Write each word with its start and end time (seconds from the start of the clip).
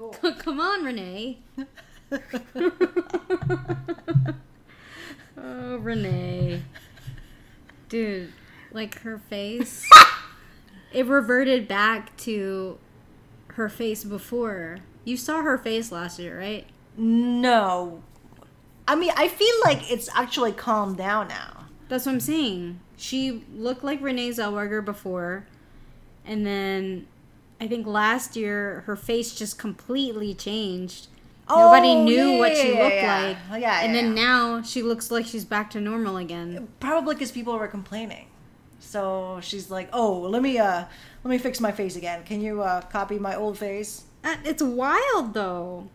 Cool. 0.00 0.14
Come 0.38 0.60
on, 0.60 0.82
Renee. 0.82 1.40
oh, 5.36 5.76
Renee. 5.76 6.62
Dude, 7.90 8.32
like 8.72 9.00
her 9.00 9.18
face. 9.18 9.86
it 10.92 11.04
reverted 11.04 11.68
back 11.68 12.16
to 12.18 12.78
her 13.48 13.68
face 13.68 14.02
before. 14.02 14.78
You 15.04 15.18
saw 15.18 15.42
her 15.42 15.58
face 15.58 15.92
last 15.92 16.18
year, 16.18 16.38
right? 16.38 16.66
No. 16.96 18.02
I 18.88 18.94
mean, 18.94 19.12
I 19.18 19.28
feel 19.28 19.54
like 19.64 19.90
it's 19.90 20.08
actually 20.14 20.52
calmed 20.52 20.96
down 20.96 21.28
now. 21.28 21.66
That's 21.90 22.06
what 22.06 22.12
I'm 22.12 22.20
saying. 22.20 22.80
She 22.96 23.44
looked 23.54 23.84
like 23.84 24.00
Renee 24.00 24.30
Zellweger 24.30 24.82
before, 24.82 25.46
and 26.24 26.46
then 26.46 27.06
I 27.60 27.66
think 27.68 27.86
last 27.86 28.36
year 28.36 28.82
her 28.86 28.96
face 28.96 29.34
just 29.34 29.58
completely 29.58 30.34
changed. 30.34 31.08
Nobody 31.48 31.88
Oh, 31.90 32.04
knew 32.04 32.26
yeah, 32.30 32.38
what 32.38 32.56
she 32.56 32.68
looked 32.68 32.94
yeah. 32.94 33.36
like. 33.50 33.60
Yeah, 33.60 33.80
and 33.82 33.94
then 33.94 34.14
now 34.14 34.62
she 34.62 34.82
looks 34.82 35.10
like 35.10 35.26
she's 35.26 35.44
back 35.44 35.70
to 35.72 35.80
normal 35.80 36.16
again. 36.16 36.68
Probably 36.78 37.14
because 37.16 37.32
people 37.32 37.58
were 37.58 37.66
complaining. 37.68 38.26
So 38.78 39.40
she's 39.42 39.70
like, 39.70 39.88
"Oh, 39.92 40.20
let 40.20 40.42
me 40.42 40.58
uh, 40.58 40.84
let 41.24 41.30
me 41.30 41.38
fix 41.38 41.60
my 41.60 41.72
face 41.72 41.96
again. 41.96 42.22
Can 42.24 42.40
you 42.40 42.62
uh, 42.62 42.80
copy 42.82 43.18
my 43.18 43.34
old 43.34 43.58
face?" 43.58 44.04
Uh, 44.24 44.36
It's 44.44 44.62
wild 44.62 45.34
though. 45.34 45.88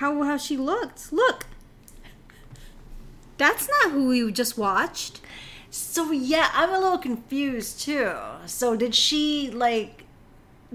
How 0.00 0.22
how 0.22 0.36
she 0.38 0.56
looked. 0.56 1.12
Look. 1.12 1.46
That's 3.38 3.68
not 3.68 3.92
who 3.92 4.08
we 4.08 4.32
just 4.32 4.56
watched. 4.56 5.20
So 5.70 6.10
yeah, 6.10 6.50
I'm 6.54 6.70
a 6.70 6.78
little 6.78 6.98
confused 6.98 7.80
too. 7.80 8.12
So 8.46 8.74
did 8.76 8.94
she 8.94 9.50
like, 9.50 10.04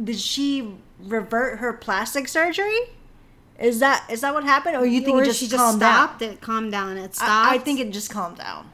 did 0.01 0.19
she 0.19 0.75
revert 0.99 1.59
her 1.59 1.73
plastic 1.73 2.27
surgery? 2.27 2.79
Is 3.59 3.79
that 3.79 4.05
is 4.09 4.21
that 4.21 4.33
what 4.33 4.43
happened, 4.43 4.75
or 4.77 4.85
you 4.85 5.01
think 5.01 5.17
or 5.17 5.21
it 5.21 5.25
just, 5.25 5.39
she 5.39 5.47
just 5.47 5.77
stopped 5.77 6.19
down? 6.19 6.29
it, 6.31 6.41
calmed 6.41 6.71
down. 6.71 6.97
It 6.97 7.13
stopped. 7.13 7.51
I, 7.51 7.55
I 7.55 7.57
think 7.59 7.79
it 7.79 7.91
just 7.91 8.09
calmed 8.09 8.37
down. 8.37 8.71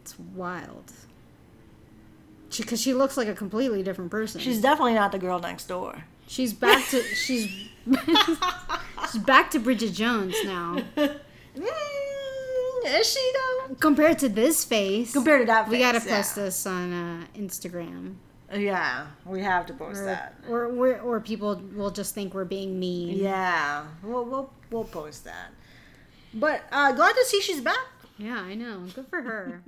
it's 0.00 0.18
wild. 0.18 0.92
Because 2.56 2.80
she, 2.80 2.94
looks 2.94 3.16
like 3.16 3.28
a 3.28 3.34
completely 3.34 3.84
different 3.84 4.10
person. 4.10 4.40
She's 4.40 4.60
definitely 4.60 4.94
not 4.94 5.12
the 5.12 5.20
girl 5.20 5.38
next 5.38 5.66
door. 5.66 6.02
she's 6.26 6.52
back 6.52 6.84
to 6.88 7.00
she's 7.14 7.48
she's 9.12 9.22
back 9.22 9.52
to 9.52 9.60
Bridget 9.60 9.92
Jones 9.92 10.34
now. 10.44 10.82
Mm, 11.56 13.00
is 13.00 13.12
she 13.12 13.32
though? 13.34 13.74
Compared 13.74 14.20
to 14.20 14.28
this 14.28 14.64
face, 14.64 15.12
Compared 15.12 15.42
to 15.42 15.46
that, 15.46 15.64
face, 15.64 15.72
we 15.72 15.78
gotta 15.80 16.00
face, 16.00 16.12
post 16.12 16.36
yeah. 16.36 16.44
this 16.44 16.66
on 16.66 16.92
uh, 16.92 17.24
Instagram. 17.36 18.14
Yeah, 18.52 19.06
we 19.24 19.42
have 19.42 19.66
to 19.66 19.74
post 19.74 20.00
Or, 20.00 20.04
that. 20.06 20.34
or, 20.48 20.64
or 20.66 20.98
or 21.00 21.20
people 21.20 21.62
will 21.76 21.90
just 21.90 22.14
think 22.14 22.34
we're 22.34 22.44
being 22.44 22.78
mean. 22.80 23.16
Yeah, 23.16 23.84
we'll 24.02 24.24
we'll 24.24 24.52
we'll 24.70 24.84
post 24.84 25.24
that. 25.24 25.50
But 26.34 26.62
uh, 26.72 26.92
glad 26.92 27.12
to 27.14 27.24
see 27.26 27.40
she's 27.40 27.60
back. 27.60 27.86
Yeah, 28.18 28.40
I 28.40 28.54
know. 28.54 28.86
Good 28.94 29.06
for 29.08 29.22
her. 29.22 29.62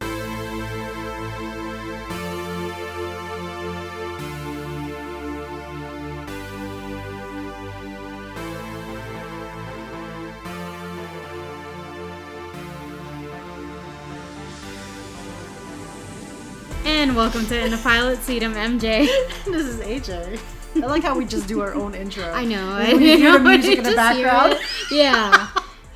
and 16.88 17.14
welcome 17.14 17.44
to 17.44 17.64
In 17.64 17.70
the 17.70 17.76
Pilot 17.76 18.18
Seat. 18.22 18.42
I'm 18.42 18.54
MJ. 18.54 19.06
this 19.44 19.66
is 19.66 19.78
AJ. 19.80 20.40
I 20.76 20.86
like 20.86 21.02
how 21.02 21.16
we 21.18 21.26
just 21.26 21.46
do 21.46 21.60
our 21.60 21.74
own 21.74 21.94
intro. 21.94 22.24
I 22.30 22.46
know. 22.46 22.76
We 22.96 23.12
I 23.12 23.16
hear 23.16 23.32
the 23.32 23.40
music 23.40 23.78
in 23.78 23.84
the 23.84 23.94
background. 23.94 24.54
it. 24.54 24.60
Yeah. 24.90 25.50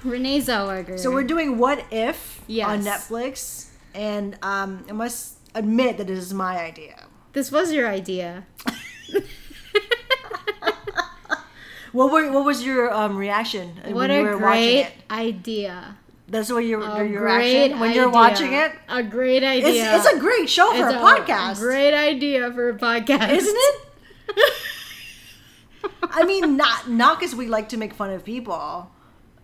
Renee 0.05 0.41
Zellweger. 0.41 0.99
So 0.99 1.11
we're 1.11 1.25
doing 1.25 1.57
What 1.57 1.83
If 1.91 2.41
on 2.63 2.83
Netflix, 2.83 3.71
and 3.95 4.37
um, 4.43 4.85
I 4.87 4.93
must 4.93 5.39
admit 5.55 5.97
that 5.97 6.09
this 6.09 6.19
is 6.19 6.35
my 6.35 6.59
idea. 6.59 7.07
This 7.33 7.51
was 7.51 7.73
your 7.73 7.89
idea. 7.89 8.47
What 11.93 12.11
were 12.11 12.33
what 12.33 12.47
was 12.47 12.65
your 12.65 12.91
um, 12.93 13.19
reaction 13.19 13.77
when 13.85 13.95
What 13.95 14.11
a 14.11 14.23
were 14.23 14.39
watching 14.39 14.63
great 14.63 14.79
it? 14.81 14.93
idea. 15.11 15.99
That's 16.33 16.51
what 16.51 16.65
your 16.65 16.81
A 16.81 17.07
your 17.07 17.25
reaction 17.25 17.79
when 17.79 17.93
you're 17.93 18.09
watching 18.09 18.55
it. 18.55 18.73
A 18.89 19.03
great 19.03 19.45
idea. 19.45 19.95
it's 19.95 20.07
a 20.07 20.19
great 20.19 20.49
show 20.49 20.73
for 20.73 20.89
It's 20.89 20.95
a 20.95 20.99
podcast, 20.99 21.61
Great 21.61 21.93
idea 21.95 22.51
for 22.53 22.71
a 22.71 22.79
podcast, 22.79 23.33
isn't 23.33 23.55
it? 23.55 24.53
I 26.03 26.25
mean, 26.25 26.57
not 26.57 26.89
not 26.89 27.21
because 27.21 27.35
we 27.35 27.49
like 27.49 27.69
to 27.69 27.77
make 27.77 27.93
fun 27.93 28.09
of 28.11 28.25
people, 28.25 28.91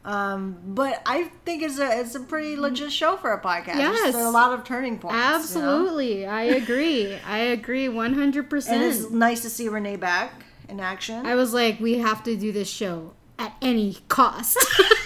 um, 0.06 0.56
but 0.64 1.02
I 1.04 1.24
think 1.44 1.62
it's 1.62 1.78
a 1.78 2.00
it's 2.00 2.14
a 2.14 2.20
pretty 2.20 2.56
legit 2.56 2.90
show 2.90 3.18
for 3.18 3.32
a 3.32 3.40
podcast. 3.42 3.76
Yes. 3.76 4.14
there 4.14 4.22
are 4.24 4.26
a 4.26 4.30
lot 4.30 4.58
of 4.58 4.64
turning 4.64 4.98
points. 4.98 5.14
you 5.14 5.20
know? 5.20 5.36
Absolutely, 5.36 6.24
I 6.24 6.44
agree. 6.44 7.14
I 7.26 7.38
agree 7.38 7.90
one 7.90 8.14
hundred 8.14 8.48
percent. 8.48 8.82
it's 8.82 9.10
nice 9.10 9.42
to 9.42 9.50
see 9.50 9.68
Renee 9.68 9.96
back 9.96 10.32
in 10.70 10.80
action. 10.80 11.26
I 11.26 11.34
was 11.34 11.52
like, 11.52 11.80
we 11.80 11.98
have 11.98 12.22
to 12.24 12.34
do 12.34 12.50
this 12.50 12.70
show 12.70 13.12
at 13.38 13.54
any 13.60 13.98
cost. 14.08 14.56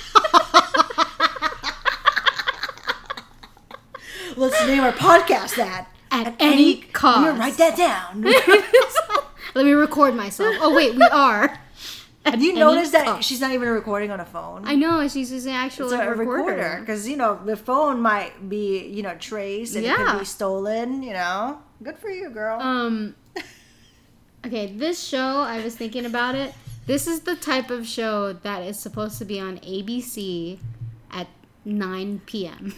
Let's 4.37 4.66
name 4.66 4.81
our 4.82 4.93
podcast 4.93 5.56
that. 5.56 5.88
At 6.10 6.34
any 6.38 6.76
cost. 6.81 7.19
I'm 7.19 7.25
gonna 7.25 7.38
write 7.38 7.56
that 7.56 7.76
down. 7.76 8.22
Let 9.54 9.65
me 9.65 9.72
record 9.72 10.15
myself. 10.15 10.54
Oh 10.60 10.75
wait, 10.75 10.94
we 10.94 11.03
are. 11.03 11.59
At 12.25 12.38
you 12.38 12.54
noticed 12.54 12.92
that 12.92 13.06
cost. 13.06 13.28
she's 13.28 13.41
not 13.41 13.50
even 13.53 13.69
recording 13.69 14.10
on 14.10 14.21
a 14.21 14.25
phone. 14.25 14.62
I 14.66 14.75
know 14.76 15.06
she's 15.09 15.32
using 15.32 15.53
an 15.53 15.59
actual 15.59 15.87
it's 15.87 15.94
a 15.94 16.09
recorder 16.10 16.42
recorder. 16.44 16.76
because 16.81 17.09
you 17.09 17.16
know 17.16 17.41
the 17.44 17.56
phone 17.56 18.00
might 18.00 18.48
be 18.48 18.87
you 18.87 19.03
know 19.03 19.16
traced 19.16 19.75
and 19.75 19.84
it 19.84 19.97
could 19.97 20.19
be 20.21 20.25
stolen. 20.25 21.03
You 21.03 21.15
know, 21.15 21.59
good 21.82 21.98
for 21.98 22.10
you, 22.10 22.31
girl. 22.31 22.60
Um. 22.60 23.15
Okay, 24.44 24.66
this 24.72 25.00
show 25.00 25.38
I 25.38 25.62
was 25.62 25.76
thinking 25.76 26.04
about 26.04 26.34
it. 26.34 26.53
This 26.87 27.06
is 27.06 27.21
the 27.21 27.37
type 27.37 27.71
of 27.71 27.87
show 27.87 28.32
that 28.32 28.65
is 28.65 28.76
supposed 28.76 29.19
to 29.19 29.25
be 29.25 29.38
on 29.38 29.59
ABC 29.59 30.59
at 31.12 31.28
9 31.65 32.22
p.m. 32.26 32.75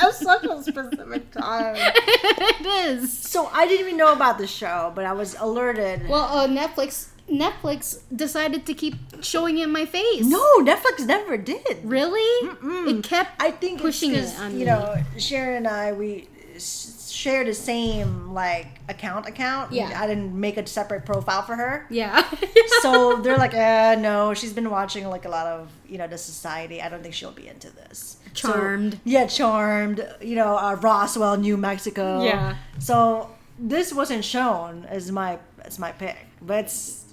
At 0.00 0.12
such 0.14 0.44
a 0.44 0.62
specific 0.62 1.30
time. 1.30 1.76
it 1.78 2.66
is. 2.66 3.16
So 3.16 3.46
I 3.52 3.66
didn't 3.66 3.86
even 3.86 3.96
know 3.96 4.12
about 4.12 4.38
the 4.38 4.46
show, 4.46 4.92
but 4.94 5.04
I 5.04 5.12
was 5.12 5.34
alerted. 5.38 6.08
Well, 6.08 6.24
uh, 6.24 6.48
Netflix 6.48 7.08
Netflix 7.30 8.00
decided 8.14 8.66
to 8.66 8.74
keep 8.74 8.94
showing 9.22 9.56
it 9.58 9.64
in 9.64 9.72
my 9.72 9.86
face. 9.86 10.26
no, 10.26 10.42
Netflix 10.58 11.06
never 11.06 11.36
did. 11.38 11.78
really? 11.84 12.48
Mm-mm. 12.48 12.98
It 12.98 13.04
kept 13.04 13.40
I 13.42 13.50
think 13.50 13.80
pushing 13.80 14.12
it's 14.14 14.32
it 14.32 14.34
'cause, 14.34 14.40
on 14.44 14.52
you 14.52 14.58
me. 14.60 14.64
know 14.66 14.96
Sharon 15.16 15.56
and 15.58 15.68
I 15.68 15.92
we 15.92 16.28
share 16.58 17.44
the 17.44 17.54
same 17.54 18.32
like 18.34 18.66
account 18.88 19.26
account. 19.26 19.72
Yeah. 19.72 19.98
I 20.00 20.06
didn't 20.06 20.38
make 20.38 20.56
a 20.56 20.66
separate 20.66 21.06
profile 21.06 21.42
for 21.42 21.54
her. 21.56 21.86
Yeah. 21.88 22.28
so 22.82 23.16
they're 23.22 23.38
like, 23.38 23.54
uh, 23.54 23.96
no, 23.98 24.34
she's 24.34 24.52
been 24.52 24.68
watching 24.70 25.08
like 25.08 25.24
a 25.24 25.28
lot 25.30 25.46
of 25.46 25.70
you 25.88 25.96
know 25.98 26.06
the 26.08 26.18
society. 26.18 26.82
I 26.82 26.88
don't 26.88 27.02
think 27.02 27.14
she'll 27.14 27.30
be 27.32 27.48
into 27.48 27.70
this. 27.70 28.18
So- 28.34 28.52
Charmed. 28.52 29.00
yeah, 29.04 29.26
charmed. 29.26 30.06
You 30.20 30.34
know, 30.36 30.56
uh, 30.56 30.74
Roswell, 30.80 31.36
New 31.36 31.56
Mexico. 31.56 32.22
Yeah. 32.24 32.56
So 32.78 33.30
this 33.58 33.92
wasn't 33.92 34.24
shown 34.24 34.84
as 34.86 35.10
my 35.12 35.38
as 35.62 35.78
my 35.78 35.92
pick, 35.92 36.16
but 36.42 36.64
it's 36.64 37.04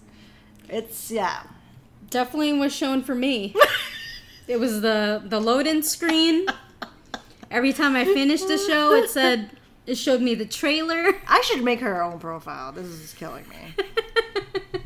it's 0.68 1.12
yeah. 1.12 1.44
Definitely 2.10 2.54
was 2.54 2.74
shown 2.76 3.04
for 3.04 3.16
me. 3.16 3.56
it 4.48 4.60
was 4.60 4.82
the 4.82 5.22
the 5.26 5.40
load 5.40 5.68
in 5.68 5.84
screen. 5.84 6.46
Every 7.50 7.72
time 7.74 7.96
I 7.96 8.04
finished 8.06 8.48
the 8.48 8.58
show, 8.58 8.94
it 8.96 9.10
said 9.10 9.52
it 9.86 9.96
showed 9.96 10.22
me 10.22 10.36
the 10.36 10.46
trailer. 10.46 11.14
I 11.28 11.42
should 11.46 11.64
make 11.64 11.80
her 11.82 12.02
own 12.02 12.18
profile. 12.20 12.72
This 12.72 12.86
is 12.88 13.14
killing 13.14 13.46
me. 13.50 13.76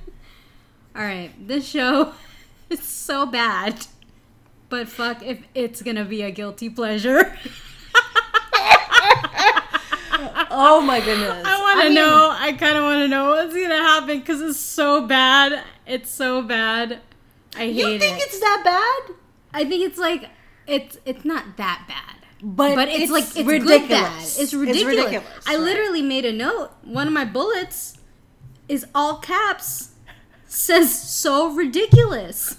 All 0.96 1.02
right, 1.02 1.32
this 1.48 1.68
show 1.68 2.14
is 2.70 2.82
so 2.84 3.26
bad, 3.26 3.86
but 4.70 4.88
fuck 4.88 5.24
if 5.24 5.42
it's 5.54 5.82
gonna 5.82 6.06
be 6.06 6.22
a 6.22 6.32
guilty 6.32 6.70
pleasure. 6.70 7.38
Oh 10.58 10.80
my 10.80 11.02
goodness. 11.02 11.46
I 11.46 11.60
want 11.60 11.82
to 11.82 11.86
mean, 11.88 11.96
know. 11.96 12.34
I 12.34 12.54
kind 12.54 12.78
of 12.78 12.84
want 12.86 13.00
to 13.00 13.08
know 13.10 13.32
what's 13.32 13.54
gonna 13.54 13.76
happen 13.76 14.20
because 14.20 14.42
it's 14.42 14.58
so 14.58 15.06
bad. 15.06 15.64
It's 15.86 16.10
so 16.10 16.42
bad. 16.42 17.02
I 17.56 17.60
hate 17.60 17.72
it. 17.72 17.76
You 17.76 18.00
think 18.00 18.18
it. 18.20 18.24
it's 18.24 18.40
that 18.40 18.62
bad? 18.64 19.16
I 19.54 19.66
think 19.66 19.84
it's 19.86 19.98
like 19.98 20.30
it's 20.66 20.98
it's 21.06 21.26
not 21.26 21.58
that 21.58 21.86
bad. 21.88 22.26
But, 22.42 22.76
But 22.76 22.90
it's, 22.90 23.12
like 23.12 23.24
it's 23.24 23.36
ridiculous. 23.38 23.82
good 23.82 23.90
bad. 23.90 24.22
It's 24.22 24.54
ridiculous. 24.54 25.24
I 25.48 25.56
right. 25.56 25.60
literally 25.60 26.02
made 26.02 26.26
a 26.26 26.32
note. 26.32 26.72
One 26.84 27.08
of 27.08 27.14
my 27.14 27.26
bullets 27.26 27.98
is 28.70 28.86
all 28.96 29.18
caps. 29.18 29.92
Says 30.46 30.98
so 30.98 31.54
ridiculous. 31.54 32.58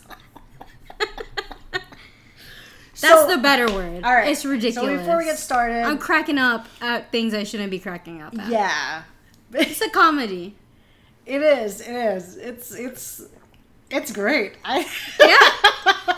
That's 3.01 3.23
So- 3.23 3.29
the 3.29 3.39
better 3.39 3.67
word. 3.73 4.05
All 4.05 4.15
right. 4.15 4.29
It's 4.31 4.45
ridiculous. 4.45 4.91
So 4.91 4.99
before 4.99 5.19
we 5.19 5.25
get 5.25 5.39
started, 5.39 5.83
I'm 5.85 5.99
cracking 5.99 6.39
up 6.39 6.67
at 6.81 7.13
things 7.13 7.35
I 7.35 7.45
shouldn't 7.45 7.71
be 7.71 7.79
cracking 7.79 8.23
up 8.23 8.39
at. 8.39 8.49
yeah. 8.49 9.03
It's 9.53 9.81
a 9.81 9.91
comedy. 9.91 10.57
It 11.27 11.43
is. 11.43 11.81
It 11.81 11.91
is. 11.93 12.37
It's 12.37 12.73
it's 12.73 13.23
it's 13.91 14.13
great. 14.13 14.53
I 14.65 14.79
Yeah. 15.21 16.17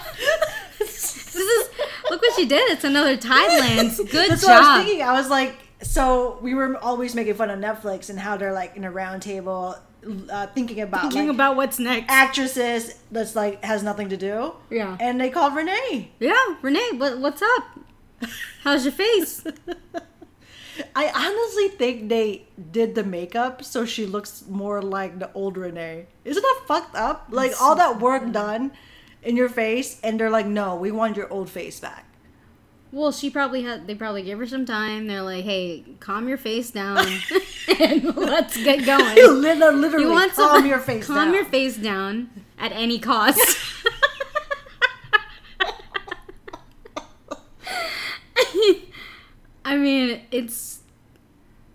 This 0.78 1.34
is 1.34 1.68
look 2.10 2.20
what 2.22 2.34
she 2.36 2.44
did. 2.46 2.70
It's 2.70 2.84
another 2.84 3.16
Thailand. 3.16 3.96
Good 4.10 4.30
That's 4.32 4.42
what 4.42 4.52
I 4.52 4.76
was 4.78 4.84
thinking. 4.86 5.02
I 5.06 5.12
was 5.12 5.30
like, 5.30 5.56
so 5.82 6.38
we 6.42 6.52
were 6.54 6.76
always 6.76 7.14
making 7.14 7.34
fun 7.34 7.48
of 7.50 7.58
Netflix 7.58 8.10
and 8.10 8.18
how 8.18 8.36
they're 8.36 8.52
like 8.52 8.76
in 8.76 8.84
a 8.84 8.90
round 8.90 9.22
table, 9.22 9.76
uh, 10.30 10.46
thinking 10.48 10.80
about 10.80 11.02
Thinking 11.02 11.28
like, 11.28 11.34
about 11.34 11.56
what's 11.56 11.78
next. 11.78 12.10
actresses 12.10 12.98
that's 13.10 13.34
like 13.36 13.62
has 13.64 13.82
nothing 13.82 14.08
to 14.10 14.16
do. 14.16 14.54
Yeah. 14.70 14.96
And 15.00 15.20
they 15.20 15.30
called 15.30 15.54
Renee. 15.54 16.10
Yeah, 16.20 16.56
Renee, 16.62 16.90
what, 16.96 17.18
what's 17.18 17.42
up? 17.42 17.64
How's 18.62 18.84
your 18.84 18.92
face? 18.92 19.44
I 20.94 21.08
honestly 21.10 21.68
think 21.76 22.08
they 22.08 22.46
did 22.70 22.94
the 22.94 23.02
makeup 23.04 23.64
so 23.64 23.84
she 23.84 24.06
looks 24.06 24.44
more 24.48 24.80
like 24.80 25.18
the 25.18 25.32
old 25.32 25.56
Renee. 25.56 26.06
Isn't 26.24 26.42
that 26.42 26.62
fucked 26.66 26.94
up? 26.94 27.26
Like 27.30 27.50
That's 27.50 27.60
all 27.60 27.72
so 27.76 27.78
that 27.78 28.00
work 28.00 28.30
done 28.32 28.72
in 29.22 29.36
your 29.36 29.48
face, 29.48 29.98
and 30.04 30.18
they're 30.18 30.30
like, 30.30 30.46
"No, 30.46 30.76
we 30.76 30.92
want 30.92 31.16
your 31.16 31.28
old 31.32 31.50
face 31.50 31.80
back." 31.80 32.04
Well, 32.90 33.12
she 33.12 33.28
probably 33.28 33.62
had. 33.62 33.86
They 33.86 33.94
probably 33.94 34.22
give 34.22 34.38
her 34.38 34.46
some 34.46 34.64
time. 34.64 35.06
They're 35.08 35.22
like, 35.22 35.44
"Hey, 35.44 35.84
calm 36.00 36.26
your 36.26 36.38
face 36.38 36.70
down, 36.70 37.06
and 37.80 38.16
let's 38.16 38.56
get 38.56 38.86
going." 38.86 39.14
Literally, 39.42 39.76
literally 39.76 40.04
You 40.06 40.10
want 40.10 40.32
calm 40.32 40.64
your 40.66 40.78
face 40.78 41.06
calm 41.06 41.16
down. 41.26 41.34
your 41.34 41.44
face 41.44 41.76
down 41.76 42.30
at 42.58 42.72
any 42.72 42.98
cost. 42.98 43.38
I 49.64 49.76
mean, 49.76 50.22
it's 50.30 50.80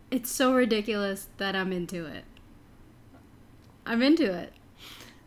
it's 0.10 0.32
so 0.32 0.54
ridiculous 0.54 1.28
that 1.38 1.56
I'm 1.56 1.72
into 1.72 2.06
it. 2.06 2.24
I'm 3.86 4.02
into 4.02 4.32
it. 4.34 4.54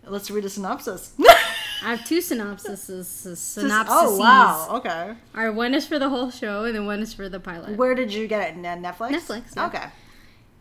Let's 0.04 0.30
read 0.30 0.44
a 0.44 0.48
synopsis. 0.50 1.12
I 1.82 1.94
have 1.94 2.04
two 2.06 2.18
synopsises. 2.18 3.04
Synopses. 3.36 3.94
oh 3.96 4.16
wow, 4.18 4.68
okay. 4.78 5.14
All 5.36 5.44
right, 5.44 5.54
one 5.54 5.74
is 5.74 5.86
for 5.86 5.98
the 5.98 6.08
whole 6.08 6.30
show, 6.30 6.64
and 6.64 6.74
then 6.74 6.86
one 6.86 7.00
is 7.00 7.12
for 7.14 7.28
the 7.28 7.38
pilot. 7.40 7.76
Where 7.76 7.94
did 7.94 8.12
you 8.14 8.26
get 8.26 8.50
it? 8.50 8.56
Netflix. 8.62 9.10
Netflix, 9.10 9.56
yeah. 9.56 9.66
Okay. 9.66 9.84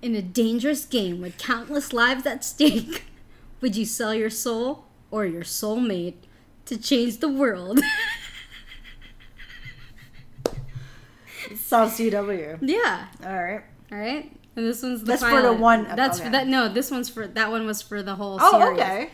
In 0.02 0.14
a 0.16 0.22
dangerous 0.22 0.86
game 0.86 1.22
with 1.22 1.38
countless 1.38 1.94
lives 1.94 2.26
at 2.26 2.44
stake, 2.44 3.06
would 3.62 3.76
you 3.76 3.86
sell 3.86 4.14
your 4.14 4.30
soul 4.30 4.86
or 5.10 5.26
your 5.26 5.44
soulmate 5.44 6.16
to 6.66 6.78
change 6.78 7.20
the 7.20 7.30
world? 7.30 7.80
Sounds 11.56 11.98
CW. 11.98 12.58
yeah. 12.62 13.08
All 13.24 13.34
right. 13.44 13.62
All 13.92 13.98
right. 13.98 14.32
And 14.56 14.66
this 14.66 14.82
one's 14.82 15.02
the 15.02 15.06
That's 15.08 15.24
for 15.24 15.42
the 15.42 15.54
one- 15.54 15.84
That's 15.96 16.18
okay. 16.18 16.26
for 16.28 16.32
that. 16.32 16.48
No, 16.48 16.70
this 16.70 16.90
one's 16.90 17.10
for 17.10 17.28
that 17.28 17.52
one 17.52 17.66
was 17.66 17.82
for 17.82 18.02
the 18.02 18.16
whole 18.16 18.38
Oh, 18.42 18.60
series. 18.60 18.80
okay. 18.80 19.10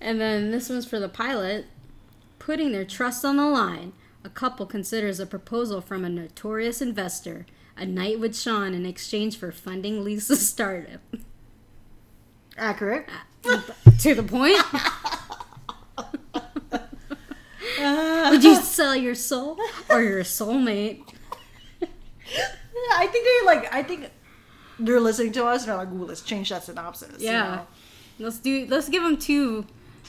And 0.00 0.20
then 0.20 0.50
this 0.50 0.68
one's 0.68 0.86
for 0.86 0.98
the 1.00 1.08
pilot. 1.08 1.66
Putting 2.38 2.72
their 2.72 2.84
trust 2.84 3.24
on 3.24 3.36
the 3.36 3.46
line, 3.46 3.92
a 4.24 4.28
couple 4.28 4.64
considers 4.66 5.18
a 5.20 5.26
proposal 5.26 5.80
from 5.80 6.04
a 6.04 6.08
notorious 6.08 6.80
investor, 6.80 7.46
a 7.76 7.84
night 7.84 8.18
with 8.20 8.36
Sean 8.38 8.74
in 8.74 8.86
exchange 8.86 9.36
for 9.36 9.50
funding 9.52 10.04
Lisa's 10.04 10.48
startup. 10.48 11.00
Accurate. 12.56 13.06
Uh, 13.44 13.60
to 14.00 14.14
the 14.14 14.22
point. 14.22 14.58
Would 18.30 18.44
you 18.44 18.56
sell 18.56 18.94
your 18.96 19.14
soul 19.14 19.58
or 19.88 20.02
your 20.02 20.22
soulmate? 20.22 21.02
I 22.92 23.06
think 23.06 23.24
they 23.24 23.46
like. 23.46 23.72
I 23.74 23.82
think 23.82 24.10
they're 24.78 25.00
listening 25.00 25.32
to 25.32 25.44
us 25.44 25.62
and 25.62 25.70
they're 25.70 25.76
like, 25.76 25.90
"Ooh, 25.92 26.04
let's 26.04 26.22
change 26.22 26.48
that 26.50 26.64
synopsis." 26.64 27.20
you 27.20 27.26
Yeah. 27.28 27.42
know? 27.56 27.66
Let's 28.26 28.38
do. 28.38 28.66
Let's 28.68 28.88
give 28.88 29.02
them 29.02 29.16
two, 29.16 29.66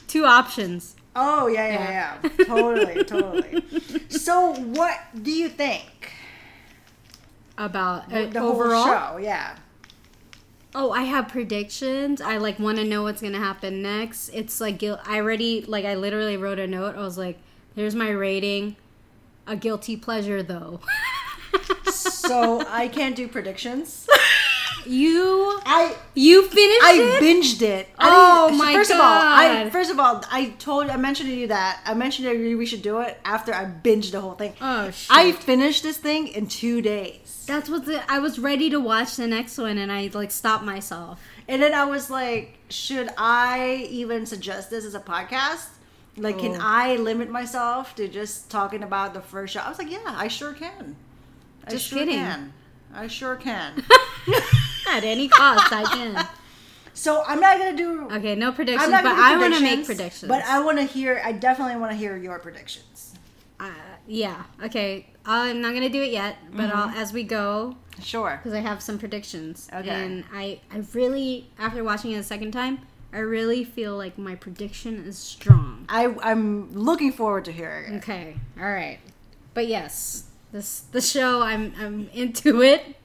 two 0.09 0.25
options. 0.25 0.95
Oh 1.15 1.47
yeah, 1.47 1.67
yeah, 1.67 2.19
yeah. 2.21 2.45
totally, 2.45 3.03
totally. 3.05 3.63
So, 4.09 4.53
what 4.53 4.99
do 5.21 5.31
you 5.31 5.49
think? 5.49 6.13
about 7.59 8.11
uh, 8.11 8.25
the 8.27 8.39
overall. 8.39 8.83
whole 8.83 9.11
show, 9.11 9.17
yeah. 9.17 9.57
Oh, 10.73 10.91
I 10.91 11.01
have 11.01 11.27
predictions. 11.27 12.21
I 12.21 12.37
like 12.37 12.57
want 12.57 12.77
to 12.77 12.85
know 12.85 13.03
what's 13.03 13.21
gonna 13.21 13.37
happen 13.39 13.81
next. 13.81 14.29
It's 14.29 14.61
like 14.61 14.81
I 14.83 15.17
already 15.17 15.61
like 15.63 15.85
I 15.85 15.95
literally 15.95 16.37
wrote 16.37 16.59
a 16.59 16.67
note. 16.67 16.95
I 16.95 17.01
was 17.01 17.17
like, 17.17 17.37
"Here's 17.75 17.95
my 17.95 18.09
rating. 18.09 18.77
A 19.45 19.55
guilty 19.55 19.97
pleasure, 19.97 20.41
though." 20.41 20.79
So 22.29 22.63
I 22.67 22.87
can't 22.87 23.15
do 23.15 23.27
predictions. 23.27 24.07
you 24.85 25.59
I 25.65 25.95
you 26.15 26.47
finished 26.47 26.83
I 26.83 26.93
it. 26.93 27.21
binged 27.23 27.61
it. 27.61 27.89
Oh, 27.99 28.49
my 28.57 28.73
first 28.73 28.91
of 28.91 28.97
all, 28.97 29.03
I 29.03 29.63
God. 29.63 29.71
first 29.71 29.91
of 29.91 29.99
all, 29.99 30.23
I 30.31 30.49
told 30.59 30.89
I 30.89 30.97
mentioned 30.97 31.29
to 31.29 31.35
you 31.35 31.47
that 31.47 31.81
I 31.85 31.93
mentioned 31.93 32.27
to 32.27 32.33
you 32.35 32.57
we 32.57 32.65
should 32.65 32.81
do 32.81 32.99
it 32.99 33.19
after 33.25 33.53
I 33.53 33.65
binged 33.65 34.11
the 34.11 34.21
whole 34.21 34.33
thing. 34.33 34.53
oh 34.61 34.91
shit! 34.91 35.07
I 35.09 35.31
finished 35.31 35.83
this 35.83 35.97
thing 35.97 36.27
in 36.27 36.47
two 36.47 36.81
days, 36.81 37.43
That's 37.47 37.69
what 37.69 37.85
the, 37.85 38.03
I 38.11 38.19
was 38.19 38.39
ready 38.39 38.69
to 38.69 38.79
watch 38.79 39.15
the 39.15 39.27
next 39.27 39.57
one, 39.57 39.77
and 39.77 39.91
I 39.91 40.09
like 40.13 40.31
stopped 40.31 40.63
myself. 40.63 41.19
and 41.47 41.61
then 41.61 41.73
I 41.73 41.85
was 41.85 42.09
like, 42.09 42.57
should 42.69 43.09
I 43.17 43.87
even 43.89 44.25
suggest 44.25 44.69
this 44.69 44.85
as 44.85 44.95
a 44.95 44.99
podcast? 44.99 45.67
Like, 46.17 46.39
can 46.39 46.55
Oh. 46.55 46.59
I 46.61 46.95
limit 46.97 47.29
myself 47.29 47.95
to 47.95 48.07
just 48.09 48.49
talking 48.51 48.83
about 48.83 49.13
the 49.13 49.21
first 49.21 49.53
show? 49.53 49.61
I 49.61 49.69
was 49.69 49.77
like, 49.77 49.89
yeah, 49.89 49.99
I 50.05 50.27
sure 50.27 50.51
can. 50.53 50.95
I 51.65 51.71
Just 51.71 51.87
sure 51.87 51.99
kidding. 51.99 52.15
can. 52.15 52.53
I 52.93 53.07
sure 53.07 53.35
can. 53.37 53.85
At 54.89 55.03
any 55.03 55.27
cost, 55.27 55.71
I 55.71 55.83
can. 55.83 56.27
so 56.93 57.23
I'm 57.27 57.39
not 57.39 57.57
gonna 57.57 57.75
do. 57.77 58.09
Okay, 58.11 58.35
no 58.35 58.51
predictions, 58.51 58.89
but 58.91 59.05
I 59.05 59.37
want 59.37 59.53
to 59.55 59.61
make 59.61 59.85
predictions. 59.85 60.27
But 60.27 60.43
I 60.45 60.59
want 60.61 60.77
to 60.77 60.83
hear. 60.83 61.21
I 61.23 61.31
definitely 61.31 61.75
want 61.77 61.91
to 61.91 61.97
hear 61.97 62.17
your 62.17 62.39
predictions. 62.39 63.13
uh, 63.59 63.71
yeah, 64.07 64.43
okay. 64.63 65.05
I'm 65.25 65.61
not 65.61 65.73
gonna 65.73 65.89
do 65.89 66.01
it 66.01 66.11
yet, 66.11 66.37
but 66.53 66.73
I'll, 66.73 66.89
as 66.89 67.13
we 67.13 67.23
go, 67.23 67.75
Sure. 68.01 68.39
because 68.41 68.53
I 68.57 68.61
have 68.61 68.81
some 68.81 68.97
predictions. 68.97 69.69
Okay. 69.71 69.89
And 69.89 70.23
I, 70.33 70.61
I 70.73 70.81
really, 70.93 71.51
after 71.59 71.83
watching 71.83 72.11
it 72.13 72.17
a 72.17 72.23
second 72.23 72.51
time, 72.51 72.79
I 73.13 73.19
really 73.19 73.63
feel 73.63 73.95
like 73.97 74.17
my 74.17 74.33
prediction 74.35 75.03
is 75.05 75.17
strong. 75.19 75.85
I 75.89 76.15
I'm 76.23 76.71
looking 76.73 77.11
forward 77.11 77.45
to 77.45 77.51
hearing 77.51 77.93
it. 77.93 77.97
Okay, 77.97 78.37
all 78.59 78.71
right. 78.71 78.99
But 79.53 79.67
yes, 79.67 80.23
this 80.51 80.79
the 80.91 81.01
show 81.01 81.41
I'm 81.41 81.73
I'm 81.79 82.09
into 82.13 82.61
it. 82.63 82.95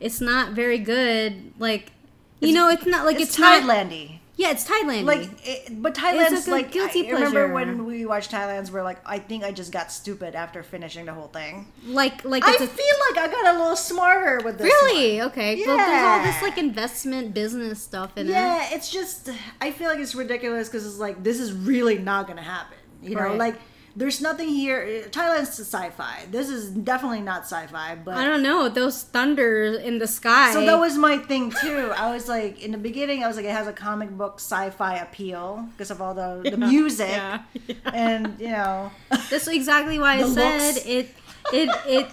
It's 0.00 0.20
not 0.20 0.52
very 0.52 0.78
good. 0.78 1.52
Like, 1.58 1.92
you 2.40 2.52
know, 2.52 2.68
it's 2.68 2.86
not 2.86 3.04
like 3.06 3.16
it's, 3.16 3.30
it's, 3.30 3.38
not. 3.38 3.62
Thailandy. 3.62 4.18
Yeah, 4.36 4.50
it's 4.50 4.68
Thailand. 4.68 5.04
Like, 5.04 5.28
it, 5.46 5.80
but 5.80 5.94
Tidelands 5.94 6.48
like. 6.48 6.72
guilty 6.72 7.06
I 7.08 7.12
remember 7.12 7.52
when 7.54 7.84
we 7.86 8.04
watched 8.04 8.32
Tidelands, 8.32 8.70
we're 8.70 8.82
like, 8.82 8.98
I 9.06 9.20
think 9.20 9.44
I 9.44 9.52
just 9.52 9.70
got 9.70 9.92
stupid 9.92 10.34
after 10.34 10.64
finishing 10.64 11.04
the 11.04 11.12
whole 11.14 11.28
thing. 11.28 11.68
like 11.86 12.24
like 12.24 12.42
I 12.44 12.52
it's 12.54 12.62
a 12.62 12.66
feel 12.66 12.94
like 13.10 13.28
I 13.28 13.32
got 13.32 13.54
a 13.54 13.58
little 13.58 13.76
smarter 13.76 14.40
with 14.44 14.58
this. 14.58 14.64
Really? 14.64 15.22
Okay. 15.22 15.62
Well, 15.64 15.76
there's 15.76 16.02
all 16.04 16.22
this 16.24 16.42
like 16.42 16.58
investment 16.58 17.32
business 17.32 17.80
stuff 17.80 18.18
in 18.18 18.26
one. 18.26 18.34
it. 18.34 18.38
Yeah, 18.38 18.68
it's 18.72 18.90
just 18.90 19.30
I 19.60 19.70
feel 19.70 19.88
like 19.88 20.00
it's 20.00 20.16
ridiculous 20.16 20.68
because 20.68 20.84
it's 20.84 20.98
like 20.98 21.22
this 21.22 21.38
is 21.38 21.52
really 21.52 21.98
not 21.98 22.26
gonna 22.26 22.42
happen. 22.42 22.78
You 23.02 23.14
know, 23.14 23.22
Right. 23.22 23.38
like 23.38 23.56
there's 23.96 24.20
nothing 24.20 24.48
here. 24.48 25.04
Tidelands 25.10 25.58
sci-fi. 25.58 26.24
This 26.30 26.48
is 26.48 26.70
definitely 26.70 27.20
not 27.20 27.42
sci-fi, 27.42 27.94
but 27.96 28.16
I 28.16 28.24
don't 28.24 28.42
know 28.42 28.68
those 28.68 29.02
thunders 29.04 29.78
in 29.82 29.98
the 29.98 30.06
sky. 30.06 30.52
So 30.52 30.64
that 30.66 30.78
was 30.78 30.96
my 30.98 31.18
thing 31.18 31.52
too. 31.62 31.92
I 31.96 32.12
was 32.12 32.28
like, 32.28 32.62
in 32.62 32.72
the 32.72 32.78
beginning, 32.78 33.22
I 33.22 33.28
was 33.28 33.36
like, 33.36 33.46
it 33.46 33.52
has 33.52 33.66
a 33.68 33.72
comic 33.72 34.10
book 34.10 34.34
sci-fi 34.40 34.96
appeal 34.96 35.68
because 35.72 35.90
of 35.90 36.02
all 36.02 36.14
the, 36.14 36.48
the 36.50 36.56
music, 36.56 37.08
yeah. 37.08 37.42
and 37.92 38.34
you 38.40 38.48
know, 38.48 38.90
That's 39.30 39.46
exactly 39.48 39.98
why 39.98 40.14
I 40.16 40.22
The 40.22 40.28
said 40.30 40.74
looks. 40.74 40.86
it. 40.86 41.08
It 41.52 41.68
it 41.86 42.06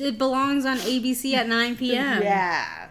it 0.00 0.16
belongs 0.16 0.64
on 0.64 0.76
ABC 0.78 1.34
at 1.34 1.48
9 1.48 1.76
p.m. 1.76 2.22
yeah, 2.22 2.88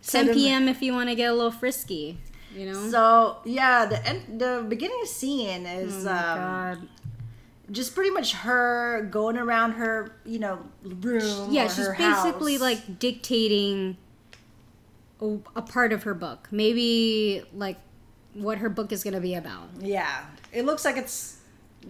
So 0.00 0.18
10 0.18 0.26
the- 0.26 0.32
p.m. 0.34 0.68
if 0.68 0.82
you 0.82 0.92
want 0.92 1.08
to 1.10 1.14
get 1.14 1.30
a 1.30 1.34
little 1.34 1.52
frisky. 1.52 2.18
You 2.54 2.72
know. 2.72 2.90
So 2.90 3.36
yeah, 3.44 3.86
the 3.86 4.04
end, 4.04 4.40
the 4.40 4.64
beginning 4.68 5.04
scene 5.06 5.64
oh 5.64 5.78
is 5.78 6.04
my 6.04 6.10
um, 6.10 6.38
god. 6.38 6.88
Just 7.70 7.94
pretty 7.94 8.10
much 8.10 8.32
her 8.34 9.06
going 9.10 9.36
around 9.36 9.72
her, 9.72 10.16
you 10.24 10.38
know, 10.38 10.60
room. 10.82 11.50
Yeah, 11.52 11.68
she's 11.68 11.88
basically 11.88 12.54
house. 12.54 12.60
like 12.60 12.98
dictating 12.98 13.96
a, 15.20 15.36
a 15.56 15.62
part 15.62 15.92
of 15.92 16.04
her 16.04 16.14
book. 16.14 16.48
Maybe 16.50 17.42
like 17.54 17.78
what 18.34 18.58
her 18.58 18.68
book 18.68 18.92
is 18.92 19.02
going 19.02 19.14
to 19.14 19.20
be 19.20 19.34
about. 19.34 19.68
Yeah, 19.80 20.24
it 20.52 20.64
looks 20.64 20.84
like 20.84 20.96
it's 20.96 21.36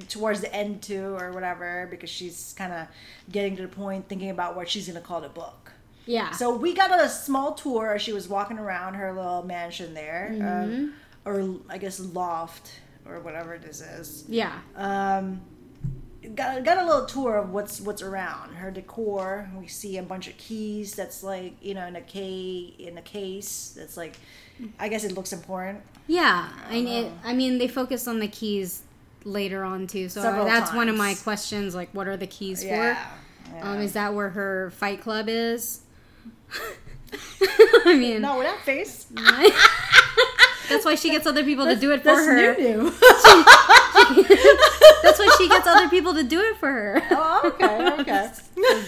towards 0.08 0.40
the 0.40 0.52
end 0.54 0.82
too, 0.82 1.16
or 1.18 1.32
whatever, 1.32 1.86
because 1.90 2.10
she's 2.10 2.54
kind 2.56 2.72
of 2.72 2.86
getting 3.30 3.56
to 3.56 3.62
the 3.62 3.68
point, 3.68 4.08
thinking 4.08 4.30
about 4.30 4.54
what 4.54 4.68
she's 4.68 4.86
gonna 4.86 5.00
call 5.00 5.20
the 5.20 5.28
book. 5.30 5.72
Yeah. 6.06 6.30
So 6.32 6.54
we 6.56 6.72
got 6.74 6.98
a 7.00 7.08
small 7.08 7.54
tour 7.54 7.94
as 7.94 8.02
she 8.02 8.12
was 8.12 8.28
walking 8.28 8.58
around 8.58 8.94
her 8.94 9.12
little 9.12 9.42
mansion 9.42 9.94
there, 9.94 10.30
Mm-hmm. 10.32 10.74
um, 10.74 10.94
or 11.24 11.56
I 11.68 11.78
guess 11.78 11.98
loft 12.00 12.70
or 13.06 13.20
whatever 13.20 13.58
this 13.58 13.80
is. 13.80 14.24
yeah. 14.28 14.58
Um, 14.76 15.40
got 16.34 16.64
got 16.64 16.78
a 16.78 16.84
little 16.86 17.06
tour 17.06 17.36
of 17.36 17.50
what's 17.50 17.80
what's 17.80 18.02
around 18.02 18.54
her 18.56 18.70
decor. 18.70 19.48
We 19.58 19.66
see 19.66 19.98
a 19.98 20.02
bunch 20.02 20.28
of 20.28 20.36
keys 20.36 20.94
that's 20.94 21.22
like 21.22 21.54
you 21.60 21.74
know 21.74 21.86
in 21.86 21.96
a 21.96 22.00
K 22.00 22.74
in 22.78 22.96
a 22.98 23.02
case 23.02 23.74
that's 23.76 23.96
like 23.96 24.16
I 24.78 24.88
guess 24.88 25.04
it 25.04 25.12
looks 25.12 25.32
important. 25.32 25.80
Yeah, 26.06 26.48
I 26.68 26.80
mean, 26.80 27.12
I 27.24 27.32
mean, 27.34 27.58
they 27.58 27.68
focus 27.68 28.08
on 28.08 28.18
the 28.18 28.28
keys 28.28 28.82
later 29.24 29.62
on 29.62 29.86
too. 29.86 30.08
So 30.08 30.22
Several 30.22 30.44
that's 30.46 30.72
one 30.72 30.88
of 30.88 30.96
my 30.96 31.14
questions. 31.14 31.74
Like, 31.74 31.90
what 31.92 32.08
are 32.08 32.16
the 32.16 32.26
keys 32.26 32.64
Yeah. 32.64 32.96
for? 32.96 33.66
Um, 33.66 33.80
is 33.80 33.92
that 33.92 34.14
where 34.14 34.30
her 34.30 34.70
fight 34.72 35.00
club 35.00 35.26
is? 35.28 35.80
I 37.84 37.94
mean, 37.96 38.20
no, 38.22 38.38
with 38.38 38.46
that 38.46 38.60
face. 38.64 39.06
that's 40.68 40.84
why 40.84 40.94
she 40.96 41.10
gets 41.10 41.26
other 41.26 41.44
people 41.44 41.64
to 41.66 41.76
do 41.76 41.92
it 41.92 41.98
for 41.98 42.04
That's 42.14 42.26
her. 42.26 42.56
new 42.58 42.82
new. 42.82 42.90
That's 44.14 45.18
why 45.18 45.34
she 45.38 45.48
gets 45.48 45.66
other 45.66 45.88
people 45.88 46.14
to 46.14 46.22
do 46.22 46.40
it 46.40 46.56
for 46.58 46.70
her. 46.70 47.02
oh, 47.10 47.40
okay, 47.54 48.02
okay. 48.02 48.30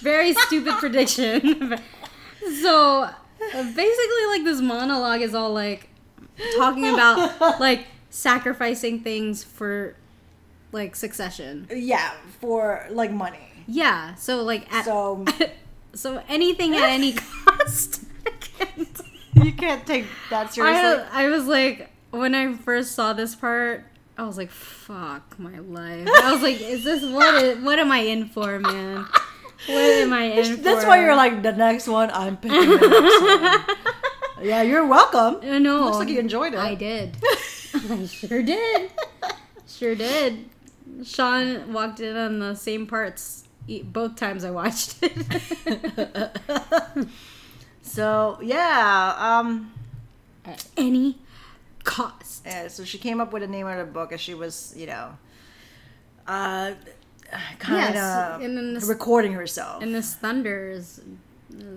Very 0.00 0.34
stupid 0.34 0.74
prediction. 0.74 1.78
so 2.60 3.08
basically, 3.52 4.26
like 4.30 4.44
this 4.44 4.60
monologue 4.60 5.20
is 5.20 5.34
all 5.34 5.52
like 5.52 5.88
talking 6.56 6.86
about 6.88 7.60
like 7.60 7.86
sacrificing 8.10 9.00
things 9.00 9.44
for 9.44 9.96
like 10.72 10.96
succession. 10.96 11.66
yeah, 11.70 12.12
for 12.40 12.86
like 12.90 13.12
money. 13.12 13.38
Yeah. 13.66 14.14
So 14.16 14.42
like 14.42 14.72
at 14.72 14.84
So 14.84 15.24
so 15.94 16.22
anything 16.28 16.74
at 16.74 16.82
any 16.88 17.12
cost. 17.12 18.04
I 18.26 18.30
can't. 18.40 19.00
you 19.34 19.52
can't 19.52 19.86
take 19.86 20.06
that 20.30 20.52
seriously. 20.52 21.04
I, 21.12 21.24
I 21.24 21.28
was 21.28 21.46
like 21.46 21.90
when 22.10 22.34
I 22.34 22.52
first 22.54 22.92
saw 22.92 23.12
this 23.12 23.34
part, 23.34 23.84
I 24.18 24.24
was 24.24 24.36
like, 24.36 24.50
"Fuck 24.50 25.38
my 25.38 25.58
life." 25.58 26.06
I 26.22 26.32
was 26.32 26.42
like, 26.42 26.60
"Is 26.60 26.84
this 26.84 27.02
what? 27.04 27.42
Is, 27.42 27.64
what 27.64 27.78
am 27.78 27.90
I 27.90 27.98
in 27.98 28.28
for, 28.28 28.58
man? 28.58 29.06
What 29.66 29.70
am 29.70 30.12
I 30.12 30.24
in 30.24 30.56
for?" 30.56 30.62
That's 30.62 30.84
why 30.84 31.00
you're 31.02 31.16
like 31.16 31.42
the 31.42 31.52
next 31.52 31.88
one. 31.88 32.10
I'm 32.12 32.36
picking 32.36 32.60
the 32.60 32.76
next 32.76 33.68
one. 33.68 33.76
Yeah, 34.42 34.62
you're 34.62 34.84
welcome. 34.84 35.36
Uh, 35.48 35.60
no, 35.60 35.84
Looks 35.84 35.98
like 35.98 36.08
you 36.08 36.18
enjoyed 36.18 36.52
it. 36.52 36.58
I 36.58 36.74
did. 36.74 37.16
I 37.74 38.06
sure 38.06 38.42
did. 38.42 38.90
Sure 39.68 39.94
did. 39.94 40.46
Sean 41.04 41.72
walked 41.72 42.00
in 42.00 42.16
on 42.16 42.40
the 42.40 42.56
same 42.56 42.88
parts 42.88 43.44
both 43.84 44.16
times 44.16 44.44
I 44.44 44.50
watched 44.50 44.96
it. 45.00 46.38
So 47.82 48.38
yeah, 48.40 49.14
um, 49.18 49.72
any 50.76 51.18
cost. 51.84 52.42
yeah, 52.46 52.68
so 52.68 52.84
she 52.84 52.98
came 52.98 53.20
up 53.20 53.32
with 53.32 53.42
a 53.42 53.46
name 53.46 53.66
of 53.66 53.78
the 53.78 53.84
book, 53.92 54.12
as 54.12 54.20
she 54.20 54.34
was, 54.34 54.74
you 54.76 54.86
know, 54.86 55.16
uh, 56.26 56.72
kind 57.58 57.94
Yes, 57.94 58.34
of 58.36 58.40
and 58.42 58.76
this- 58.76 58.84
recording 58.84 59.32
herself. 59.32 59.82
And 59.82 59.94
this 59.94 60.14
thunder 60.14 60.70
is. 60.70 61.00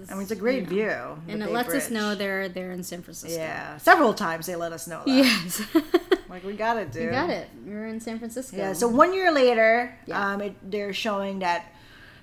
I 0.09 0.13
mean, 0.13 0.21
it's 0.21 0.31
a 0.31 0.37
great 0.37 0.67
view, 0.69 0.89
And 1.27 1.43
it 1.43 1.47
Bay 1.47 1.51
lets 1.51 1.73
us 1.73 1.89
know 1.91 2.15
they're 2.15 2.47
they're 2.47 2.71
in 2.71 2.81
San 2.81 3.01
Francisco. 3.01 3.37
Yeah, 3.37 3.77
several 3.77 4.13
times 4.13 4.45
they 4.45 4.55
let 4.55 4.71
us 4.71 4.87
know 4.87 5.01
that. 5.05 5.11
Yes. 5.11 5.61
Like 6.27 6.43
we 6.43 6.53
got 6.53 6.77
it, 6.77 6.91
dude. 6.91 7.03
you 7.03 7.09
got 7.11 7.29
it. 7.29 7.47
You're 7.67 7.85
in 7.85 7.99
San 8.01 8.17
Francisco. 8.17 8.57
Yeah. 8.57 8.73
So 8.73 8.87
one 8.87 9.13
year 9.13 9.31
later, 9.31 9.95
Yeah. 10.07 10.31
um, 10.33 10.41
it, 10.41 10.55
they're 10.63 10.91
showing 10.91 11.39
that 11.39 11.71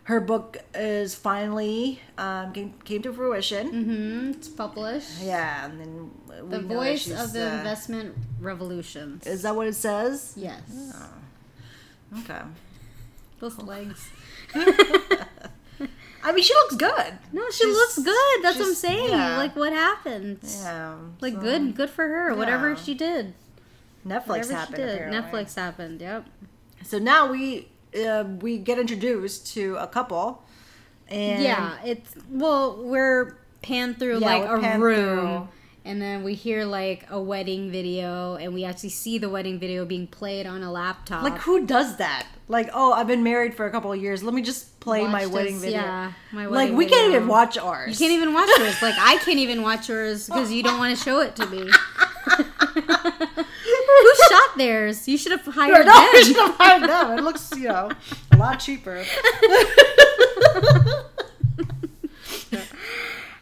her 0.04 0.20
book 0.20 0.58
is 0.74 1.14
finally 1.14 2.00
um, 2.18 2.52
came, 2.52 2.74
came 2.84 3.02
to 3.02 3.12
fruition. 3.12 3.68
hmm 3.68 4.30
It's 4.30 4.48
published. 4.48 5.20
Yeah, 5.22 5.66
and 5.66 5.80
then 5.80 6.10
we 6.42 6.48
The 6.56 6.60
voice 6.60 7.10
of 7.10 7.32
the 7.32 7.48
uh, 7.50 7.56
investment 7.58 8.14
revolution. 8.40 9.20
Is 9.26 9.42
that 9.42 9.54
what 9.54 9.66
it 9.68 9.74
says? 9.74 10.34
Yes. 10.36 10.60
Okay. 12.20 12.40
Those 13.38 13.58
legs. 13.58 14.08
I 16.24 16.30
mean, 16.32 16.44
she 16.44 16.54
looks 16.54 16.76
good. 16.76 17.18
No, 17.32 17.50
she 17.50 17.64
She's- 17.64 17.74
looks 17.74 17.98
good. 17.98 18.42
That's 18.42 18.58
what 18.58 18.68
I'm 18.68 18.74
saying. 18.74 19.10
yeah. 19.10 19.38
Like, 19.38 19.56
what 19.56 19.72
happened? 19.72 20.38
Yeah. 20.42 20.94
Like, 21.20 21.34
so 21.34 21.40
good, 21.40 21.74
good 21.74 21.90
for 21.90 22.06
her. 22.06 22.34
Whatever 22.34 22.76
she 22.76 22.94
did. 22.94 23.34
Netflix 24.06 24.26
Whatever 24.28 24.48
she 24.48 24.54
happened. 24.54 24.76
did. 24.76 24.94
apparently. 24.94 25.20
Netflix 25.44 25.54
happened. 25.56 26.00
Yep. 26.00 26.26
So 26.84 26.98
now 26.98 27.30
we 27.32 27.68
uh, 27.96 28.24
we 28.40 28.58
get 28.58 28.78
introduced 28.78 29.52
to 29.54 29.76
a 29.76 29.86
couple, 29.86 30.42
and 31.08 31.42
yeah. 31.42 31.76
It's 31.84 32.14
well, 32.30 32.76
we're 32.82 33.36
panned 33.62 33.98
through 33.98 34.18
Yeah, 34.20 34.26
like 34.26 34.44
a 34.48 34.56
room. 34.78 34.78
through. 34.80 35.48
And 35.84 36.00
then 36.00 36.22
we 36.22 36.34
hear 36.34 36.64
like 36.64 37.06
a 37.10 37.20
wedding 37.20 37.68
video, 37.72 38.36
and 38.36 38.54
we 38.54 38.62
actually 38.64 38.90
see 38.90 39.18
the 39.18 39.28
wedding 39.28 39.58
video 39.58 39.84
being 39.84 40.06
played 40.06 40.46
on 40.46 40.62
a 40.62 40.70
laptop. 40.70 41.24
like 41.24 41.38
who 41.38 41.66
does 41.66 41.96
that? 41.96 42.26
Like, 42.46 42.70
oh, 42.72 42.92
I've 42.92 43.08
been 43.08 43.24
married 43.24 43.54
for 43.54 43.66
a 43.66 43.70
couple 43.70 43.92
of 43.92 44.00
years. 44.00 44.22
Let 44.22 44.32
me 44.32 44.42
just 44.42 44.78
play 44.78 45.04
my 45.06 45.24
Watch 45.26 45.34
wedding 45.34 45.58
video. 45.58 45.80
Yeah, 45.80 46.12
my 46.32 46.46
Like 46.46 46.52
wedding 46.54 46.76
we 46.76 46.86
can't 46.86 47.12
even 47.12 47.26
watch 47.26 47.58
ours. 47.58 47.90
You 47.90 48.06
can't 48.06 48.12
even 48.16 48.32
watch 48.32 48.48
yours. 48.58 48.80
Like 48.80 48.94
I 48.96 49.16
can't 49.24 49.38
even 49.40 49.62
watch 49.62 49.88
yours 49.88 50.28
because 50.28 50.52
you 50.52 50.62
don't 50.62 50.78
want 50.78 50.96
to 50.96 51.02
show 51.02 51.18
it 51.20 51.34
to 51.36 51.46
me. 51.46 51.68
Who 54.00 54.14
shot 54.28 54.56
theirs? 54.58 55.06
You 55.08 55.16
should 55.18 55.32
have 55.32 55.44
hired 55.44 55.86
No, 55.86 55.92
them. 55.92 56.22
should 56.24 56.36
have 56.36 56.56
hired 56.56 56.88
them. 56.88 57.18
It 57.18 57.22
looks, 57.22 57.50
you 57.56 57.68
know, 57.68 57.90
a 58.32 58.36
lot 58.36 58.56
cheaper. 58.60 59.04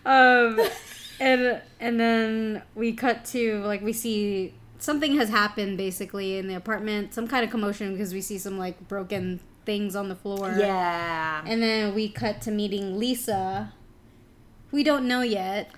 um, 0.04 0.61
and 1.19 1.61
and 1.78 2.00
then 2.00 2.62
we 2.75 2.92
cut 2.92 3.25
to 3.26 3.62
like 3.64 3.83
we 3.83 3.92
see 3.92 4.54
something 4.78 5.16
has 5.16 5.28
happened 5.28 5.76
basically 5.76 6.38
in 6.38 6.49
the 6.49 6.54
apartment, 6.54 7.14
some 7.14 7.28
kind 7.28 7.45
of 7.45 7.50
commotion 7.50 7.92
because 7.92 8.12
we 8.12 8.21
see 8.21 8.38
some 8.38 8.59
like 8.59 8.88
broken 8.88 9.40
things 9.66 9.95
on 9.95 10.09
the 10.09 10.16
floor. 10.16 10.54
Yeah. 10.59 11.42
And 11.47 11.62
then 11.62 11.95
we 11.95 12.09
cut 12.09 12.40
to 12.42 12.50
meeting 12.50 12.99
Lisa. 12.99 13.73
We 14.73 14.83
don't 14.83 15.07
know 15.07 15.21
yet, 15.23 15.71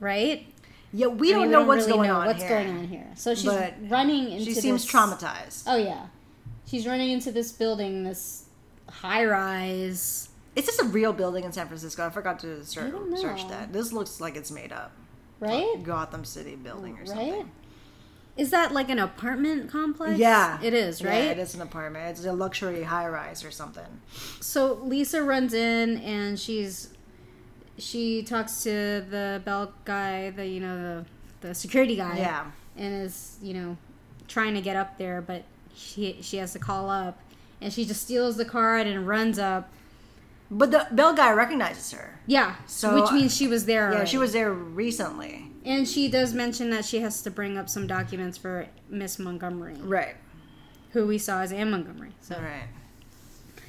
right? 0.00 0.46
Yeah, 0.92 1.06
we 1.06 1.30
I 1.30 1.32
don't 1.32 1.42
mean, 1.42 1.50
know 1.52 1.64
what's 1.64 1.86
really 1.86 1.92
going 1.98 2.08
know 2.08 2.16
on 2.20 2.26
what's 2.26 2.40
here. 2.42 2.48
going 2.50 2.68
on 2.76 2.86
here. 2.86 3.06
So 3.16 3.34
she's 3.34 3.46
But 3.46 3.74
running 3.88 4.30
into. 4.32 4.44
She 4.44 4.54
seems 4.54 4.82
this- 4.84 4.92
traumatized. 4.92 5.64
Oh 5.66 5.76
yeah, 5.76 6.06
she's 6.66 6.86
running 6.86 7.10
into 7.10 7.32
this 7.32 7.50
building, 7.52 8.04
this 8.04 8.44
high 8.88 9.24
rise. 9.24 10.28
Is 10.54 10.66
this 10.66 10.78
a 10.80 10.84
real 10.84 11.12
building 11.14 11.44
in 11.44 11.52
San 11.52 11.66
Francisco? 11.66 12.06
I 12.06 12.10
forgot 12.10 12.38
to 12.40 12.62
search, 12.64 12.92
don't 12.92 13.16
search 13.16 13.48
that. 13.48 13.72
This 13.72 13.92
looks 13.92 14.20
like 14.20 14.36
it's 14.36 14.50
made 14.50 14.70
up. 14.72 14.92
Right? 15.40 15.82
Gotham 15.82 16.24
City 16.26 16.56
building 16.56 16.94
or 16.94 17.00
Right? 17.00 17.08
something. 17.08 17.50
Is 18.36 18.50
that 18.50 18.72
like 18.72 18.88
an 18.90 18.98
apartment 18.98 19.70
complex? 19.70 20.18
Yeah. 20.18 20.58
It 20.62 20.72
is, 20.74 21.00
Yeah, 21.00 21.08
right? 21.08 21.24
it 21.24 21.38
is 21.38 21.54
an 21.54 21.62
apartment. 21.62 22.16
It's 22.18 22.26
a 22.26 22.32
luxury 22.32 22.82
high 22.82 23.08
rise 23.08 23.44
or 23.44 23.50
something. 23.50 24.00
So 24.40 24.74
Lisa 24.84 25.22
runs 25.22 25.52
in 25.54 25.98
and 25.98 26.38
she's 26.38 26.90
she 27.78 28.22
talks 28.22 28.62
to 28.64 29.04
the 29.08 29.40
bell 29.44 29.72
guy, 29.84 30.30
the 30.30 30.46
you 30.46 30.60
know, 30.60 30.76
the 31.40 31.48
the 31.48 31.54
security 31.54 31.96
guy. 31.96 32.18
Yeah. 32.18 32.50
And 32.76 33.02
is, 33.04 33.36
you 33.42 33.54
know, 33.54 33.76
trying 34.28 34.54
to 34.54 34.60
get 34.60 34.76
up 34.76 34.98
there, 34.98 35.20
but 35.20 35.44
she 35.74 36.18
she 36.22 36.36
has 36.38 36.52
to 36.52 36.58
call 36.58 36.88
up 36.90 37.18
and 37.60 37.72
she 37.72 37.84
just 37.84 38.02
steals 38.02 38.36
the 38.36 38.44
card 38.44 38.86
and 38.86 39.06
runs 39.06 39.38
up. 39.38 39.70
But 40.50 40.70
the 40.70 40.86
bell 40.92 41.14
guy 41.14 41.32
recognizes 41.32 41.92
her. 41.92 42.18
Yeah. 42.26 42.56
So- 42.66 43.00
which 43.00 43.10
means 43.12 43.34
she 43.36 43.46
was 43.48 43.64
there. 43.66 43.88
Yeah, 43.88 43.94
already. 43.96 44.10
she 44.10 44.18
was 44.18 44.32
there 44.32 44.52
recently. 44.52 45.48
And 45.64 45.88
she 45.88 46.08
does 46.08 46.34
mention 46.34 46.70
that 46.70 46.84
she 46.84 47.00
has 47.00 47.22
to 47.22 47.30
bring 47.30 47.56
up 47.56 47.68
some 47.68 47.86
documents 47.86 48.36
for 48.36 48.66
Miss 48.90 49.18
Montgomery, 49.18 49.76
Right. 49.80 50.16
who 50.90 51.06
we 51.06 51.18
saw 51.18 51.40
as 51.40 51.52
Anne 51.52 51.70
Montgomery. 51.70 52.10
So 52.20 52.34
Right. 52.36 52.68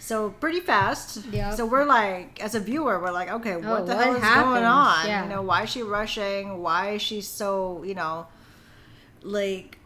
So 0.04 0.32
pretty 0.32 0.60
fast. 0.60 1.26
Yep. 1.32 1.54
So 1.54 1.66
we're 1.66 1.86
like, 1.86 2.44
as 2.44 2.56
a 2.56 2.60
viewer, 2.60 3.00
we're 3.00 3.12
like, 3.14 3.32
okay, 3.32 3.56
what 3.56 3.84
Oh, 3.84 3.86
the 3.86 3.96
what 3.96 4.04
hell 4.06 4.16
is 4.18 4.22
happened? 4.22 4.52
going 4.56 4.66
on? 4.66 5.08
Yeah. 5.08 5.24
You 5.24 5.30
know, 5.30 5.42
why 5.42 5.64
is 5.64 5.70
she 5.70 5.82
rushing? 5.82 6.62
Why 6.62 6.90
is 6.96 7.02
she 7.02 7.22
so, 7.22 7.82
you 7.86 7.96
know, 7.96 8.28
like, 9.22 9.78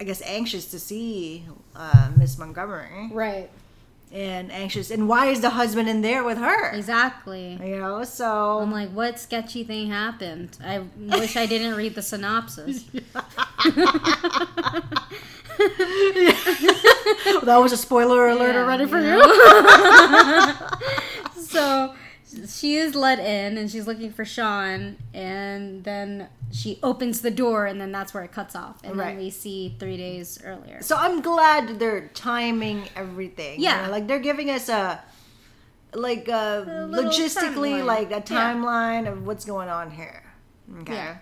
I 0.00 0.04
guess 0.04 0.22
anxious 0.22 0.64
to 0.70 0.78
see 0.78 1.44
uh, 1.74 2.10
Miss 2.16 2.38
Montgomery 2.38 3.10
right, 3.12 3.50
and 4.12 4.50
anxious, 4.50 4.90
and 4.90 5.06
why 5.06 5.26
is 5.26 5.42
the 5.42 5.50
husband 5.50 5.90
in 5.90 6.00
there 6.00 6.24
with 6.24 6.38
her? 6.38 6.70
exactly. 6.74 7.58
You 7.62 7.78
know, 7.80 8.02
so 8.04 8.60
I'm 8.60 8.72
like, 8.72 8.90
what 8.90 9.18
sketchy 9.20 9.62
thing 9.62 9.90
happened? 9.90 10.56
I 10.64 10.84
wish 10.98 11.36
I 11.36 11.44
didn't 11.44 11.74
read 11.74 11.94
the 11.94 12.02
synopsis. 12.02 12.84
that 17.44 17.56
was 17.56 17.72
a 17.72 17.76
spoiler 17.76 18.28
alert 18.28 18.54
Yeah, 18.54 18.62
already 18.62 18.86
for 18.86 18.98
you 19.00 19.16
you. 19.16 20.52
so 21.42 21.94
she 22.48 22.76
is 22.76 22.94
let 22.94 23.18
in 23.18 23.56
and 23.56 23.70
she's 23.70 23.86
looking 23.86 24.12
for 24.12 24.24
Sean, 24.24 24.96
and 25.14 25.84
then 25.84 26.28
she 26.52 26.78
opens 26.82 27.20
the 27.22 27.30
door, 27.30 27.66
and 27.66 27.80
then 27.80 27.92
that's 27.92 28.12
where 28.12 28.24
it 28.24 28.32
cuts 28.32 28.54
off. 28.54 28.78
And 28.84 28.96
Right. 28.96 29.08
then 29.08 29.18
we 29.18 29.30
see 29.30 29.74
three 29.78 29.96
days 29.96 30.38
earlier. 30.44 30.82
So 30.82 30.96
I'm 30.96 31.20
glad 31.22 31.78
they're 31.78 32.08
timing 32.08 32.88
everything. 32.94 33.58
you 33.60 33.64
Yeah. 33.66 33.86
know, 33.86 33.90
like 33.92 34.06
they're 34.06 34.18
giving 34.18 34.50
us 34.50 34.68
a 34.68 35.02
like 35.94 36.28
a, 36.28 36.62
A 36.66 36.88
logistically 36.94 37.80
timeline. 37.80 37.84
like 37.86 38.08
a 38.10 38.14
Yeah. 38.16 38.20
timeline 38.52 39.10
of 39.10 39.26
what's 39.26 39.44
going 39.46 39.68
on 39.70 39.90
here. 39.90 40.22
Okay. 40.82 40.92
Yeah. 40.94 41.16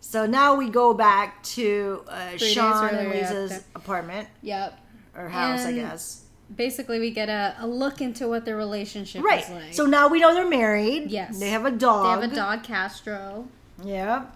So 0.00 0.24
now 0.26 0.54
we 0.54 0.70
go 0.70 0.94
back 0.94 1.42
to 1.54 2.02
uh, 2.08 2.36
Sean 2.38 2.94
and 2.94 3.10
Lisa's 3.10 3.50
yeah. 3.50 3.58
apartment 3.74 4.28
Yep. 4.42 4.78
Or 5.16 5.28
house, 5.28 5.64
And- 5.64 5.80
I 5.80 5.82
guess. 5.82 6.22
basically 6.54 6.98
we 7.00 7.10
get 7.10 7.28
a, 7.28 7.54
a 7.60 7.66
look 7.66 8.00
into 8.00 8.28
what 8.28 8.44
their 8.44 8.56
relationship 8.56 9.22
Right. 9.24 9.42
is 9.44 9.50
like. 9.50 9.74
So 9.74 9.86
now 9.86 10.08
we 10.08 10.20
know 10.20 10.34
they're 10.34 10.48
married. 10.48 11.10
Yes. 11.10 11.38
They 11.40 11.50
have 11.50 11.64
a 11.64 11.70
dog. 11.70 12.04
they 12.20 12.22
have 12.26 12.32
a 12.32 12.34
dog, 12.34 12.62
Castro. 12.64 13.48
Yeah. 13.84 14.26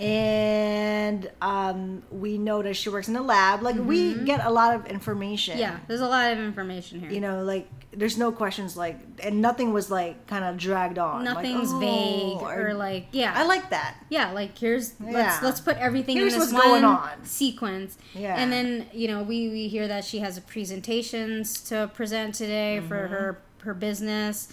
And 0.00 1.30
um, 1.40 2.02
we 2.10 2.38
notice 2.38 2.76
she 2.76 2.88
works 2.88 3.08
in 3.08 3.14
the 3.14 3.22
lab. 3.22 3.62
Like 3.62 3.76
we 3.76 4.14
get 4.24 4.44
a 4.44 4.50
lot 4.50 4.74
of 4.74 4.86
information. 4.86 5.54
Mm-hmm. 5.54 5.60
Yeah, 5.62 5.78
there's 5.88 6.00
a 6.00 6.08
lot 6.08 6.32
of 6.32 6.38
information 6.38 7.00
here. 7.00 7.10
You 7.10 7.20
know, 7.20 7.42
like 7.42 7.68
there's 7.92 8.18
no 8.18 8.30
questions 8.30 8.76
like 8.76 8.98
and 9.22 9.40
nothing 9.40 9.72
was 9.72 9.90
like 9.90 10.26
kind 10.26 10.44
of 10.44 10.58
dragged 10.58 10.98
on. 10.98 11.24
Like, 11.24 11.34
Nothing's 11.36 11.72
oh, 11.72 11.78
vague 11.78 12.42
or 12.42 12.74
like 12.74 13.06
yeah. 13.12 13.32
I 13.34 13.44
like 13.46 13.70
that. 13.70 13.96
yeah, 14.10 14.32
like 14.32 14.56
here's 14.58 14.94
Yeah. 15.00 15.12
let's 15.12 15.42
let's 15.42 15.60
put 15.60 15.76
everything 15.78 16.16
Here's 16.16 16.34
in 16.34 16.40
this 16.40 16.52
what's 16.52 16.64
going 16.64 16.82
one 16.82 16.84
on. 16.84 17.24
sequence. 17.24 17.96
Yeah. 18.14 18.36
And 18.36 18.52
then, 18.52 18.86
you 18.92 19.08
know, 19.08 19.22
we, 19.22 19.48
we 19.48 19.68
hear 19.68 19.88
that 19.88 20.04
she 20.04 20.18
has 20.18 20.38
presentations 20.40 21.60
to 21.70 21.90
present 21.94 22.34
today 22.34 22.80
for 22.86 22.96
Mm-hmm. 22.96 23.14
her 23.14 23.38
her 23.62 23.74
business. 23.74 24.48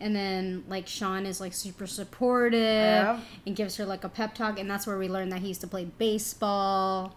And 0.00 0.14
then 0.14 0.64
like 0.68 0.86
Sean 0.86 1.26
is 1.26 1.40
like 1.40 1.52
super 1.52 1.86
supportive 1.86 2.60
Yeah. 2.60 3.20
and 3.46 3.56
gives 3.56 3.76
her 3.78 3.84
like 3.84 4.04
a 4.04 4.08
pep 4.08 4.34
talk. 4.34 4.58
And 4.58 4.70
that's 4.70 4.86
where 4.86 4.96
we 4.98 5.08
learn 5.08 5.28
that 5.30 5.40
he 5.40 5.48
used 5.48 5.60
to 5.62 5.66
play 5.66 5.86
baseball. 5.86 7.16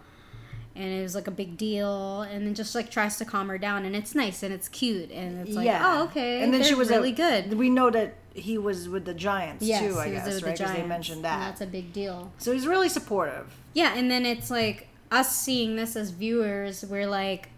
And 0.75 0.85
it 0.85 1.01
was 1.03 1.13
like 1.15 1.27
a 1.27 1.31
big 1.31 1.57
deal. 1.57 2.21
And 2.23 2.45
then 2.47 2.55
just 2.55 2.73
like 2.73 2.89
tries 2.89 3.17
to 3.17 3.25
calm 3.25 3.49
her 3.49 3.57
down. 3.57 3.85
And 3.85 3.95
it's 3.95 4.15
nice 4.15 4.41
and 4.41 4.53
it's 4.53 4.67
cute. 4.67 5.11
And 5.11 5.45
it's 5.47 5.55
like 5.55 5.69
oh 5.69 6.05
okay 6.05 6.41
And 6.43 6.53
then 6.53 6.63
she 6.63 6.73
was 6.73 6.89
a- 6.89 6.95
really 6.95 7.11
good. 7.11 7.53
We 7.53 7.69
know 7.69 7.89
that 7.91 8.15
he 8.33 8.57
was 8.57 8.87
with 8.87 9.03
the 9.05 9.13
Giants 9.13 9.63
yes 9.65 9.81
too. 9.81 9.99
I 9.99 10.09
guess 10.09 10.41
right? 10.41 10.53
Because 10.57 10.73
they 10.73 10.83
mentioned 10.83 11.23
that. 11.25 11.39
that's 11.39 11.61
a 11.61 11.67
big 11.67 11.91
deal. 11.93 12.31
So 12.37 12.51
he's 12.53 12.65
really 12.65 12.89
supportive. 12.89 13.45
yeah, 13.73 13.93
and 13.95 14.09
then 14.09 14.25
it's 14.25 14.49
like 14.49 14.87
us 15.11 15.35
seeing 15.35 15.75
this 15.75 15.97
as 15.97 16.11
viewers, 16.11 16.85
we're 16.85 17.07
like, 17.07 17.49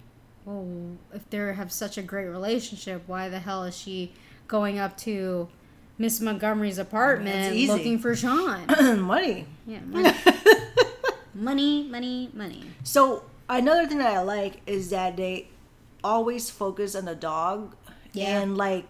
oh, 0.48 0.98
if 1.14 1.30
they 1.30 1.38
have 1.38 1.72
such 1.72 2.00
a 2.00 2.02
great 2.02 2.26
relationship, 2.26 3.04
why 3.06 3.30
the 3.30 3.38
hell 3.40 3.64
is 3.66 3.78
she 3.78 4.12
going 4.48 4.80
up 4.80 4.98
to 5.00 5.48
Miss 5.98 6.20
Montgomery's 6.22 6.78
apartment 6.78 7.56
looking 7.68 8.00
for 8.00 8.16
Sean? 8.16 8.66
Money. 9.02 9.46
yeah, 9.68 9.80
money. 9.86 10.12
money, 11.34 11.84
money, 11.90 12.30
money. 12.34 12.64
So 12.84 13.24
another 13.50 13.88
thing 13.88 13.98
that 14.00 14.14
I 14.14 14.22
like 14.22 14.62
is 14.68 14.90
that 14.92 15.18
they 15.18 15.48
always 16.04 16.50
focus 16.50 16.96
on 16.96 17.06
the 17.06 17.16
dog 17.16 17.76
Yeah. 18.14 18.42
and 18.42 18.58
like 18.58 18.86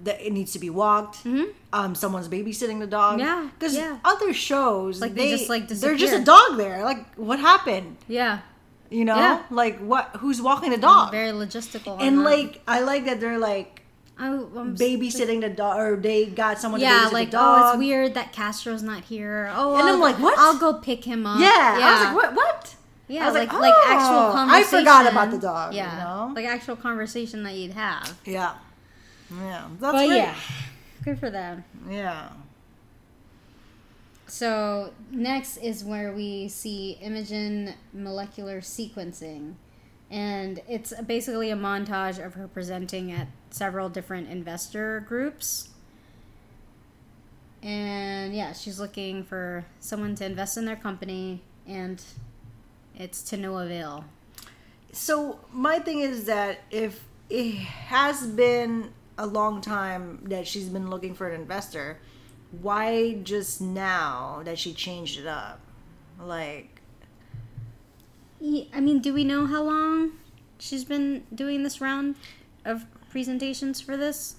that 0.00 0.24
it 0.24 0.32
needs 0.32 0.52
to 0.52 0.58
be 0.58 0.70
walked. 0.70 1.26
Um, 1.72 1.94
someone's 1.94 2.28
babysitting 2.28 2.78
the 2.80 2.86
dog. 2.86 3.18
Mm-hmm. 3.18 3.26
Yeah, 3.44 3.50
because 3.58 3.76
yeah. 3.76 3.98
other 4.04 4.32
shows 4.32 5.00
Like, 5.00 5.14
they 5.14 5.30
just, 5.36 5.50
like, 5.50 5.68
they're 5.68 5.96
just 5.96 6.14
a 6.14 6.24
dog 6.24 6.56
there. 6.56 6.82
Like 6.84 7.14
what 7.16 7.38
happened? 7.38 7.96
Yeah, 8.08 8.38
You 8.88 9.04
know, 9.04 9.16
Yeah. 9.16 9.42
like 9.50 9.78
what? 9.80 10.16
Who's 10.20 10.40
walking 10.40 10.70
the 10.70 10.78
dog? 10.78 11.10
very 11.10 11.30
logistical. 11.32 11.98
and 12.00 12.24
like 12.24 12.62
I 12.66 12.80
like 12.80 13.04
that 13.06 13.20
they're 13.20 13.38
like 13.38 13.79
I, 14.20 14.26
I'm 14.28 14.74
s- 14.74 14.80
babysitting 14.80 15.40
the 15.40 15.48
dog, 15.48 15.78
or 15.78 15.96
they 15.96 16.26
got 16.26 16.58
someone 16.60 16.80
to 16.80 16.86
babysit 16.86 17.12
like 17.12 17.30
the 17.30 17.38
oh, 17.38 17.40
dog. 17.40 17.74
it's 17.74 17.78
weird 17.78 18.14
that 18.14 18.32
Castro's 18.32 18.82
not 18.82 19.04
here. 19.04 19.50
Oh, 19.54 19.72
And 19.74 19.82
I'll, 19.88 19.94
I'm 19.94 20.00
like, 20.00 20.18
what? 20.18 20.38
I'll 20.38 20.58
go 20.58 20.74
pick 20.74 21.04
him 21.04 21.26
up. 21.26 21.40
Yeah, 21.40 21.48
I 21.48 21.92
was 21.92 22.04
like, 22.04 22.14
what? 22.14 22.34
What? 22.34 22.76
Yeah, 23.08 23.24
I 23.24 23.26
was 23.26 23.34
like 23.34 23.52
like, 23.52 23.60
like, 23.60 23.74
oh, 23.74 23.84
actual 23.88 24.54
I 24.54 24.62
forgot 24.62 25.10
about 25.10 25.30
the 25.32 25.38
dog, 25.38 25.72
you 25.72 25.78
Yeah, 25.78 25.98
know? 25.98 26.32
like 26.34 26.44
actual 26.46 26.76
conversation 26.76 27.42
that 27.42 27.54
you'd 27.54 27.72
have. 27.72 28.16
Yeah, 28.24 28.54
yeah, 29.36 29.66
that's 29.80 29.92
but 29.92 30.06
great. 30.06 30.16
yeah, 30.16 30.34
good 31.04 31.18
for 31.18 31.28
them. 31.30 31.64
yeah. 31.88 32.28
So 34.26 34.92
next 35.10 35.56
is 35.56 35.82
where 35.82 36.12
we 36.12 36.46
see 36.48 36.98
Imogen 37.02 37.74
molecular 37.92 38.60
sequencing, 38.60 39.54
and 40.10 40.60
it's 40.68 40.92
basically 41.02 41.50
a 41.50 41.56
montage 41.56 42.24
of 42.24 42.34
her 42.34 42.48
presenting 42.48 43.12
at 43.12 43.28
several 43.50 43.88
different 43.88 44.28
investor 44.28 45.00
groups. 45.00 45.68
And 47.62 48.34
yeah, 48.34 48.52
she's 48.52 48.80
looking 48.80 49.22
for 49.22 49.64
someone 49.80 50.14
to 50.16 50.24
invest 50.24 50.56
in 50.56 50.64
their 50.64 50.76
company, 50.76 51.42
and 51.66 52.02
it's 52.96 53.22
to 53.24 53.36
no 53.36 53.58
avail. 53.58 54.04
So 54.92 55.38
my 55.52 55.78
thing 55.78 56.00
is 56.00 56.24
that 56.24 56.60
if 56.70 57.04
it 57.28 57.54
has 57.54 58.26
been 58.26 58.92
a 59.18 59.26
long 59.26 59.60
time 59.60 60.20
that 60.24 60.46
she's 60.48 60.68
been 60.68 60.90
looking 60.90 61.14
for 61.14 61.28
an 61.28 61.40
investor, 61.40 61.98
why 62.62 63.18
just 63.22 63.60
now 63.60 64.40
that 64.44 64.58
she 64.58 64.72
changed 64.72 65.20
it 65.20 65.26
up? 65.26 65.60
Like, 66.20 66.79
Ye- 68.40 68.70
I 68.74 68.80
mean, 68.80 69.00
do 69.00 69.12
we 69.12 69.24
know 69.24 69.46
how 69.46 69.62
long 69.62 70.12
she's 70.58 70.84
been 70.84 71.24
doing 71.34 71.62
this 71.62 71.80
round 71.80 72.16
of 72.64 72.84
presentations 73.10 73.80
for 73.80 73.96
this? 73.96 74.36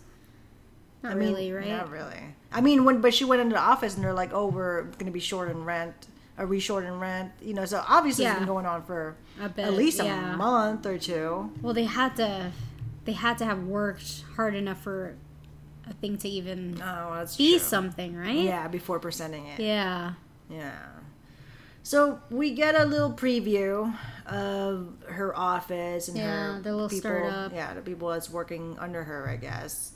Not 1.04 1.14
I 1.14 1.16
mean, 1.16 1.30
really, 1.30 1.52
right? 1.52 1.68
Not 1.70 1.90
really. 1.90 2.20
I 2.52 2.62
mean, 2.62 2.84
when 2.86 3.02
but 3.02 3.14
she 3.14 3.26
went 3.26 3.42
into 3.42 3.54
the 3.54 3.60
office 3.62 3.96
and 3.96 4.04
they're 4.04 4.14
like, 4.14 4.32
"Oh, 4.34 4.48
we're 4.48 4.84
going 4.84 5.06
to 5.06 5.12
be 5.12 5.20
short 5.20 5.50
in 5.50 5.64
rent. 5.66 6.08
Are 6.38 6.46
we 6.46 6.60
short 6.60 6.84
in 6.86 7.00
rent?" 7.00 7.32
You 7.42 7.54
know, 7.54 7.66
so 7.66 7.84
obviously 7.88 8.26
it's 8.26 8.36
been 8.38 8.48
going 8.48 8.66
on 8.66 8.84
for 8.84 9.16
A 9.40 9.50
bit, 9.50 9.66
at 9.66 9.74
least 9.74 9.98
yeah. 10.02 10.34
a 10.34 10.38
month 10.38 10.86
or 10.86 10.98
two. 10.98 11.52
Well, 11.62 11.74
they 11.74 11.86
had 11.86 12.16
to, 12.18 12.52
they 13.06 13.14
had 13.14 13.38
to 13.40 13.46
have 13.46 13.64
worked 13.64 14.24
hard 14.36 14.54
enough 14.54 14.82
for 14.82 15.16
a 15.90 15.94
thing 15.94 16.18
to 16.20 16.30
even 16.30 16.80
Oh, 16.84 17.26
be 17.38 17.52
true. 17.52 17.60
something, 17.60 18.16
right? 18.16 18.36
Yeah, 18.36 18.68
before 18.68 19.00
presenting 19.00 19.48
it. 19.48 19.60
Yeah. 19.60 20.14
Yeah. 20.50 20.78
So 21.84 22.20
we 22.30 22.52
get 22.52 22.76
a 22.76 22.86
little 22.86 23.12
preview 23.12 23.94
of 24.28 24.94
her 25.08 25.36
office 25.38 26.08
and 26.08 26.18
Yeah, 26.18 26.54
her 26.56 26.62
the 26.62 26.72
little 26.74 26.90
people. 26.90 27.10
startup. 27.10 27.54
Yeah, 27.54 27.74
the 27.74 27.82
people 27.82 28.10
that's 28.10 28.30
working 28.30 28.78
under 28.80 29.04
her, 29.04 29.28
I 29.28 29.36
guess. 29.38 29.94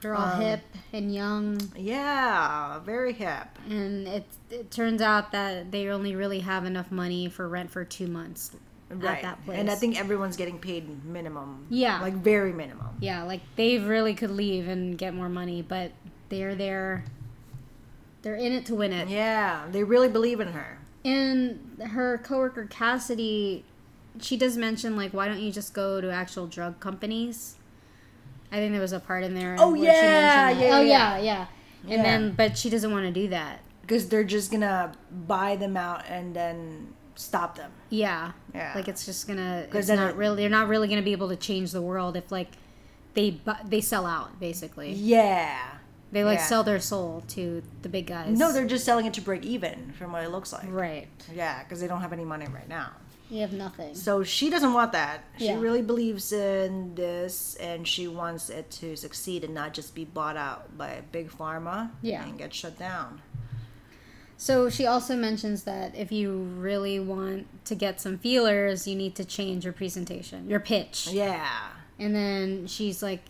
They're 0.00 0.14
all 0.14 0.34
Um, 0.34 0.40
hip 0.40 0.60
and 0.92 1.12
young, 1.12 1.60
Yeah, 1.76 2.78
very 2.80 3.12
hip. 3.12 3.48
and 3.68 4.06
it 4.06 4.24
it 4.50 4.70
turns 4.70 5.02
out 5.02 5.32
that 5.32 5.70
they 5.72 5.88
only 5.88 6.14
really 6.16 6.40
have 6.40 6.64
enough 6.64 6.90
money 6.90 7.28
for 7.28 7.48
rent 7.48 7.70
for 7.70 7.84
two 7.84 8.06
months 8.06 8.52
Right. 8.90 9.16
at 9.16 9.22
that 9.22 9.44
place. 9.44 9.58
And 9.58 9.68
I 9.70 9.74
think 9.74 9.98
everyone's 10.00 10.36
getting 10.36 10.58
paid 10.58 11.04
minimum. 11.04 11.66
Yeah. 11.68 12.00
Like 12.00 12.14
very 12.14 12.52
minimum. 12.52 12.96
yeah, 13.00 13.22
like 13.24 13.40
they 13.56 13.78
really 13.78 14.14
could 14.14 14.30
leave 14.30 14.66
and 14.68 14.96
get 14.96 15.14
more 15.14 15.28
money, 15.28 15.62
but 15.62 15.92
they're 16.30 16.54
there. 16.54 17.04
They're 18.22 18.36
in 18.36 18.52
it 18.52 18.66
to 18.66 18.74
win 18.74 18.92
it. 18.92 19.08
Yeah, 19.08 19.66
they 19.70 19.84
really 19.84 20.08
believe 20.08 20.40
in 20.40 20.48
her. 20.48 20.77
And 21.08 21.82
her 21.90 22.18
coworker 22.18 22.66
Cassidy, 22.66 23.64
she 24.20 24.36
does 24.36 24.56
mention 24.56 24.96
like, 24.96 25.12
why 25.12 25.28
don't 25.28 25.40
you 25.40 25.50
just 25.52 25.72
go 25.74 26.00
to 26.00 26.10
actual 26.10 26.46
drug 26.46 26.80
companies? 26.80 27.56
I 28.52 28.56
think 28.56 28.72
there 28.72 28.80
was 28.80 28.92
a 28.92 29.00
part 29.00 29.24
in 29.24 29.34
there. 29.34 29.56
Oh, 29.58 29.74
yeah, 29.74 30.50
yeah, 30.50 30.76
oh 30.76 30.80
yeah. 30.80 31.16
yeah, 31.16 31.18
yeah. 31.18 31.46
And 31.84 31.90
Yeah. 31.92 32.02
then, 32.02 32.32
but 32.32 32.56
she 32.58 32.70
doesn't 32.70 32.90
want 32.90 33.06
to 33.06 33.12
do 33.12 33.28
that. 33.28 33.60
Because 33.82 34.08
they're 34.08 34.24
just 34.24 34.50
gonna 34.50 34.92
buy 35.26 35.56
them 35.56 35.76
out 35.76 36.04
and 36.08 36.34
then 36.36 36.88
stop 37.14 37.56
them. 37.56 37.70
Yeah, 37.90 38.32
Yeah. 38.54 38.72
Like 38.74 38.86
it's 38.88 39.06
just 39.06 39.26
gonna. 39.26 39.66
'Cause 39.70 39.78
It's 39.80 39.88
then 39.88 39.96
not 39.98 40.10
it- 40.10 40.16
really. 40.16 40.42
They're 40.42 40.50
not 40.50 40.68
really 40.68 40.88
gonna 40.88 41.02
be 41.02 41.12
able 41.12 41.28
to 41.30 41.36
change 41.36 41.72
the 41.72 41.80
world 41.82 42.14
if 42.16 42.30
like 42.30 42.52
they 43.14 43.30
bu- 43.30 43.64
they 43.66 43.80
sell 43.80 44.04
out 44.06 44.38
basically. 44.38 44.92
Yeah. 44.92 45.56
They 46.10 46.24
like 46.24 46.38
Yeah. 46.38 46.46
sell 46.46 46.64
their 46.64 46.80
soul 46.80 47.22
to 47.28 47.62
the 47.82 47.88
big 47.88 48.06
guys. 48.06 48.38
No, 48.38 48.52
they're 48.52 48.66
just 48.66 48.84
selling 48.84 49.06
it 49.06 49.14
to 49.14 49.20
break 49.20 49.44
even 49.44 49.92
from 49.98 50.12
what 50.12 50.22
it 50.24 50.30
looks 50.30 50.52
like. 50.52 50.64
right. 50.70 51.08
Yeah, 51.34 51.62
because 51.62 51.80
they 51.80 51.86
don't 51.86 52.00
have 52.00 52.12
any 52.12 52.24
money 52.24 52.46
right 52.46 52.68
now. 52.68 52.92
You 53.30 53.42
have 53.42 53.52
nothing. 53.52 53.94
So 53.94 54.24
she 54.24 54.48
doesn't 54.48 54.72
want 54.72 54.92
that. 54.92 55.22
She 55.36 55.46
Yeah. 55.46 55.58
really 55.60 55.82
believes 55.82 56.32
in 56.32 56.94
this 56.94 57.56
and 57.56 57.86
she 57.86 58.08
wants 58.08 58.48
it 58.48 58.70
to 58.80 58.96
succeed 58.96 59.44
and 59.44 59.52
not 59.52 59.74
just 59.74 59.94
be 59.94 60.06
bought 60.06 60.38
out 60.38 60.78
by 60.78 60.92
a 60.92 61.02
big 61.02 61.30
pharma 61.30 61.90
Yeah. 62.00 62.24
and 62.24 62.38
get 62.38 62.54
shut 62.54 62.78
down. 62.78 63.20
So 64.38 64.70
she 64.70 64.86
also 64.86 65.16
mentions 65.16 65.64
that 65.64 65.94
if 65.96 66.12
you 66.12 66.32
really 66.58 67.00
want 67.00 67.48
to 67.66 67.74
get 67.74 68.00
some 68.00 68.16
feelers, 68.18 68.86
you 68.86 68.94
need 68.94 69.14
to 69.16 69.24
change 69.24 69.64
your 69.64 69.72
presentation, 69.72 70.48
your 70.48 70.60
pitch. 70.60 71.08
Yeah. 71.08 71.48
And 71.98 72.14
then 72.14 72.66
she's 72.68 73.02
like, 73.02 73.20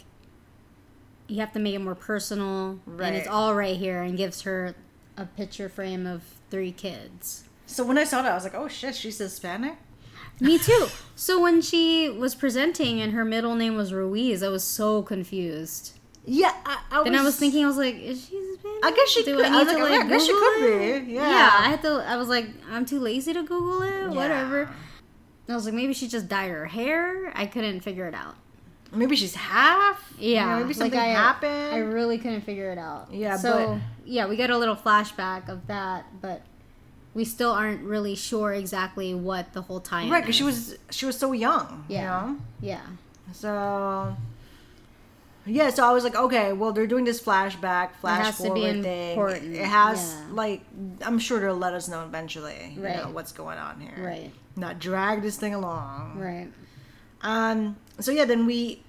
you 1.28 1.36
have 1.40 1.52
to 1.52 1.58
make 1.58 1.74
it 1.74 1.80
more 1.80 1.94
personal, 1.94 2.80
Right. 2.86 3.06
and 3.08 3.16
it's 3.16 3.28
all 3.28 3.54
right 3.54 3.76
here, 3.76 4.02
and 4.02 4.16
gives 4.16 4.42
her 4.42 4.74
a 5.16 5.26
picture 5.26 5.68
frame 5.68 6.06
of 6.06 6.22
three 6.50 6.72
kids. 6.72 7.44
So 7.66 7.84
when 7.84 7.98
I 7.98 8.04
saw 8.04 8.22
that, 8.22 8.32
I 8.32 8.34
was 8.34 8.44
like, 8.44 8.54
oh 8.54 8.68
shit, 8.68 8.94
she's 8.94 9.18
Hispanic? 9.18 9.76
Me 10.40 10.56
too. 10.68 10.86
so 11.16 11.40
when 11.42 11.60
she 11.60 12.08
was 12.08 12.34
presenting 12.34 13.00
and 13.00 13.12
her 13.12 13.24
middle 13.24 13.54
name 13.54 13.76
was 13.76 13.92
Ruiz, 13.92 14.42
I 14.42 14.48
was 14.48 14.64
so 14.64 15.02
confused. 15.02 15.92
Yeah, 16.24 16.52
I, 16.64 16.78
I 16.90 17.04
Then 17.04 17.14
I 17.14 17.22
was 17.22 17.36
thinking, 17.36 17.64
I 17.64 17.66
was 17.66 17.76
like, 17.78 17.94
is 17.96 18.26
she 18.28 18.36
Hispanic? 18.36 18.84
I 18.84 18.90
guess 18.92 19.08
she 19.08 19.24
Do 19.24 19.36
could. 19.36 19.46
I 19.46 19.54
I 19.60 19.62
was 19.64 19.66
like, 19.72 19.78
like 19.82 20.00
I 20.04 20.08
guess 20.08 20.24
she 20.26 20.32
could 20.32 21.04
be. 21.06 21.12
Yeah. 21.12 21.28
Yeah. 21.30 21.50
I 21.58 21.68
had 21.70 21.82
to. 21.82 22.04
I 22.06 22.16
was 22.16 22.28
like, 22.28 22.46
I'm 22.70 22.84
too 22.84 23.00
lazy 23.00 23.32
to 23.32 23.42
Google 23.42 23.82
it. 23.82 24.10
Whatever. 24.10 24.68
I 25.48 25.54
was 25.54 25.64
like, 25.64 25.72
maybe 25.74 25.94
she 25.94 26.06
just 26.06 26.28
dyed 26.28 26.50
her 26.50 26.66
hair. 26.66 27.32
I 27.34 27.46
couldn't 27.46 27.80
figure 27.80 28.06
it 28.06 28.14
out. 28.14 28.34
Maybe 28.92 29.16
she's 29.16 29.34
half. 29.34 30.12
Yeah, 30.18 30.56
maybe 30.56 30.68
like, 30.68 30.76
something 30.76 30.98
I, 30.98 31.06
happened. 31.08 31.74
I 31.74 31.78
really 31.78 32.18
couldn't 32.18 32.40
figure 32.42 32.70
it 32.72 32.78
out. 32.78 33.08
Yeah, 33.12 33.36
So 33.36 33.78
yeah, 34.04 34.26
we 34.26 34.36
get 34.36 34.50
a 34.50 34.56
little 34.58 34.76
flashback 34.76 35.48
of 35.48 35.66
that, 35.66 36.06
but 36.20 36.42
we 37.14 37.24
still 37.24 37.50
aren't 37.52 37.82
really 37.82 38.14
sure 38.14 38.52
exactly 38.52 39.14
what 39.14 39.52
the 39.52 39.62
whole 39.62 39.80
time. 39.80 40.10
right, 40.10 40.22
because 40.22 40.36
she 40.36 40.44
was 40.44 40.76
she 40.90 41.04
was 41.06 41.18
so 41.18 41.32
young. 41.32 41.84
Yeah. 41.88 42.00
You 42.00 42.32
know? 42.32 42.40
Yeah. 42.60 42.80
So 43.32 44.16
yeah, 45.46 45.70
so 45.70 45.84
I 45.84 45.92
was 45.92 46.04
like, 46.04 46.14
okay, 46.16 46.52
well 46.52 46.72
they're 46.72 46.86
doing 46.86 47.04
this 47.04 47.20
flashback, 47.20 47.92
flash 48.00 48.24
has 48.24 48.36
to 48.38 48.52
be 48.54 48.60
forward 48.60 48.82
thing. 48.82 49.10
important, 49.10 49.54
It 49.56 49.64
has 49.64 50.14
yeah. 50.18 50.26
like 50.34 50.62
I'm 51.02 51.18
sure 51.18 51.40
they'll 51.40 51.54
let 51.56 51.74
us 51.74 51.88
know 51.88 52.04
eventually, 52.04 52.72
you 52.74 52.82
know, 52.82 52.88
Right. 52.88 53.08
what's 53.10 53.32
going 53.32 53.58
on 53.58 53.80
here. 53.80 53.94
Right. 53.98 54.32
Not 54.56 54.78
drag 54.78 55.22
this 55.22 55.36
thing 55.36 55.54
along. 55.54 56.18
Right. 56.18 56.48
Um. 57.22 57.76
So 58.00 58.10
yeah, 58.10 58.24
then 58.24 58.46
we 58.46 58.82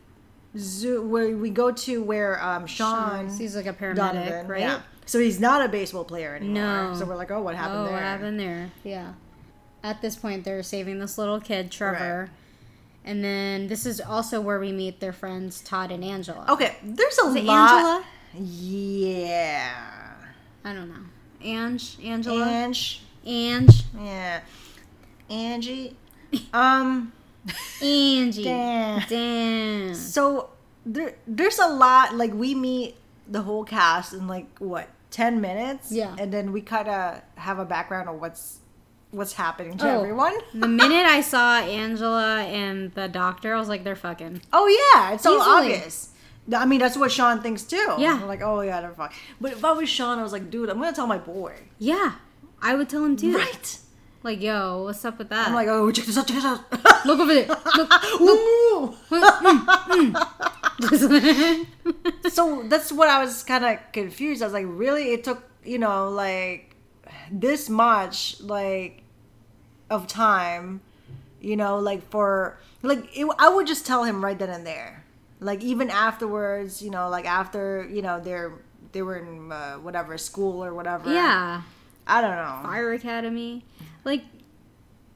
where 0.54 1.38
we 1.38 1.50
go 1.50 1.72
to 1.72 2.04
where 2.04 2.42
um 2.44 2.66
Sean 2.66 3.30
He's 3.30 3.56
like 3.56 3.68
a 3.68 3.74
paramedic, 3.74 3.96
Donovan, 3.96 4.48
right? 4.48 4.62
yeah. 4.62 4.82
So 5.06 5.20
he's 5.20 5.40
not 5.40 5.66
a 5.66 5.70
baseball 5.70 6.04
player 6.04 6.36
anymore. 6.36 6.54
No. 6.54 6.96
So 6.96 7.06
we're 7.06 7.16
like, 7.16 7.32
oh, 7.32 7.42
what 7.42 7.56
happened 7.56 7.80
oh, 7.80 7.84
there? 7.86 7.94
what 7.94 8.04
happened 8.04 8.40
there? 8.40 8.72
Yeah. 8.84 9.14
At 9.84 10.02
this 10.02 10.16
point, 10.16 10.44
they're 10.44 10.62
saving 10.62 11.00
this 11.00 11.18
little 11.18 11.40
kid, 11.40 11.72
Trevor. 11.72 12.30
And 13.04 13.24
then 13.24 13.68
this 13.68 13.88
is 13.88 14.02
also 14.02 14.40
where 14.40 14.60
we 14.60 14.72
meet 14.72 15.00
their 15.00 15.14
friends 15.14 15.62
Todd 15.62 15.92
and 15.92 16.04
Angela. 16.04 16.46
Okay, 16.50 16.76
there's 16.84 17.18
a 17.18 17.28
Is 17.28 17.44
lot. 17.44 17.72
Angela? 17.72 18.06
Yeah. 18.36 19.74
I 20.64 20.74
don't 20.74 20.90
know. 20.90 21.06
Ange? 21.42 21.98
Angela? 22.04 22.48
Ange. 22.48 23.02
Ange? 23.26 23.84
Yeah. 24.00 24.42
Angie. 25.30 25.96
Um. 26.54 27.12
Angie. 27.82 28.44
Damn. 28.44 29.08
Damn. 29.08 29.94
So 29.96 30.50
there, 30.86 31.16
there's 31.28 31.60
a 31.60 31.68
lot. 31.68 32.16
Like 32.16 32.34
we 32.34 32.56
meet 32.56 32.96
the 33.28 33.42
whole 33.42 33.64
cast 33.64 34.14
in 34.14 34.28
like 34.28 34.48
what 34.60 34.88
ten 35.12 35.42
minutes. 35.42 35.92
Yeah. 35.92 36.16
And 36.20 36.32
then 36.34 36.52
we 36.52 36.62
kind 36.62 36.88
of 36.88 37.22
have 37.36 37.60
a 37.60 37.66
background 37.66 38.10
of 38.10 38.20
what's 38.20 38.60
what's 39.12 39.34
happening 39.34 39.78
to 39.80 39.86
Oh. 39.90 40.00
everyone. 40.02 40.34
the 40.54 40.68
minute 40.84 41.06
I 41.08 41.22
saw 41.22 41.58
Angela 41.60 42.42
and 42.44 42.94
the 42.94 43.08
doctor, 43.08 43.56
I 43.56 43.60
was 43.60 43.68
like, 43.70 43.84
they're 43.84 43.96
fucking. 43.96 44.42
Oh 44.54 44.68
yeah, 44.68 45.14
it's 45.14 45.24
so 45.24 45.40
obvious. 45.42 46.10
I 46.56 46.66
mean, 46.66 46.80
that's 46.80 46.98
what 46.98 47.12
Sean 47.12 47.42
thinks 47.42 47.64
too. 47.64 47.94
Yeah. 48.00 48.14
I'm 48.22 48.28
like, 48.28 48.42
oh 48.42 48.62
yeah, 48.62 48.82
they're 48.82 48.92
fine. 48.94 49.12
But 49.40 49.52
if 49.54 49.64
I 49.66 49.72
was 49.72 49.90
Sean, 49.90 50.18
I 50.20 50.24
was 50.24 50.32
like, 50.32 50.50
dude, 50.50 50.70
I'm 50.70 50.80
gonna 50.80 50.94
tell 50.96 51.08
my 51.08 51.18
boy. 51.20 51.54
Yeah. 51.78 52.14
I 52.62 52.76
would 52.76 52.90
tell 52.90 53.04
him 53.06 53.16
too. 53.16 53.36
Right. 53.38 53.78
Like, 54.22 54.42
yo, 54.42 54.84
what's 54.84 55.06
up 55.06 55.18
with 55.18 55.30
that? 55.30 55.48
I'm 55.48 55.54
like, 55.54 55.70
oh, 55.70 55.92
check 55.92 56.06
this 56.06 56.18
out, 56.18 56.28
check 56.28 56.36
this 56.36 56.46
out. 56.46 57.06
look 57.06 57.20
over 57.20 57.34
there. 57.34 57.48
Look. 58.20 58.40
Ooh. 58.40 58.96
mm. 60.82 61.66
so 62.30 62.64
that's 62.68 62.92
what 62.92 63.10
I 63.10 63.24
was 63.24 63.44
kind 63.44 63.64
of 63.64 63.80
confused. 63.94 64.42
I 64.42 64.46
was 64.46 64.54
like, 64.54 64.66
really? 64.68 65.14
It 65.14 65.24
took 65.24 65.44
you 65.64 65.78
know 65.78 66.10
like 66.10 66.76
this 67.32 67.70
much 67.70 68.42
like 68.42 69.04
of 69.90 70.08
time, 70.08 70.82
you 71.40 71.56
know, 71.56 71.80
like 71.80 72.08
for 72.10 72.58
like 72.82 73.06
it, 73.18 73.26
I 73.40 73.50
would 73.50 73.68
just 73.68 73.86
tell 73.86 74.04
him 74.04 74.24
right 74.24 74.38
then 74.38 74.50
and 74.50 74.66
there. 74.66 75.06
Like 75.40 75.64
even 75.64 75.90
afterwards, 75.90 76.82
you 76.82 76.90
know, 76.90 77.08
like 77.10 77.26
after 77.26 77.88
you 77.90 78.02
know 78.02 78.20
they're 78.20 78.52
they 78.92 79.02
were 79.02 79.18
in 79.18 79.52
uh, 79.52 79.76
whatever 79.76 80.18
school 80.18 80.64
or 80.64 80.74
whatever. 80.74 81.14
yeah. 81.14 81.62
I 82.08 82.22
don't 82.22 82.36
know. 82.36 82.60
Fire 82.64 82.92
Academy. 82.94 83.64
Like, 84.04 84.24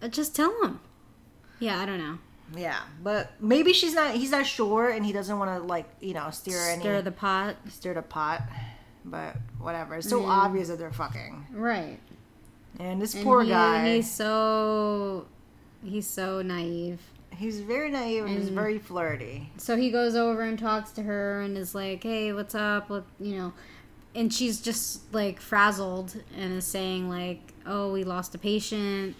uh, 0.01 0.07
just 0.09 0.35
tell 0.35 0.51
him. 0.63 0.79
Yeah, 1.59 1.79
I 1.79 1.85
don't 1.85 1.97
know. 1.99 2.17
Yeah, 2.55 2.79
but 3.01 3.31
maybe 3.41 3.73
she's 3.73 3.93
not. 3.93 4.15
He's 4.15 4.31
not 4.31 4.45
sure, 4.45 4.89
and 4.89 5.05
he 5.05 5.11
doesn't 5.13 5.39
want 5.39 5.59
to 5.61 5.65
like 5.65 5.85
you 6.01 6.13
know 6.13 6.29
steer 6.31 6.59
any 6.69 6.81
Stir 6.81 7.01
the 7.01 7.11
pot. 7.11 7.55
stir 7.69 7.93
the 7.93 8.01
pot. 8.01 8.43
But 9.05 9.35
whatever. 9.59 9.95
It's 9.95 10.09
so 10.09 10.21
Mm. 10.21 10.27
obvious 10.27 10.67
that 10.69 10.77
they're 10.77 10.91
fucking. 10.91 11.47
Right. 11.51 11.99
And 12.79 13.01
this 13.01 13.13
And 13.15 13.23
poor 13.23 13.43
he- 13.43 13.49
guy. 13.49 13.95
He's 13.95 14.11
so. 14.11 15.25
He's 15.83 16.07
so 16.07 16.41
naive. 16.41 16.99
He's 17.31 17.59
very 17.61 17.89
naive 17.89 18.25
and 18.25 18.37
he's 18.37 18.49
very 18.49 18.77
flirty. 18.77 19.51
So 19.57 19.75
he 19.75 19.89
goes 19.89 20.15
over 20.15 20.41
and 20.43 20.57
talks 20.57 20.91
to 20.91 21.03
her 21.03 21.41
and 21.41 21.57
is 21.57 21.73
like, 21.73 22.03
"Hey, 22.03 22.31
what's 22.33 22.53
up?" 22.55 22.89
What 22.89 23.05
you 23.19 23.35
know, 23.35 23.53
and 24.13 24.31
she's 24.33 24.61
just 24.61 25.11
like 25.13 25.39
frazzled 25.41 26.21
and 26.37 26.53
is 26.53 26.65
saying 26.65 27.09
like, 27.09 27.52
"Oh, 27.65 27.91
we 27.91 28.03
lost 28.03 28.35
a 28.35 28.37
patient. 28.37 29.15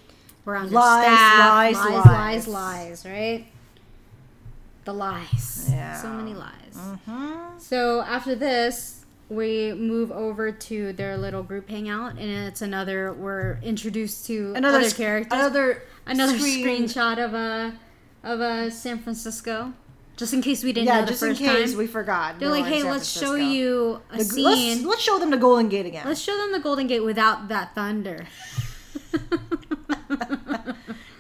We're 0.46 0.56
understaffed. 0.56 1.08
lies, 1.08 1.76
lies, 1.76 1.92
lies. 1.92 2.06
lies, 2.06 2.48
lies." 2.48 3.06
Right? 3.06 3.48
The 4.86 4.94
lies. 4.94 5.68
Yeah. 5.72 5.96
So 6.02 6.10
many 6.10 6.34
lies. 6.34 6.52
Mm-hmm. 6.76 7.58
So 7.60 8.02
after 8.02 8.36
this, 8.36 9.06
we 9.30 9.74
move 9.74 10.12
over 10.12 10.52
to 10.52 10.94
their 10.94 11.18
little 11.18 11.44
group 11.44 11.70
hangout, 11.70 12.18
and 12.18 12.48
it's 12.48 12.62
another. 12.62 13.14
We're 13.14 13.60
introduced 13.64 14.26
to 14.28 14.54
Another 14.56 14.80
other 14.80 14.90
characters. 14.92 15.32
Another 15.40 15.84
another 16.06 16.38
screen- 16.38 16.66
screenshot 16.86 17.24
of 17.24 17.34
a 17.34 17.74
of 18.24 18.40
a 18.42 18.70
San 18.72 19.00
Francisco, 19.00 19.74
just 20.16 20.34
in 20.34 20.42
case 20.42 20.64
we 20.64 20.74
didn't 20.74 20.88
Yeah, 20.88 21.00
know 21.00 21.06
the 21.06 21.12
just 21.12 21.24
in 21.24 21.30
first 21.30 21.42
case 21.42 21.70
time. 21.72 21.78
we 21.78 21.88
forgot. 21.88 22.40
They're 22.40 22.50
like, 22.50 22.66
hey, 22.66 22.84
let's 22.84 23.10
show 23.10 23.36
you 23.36 24.02
a 24.12 24.18
The- 24.18 24.24
scene. 24.24 24.46
let's, 24.78 24.86
let's 24.86 25.02
show 25.02 25.20
them 25.20 25.32
the 25.32 25.38
Golden 25.38 25.70
Gate 25.70 25.86
again. 25.86 26.04
Let's 26.06 26.22
show 26.22 26.36
them 26.38 26.52
the 26.52 26.60
Golden 26.60 26.88
Gate 26.88 27.02
without 27.02 27.48
that 27.50 27.76
thunder. 27.76 28.28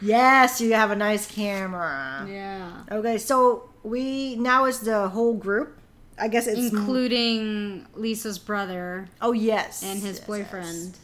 yes, 0.01 0.61
you 0.61 0.73
have 0.73 0.91
a 0.91 0.95
nice 0.95 1.29
camera. 1.29 2.25
yeah. 2.29 2.83
Okay, 2.91 3.17
so 3.17 3.69
we 3.83 4.35
now 4.35 4.65
it's 4.65 4.79
the 4.79 5.09
whole 5.09 5.33
group. 5.33 5.77
I 6.17 6.27
guess 6.27 6.45
it's 6.45 6.71
Including 6.71 7.87
Lisa's 7.95 8.37
brother 8.37 9.07
oh 9.19 9.31
yes 9.31 9.81
and 9.81 9.99
his 9.99 10.19
yes, 10.19 10.27
boyfriend. 10.27 10.95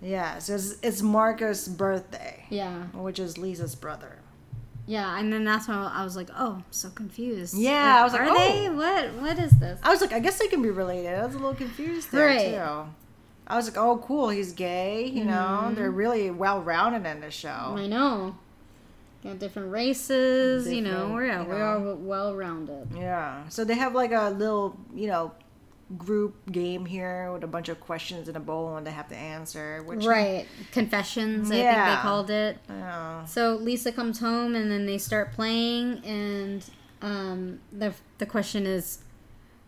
Yes, 0.00 0.48
yes 0.48 0.50
it's, 0.70 0.80
it's 0.82 1.02
Marcus' 1.02 1.68
birthday, 1.68 2.46
Yeah. 2.48 2.84
which 2.94 3.18
is 3.18 3.36
Lisa's 3.36 3.74
brother. 3.74 4.17
Yeah, 4.88 5.18
and 5.18 5.30
then 5.32 5.44
that's 5.44 5.68
when 5.68 5.76
I 5.76 6.02
was 6.02 6.16
like, 6.16 6.30
"Oh, 6.34 6.54
I'm 6.56 6.64
so 6.70 6.88
confused." 6.88 7.54
Yeah, 7.56 7.98
I 8.00 8.04
was 8.04 8.12
like, 8.14 8.22
"Are 8.22 8.30
oh. 8.30 8.34
they? 8.38 8.70
What? 8.70 9.12
What 9.22 9.38
is 9.38 9.50
this?" 9.60 9.78
I 9.82 9.90
was 9.90 10.00
like, 10.00 10.12
I 10.12 10.18
guess 10.18 10.38
they 10.38 10.48
can 10.48 10.62
be 10.62 10.70
related. 10.70 11.14
I 11.14 11.24
was 11.26 11.34
a 11.34 11.38
little 11.38 11.54
confused 11.54 12.10
there 12.10 12.26
Right. 12.26 12.50
too. 12.52 12.90
I 13.46 13.56
was 13.56 13.66
like, 13.68 13.76
oh, 13.78 13.98
cool, 13.98 14.28
he's 14.30 14.52
gay. 14.52 15.06
You 15.06 15.24
Mm-hmm. 15.24 15.30
know, 15.30 15.74
they're 15.74 15.90
really 15.90 16.30
well 16.30 16.60
rounded 16.62 17.06
in 17.08 17.20
this 17.20 17.34
show. 17.34 17.48
I 17.76 17.86
know. 17.86 18.36
Got 19.24 19.38
different 19.38 19.72
races, 19.72 20.68
you 20.70 20.80
know. 20.82 21.10
We're 21.12 21.26
yeah, 21.26 21.42
you 21.42 21.48
we 21.48 21.54
are 21.56 21.94
well 21.94 22.34
rounded. 22.34 22.88
Yeah. 22.94 23.48
So 23.48 23.64
they 23.64 23.74
have 23.74 23.94
like 23.94 24.12
a 24.12 24.30
little, 24.30 24.76
you 24.94 25.08
know, 25.08 25.32
group 25.96 26.34
game 26.52 26.84
here 26.84 27.32
with 27.32 27.42
a 27.44 27.46
bunch 27.46 27.70
of 27.70 27.80
questions 27.80 28.28
in 28.28 28.36
a 28.36 28.40
bowl 28.40 28.76
and 28.76 28.86
they 28.86 28.90
have 28.90 29.08
to 29.08 29.16
answer. 29.16 29.82
Which, 29.86 30.04
Right. 30.04 30.46
Confessions, 30.70 31.48
I 31.48 31.54
think 31.54 31.64
Yeah. 31.64 31.96
they 31.96 32.02
called 32.02 32.28
it. 32.30 32.58
Yeah. 32.68 33.24
So 33.24 33.54
Lisa 33.56 33.90
comes 33.92 34.18
home 34.20 34.54
and 34.54 34.70
then 34.70 34.84
they 34.86 34.98
start 34.98 35.32
playing 35.32 36.04
and 36.04 36.64
um 37.00 37.60
the 37.72 37.94
the 38.18 38.26
question 38.26 38.66
is 38.66 38.98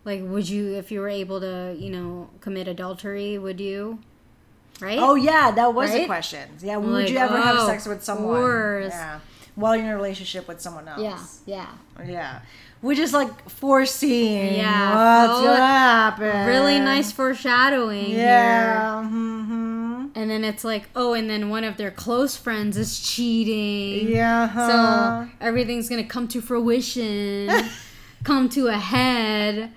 like 0.05 0.21
would 0.23 0.49
you 0.49 0.75
if 0.75 0.91
you 0.93 1.01
were 1.01 1.09
able 1.09 1.41
to, 1.41 1.75
you 1.79 1.89
know, 1.91 2.29
commit 2.41 2.69
adultery, 2.69 3.39
would 3.39 3.61
you? 3.61 3.99
Right? 4.81 4.99
Oh 5.01 5.15
yeah, 5.15 5.51
that 5.53 5.73
was 5.75 5.91
the 5.93 5.99
Right? 6.01 6.07
question. 6.07 6.49
Yeah, 6.63 6.77
would 6.79 6.91
Like, 6.91 7.09
you 7.11 7.17
ever 7.19 7.41
have 7.41 7.57
oh, 7.61 7.67
sex 7.67 7.87
with 7.87 8.03
someone? 8.05 8.83
Yeah. 8.91 9.21
While 9.57 9.75
you're 9.77 9.85
in 9.87 9.91
a 9.93 9.97
relationship 9.97 10.47
with 10.49 10.61
someone 10.61 10.87
else. 10.89 11.43
yeah, 11.47 11.67
yeah. 11.99 12.07
Yeah. 12.07 12.41
Which 12.81 12.99
is 12.99 13.13
like 13.13 13.49
foreseeing 13.49 14.55
Yeah, 14.55 15.27
what's 15.27 15.41
gonna 15.41 15.57
happen. 15.57 16.47
Really 16.47 16.81
nice 16.81 17.13
foreshadowing. 17.13 18.11
Yeah. 18.11 19.03
Mm-hmm. 19.05 20.07
And 20.15 20.31
then 20.31 20.45
it's 20.45 20.65
like, 20.65 20.89
oh, 20.97 21.13
and 21.13 21.29
then 21.29 21.51
one 21.51 21.65
of 21.65 21.77
their 21.77 21.91
close 21.91 22.37
friends 22.37 22.77
is 22.77 22.99
cheating. 23.01 24.09
Yeah. 24.09 24.53
So 24.55 25.31
everything's 25.41 25.89
gonna 25.89 26.05
come 26.05 26.27
to 26.29 26.41
fruition, 26.41 27.51
come 28.25 28.49
to 28.51 28.69
a 28.69 28.79
head. 28.79 29.73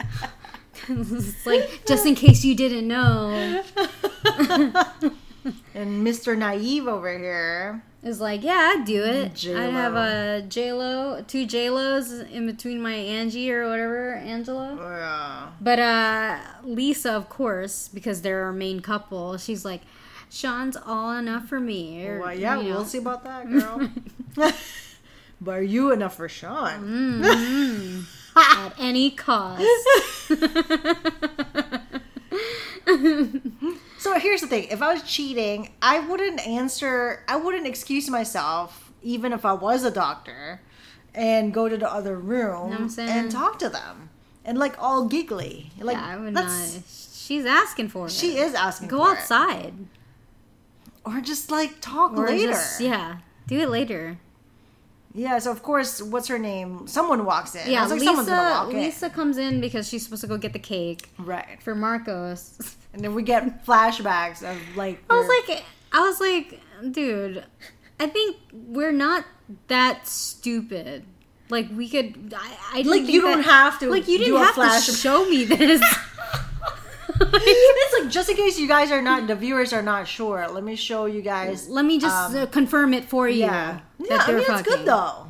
it's 0.88 1.46
like 1.46 1.82
just 1.86 2.06
in 2.06 2.14
case 2.14 2.44
you 2.44 2.54
didn't 2.54 2.88
know, 2.88 3.62
and 5.74 6.06
Mr. 6.06 6.36
Naive 6.36 6.86
over 6.88 7.16
here. 7.16 7.82
is 8.02 8.20
like, 8.20 8.42
yeah, 8.42 8.74
I'd 8.76 8.84
do 8.84 9.02
it. 9.04 9.34
J-Lo. 9.34 9.60
I'd 9.60 9.72
have 9.72 9.94
a 9.94 10.42
J 10.48 10.72
Lo, 10.72 11.22
two 11.26 11.46
J 11.46 11.70
Los 11.70 12.10
in 12.12 12.46
between 12.46 12.80
my 12.82 12.92
Angie 12.94 13.50
or 13.52 13.68
whatever, 13.68 14.14
Angela. 14.14 14.76
Yeah. 14.76 15.48
But 15.60 15.78
uh, 15.78 16.38
Lisa, 16.64 17.12
of 17.12 17.28
course, 17.28 17.88
because 17.88 18.22
they're 18.22 18.44
our 18.44 18.52
main 18.52 18.80
couple, 18.80 19.36
she's 19.38 19.64
like, 19.64 19.82
Sean's 20.30 20.76
all 20.76 21.12
enough 21.12 21.48
for 21.48 21.58
me. 21.60 22.06
Or, 22.06 22.20
Well, 22.20 22.34
yeah, 22.38 22.56
know. 22.56 22.62
we'll 22.64 22.84
see 22.84 22.98
about 22.98 23.24
that, 23.24 23.48
girl. 23.50 23.88
but 25.40 25.54
are 25.58 25.62
you 25.62 25.90
enough 25.92 26.16
for 26.16 26.28
Sean? 26.28 27.22
Mhm. 27.22 28.04
At 28.36 28.74
any 28.78 29.10
cost. 29.10 29.64
So 33.98 34.18
here's 34.18 34.40
the 34.40 34.46
thing: 34.46 34.68
if 34.70 34.80
I 34.82 34.92
was 34.94 35.02
cheating, 35.02 35.70
I 35.82 35.98
wouldn't 36.00 36.46
answer. 36.46 37.24
I 37.28 37.36
wouldn't 37.36 37.66
excuse 37.66 38.08
myself, 38.08 38.92
even 39.02 39.32
if 39.32 39.44
I 39.44 39.52
was 39.52 39.84
a 39.84 39.90
doctor, 39.90 40.60
and 41.14 41.52
go 41.52 41.68
to 41.68 41.76
the 41.76 41.90
other 41.92 42.16
room 42.18 42.70
Know 42.70 42.76
what 42.76 42.80
I'm 42.80 42.88
saying? 42.88 43.08
and 43.10 43.30
talk 43.30 43.58
to 43.60 43.68
them, 43.68 44.10
and 44.44 44.56
like 44.58 44.76
all 44.78 45.06
giggly. 45.08 45.70
Like 45.80 45.96
yeah, 45.96 46.06
I 46.06 46.16
would 46.16 46.32
not. 46.34 46.50
She's 46.88 47.44
asking 47.44 47.88
for 47.88 48.06
it. 48.06 48.12
She 48.12 48.38
is 48.38 48.54
asking. 48.54 48.88
Go 48.88 49.04
for 49.04 49.12
it. 49.12 49.18
outside. 49.18 49.74
or 51.04 51.20
just 51.20 51.50
like 51.50 51.80
talk 51.80 52.12
Or 52.16 52.26
later. 52.28 52.52
just- 52.52 52.80
yeah, 52.80 53.18
do 53.46 53.58
it 53.60 53.68
later. 53.68 54.18
Yeah, 55.14 55.38
so 55.40 55.50
of 55.50 55.62
course, 55.62 56.00
what's 56.02 56.28
her 56.28 56.38
name? 56.38 56.86
Someone 56.86 57.24
walks 57.24 57.54
in. 57.54 57.68
Yeah, 57.70 57.86
like, 57.86 58.00
someone's 58.00 58.28
gonna 58.28 58.66
Lisa. 58.68 58.76
in. 58.78 58.84
Lisa 58.84 59.10
comes 59.10 59.38
in 59.38 59.60
because 59.60 59.88
she's 59.88 60.04
supposed 60.04 60.20
to 60.20 60.26
go 60.28 60.36
get 60.38 60.52
the 60.52 60.58
cake 60.58 61.08
Right. 61.18 61.60
for 61.62 61.74
Marcus. 61.74 62.76
And 62.92 63.02
then 63.02 63.14
we 63.14 63.22
get 63.22 63.64
flashbacks 63.66 64.42
of 64.42 64.76
like. 64.76 65.02
I 65.10 65.18
was 65.18 65.28
like, 65.28 65.64
I 65.92 66.00
was 66.00 66.20
like, 66.20 66.60
dude, 66.90 67.44
I 68.00 68.06
think 68.06 68.36
we're 68.52 68.92
not 68.92 69.24
that 69.68 70.06
stupid. 70.06 71.04
Like 71.50 71.68
we 71.74 71.88
could, 71.88 72.34
I, 72.36 72.80
I 72.80 72.82
Like, 72.82 73.06
you 73.06 73.22
don't 73.22 73.42
have 73.42 73.78
to 73.78 73.88
Like 73.90 74.06
you 74.06 74.18
didn't 74.18 74.36
have 74.36 74.54
flash- 74.54 74.86
to 74.86 74.92
show 74.92 75.28
me 75.28 75.44
this. 75.44 75.82
it's 77.20 77.98
like 78.02 78.10
just 78.12 78.28
in 78.28 78.36
case 78.36 78.58
you 78.58 78.68
guys 78.68 78.90
are 78.92 79.02
not 79.02 79.26
the 79.26 79.34
viewers 79.34 79.72
are 79.72 79.82
not 79.82 80.06
sure. 80.06 80.46
Let 80.48 80.62
me 80.62 80.76
show 80.76 81.06
you 81.06 81.22
guys. 81.22 81.68
Let 81.68 81.84
me 81.84 81.98
just 81.98 82.14
Um, 82.14 82.36
uh, 82.36 82.46
confirm 82.46 82.94
it 82.94 83.06
for 83.06 83.28
you. 83.28 83.40
Yeah, 83.40 83.80
that 83.98 84.08
yeah. 84.08 84.24
I 84.26 84.32
mean, 84.32 84.44
it's 84.46 84.62
good 84.62 84.84
though. 84.86 85.26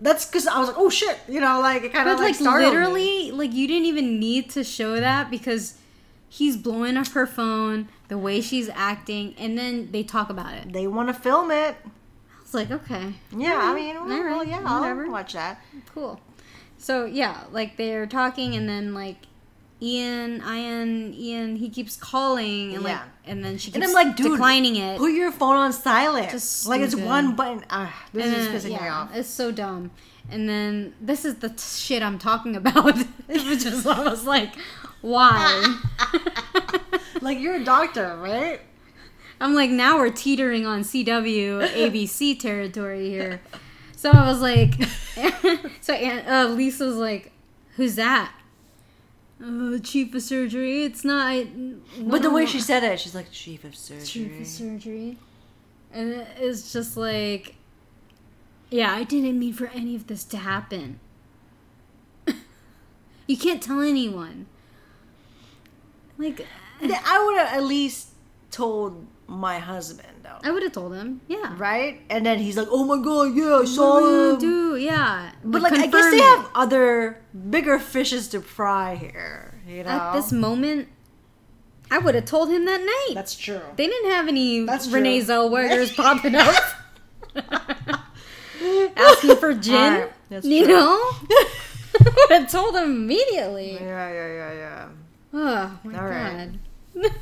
That's 0.00 0.26
because 0.26 0.46
I 0.46 0.58
was 0.58 0.68
like, 0.68 0.78
oh 0.78 0.90
shit, 0.90 1.18
you 1.28 1.40
know, 1.40 1.60
like 1.60 1.82
it 1.82 1.92
kind 1.92 2.08
of 2.08 2.18
like, 2.18 2.28
like 2.28 2.34
startled 2.34 2.72
me. 2.72 2.78
literally, 2.78 3.30
like 3.30 3.52
you 3.52 3.66
didn't 3.66 3.86
even 3.86 4.18
need 4.20 4.50
to 4.50 4.64
show 4.64 4.98
that 5.00 5.30
because 5.30 5.74
he's 6.28 6.56
blowing 6.56 6.96
up 6.96 7.08
her 7.08 7.26
phone, 7.26 7.88
the 8.08 8.18
way 8.18 8.40
she's 8.40 8.68
acting, 8.70 9.34
and 9.38 9.56
then 9.58 9.90
they 9.92 10.02
talk 10.02 10.30
about 10.30 10.54
it. 10.54 10.72
They 10.72 10.86
want 10.86 11.08
to 11.08 11.14
film 11.14 11.50
it. 11.50 11.76
I 11.84 12.42
was 12.42 12.54
like, 12.54 12.70
okay, 12.70 13.14
Yeah, 13.36 13.58
I 13.62 13.74
mean, 13.74 13.94
well, 13.94 14.22
right, 14.22 14.48
yeah, 14.48 14.80
whatever. 14.80 15.04
I'll 15.06 15.12
watch 15.12 15.32
that. 15.34 15.60
cool. 15.94 16.20
So 16.78 17.04
yeah, 17.04 17.44
like 17.50 17.76
they're 17.76 18.06
talking, 18.06 18.54
and 18.54 18.68
then 18.68 18.94
like 18.94 19.16
Ian, 19.82 20.42
Ian, 20.48 21.14
Ian, 21.14 21.56
he 21.56 21.68
keeps 21.70 21.96
calling, 21.96 22.74
and 22.74 22.82
like, 22.84 22.98
and 23.24 23.44
then 23.44 23.58
she 23.58 23.70
keeps 23.70 23.76
And 23.76 23.84
I'm 23.84 23.92
like, 23.92 24.16
dude, 24.16 24.32
declining 24.32 24.76
it. 24.76 24.98
Put 24.98 25.12
your 25.12 25.30
phone 25.32 25.56
on 25.56 25.72
silent. 25.72 26.30
Just 26.30 26.66
like 26.66 26.80
it's 26.80 26.94
one 26.96 27.36
button. 27.36 27.64
Ah, 27.70 27.94
this 28.12 28.24
And 28.26 28.34
is 28.34 28.64
then, 28.64 28.72
pissing 28.78 28.80
me 28.82 28.88
off. 28.88 29.14
It's 29.14 29.28
so 29.28 29.52
dumb. 29.52 29.90
And 30.30 30.48
then 30.48 30.94
this 31.00 31.24
is 31.24 31.36
the 31.36 31.48
t- 31.50 31.56
shit 31.58 32.02
I'm 32.02 32.18
talking 32.18 32.54
about. 32.62 32.96
it 33.28 33.46
was 33.46 33.62
just 33.62 33.86
I 33.86 34.02
was 34.08 34.24
like, 34.24 34.52
why? 35.00 35.80
like 37.20 37.38
you're 37.38 37.56
a 37.56 37.64
doctor, 37.64 38.16
right? 38.16 38.60
I'm 39.40 39.54
like, 39.54 39.70
now 39.70 39.98
we're 39.98 40.10
teetering 40.10 40.66
on 40.66 40.82
CW 40.82 41.68
ABC 41.70 42.38
territory 42.40 43.08
here. 43.08 43.40
So 43.96 44.10
I 44.10 44.28
was 44.28 44.40
like, 44.40 44.74
so 45.80 45.92
Aunt, 45.92 46.28
uh, 46.28 46.52
Lisa's 46.52 46.96
like, 46.96 47.32
who's 47.76 47.94
that? 47.96 48.32
Uh, 49.44 49.78
chief 49.78 50.14
of 50.14 50.22
surgery. 50.22 50.84
It's 50.84 51.04
not. 51.04 51.46
But 52.00 52.22
the 52.22 52.30
way 52.30 52.46
she 52.46 52.60
said 52.60 52.82
it, 52.82 52.98
she's 52.98 53.14
like 53.14 53.30
chief 53.30 53.62
of 53.62 53.76
surgery. 53.76 54.04
chief 54.04 54.40
of 54.40 54.46
surgery, 54.46 55.16
and 55.92 56.26
it's 56.38 56.72
just 56.72 56.96
like, 56.96 57.54
yeah, 58.68 58.92
I 58.92 59.04
didn't 59.04 59.38
mean 59.38 59.52
for 59.52 59.68
any 59.68 59.94
of 59.94 60.08
this 60.08 60.24
to 60.24 60.38
happen. 60.38 60.98
you 63.28 63.36
can't 63.36 63.62
tell 63.62 63.80
anyone. 63.80 64.46
Like, 66.18 66.46
I 66.82 67.24
would 67.24 67.38
have 67.38 67.54
at 67.58 67.64
least 67.64 68.08
told 68.50 69.06
my 69.26 69.58
husband 69.58 70.08
though, 70.22 70.38
I 70.42 70.50
would 70.50 70.62
have 70.62 70.72
told 70.72 70.94
him, 70.94 71.20
yeah. 71.28 71.54
right? 71.58 72.00
And 72.10 72.24
then 72.24 72.38
he's 72.38 72.56
like, 72.56 72.68
"Oh 72.70 72.84
my 72.84 73.02
god, 73.02 73.36
yeah, 73.36 73.58
I 73.58 73.64
saw 73.64 74.32
him." 74.32 74.38
do 74.38 74.76
yeah. 74.76 75.30
But 75.44 75.62
like, 75.62 75.74
I 75.74 75.86
guess 75.86 76.10
they 76.10 76.16
it. 76.16 76.22
have 76.22 76.50
other 76.54 77.20
bigger 77.50 77.78
fishes 77.78 78.28
to 78.28 78.40
fry 78.40 78.96
here. 78.96 79.60
You 79.66 79.84
know, 79.84 79.90
at 79.90 80.12
this 80.14 80.32
moment. 80.32 80.88
I 81.90 81.96
would 81.96 82.14
have 82.14 82.26
told 82.26 82.50
him 82.50 82.66
that 82.66 82.82
night. 82.82 83.14
that's 83.14 83.34
true. 83.34 83.62
they 83.76 83.86
didn't 83.86 84.10
have 84.10 84.28
any 84.28 84.66
That's 84.66 84.88
Renee 84.88 85.24
true. 85.24 85.34
Zellwegers 85.34 85.96
popping 85.96 86.34
up, 86.34 86.54
asking 88.94 89.36
for 89.36 89.54
gin. 89.54 90.06
That's 90.28 90.44
you 90.44 90.66
true. 90.66 90.74
know, 90.74 90.98
I 91.00 92.12
would 92.28 92.40
have 92.40 92.50
told 92.50 92.76
him 92.76 92.84
immediately. 92.84 93.72
Yeah, 93.72 94.12
yeah, 94.12 94.32
yeah, 94.34 94.52
yeah. 94.52 94.88
Oh 95.32 95.78
my 95.84 95.98
All 95.98 96.04
right. 96.06 96.50
god. 96.94 97.10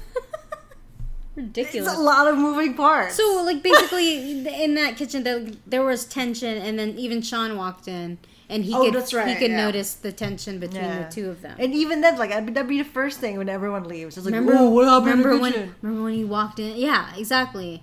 It's 1.38 1.44
Ridiculous. 1.58 1.94
a 1.94 2.00
lot 2.00 2.28
of 2.28 2.38
moving 2.38 2.72
parts. 2.72 3.14
So 3.16 3.42
like 3.44 3.62
basically 3.62 4.46
in 4.64 4.74
that 4.76 4.96
kitchen 4.96 5.22
there, 5.22 5.46
there 5.66 5.84
was 5.84 6.06
tension 6.06 6.56
and 6.56 6.78
then 6.78 6.90
even 6.98 7.20
Sean 7.20 7.58
walked 7.58 7.88
in 7.88 8.16
and 8.48 8.64
he 8.64 8.72
Oh, 8.74 8.84
could 8.84 8.94
that's 8.94 9.12
right, 9.12 9.28
he 9.28 9.34
could 9.34 9.50
yeah. 9.50 9.66
notice 9.66 9.92
the 9.96 10.12
tension 10.12 10.58
between 10.58 10.80
Yeah. 10.82 11.04
the 11.08 11.12
two 11.14 11.28
of 11.28 11.42
them. 11.42 11.54
and 11.58 11.74
even 11.74 12.00
then, 12.00 12.16
like 12.16 12.30
that'd 12.30 12.66
be, 12.66 12.78
the 12.78 12.84
first 12.88 13.18
thing 13.20 13.36
when 13.36 13.50
everyone 13.50 13.84
leaves. 13.84 14.16
It's 14.16 14.24
like, 14.24 14.34
remember 14.34 14.56
oh, 14.58 14.70
what 14.70 14.86
happened 14.88 15.22
remember 15.24 15.38
when 15.38 15.74
remember 15.82 16.04
when 16.04 16.14
he 16.14 16.24
walked 16.24 16.58
in? 16.58 16.74
Yeah, 16.76 17.14
exactly. 17.16 17.82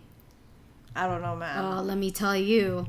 I 0.96 1.06
don't 1.06 1.22
know, 1.22 1.36
man. 1.36 1.64
Oh, 1.64 1.82
let 1.84 2.00
me 2.00 2.10
tell 2.10 2.36
you. 2.36 2.88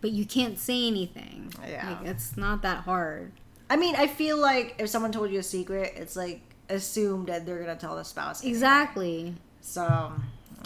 But 0.00 0.10
you 0.10 0.24
can't 0.24 0.58
say 0.58 0.88
anything. 0.88 1.52
Yeah. 1.68 1.98
Like 2.00 2.08
it's 2.08 2.36
not 2.36 2.62
that 2.62 2.78
hard. 2.84 3.30
I 3.70 3.76
mean, 3.76 3.94
I 3.94 4.08
feel 4.08 4.36
like 4.36 4.74
if 4.78 4.90
someone 4.90 5.12
told 5.12 5.30
you 5.30 5.38
a 5.38 5.44
secret, 5.44 5.94
it's 5.96 6.16
like 6.16 6.40
assume 6.68 7.26
that 7.26 7.46
they're 7.46 7.60
gonna 7.60 7.76
tell 7.76 7.96
the 7.96 8.04
spouse. 8.04 8.42
anyway. 8.42 8.52
Exactly. 8.52 9.34
So 9.60 10.12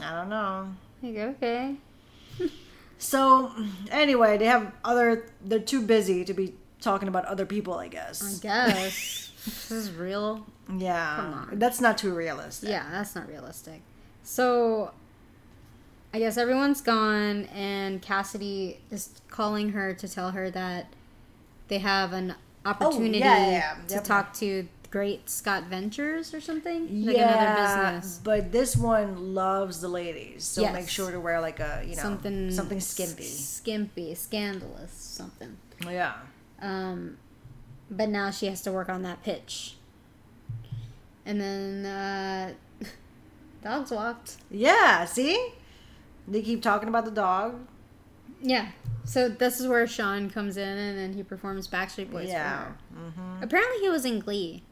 I 0.02 0.10
don't 0.10 0.30
know. 0.30 0.68
Like 1.02 1.16
okay. 1.36 1.76
So 2.96 3.52
anyway, 3.90 4.38
they 4.38 4.46
have 4.46 4.72
other. 4.82 5.26
They're 5.44 5.58
too 5.58 5.82
busy 5.82 6.24
to 6.24 6.32
be 6.32 6.54
talking 6.80 7.08
about 7.08 7.26
other 7.26 7.44
people. 7.44 7.74
I 7.74 7.88
guess. 7.88 8.22
I 8.22 8.40
guess. 8.40 8.72
guess. 8.72 9.32
this 9.44 9.70
is 9.72 9.92
real. 9.92 10.46
Yeah. 10.74 11.16
Come 11.16 11.34
on. 11.34 11.58
That's 11.58 11.80
not 11.80 11.98
too 11.98 12.14
realistic. 12.14 12.70
Yeah, 12.70 12.88
that's 12.90 13.14
not 13.14 13.28
realistic. 13.28 13.82
So, 14.22 14.92
I 16.14 16.18
guess 16.18 16.38
everyone's 16.38 16.80
gone, 16.80 17.44
and 17.54 18.00
Cassidy 18.00 18.80
is 18.90 19.10
calling 19.28 19.70
her 19.70 19.92
to 19.92 20.08
tell 20.08 20.30
her 20.30 20.50
that 20.52 20.86
they 21.68 21.78
have 21.78 22.14
an 22.14 22.36
opportunity 22.64 23.22
Oh, 23.22 23.26
yeah, 23.26 23.50
yeah. 23.50 23.74
to 23.88 24.00
talk 24.00 24.32
to 24.34 24.66
Great 24.90 25.28
Scott 25.28 25.64
Ventures 25.64 26.32
or 26.32 26.40
something, 26.40 26.86
Yeah, 26.88 27.06
like 27.12 27.16
another 27.16 27.92
business. 27.96 28.20
but 28.22 28.52
this 28.52 28.76
one 28.76 29.34
loves 29.34 29.80
the 29.80 29.88
ladies, 29.88 30.44
so 30.44 30.62
Yes. 30.62 30.72
make 30.72 30.88
sure 30.88 31.10
to 31.10 31.18
wear 31.20 31.40
like 31.40 31.58
a 31.60 31.82
you 31.84 31.96
know 31.96 32.02
something 32.02 32.50
something 32.52 32.80
skimpy. 32.80 33.24
skimpy, 33.24 34.14
scandalous, 34.14 34.92
something. 34.92 35.56
Yeah, 35.84 36.14
Um, 36.62 37.18
but 37.90 38.08
now 38.08 38.30
she 38.30 38.46
has 38.46 38.62
to 38.62 38.72
work 38.72 38.88
on 38.88 39.02
that 39.02 39.22
pitch. 39.24 39.76
And 41.26 41.40
then 41.40 41.86
uh, 41.86 42.52
dogs 43.62 43.90
walked. 43.90 44.36
yeah. 44.50 45.04
See, 45.06 45.52
they 46.28 46.42
keep 46.42 46.62
talking 46.62 46.88
about 46.88 47.04
the 47.04 47.10
dog. 47.10 47.66
Yeah. 48.40 48.68
So 49.04 49.28
this 49.28 49.60
is 49.60 49.68
where 49.68 49.86
Sean 49.86 50.30
comes 50.30 50.56
in 50.56 50.66
and 50.66 50.98
then 50.98 51.12
he 51.12 51.22
performs 51.22 51.68
Backstreet 51.68 52.10
Boys 52.10 52.28
yeah, 52.28 52.64
for 52.64 52.64
her. 52.64 53.10
hmm 53.10 53.42
Apparently 53.42 53.80
he 53.80 53.88
was 53.88 54.04
in 54.04 54.20
Glee. 54.20 54.62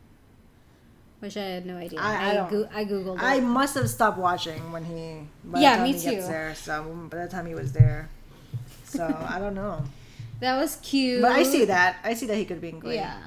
Which 1.20 1.36
I 1.36 1.42
had 1.42 1.66
no 1.66 1.76
idea. 1.76 2.00
I- 2.00 2.30
I 2.32 2.46
I, 2.46 2.50
go- 2.50 2.68
I 2.74 2.84
googled 2.84 3.16
it. 3.18 3.22
I 3.22 3.38
must 3.40 3.74
have 3.76 3.88
stopped 3.88 4.18
watching 4.18 4.72
when 4.72 4.84
he. 4.84 5.20
Yeah, 5.60 5.82
me 5.84 5.92
he 5.92 5.98
too. 6.16 6.22
there, 6.22 6.54
so 6.56 6.82
by 7.10 7.18
the 7.24 7.28
time 7.28 7.46
he 7.46 7.54
was 7.54 7.72
there, 7.72 8.08
so 8.84 9.04
I 9.28 9.38
don't 9.38 9.54
know. 9.54 9.84
that 10.40 10.56
was 10.58 10.76
cute. 10.82 11.22
But 11.22 11.30
I 11.32 11.44
see 11.44 11.64
that. 11.66 11.98
I 12.02 12.14
see 12.14 12.26
that 12.26 12.36
he 12.36 12.44
could 12.44 12.60
be 12.60 12.70
in 12.70 12.80
Glee. 12.80 12.96
Yeah. 12.96 13.18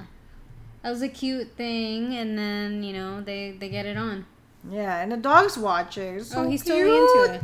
That 0.82 0.90
was 0.90 1.02
a 1.02 1.08
cute 1.08 1.52
thing 1.56 2.14
and 2.14 2.38
then, 2.38 2.82
you 2.82 2.92
know, 2.92 3.20
they 3.22 3.52
they 3.58 3.68
get 3.70 3.86
it 3.86 3.96
on. 3.96 4.26
Yeah, 4.70 5.00
and 5.00 5.10
the 5.10 5.16
dog's 5.16 5.56
watching. 5.56 6.22
So 6.22 6.42
oh, 6.42 6.48
he's 6.50 6.62
cute. 6.62 6.76
totally 6.76 6.96
into 6.98 7.34
it. 7.34 7.42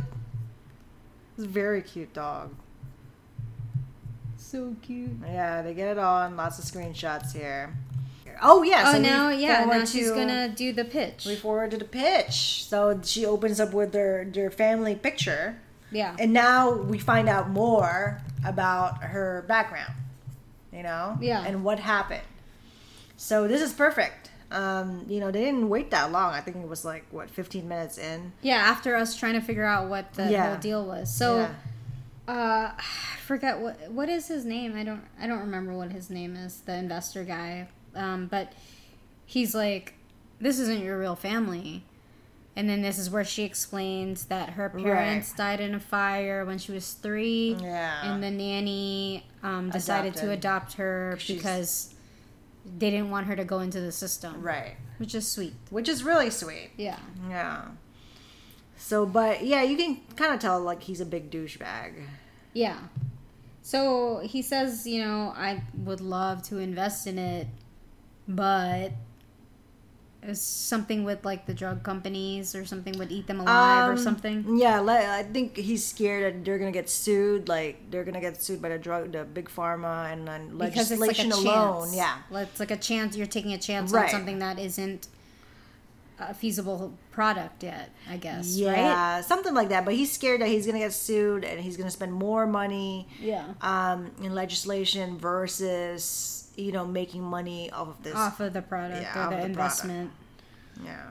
It's 1.37 1.45
a 1.45 1.49
very 1.49 1.81
cute 1.81 2.13
dog. 2.13 2.53
So 4.53 4.75
cute. 4.83 5.09
Yeah, 5.25 5.63
they 5.63 5.73
get 5.73 5.87
it 5.87 5.97
on. 5.97 6.37
Lots 6.37 6.59
of 6.59 6.65
screenshots 6.65 7.33
here. 7.33 7.75
Oh 8.39 8.61
yeah. 8.61 8.83
oh, 8.85 8.91
so 8.91 8.97
we 8.99 9.03
now 9.03 9.29
yeah, 9.29 9.65
now 9.65 9.83
she's 9.83 10.11
gonna 10.11 10.47
do 10.47 10.71
the 10.71 10.85
pitch. 10.85 11.25
We 11.25 11.35
forward 11.35 11.71
to 11.71 11.77
the 11.77 11.85
pitch. 11.85 12.65
So 12.65 12.99
she 13.03 13.25
opens 13.25 13.59
up 13.59 13.73
with 13.73 13.93
their 13.93 14.25
their 14.25 14.51
family 14.51 14.93
picture, 14.95 15.57
Yeah. 15.91 16.15
and 16.19 16.33
now 16.33 16.71
we 16.71 16.99
find 16.99 17.27
out 17.27 17.49
more 17.49 18.21
about 18.45 19.01
her 19.03 19.43
background. 19.47 19.93
You 20.71 20.83
know. 20.83 21.17
Yeah. 21.19 21.43
And 21.47 21.63
what 21.63 21.79
happened. 21.79 22.21
So 23.17 23.47
this 23.47 23.59
is 23.61 23.73
perfect. 23.73 24.29
Um, 24.51 25.05
you 25.09 25.19
know, 25.19 25.31
they 25.31 25.43
didn't 25.45 25.67
wait 25.67 25.89
that 25.89 26.11
long. 26.11 26.31
I 26.31 26.41
think 26.41 26.57
it 26.57 26.67
was 26.69 26.85
like 26.85 27.05
what, 27.09 27.27
15 27.31 27.67
minutes 27.67 27.97
in. 27.97 28.33
Yeah, 28.43 28.57
after 28.57 28.95
us 28.95 29.15
trying 29.17 29.33
to 29.33 29.41
figure 29.41 29.65
out 29.65 29.89
what 29.89 30.13
the 30.13 30.29
Yeah. 30.29 30.49
whole 30.49 30.57
deal 30.57 30.85
was. 30.85 31.11
So 31.11 31.37
Yeah. 31.37 31.49
Uh 32.27 32.71
I 32.77 32.83
forget 33.25 33.59
what 33.59 33.91
what 33.91 34.09
is 34.09 34.27
his 34.27 34.45
name? 34.45 34.75
I 34.75 34.83
don't 34.83 35.03
i 35.19 35.27
don't 35.27 35.39
remember 35.39 35.73
what 35.73 35.91
his 35.91 36.09
name 36.09 36.35
is 36.35 36.61
the 36.61 36.73
investor 36.75 37.23
guy. 37.23 37.67
Um 37.95 38.27
but 38.27 38.53
he's 39.25 39.53
like 39.55 39.93
this 40.39 40.59
isn't 40.59 40.83
your 40.83 40.99
real 40.99 41.15
family. 41.15 41.83
And 42.55 42.69
then 42.69 42.83
this 42.83 42.99
is 42.99 43.09
where 43.09 43.23
she 43.23 43.43
explains 43.43 44.25
that 44.25 44.51
her 44.51 44.69
parents 44.69 45.33
died 45.33 45.59
in 45.59 45.73
a 45.73 45.79
fire 45.79 46.45
when 46.45 46.59
she 46.59 46.71
was 46.71 46.91
three. 46.93 47.57
Yeah. 47.59 48.13
and 48.13 48.21
the 48.21 48.29
nanny 48.29 49.25
um, 49.41 49.71
decided 49.71 50.13
to 50.17 50.29
adopt 50.29 50.73
her 50.73 51.17
because 51.25 51.95
they 52.77 52.91
didn't 52.91 53.09
want 53.09 53.25
her 53.25 53.35
to 53.35 53.43
go 53.43 53.59
into 53.59 53.79
the 53.81 53.91
system. 53.91 54.39
Right. 54.41 54.75
which 54.97 55.15
is 55.15 55.27
sweet. 55.27 55.53
Which 55.71 55.89
is 55.89 56.03
really 56.03 56.29
sweet. 56.29 56.69
yeah. 56.77 56.99
Yeah. 57.27 57.63
So, 58.85 59.05
but 59.05 59.45
yeah, 59.45 59.63
you 59.63 59.77
can 59.77 60.01
kind 60.17 60.33
of 60.33 60.39
tell 60.41 60.59
like 60.59 60.83
he's 60.83 60.99
a 60.99 61.05
big 61.05 61.31
douchebag. 61.31 62.03
yeah 62.53 62.79
So 63.61 64.19
he 64.23 64.41
says, 64.41 64.85
you 64.85 64.99
know, 65.05 65.31
I 65.35 65.63
would 65.87 66.01
love 66.01 66.43
to 66.49 66.57
invest 66.59 67.07
in 67.07 67.17
it, 67.17 67.47
but 68.27 68.91
it's 70.21 70.41
something 70.41 71.03
with 71.03 71.23
like 71.25 71.45
the 71.45 71.53
drug 71.53 71.83
companies 71.83 72.55
or 72.55 72.65
something 72.65 72.97
would 72.99 73.11
eat 73.11 73.27
them 73.27 73.39
alive 73.39 73.87
or 73.87 73.93
Um, 73.93 73.97
something. 73.97 74.57
Yeah, 74.57 74.81
I 75.19 75.23
think 75.23 75.55
he's 75.57 75.85
scared 75.85 76.23
that 76.35 76.45
they're 76.45 76.59
gonna 76.59 76.71
get 76.71 76.89
sued. 76.89 77.47
Like 77.47 77.89
they're 77.89 78.03
gonna 78.03 78.21
get 78.21 78.41
sued 78.41 78.61
by 78.61 78.69
the 78.69 78.77
drug, 78.77 79.11
the 79.13 79.23
big 79.23 79.49
pharma, 79.49 80.11
and 80.13 80.27
then 80.27 80.57
Because 80.57 80.91
it's 80.91 80.99
like 80.99 81.19
a 81.19 81.23
legislation 81.23 81.31
chance. 81.31 81.43
alone. 81.45 81.93
Yeah, 81.93 82.17
It's 82.31 82.59
like 82.59 82.71
a 82.71 82.77
chance. 82.77 83.15
You're 83.17 83.27
taking 83.27 83.53
a 83.53 83.57
chance 83.57 83.93
on 83.93 84.07
something 84.09 84.39
that 84.39 84.59
isn't 84.59 85.07
a 86.31 86.33
feasible 86.33 86.93
product 87.11 87.63
yet, 87.63 87.89
I 88.09 88.17
guess. 88.17 88.55
yeah, 88.57 89.21
something 89.21 89.53
like 89.53 89.69
that. 89.69 89.85
But 89.85 89.93
he's 89.95 90.11
scared 90.11 90.41
that 90.41 90.47
he's 90.47 90.65
gonna 90.65 90.79
get 90.79 90.93
sued 90.93 91.43
and 91.43 91.59
he's 91.59 91.77
gonna 91.77 91.91
spend 91.91 92.13
more 92.13 92.45
money 92.47 93.07
Yeah. 93.19 93.45
um, 93.61 94.11
in 94.21 94.33
legislation 94.35 95.17
versus 95.17 96.49
you 96.55 96.71
know 96.71 96.85
making 96.85 97.23
money 97.23 97.71
off 97.71 97.87
of 97.89 98.03
this. 98.03 98.15
Off 98.15 98.39
of 98.39 98.53
the 98.53 98.61
product 98.61 99.01
Yeah, 99.01 99.11
or 99.11 99.13
the, 99.13 99.19
the 99.21 99.29
product. 99.29 99.45
investment. 99.49 100.11
Yeah. 100.83 101.03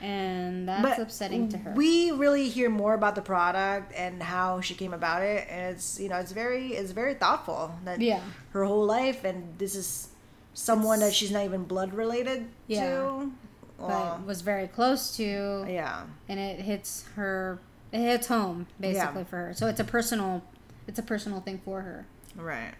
And 0.00 0.68
that's 0.68 0.98
upsetting 0.98 1.48
to 1.50 1.58
her. 1.58 1.72
We 1.72 2.10
really 2.10 2.48
hear 2.50 2.68
more 2.68 2.92
about 2.94 3.14
the 3.14 3.22
product 3.22 3.90
and 3.96 4.22
how 4.22 4.60
she 4.60 4.74
came 4.74 4.92
about 4.92 5.22
it, 5.22 5.46
and 5.48 5.74
it's 5.74 5.98
you 5.98 6.08
know 6.10 6.16
it's 6.16 6.32
very 6.32 6.74
it's 6.74 6.90
very 6.92 7.14
thoughtful 7.14 7.72
that 7.84 8.00
Yeah. 8.00 8.20
her 8.50 8.64
whole 8.64 8.84
life, 8.84 9.24
and 9.24 9.56
this 9.58 9.74
is 9.74 10.08
someone 10.52 11.00
that 11.00 11.14
she's 11.14 11.30
not 11.30 11.44
even 11.44 11.64
blood 11.64 11.94
related 11.94 12.46
Yeah. 12.66 12.84
to. 12.90 13.32
But 13.78 13.88
Well, 13.88 14.22
was 14.26 14.40
very 14.42 14.66
close 14.68 15.16
to. 15.16 15.64
Yeah, 15.68 16.04
and 16.28 16.38
it 16.40 16.60
hits 16.60 17.04
her 17.16 17.58
it 17.92 17.98
hits 18.00 18.26
home 18.26 18.66
basically 18.80 19.20
Yeah. 19.20 19.24
for 19.24 19.36
her. 19.36 19.54
So 19.54 19.66
it's 19.68 19.80
a 19.80 19.84
personal 19.84 20.42
it's 20.86 20.98
a 20.98 21.02
personal 21.02 21.40
thing 21.40 21.60
for 21.64 21.82
her. 21.82 22.06
Right. 22.36 22.74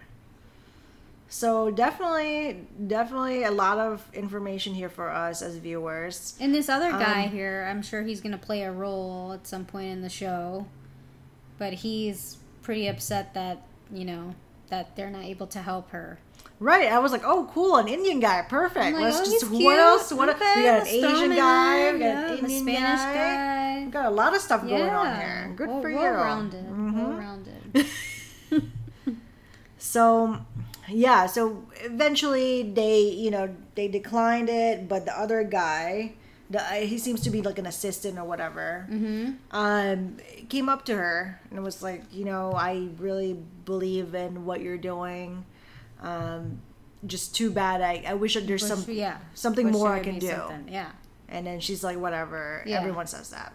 So 1.28 1.70
definitely, 1.70 2.66
definitely 2.86 3.42
a 3.44 3.50
lot 3.50 3.78
of 3.78 4.08
information 4.14 4.74
here 4.74 4.88
for 4.88 5.08
us 5.10 5.42
as 5.42 5.56
viewers. 5.56 6.34
and 6.38 6.54
this 6.54 6.68
other 6.68 6.90
guy 6.92 7.24
Um, 7.24 7.30
here 7.30 7.66
i'm 7.68 7.82
sure 7.82 8.02
he's 8.02 8.20
gonna 8.20 8.38
play 8.38 8.62
a 8.62 8.70
role 8.70 9.32
at 9.32 9.46
some 9.46 9.64
point 9.64 9.88
in 9.88 10.02
the 10.02 10.08
show. 10.08 10.66
But 11.58 11.72
he's 11.74 12.38
pretty 12.62 12.86
upset 12.88 13.34
that 13.34 13.62
you 13.92 14.04
know 14.04 14.34
that 14.68 14.96
they're 14.96 15.10
not 15.10 15.24
able 15.24 15.46
to 15.48 15.60
help 15.62 15.90
her 15.90 16.18
Right, 16.64 16.90
I 16.90 16.98
was 16.98 17.12
like, 17.12 17.20
oh, 17.26 17.46
cool, 17.52 17.76
an 17.76 17.88
Indian 17.88 18.20
guy, 18.20 18.40
perfect. 18.40 18.94
Like, 18.94 19.04
Let's 19.04 19.20
oh, 19.20 19.24
just 19.24 19.50
what 19.50 19.78
else? 19.78 20.10
What 20.10 20.30
Okay, 20.30 20.52
we 20.56 20.62
got 20.62 20.72
an 20.72 20.78
let's 20.78 20.90
throw 20.96 21.08
him 21.10 21.16
Asian 21.16 21.36
guy, 21.36 21.92
we 21.92 21.98
got 21.98 22.06
Yeah, 22.06 22.32
an 22.32 22.38
Indian 22.38 22.62
Spanish 22.62 23.00
guy. 23.00 23.14
guy. 23.14 23.84
We 23.84 23.90
got 23.90 24.06
a 24.06 24.10
lot 24.10 24.34
of 24.34 24.40
stuff 24.40 24.62
going 24.66 24.88
on 24.88 25.14
here. 25.14 25.52
Good 25.56 25.68
well, 25.68 25.82
for 25.82 25.90
you. 25.90 25.96
well 25.96 26.14
rounded 26.14 26.64
Mhm. 26.64 26.94
well 26.94 27.18
rounded 27.18 27.86
So, 29.76 30.38
yeah, 30.88 31.26
so 31.26 31.64
eventually 31.82 32.62
they, 32.62 33.00
you 33.00 33.30
know, 33.30 33.54
they 33.74 33.86
declined 33.88 34.48
it, 34.48 34.88
but 34.88 35.04
the 35.04 35.12
other 35.18 35.44
guy, 35.44 36.14
the, 36.48 36.60
he 36.80 36.96
seems 36.96 37.20
to 37.22 37.30
be 37.30 37.42
like 37.42 37.58
an 37.58 37.66
assistant 37.66 38.18
or 38.18 38.24
whatever, 38.24 38.86
mm-hmm. 38.90 39.32
um, 39.50 40.16
came 40.48 40.70
up 40.70 40.86
to 40.86 40.96
her 40.96 41.40
and 41.50 41.62
was 41.62 41.82
like, 41.82 42.04
you 42.10 42.24
know, 42.24 42.52
I 42.54 42.88
really 42.98 43.36
believe 43.66 44.14
in 44.14 44.46
what 44.46 44.62
you're 44.62 44.78
doing. 44.78 45.44
Um, 46.04 46.60
just 47.06 47.34
too 47.34 47.50
bad. 47.50 47.80
I, 47.82 48.02
I 48.06 48.14
wish 48.14 48.34
that 48.34 48.46
there's 48.46 48.66
some 48.66 48.84
yeah 48.88 49.18
something 49.34 49.70
more 49.70 49.92
I 49.92 50.00
can 50.00 50.18
do. 50.18 50.28
something. 50.28 50.68
yeah 50.72 50.90
And 51.28 51.46
then 51.46 51.60
she's 51.60 51.82
like, 51.84 51.98
whatever. 51.98 52.62
Yeah. 52.66 52.78
Everyone 52.80 53.06
says 53.06 53.30
that. 53.30 53.52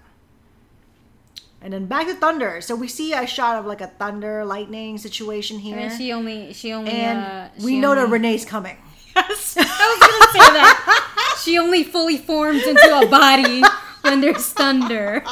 And 1.62 1.74
then 1.74 1.86
back 1.88 2.08
to 2.08 2.16
thunder. 2.16 2.62
So 2.62 2.76
we 2.76 2.88
see 2.88 3.14
a 3.14 3.28
shot 3.28 3.58
of 3.58 3.66
like 3.66 3.82
a 3.82 3.88
thunder 3.88 4.46
lightning 4.46 4.98
situation 4.98 5.60
here. 5.60 5.78
and 5.78 5.92
she 5.98 6.12
only 6.14 6.54
she 6.54 6.72
only 6.72 6.92
and 6.92 7.20
uh, 7.20 7.48
we 7.64 7.72
she 7.72 7.80
know 7.80 7.96
that 7.96 8.02
only- 8.06 8.14
Renee's 8.20 8.46
coming. 8.46 8.78
Yes, 9.16 9.58
I 9.58 9.64
was 9.64 10.00
gonna 10.00 10.32
say 10.32 10.54
that. 10.60 11.38
She 11.44 11.58
only 11.58 11.84
fully 11.84 12.18
forms 12.18 12.64
into 12.66 13.00
a 13.00 13.06
body 13.10 13.62
when 14.02 14.22
there's 14.22 14.48
thunder. 14.54 15.24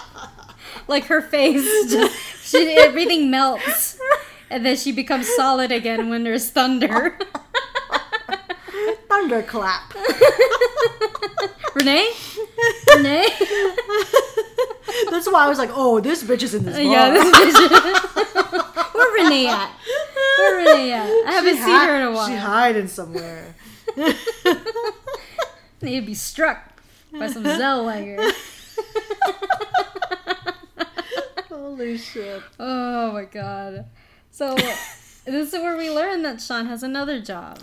Like 0.90 1.06
her 1.06 1.22
face, 1.22 1.64
just 1.92 2.16
she, 2.44 2.76
everything 2.78 3.30
melts, 3.32 3.98
and 4.50 4.66
then 4.66 4.76
she 4.78 4.92
becomes 4.92 5.28
solid 5.36 5.72
again 5.72 6.10
when 6.10 6.24
there's 6.24 6.50
thunder. 6.50 7.18
Thunderclap. 9.10 9.94
Renee, 11.76 12.10
Renee, 12.96 13.28
That's 15.12 15.28
why 15.32 15.46
I 15.46 15.50
was 15.50 15.58
like, 15.60 15.70
oh, 15.74 16.00
this 16.00 16.24
bitch 16.24 16.42
is 16.44 16.54
in 16.56 16.66
this 16.66 16.74
bar. 16.76 16.84
yeah, 16.84 17.12
this 17.12 17.56
bitch. 17.56 18.94
Where 18.96 19.24
Renee 19.24 19.48
at? 19.48 19.70
Where 20.38 20.56
Renee 20.58 20.92
at? 20.92 21.08
I 21.28 21.32
haven't 21.34 21.56
She 21.56 21.62
seen 21.62 21.70
hi- 21.70 21.88
her 21.88 21.96
in 21.98 22.02
a 22.08 22.12
while. 22.12 22.28
She 22.28 22.36
hiding 22.36 22.88
somewhere. 22.88 23.56
Need 25.82 26.00
to 26.02 26.06
be 26.06 26.14
struck 26.16 26.58
by 27.12 27.28
some 27.28 27.44
Zellweger. 27.44 28.32
Holy 31.50 31.98
shit. 31.98 32.42
Oh 32.60 33.12
my 33.12 33.26
god. 33.26 33.86
So 34.38 34.56
this 35.26 35.52
is 35.52 35.54
where 35.54 35.76
we 35.76 35.90
learn 35.90 36.22
that 36.22 36.40
Sean 36.40 36.68
has 36.68 36.84
another 36.84 37.20
job. 37.20 37.60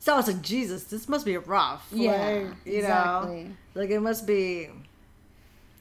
So 0.00 0.14
I 0.14 0.16
was 0.16 0.26
like, 0.26 0.42
Jesus, 0.42 0.82
this 0.84 1.08
must 1.08 1.24
be 1.24 1.36
rough. 1.36 1.86
Yeah, 1.92 2.10
Like, 2.10 2.54
you 2.64 2.82
know, 2.82 3.46
like 3.74 3.90
it 3.90 4.00
must 4.00 4.26
be. 4.26 4.68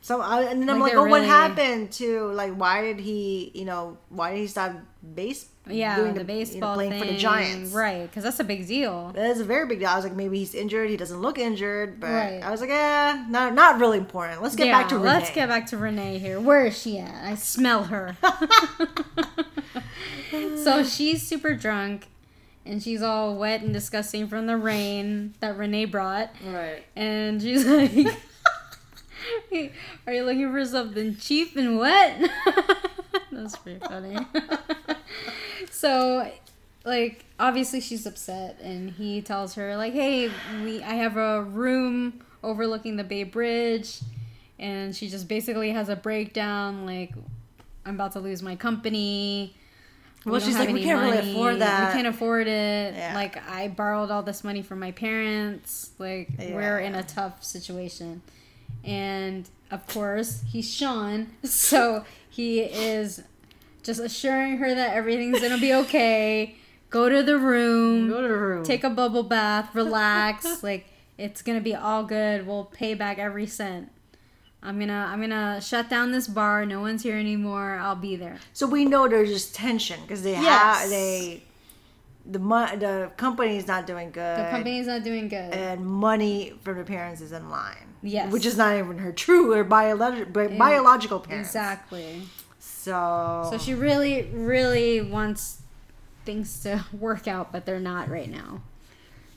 So 0.02 0.22
I, 0.22 0.44
and 0.44 0.62
then 0.62 0.70
I'm 0.70 0.76
Like 0.80 0.90
like, 0.90 0.92
they're 0.92 1.08
oh, 1.08 1.10
what 1.10 1.24
happened 1.24 1.92
to 1.94 2.28
like? 2.34 2.54
Why 2.54 2.84
did 2.84 3.00
he, 3.00 3.52
you 3.56 3.66
know, 3.66 3.98
why 4.10 4.34
did 4.34 4.42
he 4.42 4.48
stop 4.48 4.74
base? 5.16 5.48
Yeah, 5.70 5.98
doing 5.98 6.14
the, 6.14 6.22
you 6.22 6.28
know, 6.28 6.28
baseball 6.28 6.76
playing 6.76 6.92
thing, 6.92 7.02
for 7.02 7.08
the 7.08 7.18
Giants, 7.18 7.74
right? 7.74 8.04
Because 8.04 8.24
that's 8.24 8.40
a 8.40 8.44
big 8.46 8.66
deal. 8.68 9.12
That 9.14 9.32
is 9.32 9.42
a 9.42 9.44
very 9.44 9.68
big 9.68 9.80
deal. 9.80 9.90
I 9.90 9.98
was 9.98 10.06
like, 10.06 10.16
maybe 10.16 10.40
he's 10.40 10.56
injured. 10.56 10.90
He 10.90 10.96
doesn't 10.96 11.22
look 11.22 11.38
injured, 11.38 12.00
but 12.00 12.08
Right. 12.10 12.40
I 12.42 12.52
was 12.52 12.62
like, 12.62 12.70
eh, 12.70 13.26
not 13.30 13.54
not 13.54 13.80
really 13.80 13.98
important. 13.98 14.42
Let's 14.42 14.56
get 14.56 14.72
back 14.72 14.88
to 14.90 14.96
Renee. 14.98 15.08
let's 15.10 15.30
get 15.32 15.50
back 15.50 15.66
to 15.68 15.78
Renee 15.78 16.20
here. 16.20 16.40
Where 16.40 16.66
is 16.68 16.82
she 16.82 17.00
at? 17.00 17.26
I 17.26 17.36
smell 17.36 17.84
her. 17.86 18.16
so 20.64 20.84
she's 20.84 21.26
super 21.28 21.54
drunk, 21.56 22.08
and 22.66 22.82
she's 22.82 23.02
all 23.02 23.36
wet 23.36 23.62
and 23.62 23.74
disgusting 23.74 24.28
from 24.28 24.48
the 24.48 24.58
rain 24.58 25.34
that 25.40 25.58
Renee 25.58 25.86
brought, 25.86 26.32
right. 26.46 26.84
and 26.96 27.42
she's 27.42 27.66
like. 27.66 28.08
Are 30.06 30.14
you 30.14 30.24
looking 30.24 30.52
for 30.52 30.66
something 30.66 31.16
cheap 31.18 31.56
and 31.56 31.78
wet? 31.78 32.30
That's 33.32 33.56
pretty 33.58 33.80
funny. 33.80 34.18
so, 35.72 36.32
like, 36.86 37.26
obviously 37.40 37.82
she's 37.82 38.06
upset, 38.06 38.60
and 38.62 38.92
he 38.92 39.22
tells 39.22 39.56
her, 39.56 39.76
like, 39.78 39.94
"Hey, 39.94 40.32
we 40.64 40.82
I 40.84 40.94
have 40.96 41.18
a 41.18 41.44
room 41.44 42.24
overlooking 42.44 42.96
the 42.96 43.04
Bay 43.04 43.24
Bridge," 43.24 44.00
and 44.60 44.96
she 44.96 45.10
just 45.10 45.28
basically 45.28 45.72
has 45.72 45.90
a 45.90 45.96
breakdown, 45.96 46.86
like, 46.86 47.14
"I'm 47.86 47.96
about 47.96 48.14
to 48.14 48.20
lose 48.20 48.42
my 48.42 48.56
company." 48.56 49.56
Well, 50.26 50.42
she's 50.42 50.58
like, 50.58 50.70
we 50.70 50.84
can't 50.84 51.00
really 51.00 51.32
afford 51.32 51.60
that. 51.60 51.94
We 51.94 52.02
can't 52.02 52.08
afford 52.14 52.48
it. 52.48 52.96
Yeah. 52.96 53.14
Like, 53.16 53.38
I 53.50 53.70
borrowed 53.70 54.12
all 54.12 54.24
this 54.24 54.44
money 54.44 54.62
from 54.62 54.80
my 54.80 54.92
parents. 54.92 55.92
Like, 56.00 56.30
we're 56.38 56.80
in 56.80 56.96
a 56.96 57.04
tough 57.04 57.44
situation. 57.44 58.22
And 58.88 59.48
of 59.70 59.86
course, 59.88 60.44
he's 60.48 60.74
Sean, 60.74 61.28
so 61.44 62.06
he 62.30 62.62
is 62.62 63.22
just 63.84 64.00
assuring 64.00 64.58
her 64.58 64.74
that 64.74 64.96
everything's 64.96 65.42
gonna 65.42 65.58
be 65.60 65.74
okay. 65.74 66.56
Go 66.90 67.10
to 67.10 67.22
the 67.22 67.38
room, 67.38 68.10
Go 68.10 68.22
to 68.22 68.28
the 68.30 68.34
room. 68.38 68.64
take 68.64 68.84
a 68.86 68.90
bubble 68.90 69.24
bath, 69.24 69.76
relax. 69.76 70.64
like 70.64 70.88
it's 71.18 71.42
gonna 71.42 71.60
be 71.62 71.76
all 71.76 72.04
good. 72.06 72.48
We'll 72.48 72.64
pay 72.66 72.94
back 72.94 73.18
every 73.20 73.46
cent. 73.46 73.92
I'm 74.64 74.80
gonna 74.80 75.08
I'm 75.12 75.20
gonna 75.20 75.60
shut 75.62 75.90
down 75.90 76.12
this 76.14 76.28
bar. 76.30 76.66
No 76.66 76.80
one's 76.80 77.04
here 77.04 77.18
anymore. 77.18 77.78
I'll 77.82 77.96
be 77.96 78.16
there. 78.16 78.38
So 78.54 78.68
we 78.68 78.86
know 78.86 79.08
there's 79.10 79.30
just 79.30 79.54
tension 79.54 80.00
because 80.02 80.24
they 80.24 80.32
Yes. 80.32 80.44
have 80.82 80.90
they 80.90 81.44
the 82.26 82.40
mo- 82.40 82.76
the 82.78 83.12
company's 83.18 83.68
not 83.68 83.86
doing 83.86 84.12
good. 84.12 84.40
The 84.40 84.50
company's 84.50 84.88
not 84.88 85.04
doing 85.04 85.28
good. 85.28 85.54
and 85.54 85.86
money 85.86 86.54
from 86.62 86.78
the 86.78 86.84
parents 86.86 87.20
is 87.22 87.32
in 87.34 87.50
line. 87.50 87.87
Yes. 88.02 88.32
which 88.32 88.46
is 88.46 88.58
not 88.58 88.76
even 88.78 89.00
her 89.00 89.12
true 89.12 89.52
or 89.54 89.66
biolog- 89.66 90.32
bi- 90.32 90.48
biological 90.58 91.20
parents. 91.20 91.50
Exactly. 91.50 92.24
So 92.60 93.48
So 93.52 93.58
she 93.58 93.74
really, 93.74 94.24
really 94.34 95.02
wants 95.02 95.62
things 96.26 96.60
to 96.62 96.86
work 96.94 97.28
out, 97.28 97.52
but 97.52 97.66
they're 97.66 97.80
not 97.80 98.10
right 98.10 98.30
now. 98.30 98.62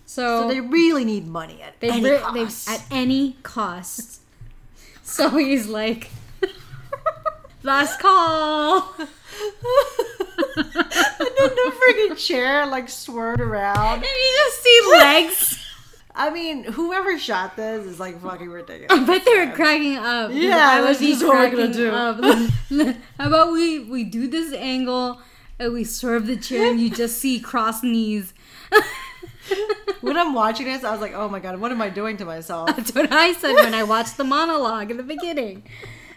So, 0.07 0.43
so 0.43 0.49
they 0.49 0.61
really 0.61 1.05
need 1.05 1.27
money 1.27 1.63
at 1.63 1.79
they, 1.81 1.91
any 1.91 2.19
cost. 2.19 2.67
they 2.67 2.75
at 2.75 2.85
any 2.91 3.37
cost. 3.43 4.17
So 5.03 5.29
he's 5.31 5.67
like, 5.67 6.09
last 7.65 7.99
call. 7.99 8.95
and 8.97 9.09
then 10.57 11.51
the 11.51 11.73
freaking 11.81 12.17
chair 12.17 12.67
like 12.67 12.89
swerved 12.89 13.41
around. 13.41 13.95
And 13.95 14.05
you 14.05 14.33
just 14.45 14.63
see 14.63 14.81
legs. 14.93 15.60
I 16.21 16.29
mean, 16.29 16.65
whoever 16.65 17.19
shot 17.19 17.57
this 17.57 17.87
is 17.87 17.99
like 17.99 18.21
fucking 18.21 18.51
ridiculous. 18.51 18.91
I 18.91 19.05
bet 19.07 19.25
they 19.25 19.43
were 19.47 19.53
cracking 19.53 19.97
up. 19.97 20.31
Yeah, 20.35 20.57
I 20.59 20.81
that's 20.83 21.01
would 21.01 21.07
be 21.07 21.13
just 21.13 21.25
what 21.25 21.33
we're 21.35 21.51
gonna 21.51 21.73
cracking 21.73 22.77
do. 22.79 22.87
up. 22.91 22.97
How 23.19 23.27
about 23.27 23.53
we 23.53 23.79
we 23.79 24.05
do 24.05 24.29
this 24.29 24.53
angle 24.53 25.19
and 25.59 25.73
we 25.73 25.83
swerve 25.85 26.27
the 26.27 26.37
chair, 26.37 26.71
and 26.71 26.79
you 26.79 26.91
just 27.03 27.17
see 27.19 27.41
cross 27.41 27.83
knees. 27.83 28.35
when 30.03 30.19
I'm 30.19 30.35
watching 30.35 30.67
this, 30.67 30.85
I 30.85 30.93
was 30.93 31.01
like, 31.01 31.15
oh 31.15 31.31
my 31.31 31.41
god, 31.41 31.59
what 31.59 31.73
am 31.73 31.81
I 31.81 31.89
doing 31.89 32.19
to 32.19 32.27
myself? 32.27 32.77
That's 32.77 32.95
what 32.95 33.11
I 33.11 33.33
said 33.33 33.55
when 33.55 33.73
I 33.73 33.83
watched 33.85 34.19
the 34.19 34.25
monologue 34.25 34.91
in 34.91 34.99
the 34.99 35.03
beginning. 35.03 35.63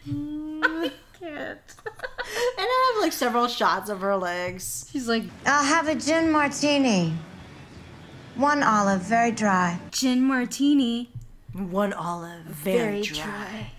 Mm, 0.06 0.62
I 0.66 0.92
can't. 1.18 1.60
And 2.58 2.68
I 2.68 2.94
have 2.96 3.02
like 3.02 3.14
several 3.14 3.48
shots 3.48 3.90
of 3.90 4.02
her 4.02 4.18
legs. 4.18 4.86
She's 4.92 5.08
like, 5.08 5.24
I'll 5.46 5.64
have 5.64 5.88
a 5.88 5.96
gin 5.96 6.30
martini. 6.30 7.14
One 8.36 8.64
olive, 8.64 9.02
very 9.02 9.32
dry. 9.32 9.80
gin 9.92 10.22
martini. 10.22 11.12
One 11.54 11.94
olive, 11.94 12.46
very, 12.46 13.02
dry. 13.04 13.72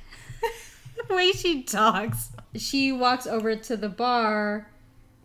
the 1.09 1.15
way 1.15 1.33
she 1.33 1.65
talks. 1.65 2.31
She 2.55 2.93
walks 2.93 3.27
over 3.27 3.57
to 3.57 3.77
the 3.77 3.89
bar 3.89 4.69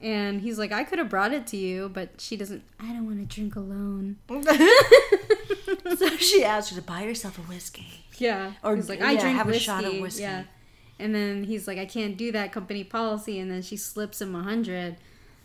and 0.02 0.42
he's 0.42 0.58
like, 0.58 0.72
I 0.72 0.84
could 0.84 0.98
have 1.00 1.10
brought 1.10 1.34
it 1.34 1.46
to 1.48 1.58
you, 1.58 1.90
but 1.90 2.20
she 2.20 2.38
doesn't. 2.38 2.64
I 2.80 2.88
don't 2.88 3.06
want 3.06 3.20
to 3.20 3.36
drink 3.36 3.56
alone. 3.56 4.18
so 5.98 6.10
she 6.18 6.44
asks 6.44 6.72
her 6.72 6.82
to 6.82 6.86
buy 6.86 7.04
herself 7.04 7.38
a 7.38 7.42
whiskey. 7.42 8.06
Yeah. 8.18 8.54
Or, 8.64 8.76
he's 8.76 8.90
like, 8.90 9.02
I 9.02 9.14
yeah, 9.14 9.22
drink 9.22 9.38
have 9.38 9.50
a 9.50 9.60
shot 9.60 9.84
of 9.84 10.00
whiskey. 10.00 10.24
Yeah. 10.24 10.44
And 10.98 11.14
then 11.14 11.44
he's 11.44 11.68
like, 11.68 11.78
I 11.78 11.86
can't 11.86 12.18
do 12.18 12.32
that 12.32 12.52
company 12.52 12.84
policy. 12.84 13.40
And 13.40 13.52
then 13.52 13.62
she 13.62 13.78
slips 13.78 14.22
him 14.22 14.36
a 14.36 14.44
hundred. 14.44 14.98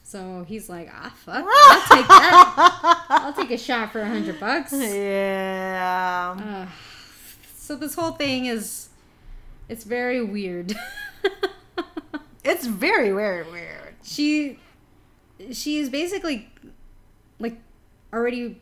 So 0.07 0.44
he's 0.46 0.68
like, 0.68 0.90
ah, 0.92 1.12
fuck. 1.16 1.44
I'll 1.48 1.80
take 1.96 2.07
that. 2.07 3.05
I'll 3.09 3.32
take 3.32 3.50
a 3.50 3.57
shot 3.59 3.90
for 3.90 4.00
a 4.00 4.07
hundred 4.07 4.38
bucks. 4.38 4.72
Yeah. 4.78 6.36
Uh, 6.38 6.66
so 7.57 7.74
this 7.76 7.94
whole 7.94 8.12
thing 8.12 8.46
is, 8.46 8.90
it's 9.68 9.84
very 9.84 10.22
weird. 10.22 10.76
It's 12.46 12.66
very, 12.66 13.11
very 13.11 13.42
weird. 13.50 13.94
she 14.02 14.59
she 15.50 15.78
is 15.78 15.88
basically 15.88 16.50
like 17.38 17.57
already 18.12 18.61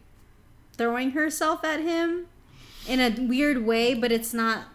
throwing 0.79 1.11
herself 1.11 1.65
at 1.65 1.81
him 1.81 2.27
in 2.87 3.01
a 3.01 3.11
weird 3.27 3.67
way 3.67 3.93
but 3.95 4.11
it's 4.13 4.33
not 4.33 4.67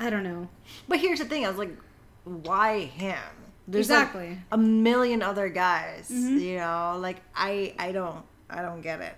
i 0.00 0.10
don't 0.10 0.24
know 0.24 0.48
But 0.88 0.98
here's 0.98 1.20
the 1.20 1.24
thing: 1.24 1.44
I 1.46 1.48
was 1.48 1.56
like, 1.58 1.76
why 2.24 2.80
him? 2.80 3.22
There's 3.66 3.86
Exactly. 3.86 4.26
Mm-hmm. 4.26 4.52
a 4.54 4.58
million 4.58 5.22
other 5.22 5.48
guys. 5.48 6.10
You 6.10 6.56
know, 6.58 6.96
like 7.00 7.16
I, 7.34 7.72
I 7.78 7.92
don't, 7.92 8.22
I 8.50 8.60
don't 8.62 8.82
get 8.82 9.00
it. 9.00 9.16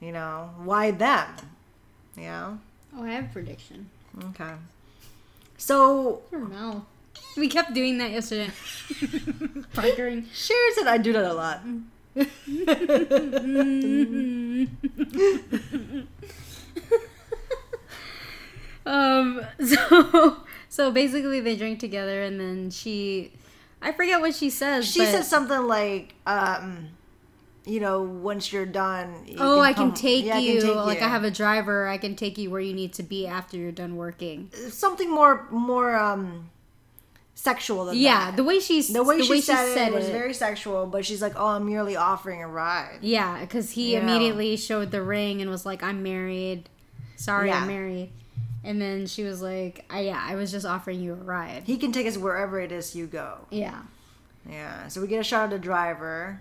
You 0.00 0.12
know, 0.12 0.50
why 0.64 0.90
them? 0.92 1.28
You 2.16 2.22
know. 2.24 2.58
oh 2.96 3.04
i 3.04 3.10
have 3.10 3.26
a 3.26 3.28
prediction 3.28 3.88
Okay. 4.30 4.50
So 5.56 6.22
i 6.32 6.36
don't 6.36 6.50
know 6.50 6.84
we 7.36 7.46
kept 7.48 7.72
doing 7.74 7.98
that 7.98 8.10
yesterday 8.10 8.46
Parkering. 9.74 10.24
Sharon 10.32 10.72
said 10.74 10.86
I 10.88 10.98
do 10.98 11.12
that 11.12 11.24
a 11.24 11.34
lot. 11.34 11.60
um 18.86 19.40
so 19.64 20.36
so 20.68 20.90
basically 20.90 21.40
they 21.40 21.56
drink 21.56 21.78
together 21.78 22.22
and 22.22 22.40
then 22.40 22.70
she 22.70 23.32
i 23.80 23.92
forget 23.92 24.20
what 24.20 24.34
she 24.34 24.50
says 24.50 24.86
She 24.86 25.00
but- 25.00 25.08
says 25.08 25.28
something 25.28 25.66
like, 25.66 26.14
um, 26.26 26.88
you 27.64 27.80
know, 27.80 28.00
once 28.02 28.52
you're 28.52 28.64
done. 28.66 29.24
you 29.26 29.36
Oh, 29.38 29.60
I 29.60 29.72
can 29.74 29.92
take 29.92 30.24
yeah, 30.24 30.36
I 30.36 30.38
you. 30.38 30.58
can 30.58 30.66
take 30.68 30.76
like. 30.76 31.02
I 31.02 31.08
have 31.08 31.22
a 31.24 31.30
driver. 31.30 31.86
I 31.86 31.98
can 31.98 32.16
take 32.16 32.38
you 32.38 32.50
where 32.50 32.60
you 32.62 32.72
need 32.72 32.94
to 32.94 33.02
be 33.02 33.26
after 33.26 33.56
you're 33.58 33.72
done 33.72 33.96
working. 33.96 34.50
something 34.70 35.10
more, 35.10 35.46
more 35.50 35.94
um, 35.94 36.48
sexual 37.34 37.84
than 37.84 37.96
Yeah, 37.98 38.26
that. 38.30 38.36
the 38.36 38.44
way 38.44 38.58
she's 38.58 38.88
The 38.92 39.04
way, 39.04 39.20
she, 39.22 39.40
said, 39.42 39.88
it 39.88 39.92
was 39.92 40.08
very 40.08 40.32
sexual, 40.32 40.86
but 40.86 41.04
she's 41.04 41.20
like, 41.20 41.34
"Oh, 41.36 41.46
I'm 41.48 41.66
merely 41.66 41.94
offering 41.94 42.42
a 42.42 42.48
ride." 42.48 42.98
Yeah, 43.02 43.38
because 43.40 43.70
he 43.72 43.92
You 43.94 44.00
immediately 44.00 44.56
showed 44.56 44.90
the 44.90 45.02
ring 45.02 45.42
and 45.42 45.50
was 45.50 45.66
like, 45.66 45.82
"I'm 45.82 46.02
married. 46.02 46.68
Sorry, 47.16 47.48
Yeah. 47.48 47.60
I'm 47.60 47.66
married." 47.68 48.10
And 48.68 48.82
then 48.82 49.06
she 49.06 49.24
was 49.24 49.40
like, 49.40 49.86
I, 49.88 50.00
"Yeah, 50.00 50.20
I 50.22 50.34
was 50.34 50.50
just 50.52 50.66
offering 50.66 51.00
you 51.00 51.12
a 51.14 51.16
ride." 51.16 51.62
He 51.64 51.78
can 51.78 51.90
take 51.90 52.06
us 52.06 52.18
wherever 52.18 52.60
it 52.60 52.70
is 52.70 52.94
you 52.94 53.06
go. 53.06 53.46
Yeah, 53.50 53.80
Yeah. 54.46 54.88
So 54.88 55.00
we 55.00 55.08
get 55.08 55.20
a 55.20 55.24
shot 55.24 55.44
of 55.46 55.50
the 55.52 55.58
driver, 55.58 56.38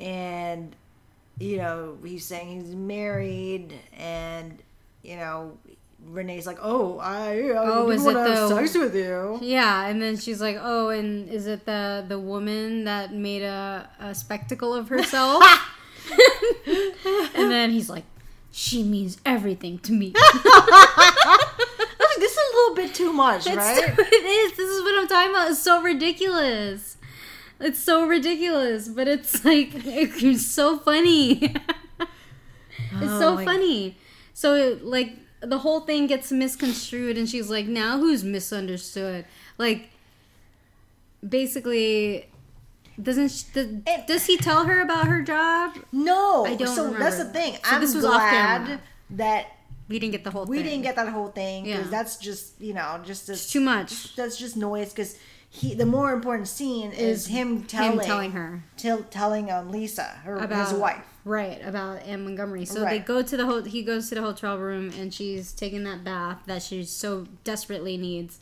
and 0.00 0.76
you 1.40 1.56
know 1.56 1.98
he's 2.04 2.24
saying 2.24 2.60
he's 2.60 2.74
married, 2.76 3.74
and 3.98 4.62
you 5.02 5.16
know 5.16 5.58
Renee's 6.06 6.46
like, 6.46 6.58
"Oh, 6.62 6.98
I, 7.00 7.48
I 7.48 7.52
Oh, 7.56 7.90
is 7.90 8.06
it 8.06 8.14
the- 8.14 8.48
sex 8.48 8.74
with 8.78 8.94
you." 8.94 9.40
yeah. 9.42 9.86
And 9.88 10.00
then 10.00 10.16
she's 10.16 10.40
like, 10.40 10.58
"Oh, 10.60 10.90
and 10.90 11.28
is 11.28 11.48
it 11.48 11.66
the 11.66 12.04
the 12.06 12.20
woman 12.20 12.84
that 12.84 13.12
made 13.12 13.42
a, 13.42 13.90
a 13.98 14.14
spectacle 14.14 14.72
of 14.74 14.88
herself?" 14.90 15.42
and 17.34 17.50
then 17.50 17.70
he's 17.70 17.88
like, 17.90 18.04
"She 18.50 18.82
means 18.82 19.18
everything 19.24 19.78
to 19.80 19.92
me." 19.92 20.12
I 21.24 21.38
was 21.98 22.08
like, 22.10 22.18
this 22.18 22.32
is 22.32 22.38
a 22.38 22.51
little 22.70 22.74
bit 22.76 22.94
too 22.94 23.12
much, 23.12 23.46
It's 23.46 23.56
right? 23.56 23.76
so- 23.96 24.02
it 24.02 24.24
is. 24.24 24.56
This 24.56 24.68
is 24.70 24.82
what 24.82 24.98
I'm 24.98 25.08
talking 25.08 25.30
about. 25.30 25.50
It's 25.50 25.62
so 25.62 25.82
ridiculous. 25.82 26.96
It's 27.60 27.78
so 27.78 28.06
ridiculous, 28.06 28.88
but 28.88 29.06
it's 29.08 29.44
like 29.50 29.70
it's 29.74 30.46
so 30.46 30.78
funny. 30.78 31.34
it's 31.98 33.12
so 33.22 33.28
Oh 33.28 33.34
my- 33.36 33.44
funny. 33.44 33.96
So 34.34 34.78
like 34.82 35.16
the 35.40 35.58
whole 35.58 35.80
thing 35.80 36.06
gets 36.06 36.30
misconstrued, 36.32 37.16
and 37.18 37.28
she's 37.28 37.50
like, 37.50 37.66
"Now 37.66 37.98
who's 37.98 38.24
misunderstood?" 38.24 39.24
Like 39.58 39.90
basically. 41.26 42.28
Doesn't 43.00 43.30
she, 43.30 43.44
does, 43.54 43.66
does 44.06 44.26
he 44.26 44.36
tell 44.36 44.64
her 44.66 44.82
about 44.82 45.06
her 45.06 45.22
job? 45.22 45.76
No, 45.92 46.44
I 46.44 46.54
don't 46.54 46.68
So 46.76 46.90
that's 46.90 47.16
the 47.16 47.24
thing. 47.24 47.54
So 47.54 47.60
I'm 47.64 48.00
glad 48.00 48.80
that 49.10 49.46
We 49.92 49.98
didn't 49.98 50.12
get 50.12 50.24
the 50.24 50.30
whole 50.30 50.46
we 50.46 50.56
thing. 50.58 50.66
didn't 50.66 50.82
get 50.88 50.96
that 50.96 51.08
whole 51.16 51.28
thing 51.28 51.64
because 51.64 51.84
Yeah. 51.86 51.90
that's 51.96 52.16
just 52.16 52.60
you 52.60 52.74
know 52.74 53.00
just 53.04 53.28
a, 53.28 53.32
it's 53.32 53.50
too 53.52 53.60
much. 53.60 54.16
that's 54.16 54.36
just 54.36 54.56
noise 54.56 54.90
because 54.90 55.16
he 55.50 55.74
the 55.74 55.84
more 55.86 56.12
important 56.12 56.48
scene 56.48 56.90
is, 56.92 57.22
Is 57.22 57.26
him 57.26 57.64
telling 57.64 57.98
him 57.98 58.06
telling 58.12 58.32
her 58.32 58.64
tell, 58.78 59.02
telling 59.20 59.50
um 59.50 59.70
Lisa 59.70 60.04
her 60.24 60.36
about 60.38 60.68
his 60.70 60.78
wife. 60.78 61.04
right 61.26 61.60
about 61.72 62.02
Anne 62.10 62.24
Montgomery. 62.24 62.64
So 62.64 62.84
they 62.92 62.98
go 63.00 63.20
to 63.22 63.36
the 63.36 63.44
ho- 63.50 63.62
he 63.76 63.82
goes 63.82 64.08
to 64.08 64.14
the 64.14 64.22
hotel 64.22 64.56
room 64.58 64.90
and 64.98 65.12
she's 65.12 65.52
taking 65.52 65.84
that 65.84 66.02
bath 66.04 66.38
that 66.46 66.62
she 66.62 66.84
so 66.84 67.26
desperately 67.44 67.96
needs, 67.98 68.40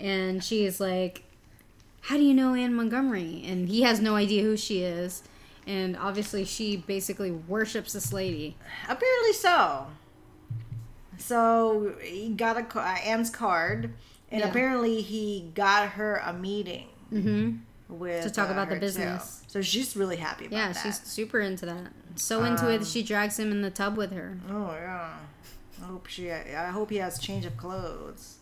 and 0.00 0.42
she's 0.42 0.80
like, 0.80 1.24
"How 2.08 2.16
do 2.16 2.22
you 2.22 2.32
know 2.34 2.54
Anne 2.54 2.72
Montgomery?" 2.74 3.44
And 3.46 3.68
he 3.68 3.82
has 3.82 4.00
no 4.00 4.14
idea 4.16 4.42
who 4.42 4.56
she 4.56 4.82
is, 4.82 5.22
and 5.66 5.94
obviously 5.94 6.46
she 6.46 6.76
basically 6.78 7.32
worships 7.32 7.92
this 7.92 8.14
lady. 8.14 8.56
Apparently 8.88 9.34
so. 9.34 9.88
So 11.18 11.94
he 12.02 12.30
got 12.30 12.56
a 12.56 12.78
uh, 12.78 12.82
Anne's 13.04 13.30
card, 13.30 13.92
and 14.30 14.40
Yeah. 14.40 14.48
apparently 14.48 15.00
he 15.02 15.50
got 15.54 15.90
her 15.90 16.16
a 16.24 16.32
meeting 16.32 16.88
Mm-hmm. 17.12 17.58
with 17.98 18.24
To 18.24 18.30
talk 18.30 18.48
uh, 18.48 18.52
about 18.52 18.68
the 18.68 18.76
business. 18.76 19.40
too. 19.44 19.50
So 19.50 19.62
she's 19.62 19.96
really 19.96 20.16
happy 20.16 20.46
about 20.46 20.56
Yeah, 20.56 20.72
that. 20.72 20.82
she's 20.82 21.00
super 21.02 21.40
into 21.40 21.66
that. 21.66 21.92
So 22.16 22.44
into 22.44 22.68
it, 22.68 22.74
Um, 22.76 22.78
that 22.80 22.86
she 22.88 23.02
drags 23.02 23.38
him 23.38 23.50
in 23.52 23.62
the 23.62 23.70
tub 23.70 23.96
with 23.96 24.12
her. 24.12 24.38
Oh 24.50 24.72
yeah. 24.72 25.14
I 25.82 25.84
hope 25.86 26.06
she. 26.06 26.32
I 26.32 26.70
hope 26.70 26.90
he 26.90 26.96
has 26.96 27.18
change 27.18 27.44
of 27.46 27.56
clothes. 27.56 28.36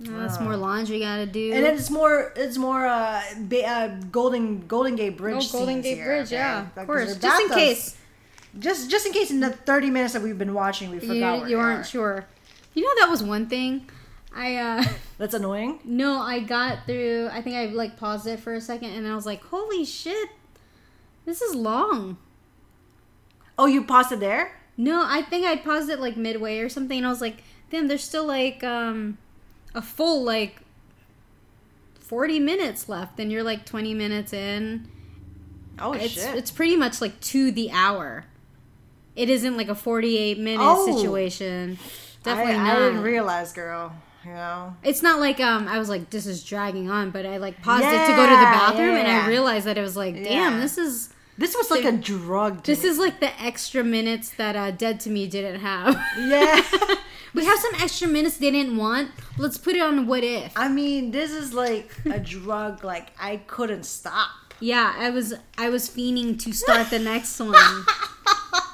That's 0.00 0.40
more 0.40 0.56
laundry 0.56 0.96
you 0.96 1.04
gotta 1.04 1.26
do. 1.26 1.52
And 1.52 1.64
it's 1.64 1.88
more. 1.90 2.32
It's 2.34 2.56
more. 2.58 2.86
Uh, 2.86 3.22
ba- 3.42 3.64
uh 3.68 3.88
Golden 4.10 4.66
Golden 4.66 4.96
Gate 4.96 5.16
Bridge. 5.16 5.46
oh, 5.50 5.58
Golden 5.58 5.80
Gate 5.80 5.94
here, 5.96 6.06
Bridge, 6.06 6.26
okay? 6.28 6.36
yeah, 6.36 6.66
Like, 6.74 6.82
of 6.82 6.86
course, 6.86 7.16
just 7.16 7.42
in 7.42 7.48
case. 7.50 7.96
Just 8.58 8.90
just 8.90 9.06
in 9.06 9.12
case 9.12 9.30
in 9.30 9.40
the 9.40 9.50
thirty 9.50 9.90
minutes 9.90 10.12
that 10.12 10.22
we've 10.22 10.38
been 10.38 10.54
watching, 10.54 10.90
we 10.90 10.98
forgot 10.98 11.34
you, 11.36 11.40
where 11.40 11.48
you 11.50 11.58
aren't 11.58 11.80
are. 11.80 11.84
sure. 11.84 12.26
You 12.74 12.82
know 12.82 13.00
that 13.00 13.10
was 13.10 13.22
one 13.22 13.46
thing. 13.46 13.88
I 14.34 14.56
uh 14.56 14.84
That's 15.18 15.34
annoying. 15.34 15.78
no, 15.84 16.20
I 16.20 16.40
got 16.40 16.86
through. 16.86 17.28
I 17.32 17.40
think 17.42 17.56
I 17.56 17.66
like 17.66 17.96
paused 17.96 18.26
it 18.26 18.40
for 18.40 18.54
a 18.54 18.60
second, 18.60 18.90
and 18.90 19.06
I 19.06 19.14
was 19.14 19.26
like, 19.26 19.42
"Holy 19.44 19.84
shit, 19.84 20.28
this 21.24 21.40
is 21.42 21.54
long." 21.54 22.18
Oh, 23.58 23.66
you 23.66 23.84
paused 23.84 24.12
it 24.12 24.20
there. 24.20 24.58
No, 24.76 25.02
I 25.06 25.22
think 25.22 25.44
I 25.46 25.56
paused 25.56 25.90
it 25.90 26.00
like 26.00 26.16
midway 26.16 26.58
or 26.58 26.68
something, 26.68 26.96
and 26.98 27.06
I 27.06 27.10
was 27.10 27.20
like, 27.20 27.42
"Damn, 27.70 27.88
there's 27.88 28.04
still 28.04 28.26
like 28.26 28.62
um 28.64 29.18
a 29.74 29.82
full 29.82 30.22
like 30.24 30.60
forty 31.98 32.38
minutes 32.40 32.88
left, 32.88 33.18
and 33.20 33.30
you're 33.32 33.42
like 33.42 33.64
twenty 33.64 33.94
minutes 33.94 34.32
in." 34.32 34.88
Oh 35.78 35.92
it's 35.92 36.12
shit. 36.14 36.34
it's 36.36 36.50
pretty 36.50 36.76
much 36.76 37.00
like 37.00 37.18
to 37.20 37.50
the 37.50 37.70
hour. 37.70 38.24
It 39.16 39.28
isn't 39.28 39.56
like 39.56 39.68
a 39.68 39.74
forty-eight 39.74 40.38
minute 40.38 40.62
Oh. 40.62 40.96
situation. 40.96 41.78
Definitely 42.22 42.54
I, 42.54 42.64
not. 42.64 42.76
I 42.76 42.78
didn't 42.80 43.02
realize, 43.02 43.52
girl. 43.52 43.92
You 44.24 44.30
know. 44.30 44.76
It's 44.84 45.02
not 45.02 45.18
like 45.20 45.40
um 45.40 45.66
I 45.68 45.78
was 45.78 45.88
like 45.88 46.10
this 46.10 46.26
is 46.26 46.44
dragging 46.44 46.88
on, 46.90 47.10
but 47.10 47.26
I 47.26 47.38
like 47.38 47.60
paused 47.62 47.84
it 47.84 47.90
to 47.90 48.12
go 48.12 48.22
to 48.24 48.30
the 48.30 48.40
Yeah, 48.40 48.52
bathroom 48.58 48.96
and. 48.96 49.08
I 49.08 49.26
realized 49.28 49.66
that 49.66 49.76
it 49.76 49.82
was 49.82 49.96
like, 49.96 50.14
damn, 50.14 50.52
Yeah. 50.54 50.60
this 50.60 50.78
is 50.78 51.08
This 51.38 51.56
was 51.56 51.70
like 51.70 51.84
a 51.84 51.92
drug. 51.92 52.62
To 52.64 52.70
this 52.70 52.84
me. 52.84 52.88
is 52.90 52.98
like 52.98 53.18
the 53.20 53.32
extra 53.42 53.82
minutes 53.82 54.30
that 54.36 54.54
uh, 54.54 54.70
Dead 54.70 55.00
to 55.00 55.10
Me 55.10 55.26
didn't 55.26 55.60
have. 55.60 55.94
Yeah. 56.18 56.62
we 57.34 57.44
have 57.44 57.58
some 57.58 57.74
extra 57.82 58.06
minutes 58.06 58.36
they 58.36 58.50
didn't 58.52 58.76
want. 58.76 59.10
Let's 59.38 59.58
put 59.58 59.74
it 59.74 59.80
on 59.82 60.06
What 60.06 60.22
If. 60.22 60.52
I 60.56 60.68
mean, 60.68 61.10
this 61.10 61.32
is 61.32 61.52
like 61.52 61.90
a 62.06 62.20
drug. 62.20 62.84
Like 62.84 63.08
I 63.20 63.38
couldn't 63.48 63.84
stop. 63.84 64.30
Yeah, 64.60 64.94
I 64.96 65.10
was 65.10 65.34
I 65.58 65.68
was 65.68 65.88
fiending 65.90 66.38
to 66.44 66.52
start 66.52 66.90
the 66.90 67.00
next 67.00 67.40
one. 67.40 67.54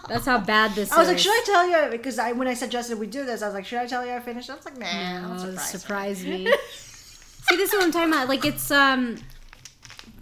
That's 0.09 0.27
how 0.27 0.39
bad 0.39 0.73
this 0.75 0.89
is. 0.89 0.93
I 0.95 0.99
was 0.99 1.09
is. 1.09 1.13
like, 1.15 1.19
should 1.19 1.33
I 1.33 1.43
tell 1.45 1.69
you? 1.69 1.91
Because 1.91 2.19
I 2.19 2.33
when 2.33 2.49
I 2.49 2.55
suggested 2.55 2.99
we 2.99 3.07
do 3.07 3.25
this, 3.25 3.43
I 3.43 3.47
was 3.47 3.55
like, 3.55 3.67
should 3.67 3.79
I 3.79 3.87
tell 3.87 4.05
you 4.05 4.13
I 4.13 4.21
finished? 4.21 4.51
I 4.51 4.55
was 4.57 4.65
like, 4.65 4.79
nah, 4.79 5.37
No, 5.37 5.45
don't 5.45 5.59
surprise 5.61 6.25
me. 6.25 6.45
me. 6.45 6.53
See, 6.73 7.57
this 7.57 7.73
is 7.73 7.75
what 7.77 7.85
I'm 7.85 7.93
talking 7.93 8.13
about. 8.13 8.29
Like 8.29 8.45
it's 8.45 8.71
um, 8.71 9.19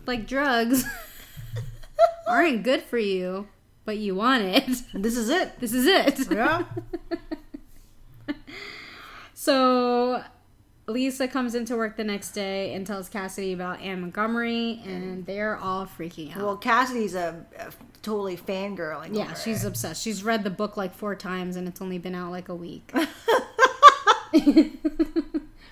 like 0.07 0.27
drugs 0.27 0.85
aren't 2.27 2.63
good 2.63 2.83
for 2.83 2.99
you, 2.99 3.49
but 3.85 3.99
you 3.99 4.15
want 4.15 4.43
it. 4.43 4.83
This 4.95 5.17
is 5.17 5.29
it. 5.29 5.59
This 5.61 5.73
is 5.73 5.87
it. 5.87 6.31
Yeah. 6.31 6.65
So 9.39 10.25
Lisa 10.89 11.27
comes 11.27 11.55
into 11.57 11.77
work 11.77 11.97
the 11.97 12.05
next 12.05 12.31
day 12.31 12.73
and 12.75 12.87
tells 12.87 13.09
Cassidy 13.09 13.53
about 13.53 13.81
Anne 13.81 14.01
Montgomery, 14.03 14.81
and 14.85 15.27
they're 15.27 15.57
all 15.57 15.85
freaking 15.87 16.37
out. 16.37 16.43
Well, 16.43 16.57
Cassidy's 16.57 17.15
a, 17.17 17.45
a 17.59 17.73
totally 18.03 18.37
fangirling. 18.37 19.17
yeah, 19.17 19.35
she's 19.35 19.65
it. 19.65 19.69
obsessed. 19.69 20.03
She's 20.03 20.23
read 20.23 20.45
the 20.45 20.51
book 20.51 20.77
like 20.77 20.95
four 20.95 21.17
times, 21.17 21.57
and 21.57 21.67
it's 21.67 21.83
only 21.83 21.99
been 21.99 22.15
out 22.15 22.31
like 22.31 22.49
a 22.49 22.55
week. 22.55 22.93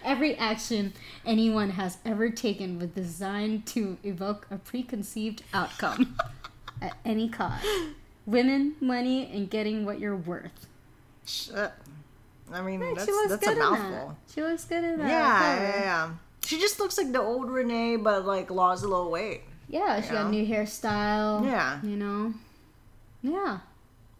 Every 0.05 0.37
action 0.37 0.93
anyone 1.25 1.71
has 1.71 1.99
ever 2.05 2.29
taken 2.31 2.79
was 2.79 2.89
designed 2.89 3.67
to 3.67 3.97
evoke 4.03 4.47
a 4.51 4.59
preconceived 4.59 5.43
outcome 5.53 6.17
at 6.83 6.97
any 7.05 7.29
cost. 7.29 7.67
Women, 8.27 8.75
money, 8.81 9.31
and 9.33 9.49
getting 9.49 9.85
what 9.85 10.01
you're 10.01 10.17
worth. 10.17 10.67
Shit. 11.25 11.73
I 12.53 12.61
mean, 12.62 12.80
Hey, 12.80 12.92
that's, 12.95 13.07
she 13.07 13.12
looks 13.12 13.30
that's 13.30 13.45
good 13.47 13.49
a 13.49 13.53
in 13.53 13.59
mouthful. 13.59 13.90
that. 14.26 14.32
She 14.34 14.42
looks 14.42 14.64
good 14.64 14.84
in 14.84 14.99
that. 14.99 15.09
Yeah, 15.09 15.57
yeah, 15.62 15.80
yeah. 15.80 16.11
She 16.45 16.59
just 16.61 16.78
looks 16.78 16.99
like 16.99 17.11
the 17.12 17.20
old 17.22 17.51
Renee, 17.51 17.97
but 17.97 18.26
like 18.26 18.51
lost 18.51 18.84
a 18.84 18.88
little 18.88 19.11
weight. 19.11 19.42
Yeah, 19.68 20.01
she 20.03 20.11
got 20.12 20.24
know? 20.26 20.30
new 20.30 20.47
hairstyle. 20.47 21.45
Yeah. 21.47 21.80
You 21.82 21.97
know? 21.97 22.34
Yeah. 23.22 23.59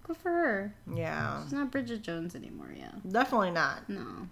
Good 0.07 0.17
for 0.17 0.31
her. 0.31 0.75
Yeah, 0.95 1.43
She's 1.45 1.53
not 1.53 1.71
Bridget 1.71 2.03
Jones 2.03 2.35
anymore, 2.35 2.75
yeah. 2.77 2.91
definitely 3.11 3.51
not. 3.53 3.89
No. 3.89 4.29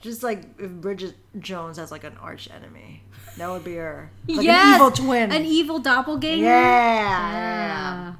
Just 0.00 0.22
like 0.22 0.42
if 0.58 0.70
Bridget 0.70 1.14
Jones 1.38 1.76
has 1.78 1.90
like 1.92 2.02
an 2.04 2.16
arch 2.20 2.48
enemy, 2.54 3.02
that 3.36 3.48
would 3.50 3.64
be 3.64 3.74
her. 3.76 4.10
Like 4.28 4.44
Yes! 4.44 4.66
an 4.66 4.74
evil 4.74 4.90
twin. 4.90 5.32
An 5.32 5.44
evil 5.44 5.78
doppelganger? 5.78 6.42
yeah, 6.44 8.14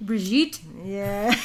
Brigitte? 0.00 0.60
yeah. 0.84 1.34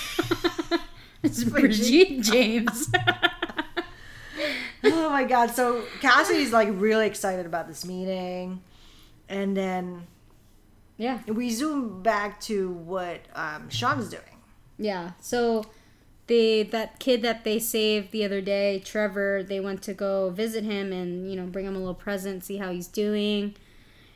It's 1.24 1.44
Brigitte 1.44 2.22
James. 2.22 2.90
oh 4.86 5.10
my 5.10 5.26
god! 5.26 5.52
So 5.52 5.84
Cassidy's 6.00 6.54
like 6.54 6.70
really 6.72 7.08
excited 7.08 7.46
about 7.46 7.68
this 7.68 7.84
meeting, 7.84 8.62
and 9.28 9.58
then 9.58 10.08
yeah. 10.96 11.20
we 11.28 11.50
zoom 11.50 12.02
back 12.02 12.40
to 12.42 12.72
what 12.72 13.22
um, 13.36 13.70
Sean's 13.70 14.10
doing. 14.10 14.24
Yeah. 14.78 15.12
So 15.20 15.66
they 16.28 16.64
that 16.64 17.00
kid 17.00 17.22
that 17.24 17.44
they 17.44 17.58
saved 17.60 18.12
the 18.12 18.24
other 18.24 18.42
day, 18.42 18.82
Trevor, 18.86 19.44
they 19.44 19.60
went 19.60 19.82
to 19.84 19.94
go 19.94 20.30
visit 20.30 20.64
him 20.64 20.94
and, 20.94 21.30
you 21.30 21.36
know, 21.36 21.48
bring 21.48 21.66
him 21.66 21.76
a 21.76 21.80
little 21.80 21.96
present, 21.96 22.44
see 22.44 22.58
how 22.58 22.72
he's 22.72 22.88
doing. 22.88 23.56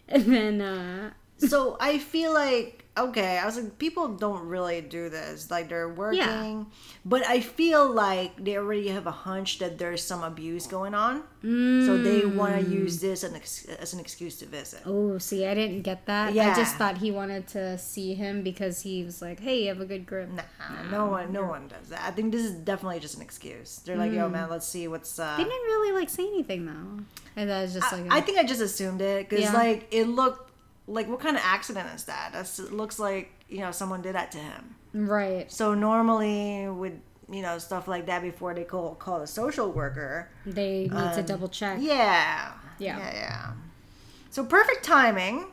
And 0.08 0.26
then 0.26 0.62
uh 0.62 1.12
so 1.38 1.76
I 1.80 1.98
feel 1.98 2.34
like 2.34 2.83
okay, 2.96 3.38
I 3.40 3.46
was 3.46 3.58
like, 3.58 3.80
people 3.80 4.08
don't 4.10 4.46
really 4.48 4.82
do 4.82 5.10
this. 5.10 5.50
Like 5.50 5.70
they're 5.70 5.90
working, 5.90 6.68
but 7.04 7.26
I 7.26 7.40
feel 7.40 7.90
like 7.92 8.44
they 8.44 8.58
already 8.58 8.90
have 8.90 9.08
a 9.08 9.12
hunch 9.12 9.60
that 9.60 9.78
there's 9.78 10.04
some 10.04 10.24
abuse 10.24 10.68
going 10.68 10.94
on, 10.94 11.24
so 11.42 11.98
they 11.98 12.26
want 12.26 12.54
to 12.56 12.72
use 12.72 13.02
this 13.02 13.24
as 13.24 13.32
an, 13.32 13.36
ex- 13.36 13.66
as 13.66 13.94
an 13.94 14.00
excuse 14.00 14.38
to 14.38 14.46
visit. 14.46 14.82
Oh, 14.86 15.18
see, 15.18 15.46
I 15.46 15.54
didn't 15.56 15.82
get 15.82 16.06
that. 16.06 16.34
Yeah. 16.34 16.52
I 16.52 16.56
just 16.56 16.76
thought 16.76 17.00
he 17.00 17.10
wanted 17.12 17.48
to 17.50 17.78
see 17.78 18.14
him 18.14 18.44
because 18.44 18.82
he 18.82 19.04
was 19.04 19.22
like, 19.22 19.40
"Hey, 19.40 19.64
you 19.64 19.68
have 19.70 19.82
a 19.82 19.86
good 19.86 20.06
grip." 20.06 20.30
Nah, 20.30 20.44
no 20.92 21.08
one, 21.08 21.34
no 21.34 21.44
one 21.46 21.68
does 21.68 21.90
that. 21.90 22.02
I 22.04 22.12
think 22.12 22.32
this 22.32 22.44
is 22.46 22.54
definitely 22.54 23.00
just 23.00 23.16
an 23.16 23.22
excuse. 23.22 23.82
They're 23.86 23.98
like, 23.98 24.12
"Yo, 24.14 24.30
man, 24.30 24.50
let's 24.50 24.68
see 24.68 24.88
what's." 24.88 25.18
Uh, 25.20 25.36
They 25.38 25.44
didn't 25.44 25.64
really 25.64 25.92
like 25.94 26.10
say 26.10 26.28
anything 26.28 26.66
though. 26.66 27.04
And 27.36 27.50
that 27.50 27.64
was 27.64 27.74
just 27.74 27.92
like, 27.92 28.06
I 28.12 28.22
think 28.22 28.38
I 28.38 28.44
just 28.44 28.62
assumed 28.62 29.02
it 29.02 29.28
because 29.28 29.46
Yeah. 29.46 29.54
like 29.54 29.88
it 29.90 30.06
looked 30.06 30.52
like 30.88 31.08
what 31.08 31.20
kind 31.20 31.36
of 31.38 31.42
accident 31.46 31.90
is 31.96 32.04
that? 32.06 32.32
That's 32.34 32.60
it 32.60 32.74
looks 32.74 33.00
like 33.00 33.32
you 33.50 33.60
know 33.60 33.72
someone 33.72 34.02
did 34.02 34.16
that 34.16 34.32
to 34.32 34.38
him. 34.40 34.76
right. 34.94 35.52
So 35.52 35.74
normally 35.74 36.68
with 36.70 36.94
you 37.30 37.42
know 37.42 37.58
stuff 37.58 37.88
like 37.88 38.06
that 38.08 38.22
before 38.22 38.54
they 38.54 38.64
call 38.64 38.96
call 38.96 39.22
a 39.22 39.28
social 39.28 39.72
worker. 39.72 40.30
They 40.46 40.90
need 40.92 41.14
to 41.16 41.24
double 41.26 41.48
check. 41.48 41.78
Um, 41.78 41.84
Yeah. 41.84 42.52
Yeah. 42.80 42.98
Yeah. 42.98 43.14
Yeah. 43.14 43.52
So 44.30 44.44
perfect 44.44 44.84
timing. 44.84 45.46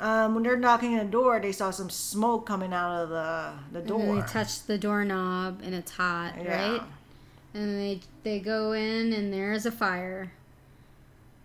Um, 0.00 0.34
when 0.34 0.42
they're 0.42 0.56
knocking 0.56 0.98
on 0.98 1.06
the 1.06 1.12
door, 1.12 1.38
they 1.38 1.52
saw 1.52 1.70
some 1.70 1.88
smoke 1.88 2.44
coming 2.44 2.72
out 2.72 3.02
of 3.04 3.08
the 3.10 3.52
the 3.80 3.86
door. 3.86 4.16
they 4.16 4.22
touch 4.26 4.64
the 4.64 4.76
doorknob 4.76 5.60
and 5.62 5.74
it's 5.74 5.92
hot, 5.92 6.34
Yeah. 6.42 6.70
right? 6.72 6.82
And 7.54 7.78
they 7.78 8.00
they 8.24 8.40
go 8.40 8.72
in 8.72 9.12
and 9.12 9.32
there's 9.32 9.64
a 9.64 9.70
fire. 9.70 10.32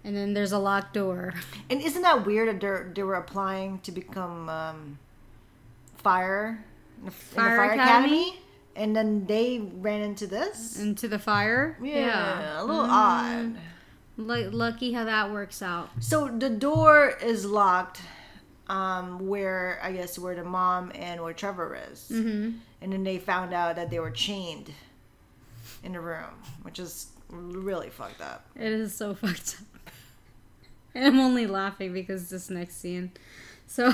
And 0.08 0.16
then 0.16 0.34
there's 0.34 0.54
a 0.54 0.58
locked 0.60 0.94
door. 0.94 1.34
And 1.70 1.82
isn't 1.82 2.02
that 2.02 2.26
weird 2.26 2.48
that 2.48 2.62
they 2.62 2.94
they 2.94 3.04
were 3.04 3.16
applying 3.16 3.80
to 3.80 3.92
become 3.92 4.48
um, 4.48 4.98
fire 5.98 6.64
in 7.00 7.06
the, 7.06 7.12
in 7.12 7.12
the 7.12 7.12
Fire 7.12 7.58
fire 7.58 7.72
Academy? 7.74 8.22
academy? 8.30 8.40
and 8.78 8.96
then 8.96 9.26
they 9.26 9.60
ran 9.60 10.02
into 10.02 10.26
this? 10.28 10.80
Into 10.80 11.08
the 11.08 11.20
fire. 11.20 11.78
Yeah, 11.82 12.62
a 12.62 12.64
little 12.64 12.86
Mm. 12.86 12.90
odd. 12.90 13.58
Like 14.18 14.48
lucky 14.52 14.94
how 14.94 15.04
that 15.06 15.32
works 15.32 15.62
out. 15.62 15.90
So 16.00 16.28
the 16.28 16.50
door 16.50 17.10
is 17.22 17.46
locked, 17.46 18.02
um, 18.68 19.28
where 19.28 19.80
I 19.84 19.92
guess 19.92 20.18
where 20.18 20.36
the 20.36 20.44
mom 20.44 20.92
and 20.96 21.22
where 21.22 21.34
Trevor 21.34 21.78
is, 21.92 22.10
mm-hmm. 22.12 22.58
and 22.82 22.94
then 22.94 23.04
they 23.04 23.18
found 23.20 23.54
out 23.54 23.76
that 23.76 23.90
they 23.92 24.00
were 24.00 24.10
chained 24.12 24.72
in 25.84 25.92
the 25.94 26.00
room, 26.00 26.34
which 26.64 26.80
is 26.80 27.08
really 27.30 27.90
fucked 27.90 28.22
up. 28.22 28.46
It 28.56 28.72
is 28.72 28.96
so 28.96 29.14
fucked 29.22 29.58
up. 29.60 29.77
And 30.98 31.06
I'm 31.14 31.20
only 31.20 31.46
laughing 31.48 31.94
because 31.94 32.30
this 32.30 32.50
next 32.50 32.78
scene. 32.82 33.12
So 33.68 33.92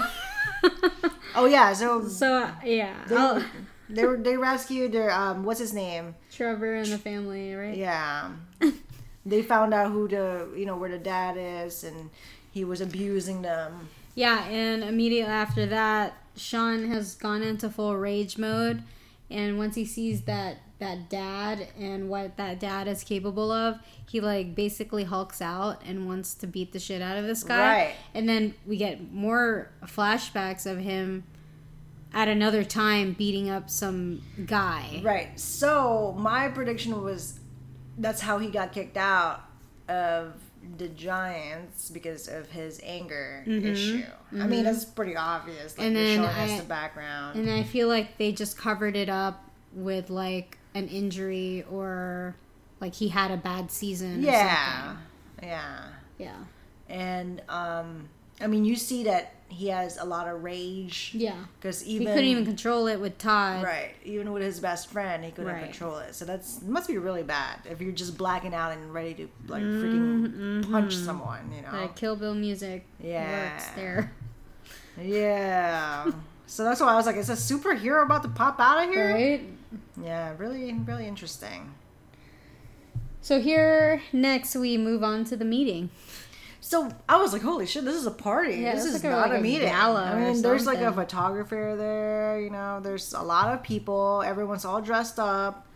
Oh 1.36 1.46
yeah, 1.46 1.74
so 1.74 2.08
so 2.08 2.50
yeah. 2.64 2.96
they, 3.08 3.16
I'll- 3.16 3.44
they 3.90 4.06
were 4.06 4.18
they 4.18 4.38
rescued 4.38 4.92
their 4.94 5.12
um, 5.12 5.44
what's 5.44 5.60
his 5.60 5.74
name? 5.74 6.16
Trevor 6.32 6.76
and 6.76 6.88
the 6.88 6.98
family, 6.98 7.54
right? 7.54 7.76
Yeah. 7.76 8.32
they 9.26 9.42
found 9.42 9.74
out 9.74 9.92
who 9.92 10.08
the 10.08 10.48
you 10.56 10.66
know 10.66 10.78
where 10.78 10.90
the 10.90 10.98
dad 10.98 11.36
is, 11.38 11.84
and 11.84 12.10
he 12.52 12.64
was 12.64 12.82
abusing 12.82 13.42
them. 13.42 13.90
Yeah, 14.16 14.46
and 14.46 14.84
immediately 14.84 15.32
after 15.34 15.66
that, 15.68 16.14
Sean 16.38 16.88
has 16.90 17.16
gone 17.16 17.42
into 17.42 17.70
full 17.70 17.98
rage 17.98 18.38
mode, 18.38 18.84
and 19.30 19.58
once 19.58 19.76
he 19.76 19.86
sees 19.86 20.22
that 20.24 20.58
that 20.84 21.10
dad 21.10 21.68
and 21.80 22.10
what 22.10 22.38
that 22.38 22.60
dad 22.60 22.88
is 22.88 23.04
capable 23.04 23.52
of, 23.52 23.80
he 24.10 24.20
like 24.22 24.56
basically 24.56 25.04
hulks 25.04 25.42
out 25.42 25.82
and 25.86 26.08
wants 26.08 26.34
to 26.36 26.48
beat 26.48 26.72
the 26.74 26.80
shit 26.80 27.02
out 27.02 27.18
of 27.18 27.26
this 27.26 27.44
guy. 27.44 27.58
Right. 27.76 27.96
And 28.14 28.28
then 28.30 28.54
we 28.66 28.78
get 28.78 29.12
more 29.12 29.72
flashbacks 29.86 30.66
of 30.70 30.78
him 30.80 31.24
at 32.14 32.28
another 32.28 32.64
time 32.64 33.14
beating 33.14 33.50
up 33.50 33.70
some 33.70 34.22
guy. 34.46 35.02
Right. 35.04 35.40
So 35.40 36.14
my 36.18 36.48
prediction 36.50 37.02
was 37.02 37.40
that's 37.98 38.22
how 38.22 38.38
he 38.40 38.50
got 38.50 38.72
kicked 38.72 38.98
out 38.98 39.42
of 39.88 40.34
the 40.78 40.88
Giants 40.88 41.90
because 41.90 42.28
of 42.28 42.50
his 42.50 42.80
anger 42.84 43.44
issue. 43.46 44.04
I 44.32 44.48
mean, 44.48 44.64
that's 44.64 44.86
pretty 44.86 45.16
obvious. 45.16 45.78
Like 45.78 45.88
Mm-hmm. 45.88 45.88
And 45.88 45.96
then 45.96 46.18
showing 46.18 46.30
I- 46.30 46.54
us 46.56 46.62
the 46.62 46.68
background. 46.68 47.38
And 47.40 47.50
I 47.50 47.64
feel 47.64 47.88
like 47.88 48.18
they 48.18 48.32
just 48.32 48.58
covered 48.58 48.96
it 48.96 49.10
up 49.10 49.44
with 49.74 50.10
like 50.10 50.58
an 50.76 50.88
injury 50.88 51.64
or 51.72 52.36
like 52.80 52.94
he 52.96 53.08
had 53.10 53.32
a 53.32 53.38
bad 53.38 53.72
season. 53.72 54.22
yeah. 54.24 54.98
Yeah. 55.42 55.88
Yeah. 56.18 56.36
And 56.90 57.42
um 57.50 58.10
I 58.42 58.48
mean, 58.48 58.66
you 58.66 58.76
see 58.76 59.04
that 59.04 59.36
he 59.48 59.68
has 59.68 59.98
a 60.00 60.04
lot 60.04 60.28
of 60.28 60.44
rage 60.44 61.12
Yeah. 61.14 61.36
because 61.60 61.82
He 61.84 61.92
even 61.94 62.08
couldn't 62.08 62.24
even 62.26 62.46
control 62.46 62.88
it 62.88 63.00
with 63.00 63.20
Todd. 63.20 63.64
Right. 63.64 63.94
Even 64.04 64.34
with 64.34 64.42
his 64.42 64.60
best 64.60 64.90
friend, 64.90 65.24
he 65.24 65.30
couldn't 65.30 65.52
Right. 65.54 65.64
control 65.66 66.00
it. 66.00 66.16
So 66.16 66.26
that's 66.26 66.62
must 66.64 66.88
be 66.88 66.98
really 66.98 67.22
bad 67.24 67.60
if 67.70 67.80
you're 67.80 67.92
just 67.92 68.18
blacking 68.18 68.54
out 68.56 68.72
and 68.72 68.92
ready 68.94 69.14
to 69.14 69.28
like 69.48 69.62
freaking 69.62 70.70
punch 70.72 70.96
someone. 70.96 71.52
You 71.56 71.62
know. 71.62 71.72
Like 71.82 71.96
Kill 71.96 72.16
Bill 72.16 72.34
music 72.34 72.86
Yeah. 73.00 73.52
works 73.54 73.68
there. 73.76 74.12
yeah. 75.02 76.12
so 76.48 76.64
that's 76.64 76.82
why 76.82 76.88
I 76.94 76.96
was 76.96 77.06
like, 77.06 77.16
is 77.18 77.30
a 77.30 77.34
superhero 77.34 78.04
about 78.04 78.24
to 78.24 78.30
pop 78.30 78.60
out 78.60 78.84
of 78.84 78.90
here? 78.90 79.14
Right? 79.14 79.44
Yeah. 80.02 80.34
Really, 80.38 80.74
really 80.74 81.08
interesting. 81.08 81.74
So 83.22 83.40
here 83.40 84.02
next 84.12 84.56
we 84.56 84.78
move 84.78 85.04
on 85.04 85.24
to 85.26 85.38
the 85.38 85.46
meeting. 85.46 85.90
So 86.60 86.90
I 87.10 87.18
was 87.18 87.34
like, 87.34 87.42
holy 87.42 87.66
shit, 87.66 87.84
this 87.86 87.96
is 87.96 88.06
a 88.06 88.12
party. 88.12 88.56
Yeah, 88.56 88.76
this 88.76 88.86
is 88.86 88.94
like 88.96 89.04
a- 89.04 89.10
not 89.16 89.22
like 89.30 89.32
a, 89.38 89.40
a 89.40 89.42
meeting. 89.42 89.70
I 89.70 90.16
mean, 90.20 90.42
there's 90.42 90.66
like 90.66 90.80
a 90.80 90.92
photographer 90.94 91.76
there. 91.78 92.40
You 92.40 92.50
know, 92.50 92.80
there's 92.82 93.14
a 93.14 93.22
lot 93.22 93.54
of 93.54 93.64
people. 93.64 94.24
Everyone's 94.26 94.64
all 94.66 94.82
dressed 94.82 95.20
up. 95.20 95.68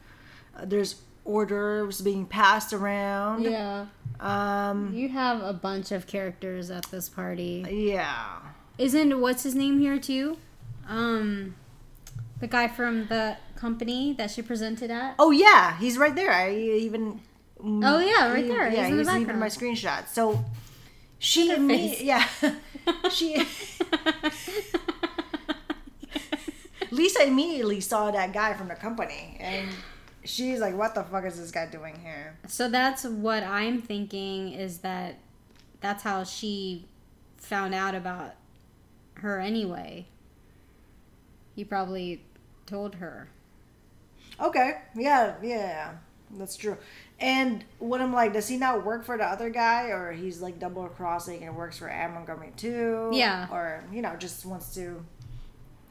Uh, 0.57 0.63
there's 0.65 1.01
orders 1.25 1.99
being 2.01 2.25
passed 2.25 2.71
around. 2.73 3.43
Yeah. 3.43 3.87
Um, 4.21 4.93
You 4.95 5.09
have 5.09 5.41
a 5.43 5.51
bunch 5.53 5.91
of 5.91 6.07
characters 6.07 6.71
at 6.71 6.85
this 6.89 7.09
party. 7.09 7.65
yeah. 7.69 8.39
Isn't 8.77 9.19
what's 9.21 9.43
his 9.43 9.55
name 9.55 9.79
here 9.79 9.99
too? 9.99 10.37
Um, 10.87 11.55
the 12.39 12.47
guy 12.47 12.67
from 12.67 13.07
the 13.07 13.35
company 13.57 14.13
that 14.13 14.31
she 14.31 14.41
presented 14.41 14.91
at. 14.91 15.15
Oh 15.19 15.31
yeah, 15.31 15.77
he's 15.77 15.97
right 15.97 16.15
there. 16.15 16.31
I 16.31 16.53
even. 16.55 17.19
Oh, 17.59 17.97
yeah, 17.99 18.31
right 18.31 18.47
there. 18.47 18.71
Yeah, 18.71 18.87
He's 18.87 18.99
in 18.99 19.03
the 19.03 19.17
even 19.17 19.39
my 19.39 19.47
screenshot. 19.47 20.07
So 20.07 20.45
she 21.17 21.49
imme- 21.51 21.67
face. 21.69 22.01
yeah, 22.01 22.27
she 23.11 23.43
Lisa 26.91 27.25
immediately 27.25 27.81
saw 27.81 28.11
that 28.11 28.31
guy 28.31 28.53
from 28.53 28.67
the 28.67 28.75
company, 28.75 29.37
and 29.39 29.69
she's 30.23 30.59
like, 30.59 30.75
"What 30.75 30.95
the 30.95 31.03
fuck 31.03 31.25
is 31.25 31.37
this 31.39 31.51
guy 31.51 31.65
doing 31.65 31.99
here?" 32.03 32.37
So 32.47 32.69
that's 32.69 33.03
what 33.03 33.43
I'm 33.43 33.81
thinking 33.81 34.53
is 34.53 34.79
that 34.79 35.15
that's 35.81 36.03
how 36.03 36.23
she 36.23 36.85
found 37.37 37.73
out 37.73 37.95
about 37.95 38.35
her 39.15 39.39
anyway. 39.39 40.05
He 41.55 41.63
probably 41.63 42.23
told 42.65 42.95
her. 42.95 43.29
Okay, 44.39 44.77
yeah, 44.95 45.35
yeah, 45.41 45.93
that's 46.31 46.55
true. 46.55 46.77
And 47.19 47.63
what 47.79 48.01
I'm 48.01 48.13
like, 48.13 48.33
does 48.33 48.47
he 48.47 48.57
not 48.57 48.85
work 48.85 49.03
for 49.03 49.17
the 49.17 49.25
other 49.25 49.49
guy, 49.49 49.85
or 49.85 50.11
he's 50.11 50.41
like 50.41 50.59
double 50.59 50.87
crossing 50.87 51.43
and 51.43 51.55
works 51.55 51.77
for 51.77 51.89
Anne 51.89 52.13
Montgomery 52.13 52.53
too? 52.55 53.09
Yeah. 53.13 53.47
or 53.51 53.83
you 53.91 54.01
know, 54.01 54.15
just 54.17 54.45
wants 54.45 54.75
to 54.75 55.03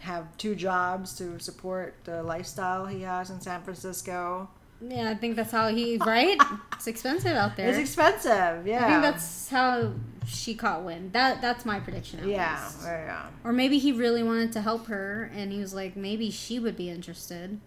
have 0.00 0.36
two 0.36 0.54
jobs 0.54 1.16
to 1.18 1.38
support 1.40 1.96
the 2.04 2.22
lifestyle 2.22 2.86
he 2.86 3.02
has 3.02 3.30
in 3.30 3.40
San 3.40 3.62
Francisco. 3.62 4.48
Yeah, 4.80 5.10
I 5.10 5.14
think 5.14 5.36
that's 5.36 5.50
how 5.50 5.68
he 5.68 5.96
right. 6.06 6.38
it's 6.74 6.86
expensive 6.86 7.32
out 7.32 7.56
there. 7.56 7.68
It's 7.68 7.78
expensive, 7.78 8.66
yeah. 8.66 8.84
I 8.84 8.90
think 8.90 9.02
that's 9.02 9.48
how 9.48 9.92
she 10.26 10.54
caught 10.54 10.84
wind. 10.84 11.12
That 11.12 11.40
that's 11.40 11.64
my 11.64 11.80
prediction. 11.80 12.28
Yeah, 12.28 12.62
least. 12.62 12.82
yeah. 12.84 13.26
Or 13.42 13.52
maybe 13.52 13.78
he 13.78 13.92
really 13.92 14.22
wanted 14.22 14.52
to 14.52 14.60
help 14.60 14.86
her, 14.86 15.30
and 15.34 15.50
he 15.50 15.58
was 15.58 15.74
like, 15.74 15.96
maybe 15.96 16.30
she 16.30 16.58
would 16.58 16.76
be 16.76 16.90
interested. 16.90 17.58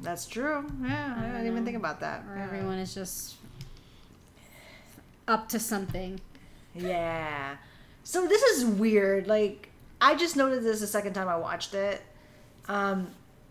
That's 0.00 0.26
true. 0.26 0.66
Yeah, 0.82 1.14
I, 1.16 1.22
didn't 1.38 1.46
even 1.46 1.64
think 1.64 1.76
about 1.76 2.00
that. 2.00 2.24
Yeah. 2.34 2.44
everyone 2.44 2.78
is 2.78 2.94
just 2.94 3.36
up 5.26 5.48
to 5.50 5.58
something. 5.58 6.20
Yeah. 6.74 7.56
So 8.04 8.26
this 8.26 8.42
is 8.42 8.64
weird. 8.64 9.26
Like 9.26 9.70
I 10.00 10.14
just 10.14 10.36
noticed 10.36 10.62
this 10.62 10.80
the 10.80 10.86
second 10.86 11.14
time 11.14 11.28
I 11.28 11.36
watched 11.36 11.74
it. 11.74 12.02
Um, 12.68 13.08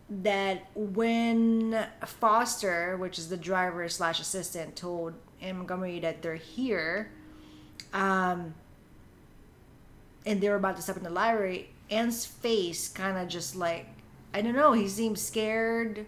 that 0.09 0.67
when 0.75 1.87
Foster, 2.05 2.95
which 2.97 3.17
is 3.17 3.29
the 3.29 3.37
driver 3.37 3.89
slash 3.89 4.19
assistant, 4.19 4.75
told 4.75 5.15
Anne 5.41 5.57
Montgomery 5.57 5.99
that 6.01 6.21
they're 6.21 6.35
here, 6.35 7.09
um, 7.91 8.53
and 10.25 10.41
they 10.41 10.49
were 10.49 10.55
about 10.55 10.75
to 10.75 10.81
step 10.81 10.97
in 10.97 11.03
the 11.03 11.09
library, 11.09 11.69
Anne's 11.89 12.25
face 12.25 12.87
kind 12.87 13.17
of 13.17 13.27
just 13.27 13.55
like 13.55 13.87
I 14.33 14.41
don't 14.41 14.53
know. 14.53 14.73
He 14.73 14.89
seemed 14.89 15.17
scared. 15.17 16.05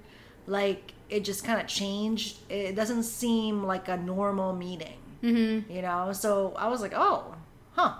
Like 0.47 0.93
it 1.09 1.23
just 1.23 1.43
kind 1.43 1.61
of 1.61 1.67
changed. 1.67 2.37
It 2.49 2.75
doesn't 2.75 3.03
seem 3.03 3.63
like 3.63 3.87
a 3.89 3.97
normal 3.97 4.53
meeting 4.53 4.97
Mm-hmm. 5.23 5.71
you 5.73 5.81
know 5.81 6.13
so 6.13 6.53
i 6.55 6.67
was 6.67 6.79
like 6.79 6.93
oh 6.95 7.33
huh 7.73 7.95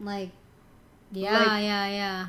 Like, 0.00 0.30
yeah, 1.10 1.36
Like- 1.38 1.64
yeah, 1.64 1.86
yeah. 1.88 2.26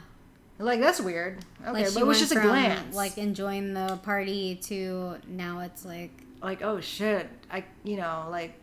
like 0.58 0.80
that's 0.80 1.00
weird 1.00 1.46
okay 1.62 1.72
Like 1.84 1.94
but 1.94 2.02
it 2.02 2.08
was 2.08 2.18
just 2.20 2.32
a 2.32 2.42
glance 2.42 2.96
like 2.96 3.20
enjoying 3.20 3.76
the 3.76 4.00
party 4.02 4.56
to 4.64 5.18
now 5.28 5.60
it's 5.60 5.86
like 5.86 6.10
like 6.42 6.64
oh 6.64 6.82
shit 6.82 7.30
i 7.52 7.64
you 7.84 7.96
know 7.96 8.26
like 8.32 8.58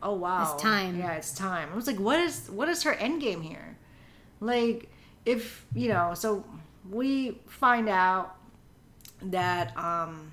oh 0.00 0.14
wow 0.14 0.52
It's 0.54 0.62
time. 0.62 0.96
yeah 0.96 1.14
it's 1.14 1.32
time 1.34 1.70
i 1.72 1.74
was 1.74 1.88
like 1.88 1.98
what 1.98 2.20
is 2.20 2.48
what 2.48 2.68
is 2.68 2.84
her 2.84 2.92
end 2.92 3.20
game 3.20 3.42
here 3.42 3.76
like 4.38 4.88
if 5.24 5.66
you 5.74 5.88
know 5.88 6.14
so 6.14 6.44
we 6.88 7.40
find 7.48 7.88
out 7.88 8.36
that 9.22 9.76
um 9.76 10.30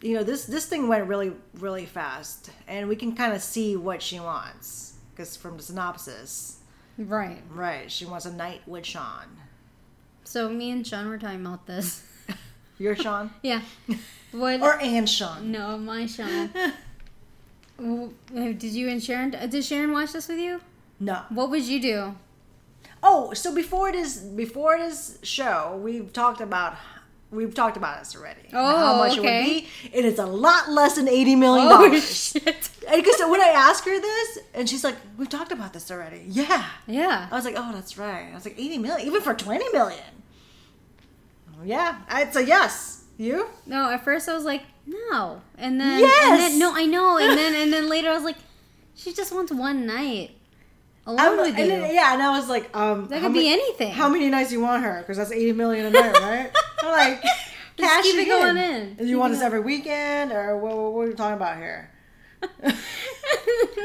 you 0.00 0.14
know 0.14 0.22
this 0.22 0.44
this 0.44 0.66
thing 0.66 0.88
went 0.88 1.06
really 1.06 1.32
really 1.54 1.86
fast 1.86 2.50
and 2.66 2.88
we 2.88 2.96
can 2.96 3.14
kind 3.14 3.32
of 3.32 3.42
see 3.42 3.76
what 3.76 4.00
she 4.02 4.20
wants 4.20 4.94
because 5.10 5.36
from 5.36 5.56
the 5.56 5.62
synopsis 5.62 6.58
right. 6.96 7.42
right 7.50 7.90
she 7.90 8.04
wants 8.04 8.24
a 8.26 8.32
night 8.32 8.60
with 8.66 8.86
sean 8.86 9.26
So 10.24 10.50
me 10.50 10.70
and 10.70 10.86
Sean 10.86 11.08
were 11.08 11.16
talking 11.18 11.40
about 11.40 11.66
this. 11.66 12.02
you're 12.78 12.94
sean 12.96 13.30
yeah. 13.42 13.62
What? 14.32 14.60
or 14.60 14.78
and 14.80 15.08
sean 15.08 15.50
no, 15.50 15.78
my 15.78 16.06
Sean. 16.06 16.50
Did 17.78 18.62
you 18.62 18.88
and 18.88 19.02
Sharon? 19.02 19.30
Did 19.30 19.64
Sharon 19.64 19.92
watch 19.92 20.12
this 20.12 20.28
with 20.28 20.38
you? 20.38 20.60
no 21.00 21.22
What 21.30 21.50
would 21.50 21.64
you 21.64 21.80
do? 21.80 22.14
Oh, 23.02 23.32
so 23.32 23.54
before 23.54 23.92
this 23.92 24.18
before 24.18 24.78
this 24.78 25.18
show, 25.22 25.80
we've 25.82 26.12
talked 26.12 26.40
about 26.40 26.76
we've 27.30 27.54
talked 27.54 27.76
about 27.76 27.98
this 28.00 28.14
already. 28.16 28.40
Oh, 28.52 28.76
how 28.76 28.96
much 28.98 29.16
it 29.16 29.20
okay. 29.20 29.42
would 29.42 29.46
be. 29.62 29.68
and 29.84 29.94
It 29.94 30.04
is 30.04 30.18
a 30.18 30.26
lot 30.26 30.70
less 30.70 30.96
than 30.96 31.08
eighty 31.08 31.34
million 31.36 31.68
dollars. 31.68 31.92
Oh, 31.92 32.00
shit! 32.40 32.70
Because 32.80 33.20
when 33.28 33.40
I 33.40 33.48
asked 33.54 33.84
her 33.84 34.00
this, 34.00 34.38
and 34.54 34.68
she's 34.68 34.84
like, 34.84 34.96
"We've 35.16 35.28
talked 35.28 35.52
about 35.52 35.72
this 35.72 35.90
already." 35.90 36.24
Yeah, 36.28 36.64
Yeah. 36.86 37.28
I 37.30 37.34
was 37.34 37.44
like, 37.44 37.54
"Oh, 37.56 37.70
that's 37.72 37.98
right." 37.98 38.28
I 38.30 38.34
was 38.34 38.44
like, 38.44 38.58
80 38.58 38.78
million, 38.78 39.06
even 39.06 39.20
for 39.22 39.34
twenty 39.34 39.68
million. 39.72 40.04
Yeah, 41.64 41.98
it's 42.12 42.36
a 42.36 42.44
yes. 42.44 43.04
You? 43.16 43.48
No, 43.66 43.90
at 43.90 44.04
first 44.04 44.28
I 44.28 44.34
was 44.34 44.44
like, 44.44 44.62
no, 44.86 45.40
and 45.56 45.80
then 45.80 45.94
and 45.94 46.00
Yes! 46.02 46.38
then 46.50 46.58
no, 46.60 46.72
I 46.72 46.84
know, 46.86 47.18
and 47.18 47.36
then 47.36 47.52
and 47.54 47.72
then 47.72 47.88
later 47.94 48.10
I 48.10 48.14
was 48.14 48.22
like, 48.22 48.36
she 48.94 49.12
just 49.12 49.32
wants 49.34 49.50
one 49.50 49.84
night 49.84 50.30
alone 51.04 51.18
I'm- 51.20 51.36
with 51.38 51.48
and 51.48 51.58
you. 51.58 51.66
then, 51.66 51.94
yeah, 51.94 52.12
and 52.14 52.22
I 52.22 52.30
was 52.38 52.48
like, 52.48 52.74
um, 52.76 53.08
That 53.08 53.20
could 53.22 53.32
be 53.32 53.50
anything. 53.52 53.90
How 53.90 54.08
many 54.08 54.28
nights 54.30 54.52
you 54.52 54.60
want 54.60 54.84
her? 54.84 54.98
Because 55.00 55.16
that's 55.16 55.32
eighty 55.32 55.52
million 55.52 55.86
a 55.86 55.90
night, 55.90 56.12
right? 56.20 56.50
I'm 56.82 56.90
like, 56.92 57.22
cash 57.76 58.02
keep 58.04 58.16
it 58.20 58.26
going 58.28 58.56
in. 58.56 58.64
in. 58.64 58.80
And 58.88 58.98
Keep 58.98 59.06
you 59.08 59.18
want 59.18 59.32
it 59.32 59.36
this 59.36 59.44
every 59.44 59.60
weekend, 59.60 60.32
or 60.32 60.56
what, 60.58 60.76
what, 60.76 60.92
what 60.92 61.02
are 61.06 61.08
we 61.08 61.14
talking 61.14 61.36
about 61.36 61.56
here? 61.56 61.90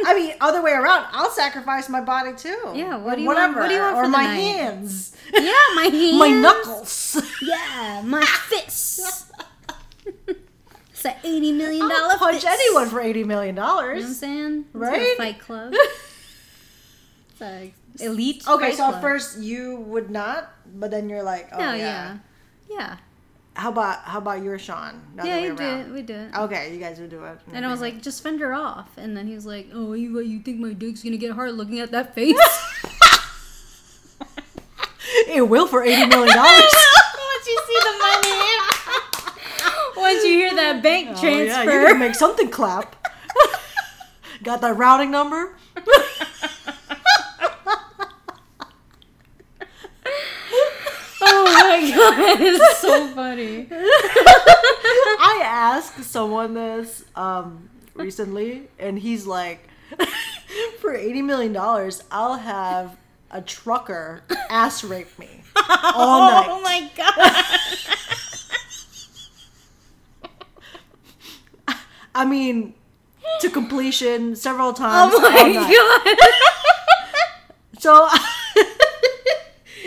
I 0.06 0.14
mean, 0.16 0.34
other 0.41 0.62
way 0.62 0.72
around. 0.74 1.06
I'll 1.12 1.32
sacrifice 1.32 1.89
my 1.89 2.02
body 2.02 2.34
too. 2.36 2.72
Yeah, 2.76 2.98
what 2.98 3.16
do 3.16 3.22
you 3.22 3.28
want- 3.28 3.38
whatever, 3.39 3.60
what 3.62 3.68
do 3.70 3.74
you 3.76 3.82
want 3.82 3.96
or 3.96 4.04
for 4.04 4.08
the 4.08 4.12
my 4.18 4.24
night? 4.24 4.36
hands, 4.38 5.16
yeah, 5.34 5.52
my 5.76 5.84
hands, 5.91 6.20
my 6.20 6.28
knuckles. 6.30 7.22
yeah, 7.41 8.02
my 8.06 8.24
fists. 8.26 9.32
it's 10.91 11.06
an 11.06 11.16
eighty 11.24 11.52
million 11.52 11.88
dollar 11.89 12.12
I'll 12.12 12.18
punch 12.18 12.41
fist. 12.44 12.48
anyone 12.48 12.89
for 12.89 13.02
eighty 13.02 13.24
million 13.24 13.56
You 13.56 13.62
know 13.62 13.76
what 13.76 13.96
I'm 13.98 14.14
saying? 14.14 14.66
It's 14.68 14.76
Right? 14.76 15.18
Fight 15.18 15.39
club. 15.39 15.74
It's 17.32 17.41
a 17.41 17.74
elite. 18.00 18.48
Okay, 18.48 18.70
fight 18.70 18.76
so 18.78 18.94
at 18.94 19.02
first 19.02 19.39
you 19.39 19.78
would 19.88 20.10
not, 20.12 20.52
but 20.76 20.91
then 20.91 21.10
you're 21.10 21.24
like, 21.24 21.50
oh 21.54 21.58
no, 21.58 21.74
yeah. 21.74 21.78
yeah, 21.78 22.18
yeah, 22.74 22.97
How 23.55 23.69
about 23.69 23.99
how 24.03 24.17
about 24.19 24.41
your 24.43 24.57
Sean? 24.59 25.01
Yeah. 25.17 25.24
way 25.24 25.43
You 25.43 25.55
do 25.55 25.63
around. 25.63 25.80
it. 25.82 25.89
We 25.93 26.01
do 26.01 26.13
it. 26.15 26.36
Okay, 26.36 26.74
you 26.74 26.80
guys 26.80 26.99
would 26.99 27.09
do 27.09 27.24
it. 27.26 27.39
And 27.53 27.65
I 27.65 27.71
was 27.71 27.80
like, 27.82 28.01
just 28.01 28.21
fend 28.24 28.39
her 28.41 28.53
off. 28.53 28.89
And 28.97 29.15
then 29.15 29.28
he 29.28 29.36
was 29.36 29.45
like, 29.45 29.67
oh, 29.74 29.93
you, 29.93 30.19
you 30.21 30.39
think 30.41 30.59
my 30.59 30.74
dick's 30.74 31.03
gonna 31.03 31.17
get 31.17 31.32
hard 31.34 31.53
looking 31.53 31.80
at 31.80 31.91
that 31.91 32.13
face? 32.15 32.36
it 35.28 35.47
will 35.47 35.67
for 35.67 35.84
eighty 35.84 36.05
million 36.05 36.36
dollars. 36.36 36.61
Once 37.34 37.47
you 37.47 37.59
see 37.67 37.80
the 37.84 37.97
money. 37.99 38.39
Once 39.97 40.24
you 40.24 40.30
hear 40.32 40.55
that 40.55 40.82
bank 40.82 41.09
Oh, 41.11 41.21
transfer. 41.21 41.69
yeah, 41.71 41.82
you 41.82 41.88
can 41.88 41.99
make 41.99 42.15
something 42.15 42.49
clap. 42.49 42.95
Got 44.43 44.61
that 44.61 44.76
routing 44.78 45.11
number? 45.11 45.55
oh 51.21 51.62
my 51.82 51.91
god, 51.95 52.41
it's 52.41 52.78
so 52.80 53.07
funny. 53.09 53.67
I 53.71 55.41
asked 55.43 56.03
someone 56.03 56.53
this 56.53 57.03
um, 57.15 57.69
recently, 57.95 58.67
and 58.80 58.97
he's 58.99 59.26
like, 59.26 59.67
for 60.80 60.93
eighty 60.95 61.21
million 61.21 61.53
dollars, 61.53 62.03
I'll 62.11 62.36
have 62.36 62.97
a 63.32 63.41
trucker 63.41 64.24
ass 64.49 64.84
rape 64.84 65.17
me 65.17 65.43
all 65.55 66.32
night. 66.32 66.45
Oh 66.49 66.61
my 66.61 66.89
god. 66.95 67.45
I 72.15 72.26
mean, 72.26 72.76
to 73.41 73.49
completion 73.49 74.36
several 74.36 74.71
times 74.74 75.13
Oh 75.15 75.26
all 75.26 75.32
my 75.32 75.53
god. 75.53 76.17
So, 77.80 78.07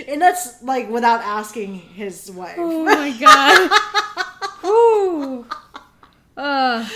and 0.09 0.21
that's 0.23 0.63
like 0.63 0.89
without 0.91 1.21
asking 1.21 1.75
his 1.75 2.31
wife. 2.31 2.57
Oh 2.59 2.85
my 2.85 3.11
god. 3.19 3.71
Ooh. 4.65 5.47
Uh, 6.37 6.87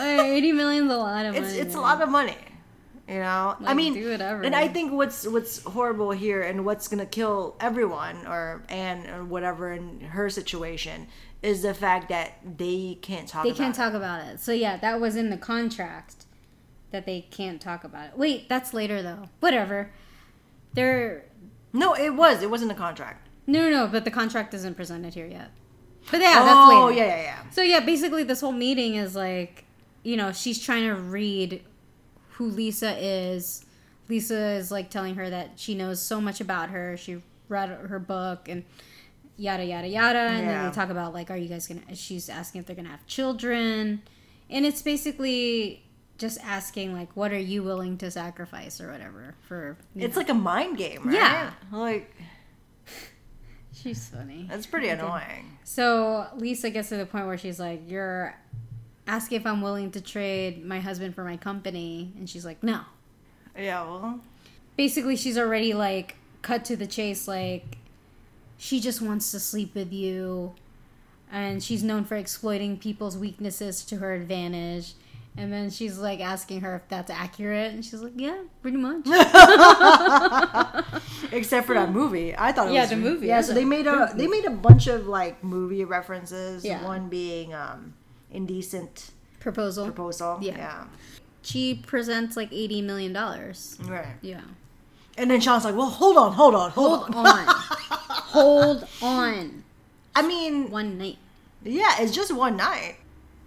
80 0.00 0.52
million's 0.52 0.90
a 0.90 0.96
lot 0.96 1.26
of 1.26 1.34
money. 1.34 1.46
it's 1.46 1.54
it's 1.56 1.74
a 1.74 1.80
lot 1.80 2.00
of 2.00 2.08
money 2.08 2.36
you 3.06 3.18
know 3.18 3.54
i 3.66 3.74
mean 3.74 3.92
do 3.92 4.10
whatever. 4.10 4.42
and 4.42 4.54
i 4.54 4.66
think 4.66 4.92
what's 4.92 5.26
what's 5.26 5.62
horrible 5.64 6.10
here 6.12 6.40
and 6.40 6.64
what's 6.64 6.88
gonna 6.88 7.04
kill 7.04 7.54
everyone 7.60 8.16
or 8.26 8.62
Anne 8.70 9.06
or 9.10 9.24
whatever 9.24 9.72
in 9.72 10.00
her 10.00 10.30
situation 10.30 11.06
is 11.42 11.60
the 11.62 11.74
fact 11.74 12.08
that 12.08 12.38
they 12.56 12.96
can't 13.02 13.28
talk 13.28 13.42
They 13.42 13.50
about 13.50 13.58
can't 13.58 13.74
it. 13.74 13.78
talk 13.78 13.92
about 13.92 14.24
it. 14.28 14.40
So 14.40 14.52
yeah, 14.52 14.76
that 14.78 15.00
was 15.00 15.16
in 15.16 15.28
the 15.28 15.36
contract. 15.36 16.24
that 16.92 17.04
they 17.04 17.22
can't 17.30 17.60
talk 17.60 17.82
about 17.84 18.06
it. 18.10 18.16
Wait, 18.18 18.48
that's 18.48 18.72
later 18.72 19.02
though. 19.02 19.24
Whatever. 19.40 19.90
They're 20.74 21.24
No, 21.72 21.94
it 21.94 22.10
was. 22.14 22.42
It 22.42 22.50
wasn't 22.50 22.70
a 22.72 22.74
contract. 22.74 23.28
no, 23.46 23.62
no, 23.62 23.70
no. 23.70 23.86
But 23.86 24.04
the 24.04 24.10
contract 24.10 24.52
isn't 24.54 24.74
presented 24.76 25.14
here 25.14 25.26
yet. 25.26 25.50
But 26.10 26.20
yeah, 26.20 26.38
oh, 26.40 26.44
that's 26.44 26.96
later. 26.96 27.00
yeah, 27.00 27.16
yeah, 27.16 27.22
yeah. 27.22 27.50
So 27.50 27.62
yeah, 27.62 27.80
basically 27.80 28.24
this 28.24 28.40
whole 28.40 28.52
meeting 28.52 28.96
is 28.96 29.14
like, 29.14 29.64
you 30.02 30.16
know, 30.16 30.32
she's 30.32 30.58
trying 30.60 30.82
to 30.88 30.94
read 30.94 31.62
who 32.30 32.46
Lisa 32.46 32.96
is. 32.98 33.64
Lisa 34.08 34.50
is 34.54 34.70
like 34.70 34.90
telling 34.90 35.14
her 35.14 35.30
that 35.30 35.52
she 35.56 35.74
knows 35.74 36.02
so 36.02 36.20
much 36.20 36.40
about 36.40 36.70
her. 36.70 36.96
She 36.96 37.22
read 37.48 37.68
her 37.70 37.98
book 38.00 38.48
and 38.48 38.64
yada 39.36 39.64
yada 39.64 39.86
yada. 39.88 40.18
And 40.18 40.48
then 40.48 40.54
Yeah. 40.54 40.68
they 40.68 40.74
talk 40.74 40.90
about 40.90 41.14
like, 41.14 41.30
are 41.30 41.36
you 41.36 41.48
guys 41.48 41.68
gonna? 41.68 41.94
She's 41.94 42.28
asking 42.28 42.60
if 42.62 42.66
they're 42.66 42.76
gonna 42.76 42.88
have 42.88 43.06
children, 43.06 44.02
and 44.50 44.66
it's 44.66 44.82
basically 44.82 45.84
just 46.22 46.38
asking 46.42 46.94
like, 46.94 47.14
what 47.14 47.32
are 47.32 47.38
you 47.38 47.62
willing 47.62 47.98
to 47.98 48.10
sacrifice 48.10 48.80
or 48.80 48.90
whatever 48.90 49.34
for? 49.42 49.76
It's 49.94 50.14
know. 50.14 50.20
like 50.20 50.30
a 50.30 50.34
mind 50.34 50.78
game, 50.78 51.02
right? 51.04 51.14
Yeah. 51.14 51.52
Like 51.70 52.14
she's 53.74 54.08
funny. 54.08 54.46
that's 54.48 54.64
pretty 54.66 54.88
annoying. 54.88 55.58
So 55.64 56.26
Lisa 56.36 56.70
gets 56.70 56.88
to 56.90 56.96
the 56.96 57.04
point 57.04 57.26
where 57.26 57.36
she's 57.36 57.58
like, 57.58 57.82
"You're 57.88 58.34
asking 59.06 59.40
if 59.40 59.46
I'm 59.46 59.60
willing 59.60 59.90
to 59.90 60.00
trade 60.00 60.64
my 60.64 60.80
husband 60.80 61.14
for 61.14 61.24
my 61.24 61.36
company," 61.36 62.12
and 62.16 62.30
she's 62.30 62.46
like, 62.46 62.62
"No." 62.62 62.82
Yeah. 63.58 63.82
Well. 63.84 64.20
Basically, 64.76 65.16
she's 65.16 65.36
already 65.36 65.74
like 65.74 66.16
cut 66.40 66.64
to 66.66 66.76
the 66.76 66.86
chase. 66.86 67.26
Like, 67.26 67.78
she 68.56 68.80
just 68.80 69.02
wants 69.02 69.32
to 69.32 69.40
sleep 69.40 69.74
with 69.74 69.92
you, 69.92 70.54
and 71.30 71.62
she's 71.62 71.82
known 71.82 72.04
for 72.04 72.16
exploiting 72.16 72.78
people's 72.78 73.18
weaknesses 73.18 73.84
to 73.86 73.96
her 73.96 74.14
advantage. 74.14 74.94
And 75.36 75.50
then 75.50 75.70
she's 75.70 75.98
like 75.98 76.20
asking 76.20 76.60
her 76.60 76.76
if 76.76 76.88
that's 76.88 77.10
accurate, 77.10 77.72
and 77.72 77.84
she's 77.84 78.02
like, 78.02 78.12
"Yeah, 78.16 78.36
pretty 78.60 78.76
much." 78.76 79.06
Except 81.32 81.66
for 81.66 81.74
that 81.74 81.90
movie, 81.92 82.34
I 82.36 82.52
thought 82.52 82.68
it 82.68 82.74
Yeah, 82.74 82.82
was 82.82 82.90
the 82.90 82.96
movie. 82.96 83.28
Yeah, 83.28 83.40
so 83.40 83.54
they 83.54 83.64
made 83.64 83.86
a 83.86 84.12
they 84.14 84.26
made 84.26 84.44
a 84.44 84.50
bunch 84.50 84.86
of 84.88 85.06
like 85.06 85.42
movie 85.42 85.84
references. 85.84 86.64
Yeah. 86.64 86.84
One 86.84 87.08
being 87.08 87.54
um, 87.54 87.94
indecent 88.30 89.12
Proposal. 89.40 89.86
proposal. 89.86 90.38
Yeah. 90.42 90.56
yeah. 90.58 90.84
She 91.42 91.74
presents 91.76 92.36
like 92.36 92.52
eighty 92.52 92.82
million 92.82 93.12
dollars. 93.12 93.78
Right. 93.84 94.16
Yeah. 94.20 94.42
And 95.16 95.30
then 95.30 95.40
Sean's 95.40 95.64
like, 95.64 95.74
"Well, 95.74 95.88
hold 95.90 96.16
on, 96.18 96.32
hold 96.32 96.54
on, 96.54 96.70
hold, 96.72 97.08
Hold 97.12 97.26
on." 97.26 97.26
on. 97.26 97.46
Hold 97.48 98.86
on. 99.02 99.64
I 100.14 100.20
mean, 100.26 100.70
One 100.70 100.98
night. 100.98 101.16
yeah, 101.64 101.96
it's 102.00 102.12
just 102.12 102.34
one 102.34 102.56
night. 102.58 102.96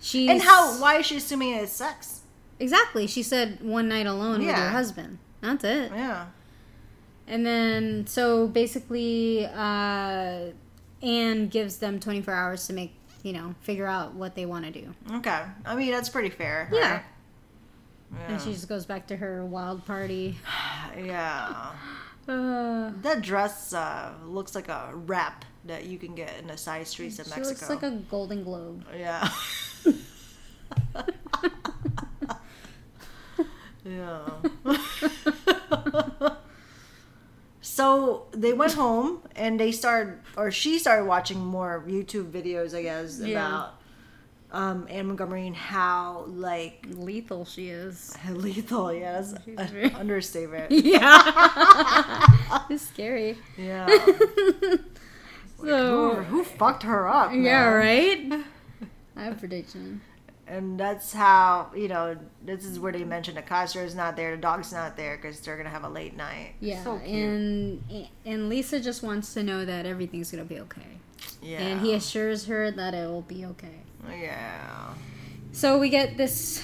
She's 0.05 0.29
And 0.29 0.39
how? 0.39 0.79
Why 0.79 0.99
is 0.99 1.07
she 1.07 1.17
assuming 1.17 1.55
it's 1.55 1.71
sex? 1.71 2.21
Exactly. 2.59 3.07
She 3.07 3.23
said 3.23 3.59
one 3.63 3.87
night 3.87 4.05
alone 4.05 4.45
with 4.45 4.55
her 4.55 4.69
husband. 4.69 5.17
That's 5.41 5.63
it. 5.63 5.91
Yeah. 5.91 6.27
And 7.27 7.43
then, 7.43 8.05
so 8.05 8.47
basically, 8.47 9.47
uh, 9.47 10.51
Anne 11.01 11.47
gives 11.47 11.77
them 11.77 11.99
24 11.99 12.31
hours 12.31 12.67
to 12.67 12.73
make, 12.73 12.93
you 13.23 13.33
know, 13.33 13.55
figure 13.61 13.87
out 13.87 14.13
what 14.13 14.35
they 14.35 14.45
want 14.45 14.65
to 14.65 14.71
do. 14.71 14.93
Okay. 15.11 15.41
I 15.65 15.75
mean, 15.75 15.89
that's 15.89 16.09
pretty 16.09 16.29
fair. 16.29 16.69
Yeah. 16.71 16.91
right? 16.91 17.01
Yeah. 18.13 18.27
And 18.27 18.41
she 18.43 18.53
just 18.53 18.69
goes 18.69 18.85
back 18.85 19.07
to 19.07 19.15
her 19.17 19.43
wild 19.43 19.87
party. 19.87 20.37
yeah. 21.03 21.71
Uh, 22.27 22.91
That 23.01 23.21
dress 23.23 23.73
uh, 23.73 24.13
looks 24.23 24.53
like 24.53 24.67
a 24.69 24.91
wrap 24.93 25.45
that 25.65 25.85
you 25.85 25.97
can 25.97 26.15
get 26.15 26.31
in 26.39 26.47
the 26.47 26.57
side 26.57 26.87
streets 26.87 27.19
of 27.19 27.25
she 27.25 27.31
Mexico. 27.31 27.49
looks 27.49 27.69
like 27.69 27.83
a 27.83 27.95
golden 28.09 28.43
globe. 28.43 28.85
Yeah. 28.95 29.27
yeah. 33.83 34.29
so 37.61 38.25
they 38.31 38.53
went 38.53 38.73
home 38.73 39.19
and 39.35 39.59
they 39.59 39.71
started, 39.71 40.19
or 40.37 40.51
she 40.51 40.79
started 40.79 41.05
watching 41.05 41.39
more 41.43 41.83
YouTube 41.87 42.31
videos, 42.31 42.75
I 42.75 42.83
guess, 42.83 43.19
Yeah. 43.19 43.47
about 43.47 43.73
um, 44.51 44.87
Anne 44.89 45.07
Montgomery 45.07 45.47
and 45.47 45.55
how 45.55 46.25
like 46.27 46.85
Lethal 46.89 47.45
she 47.45 47.69
is. 47.69 48.15
lethal. 48.29 48.93
yes, 48.93 49.33
She's 49.43 49.57
an 49.57 49.67
very- 49.67 49.91
understatement. 49.93 50.71
Yeah. 50.71 52.61
it's 52.69 52.87
scary. 52.87 53.37
Yeah. 53.57 53.87
Who, 55.65 55.71
So, 55.71 56.23
who 56.23 56.43
fucked 56.43 56.83
her 56.83 57.07
up? 57.07 57.31
yeah, 57.33 57.65
right? 57.69 58.31
I 59.17 59.23
have 59.23 59.33
a 59.33 59.39
prediction. 59.39 60.01
And 60.47 60.79
that's 60.79 61.11
how, 61.11 61.71
you 61.75 61.87
know, 61.87 62.15
this 62.45 62.65
is 62.65 62.79
where 62.79 62.91
they 62.91 63.03
mentioned 63.03 63.35
the 63.37 63.41
Kaiser 63.41 63.83
is 63.83 63.95
not 63.95 64.15
there, 64.15 64.35
the 64.35 64.41
dog's 64.41 64.71
not 64.71 64.95
there 64.95 65.15
because 65.17 65.39
they're 65.39 65.55
going 65.55 65.65
to 65.65 65.71
have 65.71 65.83
a 65.83 65.89
late 65.89 66.15
night. 66.15 66.53
Yeah, 66.59 66.83
So 66.83 66.97
and 66.97 67.81
and 68.25 68.47
Lisa 68.49 68.79
just 68.79 69.01
wants 69.01 69.33
to 69.33 69.41
know 69.41 69.65
that 69.65 69.87
everything's 69.87 70.29
gonna 70.29 70.45
be 70.45 70.59
okay, 70.59 70.99
yeah. 71.41 71.59
and 71.61 71.81
he 71.81 71.95
assures 71.95 72.45
her 72.45 72.69
that 72.69 72.93
it 72.93 73.07
will 73.07 73.23
be 73.23 73.43
okay. 73.45 73.79
Yeah. 74.07 74.93
So 75.51 75.79
we 75.79 75.89
get 75.89 76.15
this 76.17 76.61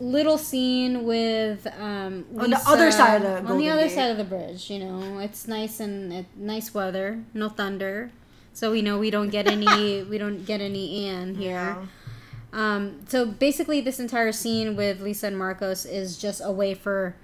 little 0.00 0.36
scene 0.38 1.04
with 1.04 1.64
um, 1.78 2.24
On 2.38 2.50
the 2.50 2.60
other 2.66 2.90
side 2.90 3.22
of 3.22 3.44
the 3.44 3.52
on 3.52 3.58
the 3.58 3.68
other 3.70 3.82
Gate. 3.86 3.92
side 3.94 4.10
of 4.10 4.16
the 4.16 4.24
bridge. 4.24 4.68
You 4.68 4.80
know, 4.80 5.18
it's 5.20 5.46
nice 5.46 5.78
and 5.78 6.12
it, 6.12 6.26
nice 6.34 6.74
weather, 6.74 7.22
no 7.34 7.48
thunder, 7.48 8.10
so 8.52 8.70
we 8.70 8.82
know 8.82 8.98
we 8.98 9.10
don't 9.10 9.30
get 9.30 9.46
any 9.46 10.02
we 10.10 10.18
don't 10.18 10.44
get 10.44 10.60
any 10.60 11.06
Anne 11.06 11.34
here. 11.34 11.76
Um, 12.52 13.00
so 13.08 13.24
basically, 13.26 13.80
this 13.80 13.98
entire 13.98 14.32
scene 14.32 14.76
with 14.76 15.00
Lisa 15.00 15.28
and 15.28 15.38
Marcos 15.38 15.86
is 15.86 16.18
just 16.18 16.42
a 16.44 16.52
way 16.52 16.74
for 16.74 17.16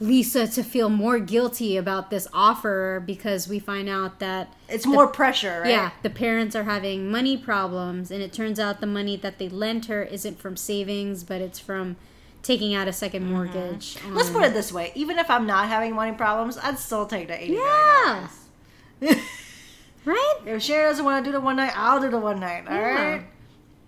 Lisa 0.00 0.48
to 0.48 0.62
feel 0.64 0.88
more 0.88 1.18
guilty 1.18 1.76
about 1.76 2.10
this 2.10 2.26
offer 2.32 3.02
because 3.04 3.46
we 3.46 3.58
find 3.58 3.88
out 3.88 4.18
that 4.18 4.52
It's 4.70 4.86
more 4.86 5.06
pressure, 5.06 5.60
right? 5.60 5.70
yeah, 5.70 5.90
the 6.02 6.08
parents 6.10 6.56
are 6.56 6.64
having 6.64 7.10
money 7.10 7.36
problems, 7.36 8.10
and 8.10 8.22
it 8.22 8.32
turns 8.32 8.58
out 8.58 8.80
the 8.80 8.86
money 8.86 9.14
that 9.16 9.38
they 9.38 9.48
lent 9.50 9.86
her 9.86 10.02
isn't 10.02 10.40
from 10.40 10.56
savings, 10.56 11.22
but 11.22 11.42
it's 11.42 11.58
from 11.58 11.96
taking 12.42 12.74
out 12.74 12.88
a 12.88 12.92
2nd 12.92 13.22
mortgage. 13.22 13.96
Mm-hmm. 13.96 14.16
Let's 14.16 14.30
put 14.30 14.42
it 14.42 14.54
this 14.54 14.72
way. 14.72 14.90
Even 14.94 15.18
if 15.18 15.30
I'm 15.30 15.46
not 15.46 15.68
having 15.68 15.94
money 15.94 16.16
problems, 16.16 16.56
I'd 16.58 16.78
still 16.78 17.06
take 17.06 17.28
the 17.28 17.34
$80 17.34 18.28
Yeah. 19.02 19.14
if 20.46 20.62
Sharon 20.62 20.90
doesn't 20.90 21.04
want 21.04 21.24
to 21.24 21.28
do 21.28 21.32
the 21.32 21.40
one 21.40 21.56
night, 21.56 21.72
I'll 21.76 22.00
do 22.00 22.10
the 22.10 22.18
one 22.18 22.40
night, 22.40 22.66
all 22.68 22.74
Yeah. 22.74 23.04
right? 23.12 23.26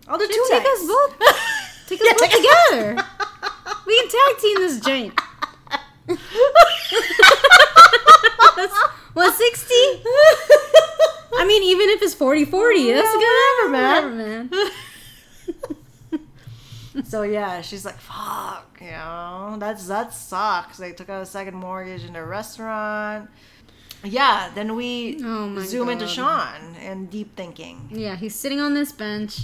I'll 0.08 0.18
do 0.18 0.24
Should 0.26 0.34
two 0.34 0.46
take 0.50 0.62
nights. 0.64 0.80
us 0.82 0.86
both. 0.88 1.18
Take 1.88 2.00
us 2.00 2.06
Yeah, 2.06 2.12
both 2.12 2.20
take 2.20 2.32
us- 2.32 2.68
together. 2.70 3.04
we 3.86 4.00
can 4.00 4.08
tag 4.08 4.38
team 4.40 4.56
this 4.58 4.80
joint. 4.80 5.20
What 9.14 9.32
sixty? 9.34 9.74
I 11.36 11.44
mean, 11.46 11.62
even 11.62 11.88
if 11.90 12.02
it's 12.02 12.14
40-40, 12.16 12.94
that's 12.94 13.06
Yeah, 13.06 13.20
good. 13.20 13.70
whatever, 13.72 14.10
man. 14.10 14.50
So 17.04 17.22
yeah, 17.22 17.60
she's 17.60 17.84
like, 17.84 17.98
"Fuck," 17.98 18.78
you 18.80 18.86
know, 18.92 19.56
that's 19.58 19.88
that 19.88 20.14
sucks. 20.14 20.78
They 20.78 20.92
took 20.92 21.08
out 21.10 21.22
a 21.22 21.26
second 21.26 21.54
mortgage 21.56 22.04
in 22.04 22.12
the 22.12 22.22
restaurant. 22.24 23.28
Yeah, 24.04 24.50
then 24.54 24.76
we 24.76 25.18
Oh 25.24 25.58
zoom 25.60 25.88
into 25.88 26.06
Sean 26.06 26.76
and 26.80 27.10
deep 27.10 27.34
thinking. 27.36 27.88
Yeah, 27.90 28.16
he's 28.16 28.34
sitting 28.34 28.60
on 28.60 28.74
this 28.74 28.92
bench, 28.92 29.40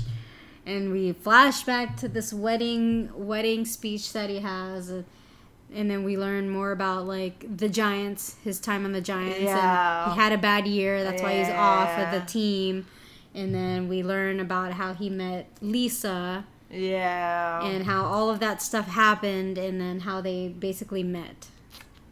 and 0.66 0.92
we 0.92 1.12
flash 1.12 1.62
back 1.64 1.96
to 1.98 2.08
this 2.08 2.32
wedding 2.32 3.10
wedding 3.14 3.64
speech 3.64 4.12
that 4.12 4.28
he 4.30 4.40
has, 4.40 4.90
and 4.90 5.90
then 5.90 6.04
we 6.04 6.16
learn 6.18 6.50
more 6.50 6.72
about 6.72 7.06
like 7.06 7.44
the 7.56 7.68
Giants, 7.68 8.36
his 8.44 8.60
time 8.60 8.84
on 8.84 8.92
the 8.92 9.00
Giants. 9.00 9.40
Yeah. 9.40 10.04
and 10.04 10.12
he 10.14 10.20
had 10.20 10.32
a 10.32 10.38
bad 10.38 10.66
year. 10.66 11.02
That's 11.02 11.22
why 11.22 11.38
he's 11.38 11.48
off 11.48 11.98
of 11.98 12.10
the 12.20 12.26
team. 12.26 12.86
And 13.34 13.54
then 13.54 13.88
we 13.88 14.02
learn 14.02 14.40
about 14.40 14.72
how 14.72 14.92
he 14.92 15.08
met 15.08 15.46
Lisa 15.60 16.44
Yeah, 16.68 17.64
and 17.64 17.84
how 17.86 18.04
all 18.04 18.28
of 18.28 18.40
that 18.40 18.60
stuff 18.60 18.88
happened, 18.88 19.56
and 19.56 19.80
then 19.80 20.00
how 20.00 20.20
they 20.20 20.48
basically 20.48 21.02
met. 21.04 21.46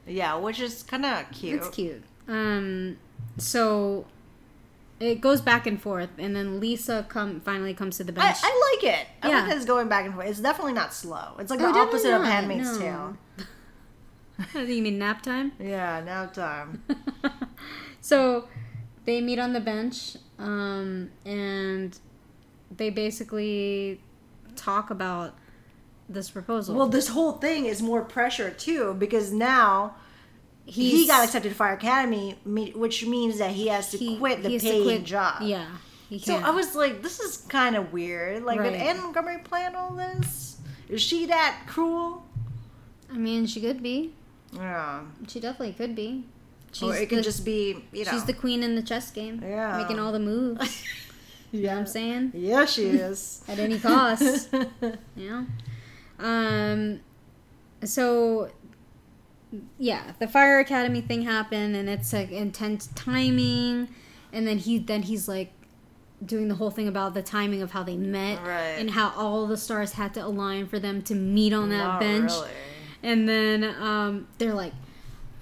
yeah, 0.07 0.36
which 0.36 0.61
is 0.61 0.82
kind 0.84 1.05
of 1.05 1.30
cute. 1.32 1.57
It's 1.59 1.68
cute. 1.70 2.03
Um, 2.28 2.98
so 3.38 4.06
it 5.00 5.20
goes 5.20 5.40
back 5.40 5.66
and 5.66 5.80
forth, 5.80 6.10
and 6.18 6.34
then 6.36 6.60
Lisa 6.60 7.06
come 7.08 7.40
finally 7.40 7.72
comes 7.74 7.96
to 7.98 8.04
the 8.04 8.12
bench. 8.12 8.36
I 8.42 8.74
like 8.74 8.84
it. 8.94 9.06
I 9.22 9.28
Yeah. 9.28 9.36
like 9.40 9.48
that 9.48 9.56
it's 9.56 9.64
going 9.66 9.88
back 9.88 10.04
and 10.04 10.14
forth. 10.14 10.28
It's 10.28 10.40
definitely 10.40 10.74
not 10.74 10.92
slow. 10.92 11.34
It's 11.38 11.50
like 11.50 11.60
Oh, 11.60 11.72
the 11.72 11.78
opposite 11.78 12.14
of 12.14 12.22
Handmaid's 12.24 12.78
no. 12.78 12.78
Tale. 12.78 13.16
You 14.66 14.82
mean 14.82 14.98
nap 14.98 15.22
time? 15.22 15.52
Yeah, 15.60 16.00
nap 16.04 16.32
time. 16.34 16.82
so 18.00 18.46
they 19.04 19.20
meet 19.20 19.38
on 19.38 19.52
the 19.52 19.60
bench, 19.60 20.16
um, 20.38 21.10
and 21.24 21.98
they 22.76 22.90
basically 22.90 24.00
talk 24.54 24.90
about 24.90 25.34
this 26.08 26.30
proposal. 26.30 26.74
well, 26.76 26.88
this 26.88 27.08
whole 27.08 27.32
thing 27.32 27.66
is 27.66 27.82
more 27.82 28.02
pressure 28.02 28.50
too 28.50 28.94
because 28.94 29.32
now 29.32 29.94
he 30.70 31.06
got 31.06 31.24
accepted 31.24 31.48
to 31.50 31.54
Fire 31.54 31.74
Academy, 31.74 32.36
which 32.44 33.04
means 33.06 33.38
that 33.38 33.50
he 33.52 33.68
has 33.68 33.90
to 33.92 33.96
he- 33.98 34.16
quit 34.18 34.42
the 34.42 34.48
he 34.48 34.54
has 34.54 34.62
paying 34.62 34.82
quit- 34.84 35.04
job. 35.04 35.42
Yeah, 35.42 35.66
So. 36.20 36.36
I 36.36 36.50
was 36.50 36.74
like, 36.74 37.02
this 37.02 37.20
is 37.20 37.38
kind 37.48 37.74
of 37.76 37.92
weird. 37.92 38.44
Like, 38.44 38.60
Right. 38.60 38.72
did 38.72 38.80
Anne 38.80 39.00
Montgomery 39.00 39.38
plan 39.38 39.74
all 39.74 39.92
this? 39.94 40.58
Is 40.88 41.00
she 41.02 41.26
that 41.26 41.62
cruel? 41.66 42.24
I 43.12 43.16
mean, 43.16 43.46
she 43.46 43.60
could 43.60 43.82
be. 43.82 44.12
Yeah. 44.52 45.00
She 45.26 45.40
definitely 45.40 45.74
could 45.74 45.94
be. 45.94 46.24
She's 46.72 46.82
or 46.82 46.94
it 46.94 47.08
could 47.08 47.18
the, 47.18 47.22
just 47.22 47.44
be, 47.46 47.82
you 47.92 48.04
know. 48.04 48.10
she's 48.10 48.24
the 48.24 48.34
queen 48.34 48.62
in 48.62 48.74
the 48.74 48.82
chess 48.82 49.10
game. 49.10 49.40
Yeah. 49.42 49.78
Making 49.78 49.98
all 49.98 50.12
the 50.12 50.20
moves. 50.20 50.82
You 51.50 51.62
know 51.62 51.68
what 51.70 51.78
I'm 51.78 51.86
saying? 51.86 52.32
Yeah, 52.34 52.66
she 52.66 52.82
is. 53.08 53.40
At 53.48 53.58
any 53.58 53.78
cost. 53.78 54.50
Yeah. 55.16 55.44
Um. 56.18 57.00
So. 57.84 58.50
Yeah, 59.78 60.12
the 60.18 60.28
fire 60.28 60.59
academy 60.61 61.01
thing 61.01 61.22
happened, 61.22 61.74
and 61.74 61.88
it's 61.88 62.12
like 62.12 62.30
intense 62.30 62.88
timing, 62.94 63.88
and 64.32 64.46
then 64.46 64.59
he 64.59 64.78
then 64.78 65.03
he's 65.03 65.26
like 65.28 65.53
doing 66.24 66.49
the 66.49 66.57
whole 66.57 66.70
thing 66.70 66.88
about 66.88 67.14
the 67.14 67.22
timing 67.22 67.62
of 67.62 67.70
how 67.70 67.82
they 67.84 67.96
met 67.96 68.40
Right. 68.44 68.76
and 68.78 68.90
how 68.90 69.12
all 69.16 69.46
the 69.46 69.57
stars 69.57 69.92
had 69.92 70.12
to 70.14 70.20
align 70.24 70.66
for 70.66 70.78
them 70.78 71.01
to 71.03 71.14
meet 71.14 71.53
on 71.53 71.68
that 71.70 71.78
Not 71.78 72.01
bench. 72.01 72.30
really. 72.32 72.51
And 73.05 73.28
then 73.28 73.62
um, 73.64 74.26
they're 74.38 74.53
like, 74.55 74.72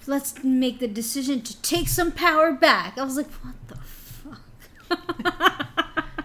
let's 0.05 0.43
make 0.43 0.79
the 0.79 0.87
decision 0.87 1.41
to 1.41 1.61
take 1.63 1.87
some 1.89 2.11
power 2.11 2.51
back. 2.53 2.97
I 2.97 3.03
was 3.03 3.17
like, 3.17 3.29
what 3.43 3.55
the 3.67 3.75
fuck? 3.75 4.39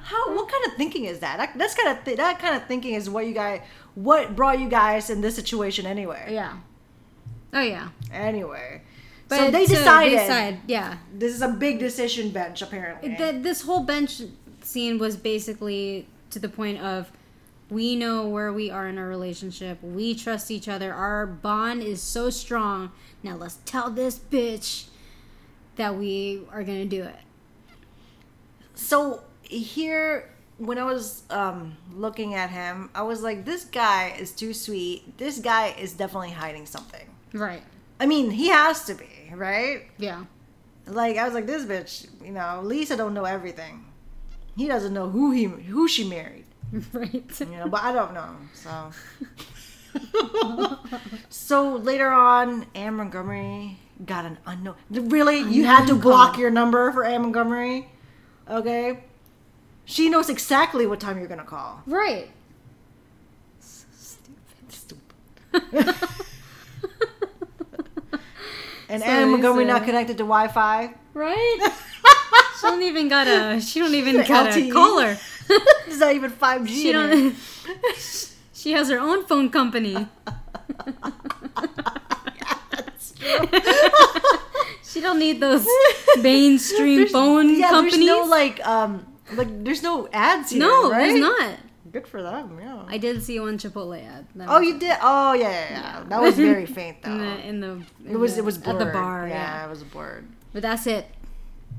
How? 0.02 0.34
What 0.36 0.48
kind 0.50 0.66
of 0.66 0.74
thinking 0.74 1.06
is 1.06 1.20
that? 1.20 1.38
that 1.38 1.56
that's 1.56 1.74
kind 1.74 1.96
of 1.96 2.04
th- 2.04 2.16
that 2.18 2.38
kind 2.38 2.54
of 2.54 2.66
thinking 2.66 2.94
is 2.94 3.08
what 3.08 3.26
you 3.26 3.32
guys, 3.32 3.62
what 3.94 4.36
brought 4.36 4.58
you 4.60 4.68
guys 4.68 5.08
in 5.10 5.20
this 5.22 5.34
situation 5.34 5.86
anyway. 5.86 6.28
yeah. 6.30 6.58
Oh, 7.52 7.60
yeah. 7.60 7.88
Anyway, 8.10 8.80
But 9.28 9.36
so 9.38 9.50
they 9.50 9.66
decided 9.66 10.18
decide- 10.18 10.60
yeah. 10.66 10.98
this 11.14 11.34
is 11.34 11.42
a 11.42 11.48
big 11.48 11.78
decision 11.78 12.30
bench 12.30 12.62
apparently. 12.62 13.14
That 13.16 13.42
this 13.42 13.62
whole 13.62 13.82
bench 13.82 14.22
scene 14.62 14.98
was 14.98 15.16
basically 15.16 16.06
to 16.30 16.38
the 16.38 16.48
point 16.48 16.80
of 16.80 17.12
we 17.68 17.96
know 17.96 18.26
where 18.28 18.52
we 18.52 18.70
are 18.70 18.88
in 18.88 18.96
our 18.98 19.06
relationship. 19.08 19.82
We 19.82 20.14
trust 20.14 20.50
each 20.50 20.68
other. 20.68 20.92
Our 20.94 21.26
bond 21.26 21.82
is 21.82 22.00
so 22.02 22.30
strong. 22.30 22.92
Now 23.22 23.36
let's 23.36 23.58
tell 23.64 23.90
this 23.90 24.18
bitch 24.18 24.86
that 25.76 25.96
we 25.96 26.42
are 26.52 26.62
going 26.64 26.88
to 26.88 26.96
do 26.96 27.02
it. 27.02 27.16
so 28.74 29.22
here 29.42 30.30
when 30.58 30.78
i 30.78 30.84
was 30.84 31.22
um 31.30 31.76
looking 31.94 32.34
at 32.34 32.50
him 32.50 32.88
i 32.94 33.02
was 33.02 33.22
like 33.22 33.44
this 33.44 33.64
guy 33.64 34.14
is 34.18 34.32
too 34.32 34.52
sweet 34.54 35.16
this 35.18 35.38
guy 35.38 35.68
is 35.78 35.92
definitely 35.92 36.30
hiding 36.30 36.64
something 36.66 37.06
Right. 37.32 37.62
i 38.00 38.06
mean 38.06 38.30
he 38.30 38.48
has 38.48 38.84
to 38.84 38.94
be 38.94 39.08
right 39.34 39.84
Yeah. 39.98 40.24
like 40.86 41.16
i 41.16 41.24
was 41.24 41.34
like 41.34 41.46
this 41.46 41.64
bitch 41.64 42.06
you 42.24 42.32
know 42.32 42.60
lisa 42.62 42.96
don't 42.96 43.14
know 43.14 43.24
everything 43.24 43.86
he 44.56 44.66
doesn't 44.68 44.92
know 44.92 45.08
who 45.08 45.30
he 45.30 45.44
who 45.44 45.88
she 45.88 46.08
married 46.08 46.44
right. 46.92 47.40
you 47.40 47.46
know 47.46 47.68
but 47.68 47.82
i 47.82 47.92
don't 47.92 48.12
know 48.14 48.36
so 48.54 48.90
so 51.28 51.76
later 51.76 52.08
on 52.08 52.66
anne 52.74 52.94
montgomery 52.96 53.78
got 54.06 54.24
an 54.24 54.36
unknown 54.46 54.74
really 54.90 55.38
you 55.40 55.64
had 55.64 55.86
to 55.86 55.94
block 55.94 56.36
your 56.38 56.50
number 56.50 56.90
for 56.92 57.04
anne 57.04 57.22
montgomery 57.22 57.88
okay 58.50 59.00
she 59.84 60.08
knows 60.08 60.28
exactly 60.28 60.86
what 60.86 60.98
time 61.00 61.18
you're 61.18 61.28
gonna 61.28 61.44
call 61.44 61.82
Right. 61.86 62.30
So 63.60 63.86
stupid. 63.92 65.00
Stupid. 65.92 65.94
and 68.92 69.02
So 69.02 69.26
Montgomery 69.26 69.64
not 69.64 69.84
connected 69.84 70.18
to 70.18 70.24
Wi-Fi. 70.24 70.94
Right? 71.14 71.58
she 72.60 72.62
don't 72.66 72.82
even 72.82 73.08
got 73.08 73.26
a 73.26 73.60
she 73.60 73.80
don't 73.80 73.94
even 73.94 74.24
got 74.26 74.56
a 74.56 74.70
caller. 74.70 75.16
It's 75.86 75.98
not 75.98 76.14
even 76.14 76.30
5G. 76.30 76.68
she 76.68 76.92
don't 76.92 77.34
she 78.54 78.72
has 78.72 78.88
her 78.88 78.98
own 78.98 79.24
phone 79.26 79.50
company. 79.50 80.06
she 84.84 85.00
don't 85.00 85.18
need 85.18 85.40
those 85.40 85.66
mainstream 86.20 86.96
There's- 86.98 87.12
phone 87.12 87.58
yeah, 87.58 87.70
companies. 87.70 88.06
There's 88.06 88.06
no 88.06 88.30
like 88.30 88.66
um 88.66 89.06
like 89.34 89.64
there's 89.64 89.82
no 89.82 90.08
ads 90.12 90.50
here. 90.50 90.60
no, 90.60 90.90
right? 90.90 91.08
there's 91.08 91.20
not. 91.20 91.50
Good 91.92 92.06
for 92.08 92.22
them. 92.22 92.58
Yeah. 92.60 92.84
I 92.88 92.96
did 92.98 93.22
see 93.22 93.38
one 93.38 93.58
Chipotle 93.58 94.02
ad. 94.02 94.26
That 94.34 94.48
oh, 94.48 94.60
you 94.60 94.78
did. 94.78 94.96
Oh, 95.02 95.34
yeah, 95.34 95.42
yeah, 95.50 95.70
yeah. 95.70 96.04
That 96.08 96.22
was 96.22 96.34
very 96.36 96.64
faint 96.78 97.02
though. 97.02 97.10
in 97.10 97.18
the 97.18 97.48
in 97.48 97.60
the 97.60 98.10
it 98.12 98.16
was 98.16 98.32
in 98.34 98.38
it 98.40 98.44
was 98.44 98.60
the- 98.60 98.70
at 98.70 98.78
the 98.78 98.86
bar. 98.86 99.28
Yeah, 99.28 99.34
Yeah, 99.34 99.66
it 99.66 99.70
was 99.70 99.84
blurred. 99.84 100.26
but 100.52 100.62
that's 100.62 100.86
it. 100.86 101.06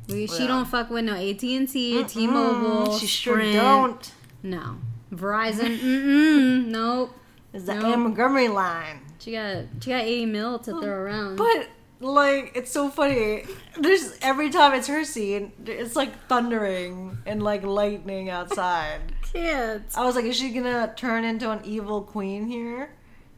We, 0.09 0.28
She 0.28 0.45
don't 0.47 0.66
fuck 0.66 0.89
with 0.89 1.05
no 1.05 1.14
AT 1.14 1.41
and 1.43 1.68
T, 1.70 2.03
T-Mobile, 2.03 2.88
Mm, 2.93 2.99
she 2.99 3.07
sure 3.07 3.38
Sprint. 3.38 3.53
don't. 3.55 4.11
No, 4.43 4.76
Verizon. 5.14 5.78
Mm-mm, 5.80 6.66
nope. 6.68 7.16
It's 7.53 7.66
the 7.66 7.76
Nope. 7.76 7.99
Montgomery 7.99 8.49
line. 8.49 8.99
She 9.20 9.32
got 9.32 9.64
she 9.82 9.91
got 9.91 10.01
80 10.01 10.26
mil 10.26 10.59
to 10.59 10.72
throw 10.82 10.89
around. 10.89 11.38
But 11.38 11.70
like, 12.01 12.51
it's 12.55 12.70
so 12.72 12.89
funny. 12.89 13.45
There's 13.80 14.18
every 14.22 14.49
time 14.49 14.74
it's 14.74 14.88
her 14.88 15.05
scene, 15.05 15.53
it's 15.66 15.95
like 15.95 16.11
thundering 16.28 17.18
and 17.26 17.41
like 17.41 17.64
lightning 17.64 18.30
outside. 18.30 18.99
Kids. 19.34 19.95
I 19.97 20.05
was 20.05 20.15
like, 20.15 20.25
is 20.25 20.36
she 20.38 20.51
gonna 20.51 20.93
turn 20.95 21.23
into 21.23 21.49
an 21.51 21.61
evil 21.63 22.01
queen 22.01 22.47
here? 22.47 22.91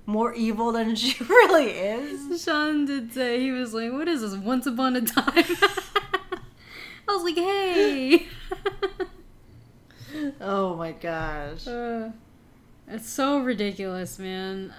More 0.05 0.33
evil 0.35 0.71
than 0.71 0.95
she 0.95 1.21
really 1.23 1.71
is. 1.71 2.43
Sean 2.43 2.85
did 2.85 3.13
say 3.13 3.39
he 3.39 3.51
was 3.51 3.73
like, 3.73 3.91
"What 3.91 4.07
is 4.07 4.21
this? 4.21 4.35
Once 4.35 4.67
upon 4.67 4.95
a 4.95 5.01
time." 5.01 5.25
I 7.07 7.07
was 7.07 7.23
like, 7.23 7.35
"Hey." 7.35 8.27
Oh 10.39 10.75
my 10.77 10.93
gosh. 10.93 11.67
uh, 11.67 12.09
it's 12.87 13.09
so 13.09 13.39
ridiculous, 13.39 14.17
man. 14.17 14.73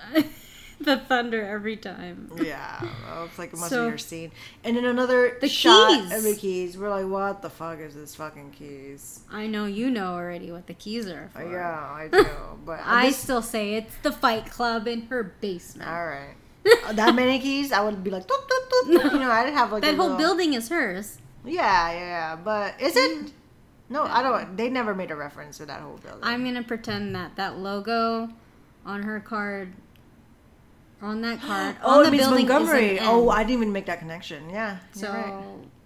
the 0.80 0.96
thunder 0.98 1.44
every 1.44 1.76
time. 1.76 2.30
Yeah, 2.40 2.80
well, 3.08 3.24
it's 3.24 3.38
like 3.38 3.52
a 3.52 3.56
must 3.56 3.70
So- 3.70 3.96
scene. 3.96 4.32
And 4.64 4.76
then 4.76 4.84
another 4.84 5.36
The 5.40 5.48
shot 5.48 5.88
keys. 5.90 6.12
of 6.12 6.22
the 6.22 6.34
keys. 6.34 6.76
We're 6.78 6.90
like, 6.90 7.06
what 7.06 7.42
the 7.42 7.50
fuck 7.50 7.78
is 7.80 7.94
this 7.94 8.14
fucking 8.14 8.50
keys? 8.52 9.20
I 9.30 9.46
know 9.46 9.66
you 9.66 9.90
know 9.90 10.14
already 10.14 10.52
what 10.52 10.66
the 10.66 10.74
keys 10.74 11.06
are 11.08 11.30
for. 11.32 11.42
Yeah, 11.50 11.70
I 11.78 12.08
do. 12.12 12.26
But 12.64 12.80
I 12.84 13.06
this- 13.06 13.16
still 13.18 13.42
say 13.42 13.74
it's 13.74 13.94
the 14.02 14.12
Fight 14.12 14.50
Club 14.50 14.86
in 14.86 15.02
her 15.08 15.22
basement. 15.40 15.88
all 15.88 16.06
right. 16.06 16.34
That 16.94 17.14
many 17.14 17.38
keys, 17.38 17.70
I 17.72 17.80
would 17.80 18.02
be 18.02 18.10
like, 18.10 18.26
doot, 18.26 18.38
doot, 18.48 18.86
doot. 19.02 19.12
you 19.12 19.18
know, 19.20 19.30
I'd 19.30 19.52
have 19.52 19.70
like 19.72 19.82
that 19.82 19.94
whole 19.94 20.06
little- 20.10 20.18
building 20.18 20.54
is 20.54 20.68
hers. 20.68 21.18
Yeah, 21.44 21.92
yeah, 21.92 21.98
yeah. 21.98 22.36
But 22.36 22.80
is 22.80 22.96
it? 22.96 23.30
No, 23.88 24.02
I 24.02 24.20
don't. 24.20 24.56
They 24.56 24.68
never 24.68 24.92
made 24.92 25.12
a 25.12 25.14
reference 25.16 25.58
to 25.58 25.66
that 25.66 25.80
whole 25.80 25.96
building. 25.98 26.24
I'm 26.24 26.42
gonna 26.44 26.64
pretend 26.64 27.14
that 27.14 27.36
that 27.36 27.56
logo 27.58 28.28
on 28.84 29.04
her 29.04 29.20
card, 29.20 29.74
on 31.02 31.20
that 31.22 31.40
card, 31.40 31.76
oh, 31.82 31.98
on 31.98 32.02
the 32.02 32.08
it 32.08 32.12
means 32.12 32.28
Montgomery. 32.28 32.98
Oh, 33.00 33.28
I 33.28 33.42
didn't 33.42 33.62
even 33.62 33.72
make 33.72 33.86
that 33.86 33.98
connection. 33.98 34.50
Yeah. 34.50 34.78
so. 34.92 35.08
right. 35.12 35.42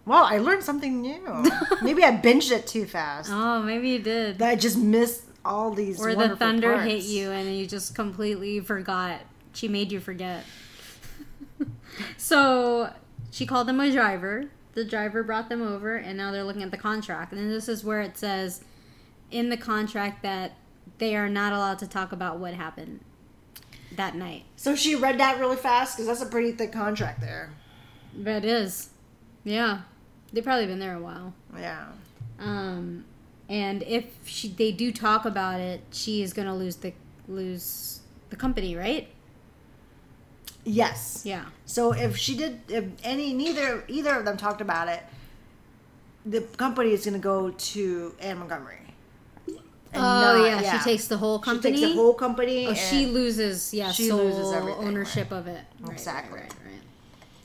Wow, 0.07 0.25
I 0.25 0.39
learned 0.39 0.65
something 0.65 1.03
new. 1.03 1.21
Maybe 1.83 2.03
I 2.03 2.17
binged 2.17 2.51
it 2.51 2.67
too 2.67 2.87
fast. 2.87 3.31
Oh, 3.33 3.63
maybe 3.63 3.91
you 3.91 3.99
did. 4.01 4.39
That 4.39 4.49
I 4.49 4.57
just 4.57 4.79
missed 4.79 5.23
all 5.45 5.73
these. 5.73 6.01
Or 6.01 6.15
the 6.15 6.35
thunder 6.37 6.73
parts. 6.73 6.91
hit 6.91 7.05
you 7.05 7.31
and 7.31 7.55
you 7.57 7.67
just 7.67 7.95
completely 7.95 8.61
forgot. 8.61 9.21
She 9.53 9.69
made 9.69 9.93
you 9.93 10.01
forget. 10.01 10.45
so 12.17 12.93
she 13.31 13.47
called 13.47 13.69
them 13.69 13.79
a 13.79 13.93
driver. 13.93 14.47
The 14.73 14.85
driver 14.85 15.23
brought 15.23 15.49
them 15.49 15.63
over, 15.63 15.97
and 15.97 16.17
now 16.17 16.33
they're 16.33 16.45
looking 16.45 16.63
at 16.63 16.71
the 16.71 16.77
contract. 16.77 17.33
And 17.33 17.51
this 17.51 17.69
is 17.69 17.85
where 17.85 18.01
it 18.01 18.17
says 18.17 18.65
in 19.31 19.49
the 19.49 19.57
contract 19.57 20.23
that 20.23 20.57
they 20.99 21.15
are 21.15 21.29
not 21.29 21.53
allowed 21.53 21.79
to 21.81 21.87
talk 21.87 22.11
about 22.11 22.39
what 22.39 22.55
happened 22.55 23.01
that 23.97 24.15
night. 24.15 24.45
So 24.57 24.75
she 24.75 24.95
read 24.95 25.19
that 25.21 25.39
really 25.39 25.57
fast 25.57 25.97
because 25.97 26.07
that's 26.07 26.23
a 26.23 26.31
pretty 26.31 26.53
thick 26.53 26.73
contract 26.73 27.21
there. 27.21 27.53
It 28.25 28.45
is. 28.45 28.91
Yeah. 29.45 29.83
They've 30.33 30.45
probably 30.45 30.67
been 30.67 30.79
there 30.79 30.97
a 30.97 31.01
while. 31.01 31.35
Yeah. 31.57 31.87
Um, 32.39 33.05
and 33.49 33.83
if 33.83 34.07
she, 34.25 34.49
they 34.49 34.73
do 34.73 34.93
talk 34.93 35.25
about 35.25 35.61
it, 35.61 35.83
she 35.91 36.23
is 36.23 36.33
going 36.33 36.47
to 36.47 36.55
lose 36.55 36.77
the 36.77 36.93
lose 37.29 38.01
the 38.31 38.37
company, 38.37 38.77
right? 38.77 39.09
Yes. 40.65 41.23
Yeah. 41.25 41.47
So 41.65 41.93
if 41.93 42.17
she 42.17 42.37
did, 42.37 42.61
if 42.69 42.85
any, 43.03 43.33
neither, 43.33 43.85
either 43.89 44.15
of 44.15 44.25
them 44.25 44.37
talked 44.37 44.61
about 44.61 44.89
it, 44.89 45.03
the 46.25 46.43
company 46.43 46.91
is 46.91 47.05
going 47.05 47.15
to 47.15 47.21
go 47.21 47.51
to 47.51 48.15
Anne 48.21 48.39
Montgomery. 48.39 48.90
And 49.93 50.03
Oh 50.03 50.39
not- 50.39 50.63
yeah, 50.63 50.79
she 50.79 50.85
takes 50.91 51.09
the 51.09 51.17
whole 51.19 51.39
company. 51.41 51.77
She 51.77 51.83
takes 51.83 51.95
the 51.95 52.01
whole 52.01 52.15
company. 52.15 52.67
oh, 52.69 52.75
she 52.75 53.07
loses 53.07 53.75
yeah 53.75 53.91
she 53.91 54.09
sole 54.09 54.19
loses 54.25 54.53
everything, 54.53 54.85
ownership 54.87 55.33
of 55.33 55.47
it. 55.49 55.53
Right, 55.81 55.89
right, 55.89 55.93
Exactly. 55.93 56.41
Right, 56.41 56.55
right, 56.65 56.83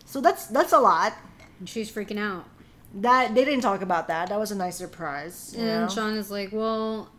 So 0.05 0.21
that's 0.21 0.47
that's 0.47 0.71
a 0.73 0.79
lot. 0.79 1.13
And 1.59 1.67
she's 1.67 1.91
freaking 1.91 2.19
out. 2.19 2.45
That 2.93 3.33
they 3.35 3.43
didn't 3.45 3.61
talk 3.61 3.81
about 3.81 4.07
that. 4.09 4.29
That 4.29 4.39
was 4.39 4.51
a 4.51 4.55
nice 4.55 4.75
surprise. 4.77 5.53
And 5.57 5.65
know? 5.65 5.89
Sean 5.89 6.13
is 6.15 6.29
like, 6.31 6.49
"Well, 6.51 7.09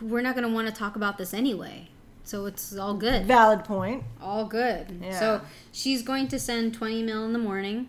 we're 0.00 0.20
not 0.22 0.34
going 0.34 0.46
to 0.46 0.52
want 0.52 0.68
to 0.68 0.74
talk 0.74 0.96
about 0.96 1.16
this 1.16 1.32
anyway, 1.32 1.88
so 2.24 2.44
it's 2.46 2.76
all 2.76 2.94
good, 2.94 3.24
Valid 3.26 3.64
point. 3.64 4.04
all 4.20 4.44
good." 4.44 5.00
Yeah. 5.02 5.18
So 5.18 5.40
she's 5.72 6.02
going 6.02 6.28
to 6.28 6.38
send 6.38 6.74
twenty 6.74 7.02
mil 7.02 7.24
in 7.24 7.32
the 7.32 7.38
morning, 7.38 7.88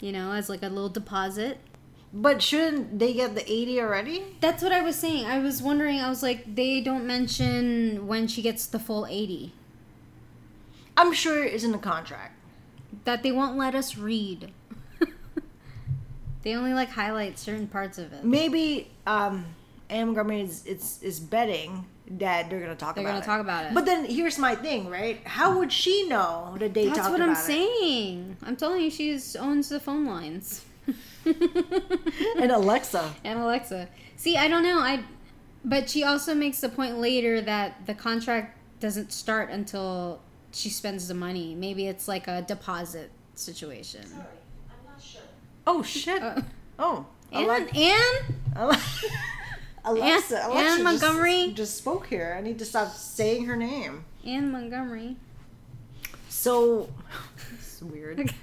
you 0.00 0.10
know, 0.10 0.32
as 0.32 0.48
like 0.48 0.62
a 0.62 0.68
little 0.68 0.88
deposit. 0.88 1.58
But 2.14 2.42
shouldn't 2.42 2.98
they 2.98 3.14
get 3.14 3.34
the 3.34 3.50
eighty 3.50 3.80
already? 3.80 4.22
That's 4.40 4.62
what 4.62 4.70
I 4.72 4.82
was 4.82 4.96
saying. 4.96 5.24
I 5.26 5.38
was 5.38 5.62
wondering. 5.62 5.98
I 6.00 6.08
was 6.10 6.22
like, 6.22 6.54
they 6.54 6.80
don't 6.82 7.06
mention 7.06 8.06
when 8.06 8.26
she 8.28 8.42
gets 8.42 8.66
the 8.66 8.78
full 8.78 9.06
eighty. 9.06 9.52
I'm 10.96 11.12
sure 11.14 11.42
it's 11.42 11.64
in 11.64 11.72
the 11.72 11.78
contract. 11.78 12.34
that 13.04 13.22
they 13.22 13.32
won't 13.32 13.56
let 13.56 13.74
us 13.74 13.96
read. 13.96 14.52
they 16.42 16.54
only 16.54 16.74
like 16.74 16.90
highlight 16.90 17.38
certain 17.38 17.66
parts 17.66 17.96
of 17.98 18.12
it. 18.12 18.24
Maybe 18.24 18.90
um, 19.06 19.46
Anne 19.88 20.06
Montgomery 20.08 20.42
is 20.42 20.64
it's 20.66 21.02
is 21.02 21.18
betting 21.18 21.86
that 22.18 22.50
they're 22.50 22.60
gonna 22.60 22.74
talk 22.76 22.94
They're 22.94 23.04
about 23.04 23.12
gonna 23.12 23.22
it. 23.22 23.26
talk 23.26 23.40
about 23.40 23.66
it. 23.66 23.74
But 23.74 23.86
then 23.86 24.04
here's 24.04 24.38
my 24.38 24.54
thing, 24.54 24.90
right? 24.90 25.26
How 25.26 25.58
would 25.58 25.72
she 25.72 26.06
know 26.08 26.56
that 26.58 26.74
they 26.74 26.88
That's 26.88 27.08
what 27.08 27.22
I'm 27.22 27.32
it? 27.32 27.36
saying. 27.36 28.36
I'm 28.42 28.56
telling 28.56 28.82
you, 28.82 28.90
she 28.90 29.18
owns 29.38 29.70
the 29.70 29.80
phone 29.80 30.04
lines. 30.04 30.66
And 32.38 32.50
Alexa. 32.52 33.14
and 33.24 33.38
Alexa. 33.38 33.88
See, 34.16 34.36
I 34.36 34.48
don't 34.48 34.62
know. 34.62 34.78
I, 34.78 35.02
but 35.64 35.88
she 35.90 36.04
also 36.04 36.34
makes 36.34 36.60
the 36.60 36.68
point 36.68 36.98
later 36.98 37.40
that 37.40 37.86
the 37.86 37.94
contract 37.94 38.58
doesn't 38.80 39.12
start 39.12 39.50
until 39.50 40.20
she 40.52 40.68
spends 40.68 41.08
the 41.08 41.14
money. 41.14 41.54
Maybe 41.54 41.86
it's 41.86 42.08
like 42.08 42.28
a 42.28 42.42
deposit 42.42 43.10
situation. 43.34 44.04
Sorry, 44.06 44.22
I'm 44.68 44.92
not 44.92 45.02
sure. 45.02 45.20
Oh 45.66 45.82
shit. 45.82 46.22
Uh, 46.22 46.40
oh. 46.78 47.06
and 47.32 47.46
Ale- 47.48 47.68
and 47.74 48.36
Alexa. 48.56 49.06
Anne- 49.06 49.10
Alexa 49.84 50.44
Anne 50.44 50.52
just- 50.64 50.82
Montgomery? 50.82 51.52
just 51.54 51.76
spoke 51.78 52.06
here. 52.06 52.34
I 52.38 52.40
need 52.42 52.58
to 52.58 52.64
stop 52.64 52.92
saying 52.92 53.46
her 53.46 53.56
name. 53.56 54.04
and 54.24 54.52
Montgomery. 54.52 55.16
So 56.28 56.88
it's 57.54 57.80
weird. 57.82 58.32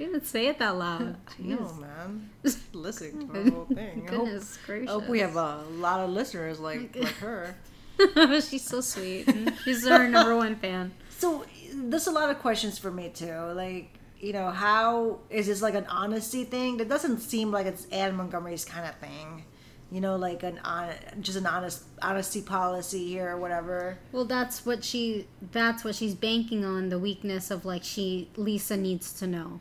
you 0.00 0.06
didn't 0.06 0.26
say 0.26 0.46
it 0.46 0.58
that 0.58 0.76
loud. 0.76 1.16
No, 1.38 1.72
man. 1.74 2.30
Just 2.44 2.74
Listen 2.74 3.28
to 3.32 3.42
the 3.42 3.50
whole 3.50 3.64
thing. 3.66 4.06
I 4.08 4.14
hope, 4.14 4.24
Goodness 4.26 4.58
I 4.68 4.90
hope 4.90 5.08
we 5.08 5.20
have 5.20 5.36
a 5.36 5.64
lot 5.72 6.00
of 6.00 6.10
listeners 6.10 6.58
like 6.60 6.96
like 6.96 7.14
her. 7.16 7.54
She's 8.40 8.64
so 8.64 8.80
sweet. 8.80 9.28
She's 9.64 9.86
our 9.86 10.08
number 10.08 10.36
one 10.36 10.56
fan. 10.56 10.92
So 11.18 11.44
there's 11.74 12.06
a 12.06 12.10
lot 12.12 12.30
of 12.30 12.38
questions 12.38 12.78
for 12.78 12.90
me 12.90 13.10
too. 13.10 13.34
Like, 13.54 13.98
you 14.18 14.32
know, 14.32 14.50
how 14.50 15.20
is 15.28 15.46
this 15.46 15.60
like 15.60 15.74
an 15.74 15.86
honesty 15.86 16.44
thing? 16.44 16.78
That 16.78 16.88
doesn't 16.88 17.20
seem 17.20 17.50
like 17.50 17.66
it's 17.66 17.86
Anne 17.86 18.16
Montgomery's 18.16 18.64
kind 18.64 18.86
of 18.88 18.94
thing. 18.96 19.44
You 19.90 20.00
know, 20.00 20.16
like 20.16 20.42
an 20.44 20.60
on 20.64 20.90
just 21.20 21.36
an 21.36 21.46
honest 21.46 21.82
honesty 22.00 22.42
policy 22.42 23.08
here 23.08 23.28
or 23.30 23.38
whatever. 23.38 23.98
Well, 24.12 24.24
that's 24.24 24.64
what 24.64 24.84
she. 24.84 25.26
That's 25.52 25.84
what 25.84 25.96
she's 25.96 26.14
banking 26.14 26.64
on. 26.64 26.90
The 26.90 26.98
weakness 26.98 27.50
of 27.50 27.64
like 27.64 27.82
she 27.82 28.30
Lisa 28.36 28.76
needs 28.76 29.12
to 29.14 29.26
know. 29.26 29.60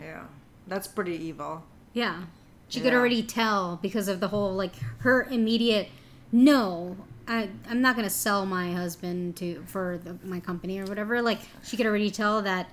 Yeah, 0.00 0.24
that's 0.66 0.86
pretty 0.88 1.16
evil. 1.16 1.62
Yeah. 1.92 2.22
She 2.68 2.80
could 2.80 2.94
already 2.94 3.22
tell 3.24 3.78
because 3.82 4.06
of 4.06 4.20
the 4.20 4.28
whole 4.28 4.52
like 4.54 4.74
her 4.98 5.24
immediate 5.24 5.88
no. 6.32 6.96
I, 7.26 7.48
I'm 7.68 7.80
not 7.80 7.96
gonna 7.96 8.10
sell 8.10 8.46
my 8.46 8.72
husband 8.72 9.36
to 9.36 9.62
for 9.66 9.98
the, 10.02 10.16
my 10.24 10.40
company 10.40 10.78
or 10.80 10.84
whatever. 10.84 11.20
Like 11.22 11.40
she 11.64 11.76
could 11.76 11.86
already 11.86 12.10
tell 12.10 12.42
that 12.42 12.68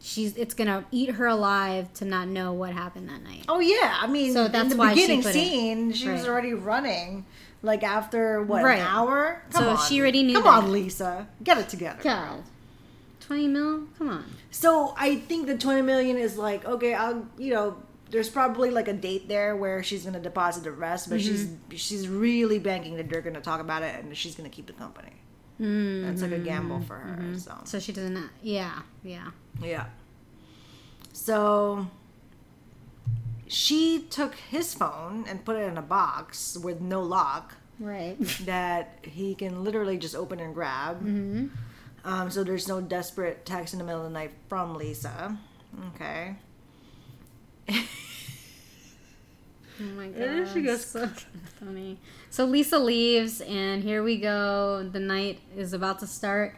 she's 0.00 0.36
it's 0.36 0.54
gonna 0.54 0.84
eat 0.90 1.10
her 1.12 1.26
alive 1.26 1.92
to 1.94 2.04
not 2.04 2.28
know 2.28 2.52
what 2.52 2.72
happened 2.74 3.08
that 3.08 3.22
night. 3.22 3.44
Oh 3.48 3.60
yeah, 3.60 3.96
I 4.00 4.06
mean, 4.06 4.32
So 4.34 4.48
that's 4.48 4.64
in 4.64 4.68
the 4.70 4.76
why 4.76 4.94
she 4.94 5.00
beginning 5.02 5.20
it- 5.20 5.32
scene, 5.32 5.92
she 5.92 6.08
was 6.08 6.26
already 6.28 6.52
running. 6.54 7.24
Like 7.62 7.82
after 7.82 8.42
what 8.42 8.62
Right. 8.62 8.78
an 8.78 8.86
hour? 8.86 9.42
Come 9.50 9.62
So 9.62 9.70
on, 9.70 9.88
she 9.88 9.98
already 10.00 10.22
knew 10.22 10.34
Come 10.34 10.42
that. 10.44 10.64
on, 10.64 10.72
Lisa, 10.72 11.26
get 11.42 11.56
it 11.56 11.70
together. 11.70 12.02
God, 12.02 12.42
twenty 13.26 13.48
mil? 13.48 13.84
Come 13.98 14.08
on. 14.10 14.24
So 14.50 14.94
I 14.96 15.16
think 15.16 15.46
the 15.46 15.56
twenty 15.58 15.82
million 15.82 16.16
is 16.16 16.36
like 16.36 16.64
okay. 16.64 16.94
I'll 16.94 17.26
you 17.38 17.52
know 17.54 17.76
there's 18.10 18.28
probably 18.28 18.70
like 18.70 18.86
a 18.86 18.92
date 18.92 19.28
there 19.28 19.56
where 19.56 19.82
she's 19.82 20.04
gonna 20.04 20.20
deposit 20.20 20.62
the 20.64 20.72
rest, 20.72 21.08
but 21.10 21.20
she's 21.20 21.46
Mm-hmm. 21.46 21.76
she's 21.76 22.06
really 22.08 22.58
banking 22.58 22.96
that 22.96 23.08
they're 23.08 23.22
gonna 23.22 23.40
talk 23.40 23.60
about 23.60 23.82
it 23.82 23.94
and 24.04 24.16
she's 24.16 24.34
gonna 24.34 24.48
keep 24.50 24.66
the 24.66 24.72
company. 24.74 25.12
Mm-hmm. 25.60 26.06
That's 26.06 26.22
like 26.22 26.32
a 26.32 26.38
gamble 26.38 26.80
for 26.82 26.96
her. 26.96 27.38
So 27.38 27.56
So 27.64 27.78
she 27.80 27.92
doesn't. 27.92 28.28
Yeah, 28.42 28.80
yeah. 29.02 29.30
yeah. 29.62 29.86
So 31.12 31.86
she 33.46 34.02
took 34.10 34.34
his 34.34 34.74
phone 34.74 35.24
and 35.28 35.44
put 35.44 35.56
it 35.56 35.68
in 35.68 35.78
a 35.78 35.82
box 35.82 36.56
with 36.56 36.80
no 36.80 37.02
lock 37.02 37.54
Right. 37.80 38.16
that 38.46 38.98
he 39.02 39.34
can 39.34 39.64
literally 39.64 39.98
just 39.98 40.14
open 40.14 40.38
and 40.40 40.54
grab. 40.54 41.00
Um, 42.04 42.30
so 42.30 42.44
there's 42.44 42.68
no 42.68 42.80
desperate 42.80 43.46
text 43.46 43.72
in 43.72 43.78
the 43.78 43.84
middle 43.84 44.02
of 44.02 44.08
the 44.08 44.12
night 44.12 44.32
from 44.48 44.74
Lisa. 44.74 45.38
Okay. 45.94 46.36
Oh 49.80 49.84
my 49.96 50.06
god. 50.06 50.16
there 50.16 50.46
she 50.46 50.62
goes. 50.62 50.84
So 50.84 51.08
funny. 51.58 51.98
So 52.30 52.44
Lisa 52.44 52.78
leaves, 52.78 53.40
and 53.40 53.82
here 53.82 54.02
we 54.02 54.18
go. 54.18 54.88
The 54.90 55.00
night 55.00 55.40
is 55.56 55.72
about 55.72 55.98
to 56.00 56.06
start, 56.06 56.56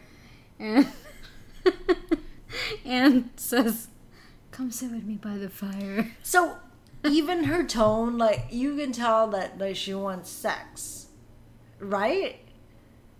and 0.58 0.86
and 2.84 3.30
says, 3.36 3.88
"Come 4.50 4.70
sit 4.70 4.90
with 4.90 5.04
me 5.04 5.14
by 5.14 5.38
the 5.38 5.48
fire." 5.48 6.12
So 6.22 6.56
even 7.04 7.44
her 7.44 7.64
tone, 7.64 8.18
like 8.18 8.48
you 8.50 8.76
can 8.76 8.92
tell 8.92 9.28
that 9.28 9.58
like 9.58 9.76
she 9.76 9.94
wants 9.94 10.28
sex, 10.28 11.06
right? 11.78 12.40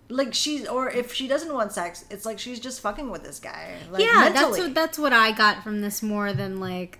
Like 0.09 0.33
she's, 0.33 0.67
or 0.67 0.89
if 0.89 1.13
she 1.13 1.27
doesn't 1.27 1.53
want 1.53 1.73
sex, 1.73 2.05
it's 2.09 2.25
like 2.25 2.39
she's 2.39 2.59
just 2.59 2.79
fucking 2.81 3.09
with 3.09 3.23
this 3.23 3.39
guy. 3.39 3.75
Like, 3.91 4.01
yeah, 4.03 4.29
that's 4.33 4.57
what 4.57 4.73
that's 4.73 4.97
what 4.97 5.11
I 5.13 5.31
got 5.33 5.63
from 5.63 5.81
this 5.81 6.01
more 6.01 6.31
than 6.33 6.59
like, 6.59 6.99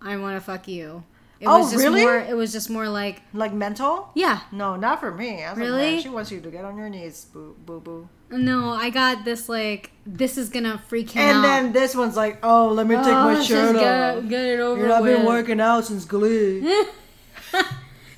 I 0.00 0.16
want 0.16 0.36
to 0.36 0.40
fuck 0.40 0.66
you. 0.66 1.04
It 1.40 1.46
Oh, 1.46 1.58
was 1.58 1.72
just 1.72 1.84
really? 1.84 2.02
More, 2.02 2.16
it 2.16 2.34
was 2.34 2.52
just 2.52 2.70
more 2.70 2.88
like, 2.88 3.20
like 3.34 3.52
mental. 3.52 4.10
yeah, 4.14 4.40
No, 4.52 4.76
not 4.76 5.00
for 5.00 5.10
me. 5.12 5.44
I 5.44 5.50
was 5.50 5.58
like, 5.58 5.68
Really? 5.68 5.90
man, 5.94 6.00
she 6.00 6.08
wants 6.08 6.30
you 6.30 6.40
to 6.40 6.50
get 6.50 6.64
on 6.64 6.78
your 6.78 6.88
knees, 6.88 7.26
boo 7.26 7.54
boo 7.66 7.80
boo. 7.80 8.08
no, 8.30 8.70
I 8.70 8.88
got 8.88 9.24
this 9.26 9.48
like, 9.48 9.90
this 10.06 10.38
is 10.38 10.48
gonna 10.48 10.80
freak 10.88 11.10
him 11.10 11.22
out. 11.22 11.28
And 11.28 11.38
out. 11.38 11.42
then 11.42 11.72
this 11.72 11.94
one's 11.94 12.16
like, 12.16 12.38
oh, 12.42 12.68
let 12.68 12.86
me 12.86 12.94
take 12.96 13.06
Oh, 13.08 13.34
my 13.34 13.42
shirt 13.42 13.76
off. 13.76 13.82
get, 14.22 14.28
get 14.30 14.44
it 14.46 14.60
over 14.60 14.80
You 14.80 14.88
know, 14.88 14.94
I've 14.94 15.04
been 15.04 15.26
working 15.26 15.60
out 15.60 15.84
since 15.84 16.04
Glee. 16.06 16.84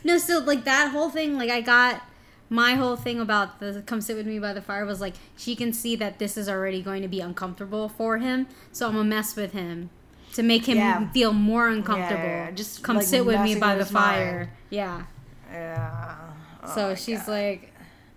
No, 0.05 0.19
so 0.19 0.39
like 0.39 0.63
that 0.65 0.93
whole 0.93 1.11
thing, 1.11 1.37
like 1.37 1.51
I 1.51 1.61
got 1.61 2.01
my 2.49 2.75
whole 2.75 2.97
thing 2.97 3.19
about 3.21 3.59
the 3.61 3.83
come 3.87 4.01
sit 4.01 4.17
with 4.17 4.27
me 4.27 4.39
by 4.39 4.53
the 4.53 4.63
fire 4.63 4.85
was 4.87 5.01
like 5.01 5.15
she 5.37 5.57
can 5.57 5.73
see 5.73 5.97
that 5.97 6.19
this 6.19 6.37
is 6.37 6.49
already 6.49 6.81
going 6.83 7.03
to 7.03 7.09
be 7.09 7.21
uncomfortable 7.21 7.89
for 7.89 8.19
him, 8.19 8.47
so 8.73 8.87
I'm 8.87 8.93
gonna 8.95 9.05
mess 9.05 9.35
with 9.37 9.53
him 9.53 9.91
to 10.35 10.43
make 10.43 10.67
him 10.67 10.77
Yeah. 10.77 11.11
feel 11.11 11.33
more 11.33 11.69
uncomfortable. 11.69 12.23
Yeah, 12.23 12.51
just, 12.51 12.83
come 12.83 12.97
like, 12.97 13.07
sit 13.07 13.25
with 13.25 13.41
me 13.41 13.55
by 13.57 13.75
the 13.77 13.85
fire. 13.87 14.37
mind. 14.37 14.49
Yeah. 14.71 15.03
yeah. 15.51 16.15
Oh 16.63 16.75
so 16.75 16.95
she's 16.95 17.21
God. 17.21 17.29
like, 17.29 17.73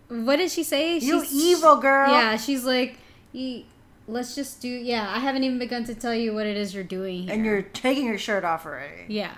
what 0.09 0.35
did 0.37 0.51
she 0.51 0.63
say? 0.63 0.97
you 0.97 1.23
She's- 1.25 1.33
evil 1.33 1.77
girl. 1.77 2.09
Yeah, 2.11 2.35
she's 2.37 2.63
like, 2.65 2.97
"Y- 3.33 3.63
let's 4.07 4.33
just 4.35 4.59
do. 4.61 4.67
Yeah, 4.67 5.07
I 5.15 5.19
haven't 5.19 5.43
even 5.43 5.59
begun 5.59 5.83
to 5.85 5.93
tell 5.95 6.13
you 6.15 6.33
what 6.33 6.45
it 6.47 6.57
is 6.57 6.73
you're 6.73 6.83
doing 6.83 7.23
here. 7.23 7.33
And 7.33 7.45
you're 7.45 7.61
taking 7.61 8.05
your 8.05 8.17
shirt 8.17 8.43
off 8.43 8.65
already. 8.65 9.05
yeah, 9.07 9.35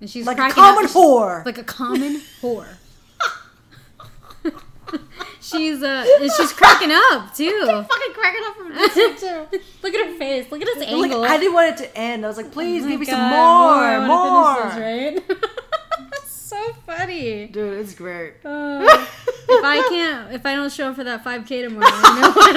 and 0.00 0.10
she's 0.10 0.26
Like 0.26 0.38
a 0.38 0.50
common 0.50 0.86
up. 0.86 0.90
whore. 0.90 1.44
like 1.46 1.58
a 1.58 1.64
common 1.64 2.20
whore. 2.40 2.66
she's 5.40 5.82
uh, 5.82 6.04
she's 6.36 6.52
cracking 6.52 6.90
up 6.92 7.34
too. 7.34 7.66
fucking 7.66 8.12
cracking 8.14 8.42
up 8.46 8.56
from 8.56 8.68
this 8.74 8.94
too. 9.20 9.46
Look 9.82 9.94
at 9.94 10.06
her 10.06 10.14
face. 10.18 10.50
Look 10.50 10.60
at 10.62 10.66
this 10.66 10.78
Like, 10.78 10.88
angle. 10.88 11.24
I 11.24 11.38
didn't 11.38 11.54
want 11.54 11.70
it 11.80 11.84
to 11.84 11.96
end. 11.98 12.24
I 12.24 12.28
was 12.28 12.36
like, 12.36 12.52
please 12.52 12.84
Oh 12.84 12.88
give 12.88 13.00
me 13.00 13.06
some 13.06 13.18
God, 13.18 13.30
more, 13.30 13.84
I 13.84 14.06
more. 14.06 14.70
this, 14.70 14.76
right? 15.30 15.48
So 16.26 16.58
funny. 16.84 17.46
Dude, 17.46 17.78
it's 17.80 17.94
great. 17.94 18.34
Uh, 18.44 18.82
if 18.84 19.64
I 19.64 19.86
can't, 19.88 20.32
if 20.34 20.44
I 20.44 20.54
don't 20.54 20.70
show 20.70 20.90
up 20.90 20.96
for 20.96 21.04
that 21.04 21.24
5K 21.24 21.62
tomorrow, 21.62 21.86
I 21.90 22.20
know 22.20 22.30
what 22.30 22.52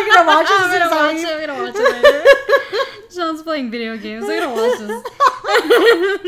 You're 0.00 0.08
gonna 0.12 0.26
watch 0.26 0.48
this 0.48 0.60
I'm 0.60 0.70
gonna 0.76 0.90
watch 0.90 1.16
it. 1.22 1.28
I'm 1.28 1.46
gonna 1.46 1.62
watch 1.62 1.76
it 1.76 2.02
later. 2.02 2.24
Sean's 3.14 3.42
playing 3.44 3.70
video 3.70 3.96
games. 3.96 4.24
I'm 4.28 4.40
gonna 4.40 4.54
watch 4.54 4.78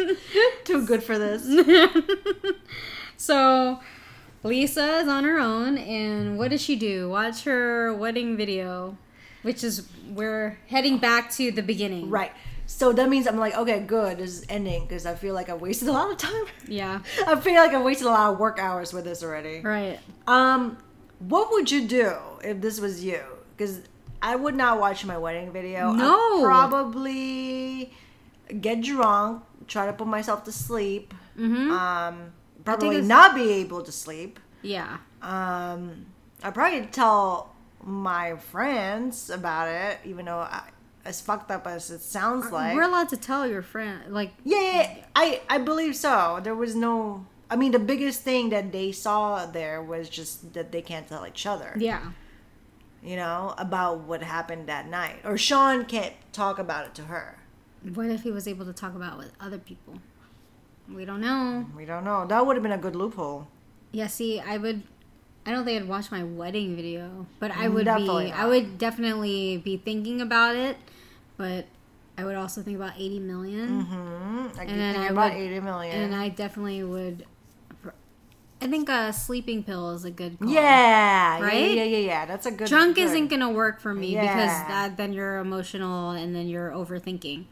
this. 0.06 0.18
Too 0.64 0.86
good 0.86 1.02
for 1.02 1.18
this. 1.18 1.42
so 3.16 3.80
Lisa 4.44 4.98
is 4.98 5.08
on 5.08 5.24
her 5.24 5.38
own, 5.38 5.78
and 5.78 6.38
what 6.38 6.50
does 6.50 6.60
she 6.60 6.76
do? 6.76 7.08
Watch 7.10 7.44
her 7.44 7.94
wedding 7.94 8.36
video, 8.36 8.96
which 9.42 9.62
is 9.62 9.88
we're 10.08 10.58
heading 10.66 10.98
back 10.98 11.30
to 11.32 11.50
the 11.52 11.62
beginning. 11.62 12.10
Right. 12.10 12.32
So 12.66 12.92
that 12.92 13.08
means 13.08 13.26
I'm 13.26 13.38
like, 13.38 13.56
okay, 13.56 13.80
good. 13.80 14.18
This 14.18 14.38
is 14.38 14.46
ending 14.48 14.86
because 14.86 15.04
I 15.04 15.14
feel 15.14 15.34
like 15.34 15.48
I 15.48 15.54
wasted 15.54 15.88
a 15.88 15.92
lot 15.92 16.10
of 16.10 16.16
time. 16.16 16.44
Yeah. 16.66 17.02
I 17.26 17.38
feel 17.38 17.54
like 17.54 17.72
I 17.72 17.82
wasted 17.82 18.06
a 18.06 18.10
lot 18.10 18.32
of 18.32 18.38
work 18.38 18.58
hours 18.58 18.92
with 18.92 19.04
this 19.04 19.22
already. 19.22 19.60
Right. 19.60 19.98
Um, 20.26 20.78
what 21.18 21.50
would 21.52 21.70
you 21.70 21.86
do 21.86 22.16
if 22.42 22.60
this 22.60 22.80
was 22.80 23.04
you? 23.04 23.20
Because 23.56 23.80
I 24.22 24.36
would 24.36 24.54
not 24.54 24.80
watch 24.80 25.04
my 25.04 25.18
wedding 25.18 25.52
video. 25.52 25.92
No. 25.92 26.38
I'd 26.38 26.44
probably 26.44 27.92
get 28.60 28.80
drunk, 28.82 29.42
try 29.66 29.86
to 29.86 29.92
put 29.92 30.06
myself 30.06 30.44
to 30.44 30.52
sleep. 30.52 31.12
Mm-hmm. 31.38 31.70
Um, 31.70 32.32
probably 32.64 33.00
not 33.02 33.34
be 33.34 33.50
able 33.52 33.82
to 33.82 33.92
sleep. 33.92 34.38
yeah. 34.62 34.98
Um, 35.22 36.06
I'd 36.42 36.54
probably 36.54 36.86
tell 36.86 37.54
my 37.84 38.36
friends 38.36 39.30
about 39.30 39.68
it, 39.68 39.98
even 40.04 40.24
though 40.26 40.38
I, 40.38 40.62
as 41.04 41.20
fucked 41.20 41.50
up 41.50 41.66
as 41.66 41.90
it 41.90 42.00
sounds 42.00 42.50
like. 42.50 42.74
We're 42.74 42.82
allowed 42.82 43.08
to 43.10 43.16
tell 43.16 43.46
your 43.46 43.62
friend, 43.62 44.12
like, 44.12 44.32
yeah, 44.44 44.60
yeah, 44.60 44.72
yeah, 44.96 45.04
I 45.14 45.40
I 45.48 45.58
believe 45.58 45.94
so. 45.96 46.40
There 46.42 46.54
was 46.54 46.74
no. 46.74 47.26
I 47.50 47.56
mean, 47.56 47.72
the 47.72 47.78
biggest 47.78 48.22
thing 48.22 48.48
that 48.50 48.72
they 48.72 48.92
saw 48.92 49.46
there 49.46 49.82
was 49.82 50.08
just 50.08 50.54
that 50.54 50.72
they 50.72 50.82
can't 50.82 51.06
tell 51.06 51.26
each 51.26 51.44
other. 51.46 51.74
Yeah. 51.76 52.12
You 53.04 53.16
know 53.16 53.54
about 53.58 54.00
what 54.00 54.22
happened 54.22 54.68
that 54.68 54.88
night, 54.88 55.20
or 55.24 55.36
Sean 55.36 55.84
can't 55.84 56.14
talk 56.32 56.58
about 56.58 56.86
it 56.86 56.94
to 56.96 57.02
her. 57.02 57.38
What 57.94 58.06
if 58.06 58.22
he 58.22 58.30
was 58.30 58.46
able 58.46 58.64
to 58.66 58.72
talk 58.72 58.94
about 58.94 59.14
it 59.14 59.18
with 59.18 59.32
other 59.40 59.58
people? 59.58 59.94
We 60.94 61.04
don't 61.04 61.20
know. 61.20 61.66
We 61.76 61.84
don't 61.84 62.04
know. 62.04 62.26
That 62.26 62.44
would 62.46 62.56
have 62.56 62.62
been 62.62 62.72
a 62.72 62.78
good 62.78 62.94
loophole. 62.96 63.48
Yeah, 63.92 64.06
see, 64.06 64.40
I 64.40 64.56
would. 64.58 64.82
I 65.44 65.50
don't 65.50 65.64
think 65.64 65.82
I'd 65.82 65.88
watch 65.88 66.10
my 66.12 66.22
wedding 66.22 66.76
video, 66.76 67.26
but 67.40 67.50
I 67.50 67.68
would 67.68 67.84
Definitely 67.84 68.26
be. 68.26 68.30
not. 68.30 68.38
I 68.40 68.46
would 68.46 68.78
definitely 68.78 69.56
be 69.58 69.76
thinking 69.76 70.20
about 70.20 70.54
it, 70.54 70.76
but 71.36 71.66
I 72.16 72.24
would 72.24 72.36
also 72.36 72.62
think 72.62 72.76
about 72.76 72.92
eighty 72.96 73.18
million, 73.18 73.80
Hmm. 73.80 74.46
I 74.58 74.64
And 74.64 74.80
then 74.80 74.96
I 74.96 75.06
about 75.08 75.32
would- 75.32 75.40
eighty 75.42 75.58
million. 75.60 75.96
and 76.00 76.14
I 76.14 76.28
definitely 76.28 76.84
would. 76.84 77.26
I 78.60 78.68
think 78.68 78.88
a 78.88 79.12
sleeping 79.12 79.64
pill 79.64 79.90
is 79.90 80.04
a 80.04 80.10
good 80.12 80.38
call. 80.38 80.48
yeah, 80.48 81.38
yeah, 81.38 81.44
Right? 81.44 81.74
yeah, 81.74 81.82
yeah, 81.82 81.96
yeah. 81.98 82.26
That's 82.26 82.46
a 82.46 82.52
good. 82.52 82.68
Drunk 82.68 82.94
good. 82.94 83.06
isn't 83.06 83.26
gonna 83.26 83.50
work 83.50 83.80
for 83.80 83.92
me 83.92 84.10
because 84.14 84.50
that 84.68 84.96
then 84.96 85.12
you're 85.12 85.38
emotional 85.38 86.10
and 86.10 86.32
then 86.36 86.46
you're 86.46 86.70
overthinking. 86.70 87.46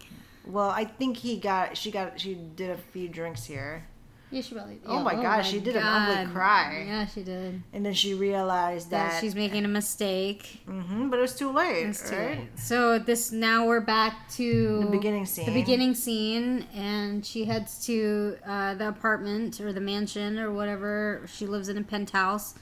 Well, 0.50 0.70
I 0.70 0.84
think 0.84 1.16
he 1.18 1.38
got. 1.38 1.76
She 1.76 1.90
got. 1.90 2.20
She 2.20 2.34
did 2.34 2.70
a 2.70 2.76
few 2.76 3.08
drinks 3.08 3.44
here, 3.44 3.84
Yeah, 4.30 4.42
she 4.42 4.54
probably. 4.54 4.74
Did. 4.76 4.82
Oh 4.86 5.02
my 5.02 5.14
God, 5.14 5.42
she 5.42 5.60
did 5.60 5.76
an 5.76 5.82
ugly 5.84 6.32
cry. 6.32 6.84
Yeah, 6.86 7.06
she 7.06 7.22
did. 7.22 7.62
and 7.72 7.84
then 7.86 7.94
she 7.94 8.14
realized 8.14 8.90
That, 8.90 9.12
that. 9.12 9.20
she's 9.20 9.34
making 9.34 9.64
a 9.64 9.68
mistake. 9.68 10.60
Mm-hmm, 10.68 11.08
but 11.10 11.18
it 11.18 11.22
was 11.22 11.34
too 11.36 11.50
late. 11.52 11.86
It's 11.86 12.08
too 12.10 12.16
right? 12.16 12.38
late. 12.38 12.58
So 12.58 12.98
this 12.98 13.32
now 13.32 13.66
we're 13.66 13.80
back 13.80 14.28
to 14.32 14.80
The 14.80 14.90
beginning 14.90 15.26
scene. 15.26 15.46
The 15.46 15.52
beginning 15.54 15.94
scene, 15.94 16.66
and 16.74 17.24
she 17.24 17.44
heads 17.44 17.84
to 17.86 18.36
uh, 18.46 18.74
the 18.74 18.88
apartment 18.88 19.60
or 19.60 19.72
the 19.72 19.80
mansion 19.80 20.38
or 20.38 20.50
whatever 20.52 21.22
she 21.32 21.46
lives 21.46 21.68
in 21.68 21.76
a 21.78 21.82
penthouse, 21.82 22.54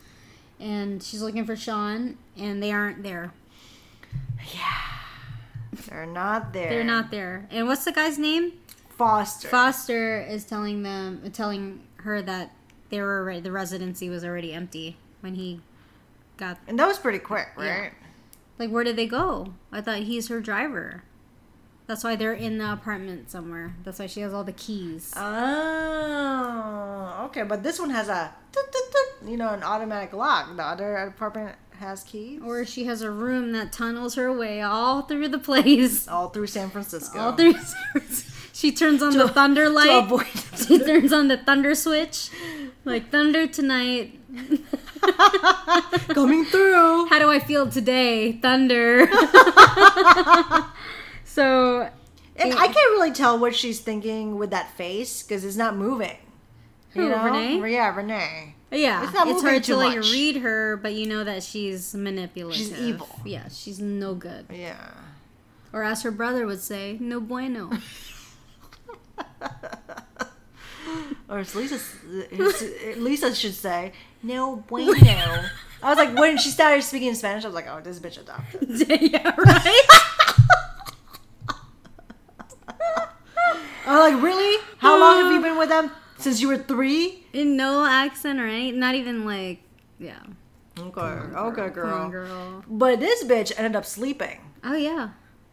and 0.60 1.02
she's 1.02 1.22
looking 1.22 1.44
for 1.44 1.56
Sean, 1.56 2.16
and 2.36 2.62
they 2.62 2.72
aren't 2.72 3.02
there. 3.02 3.32
They're 5.88 6.06
not 6.06 6.52
there. 6.52 6.70
They're 6.70 6.84
not 6.84 7.10
there. 7.10 7.46
And 7.50 7.66
what's 7.66 7.84
the 7.84 7.92
guy's 7.92 8.18
name? 8.18 8.52
Foster. 8.96 9.48
Foster 9.48 10.20
is 10.22 10.44
telling 10.44 10.82
them, 10.82 11.30
telling 11.32 11.82
her 11.98 12.22
that 12.22 12.52
they 12.90 13.00
were 13.00 13.20
already, 13.20 13.40
the 13.40 13.52
residency 13.52 14.08
was 14.08 14.24
already 14.24 14.52
empty 14.52 14.96
when 15.20 15.34
he 15.34 15.60
got. 16.36 16.58
and 16.66 16.78
that 16.78 16.86
was 16.86 16.98
pretty 16.98 17.18
quick, 17.18 17.48
right? 17.56 17.66
Yeah. 17.66 17.90
Like, 18.58 18.70
where 18.70 18.84
did 18.84 18.96
they 18.96 19.06
go? 19.06 19.54
I 19.70 19.80
thought 19.80 19.98
he's 19.98 20.28
her 20.28 20.40
driver. 20.40 21.04
That's 21.86 22.04
why 22.04 22.16
they're 22.16 22.34
in 22.34 22.58
the 22.58 22.72
apartment 22.72 23.30
somewhere. 23.30 23.74
That's 23.84 23.98
why 23.98 24.06
she 24.06 24.20
has 24.20 24.34
all 24.34 24.44
the 24.44 24.52
keys. 24.52 25.12
Oh, 25.16 27.22
okay. 27.26 27.44
But 27.44 27.62
this 27.62 27.78
one 27.78 27.90
has 27.90 28.08
a, 28.08 28.34
you 29.24 29.36
know, 29.36 29.50
an 29.54 29.62
automatic 29.62 30.12
lock. 30.12 30.54
The 30.56 30.64
other 30.64 30.96
apartment 30.96 31.56
has 31.78 32.02
keys. 32.04 32.40
Or 32.44 32.64
she 32.64 32.84
has 32.84 33.02
a 33.02 33.10
room 33.10 33.52
that 33.52 33.72
tunnels 33.72 34.14
her 34.16 34.32
way 34.32 34.60
all 34.62 35.02
through 35.02 35.28
the 35.28 35.38
place. 35.38 36.06
all 36.08 36.28
through 36.28 36.46
San 36.48 36.70
Francisco. 36.70 37.18
All 37.18 37.32
through. 37.32 37.54
she 38.52 38.70
turns 38.72 39.02
on 39.02 39.16
the 39.16 39.28
thunder 39.38 39.64
to 39.64 39.70
light. 39.70 40.04
avoid. 40.04 40.26
She 40.66 40.78
turns 40.78 41.12
on 41.12 41.28
the 41.28 41.36
thunder 41.38 41.74
switch. 41.74 42.30
Like, 42.84 43.10
thunder 43.10 43.46
tonight. 43.46 44.18
Coming 46.08 46.44
through. 46.44 47.06
How 47.06 47.18
do 47.18 47.30
I 47.30 47.38
feel 47.38 47.68
today? 47.70 48.32
Thunder. 48.32 49.06
so, 51.24 51.88
And 52.36 52.52
I 52.54 52.66
can't 52.66 52.90
really 52.92 53.12
tell 53.12 53.38
what 53.38 53.54
she's 53.54 53.80
thinking 53.80 54.36
with 54.36 54.50
that 54.50 54.76
face 54.76 55.22
because 55.22 55.44
it's 55.44 55.56
not 55.56 55.76
moving. 55.76 56.16
Who, 56.90 57.08
Renee? 57.08 57.72
Yeah, 57.72 57.94
Renee. 57.94 58.54
Yeah, 58.70 58.98
It's 58.98 59.08
it's, 59.08 59.14
not 59.14 59.28
moving 59.28 59.44
hard 59.44 59.64
to 59.64 59.76
like 59.76 60.00
read 60.00 60.36
her, 60.36 60.76
but 60.76 60.94
you 60.94 61.06
know 61.06 61.24
that 61.24 61.42
she's 61.42 61.94
manipulative. 61.94 62.58
She's 62.58 62.78
evil. 62.78 63.08
Yeah, 63.24 63.48
she's 63.48 63.80
no 63.80 64.14
good. 64.14 64.46
Yeah. 64.52 64.90
Or 65.72 65.82
as 65.82 66.02
her 66.02 66.10
brother 66.10 66.46
would 66.46 66.60
say, 66.60 66.96
no 67.00 67.20
bueno. 67.20 67.70
Or 71.28 71.38
as 71.40 71.54
Lisa, 71.54 71.78
Lisa 72.96 73.34
should 73.34 73.54
say, 73.54 73.92
no 74.22 74.56
bueno. 74.56 74.94
I 75.82 75.90
was 75.90 75.98
like, 75.98 76.18
when 76.18 76.38
she 76.38 76.48
started 76.48 76.82
speaking 76.82 77.14
Spanish, 77.14 77.44
I 77.44 77.48
was 77.48 77.54
like, 77.54 77.68
oh, 77.68 77.80
this 77.80 78.00
bitch 78.00 78.18
adopted. 78.18 79.12
yeah, 79.12 79.34
right? 79.36 79.88
I'm 83.86 84.14
like, 84.14 84.22
really? 84.22 84.62
How 84.78 84.98
long 84.98 85.22
have 85.22 85.32
you 85.32 85.40
been 85.40 85.56
with 85.56 85.68
them? 85.68 85.90
Since 86.28 86.42
you 86.42 86.48
were 86.48 86.58
three? 86.58 87.24
In 87.32 87.56
no 87.56 87.86
accent 87.86 88.38
or 88.38 88.46
any, 88.46 88.70
not 88.70 88.94
even 88.94 89.24
like, 89.24 89.62
yeah. 89.98 90.18
Okay, 90.78 91.00
okay, 91.00 91.68
girl. 91.70 92.10
girl. 92.10 92.62
But 92.68 93.00
this 93.00 93.24
bitch 93.24 93.50
ended 93.56 93.74
up 93.74 93.86
sleeping. 93.86 94.38
Oh, 94.62 94.76
yeah. 94.76 95.08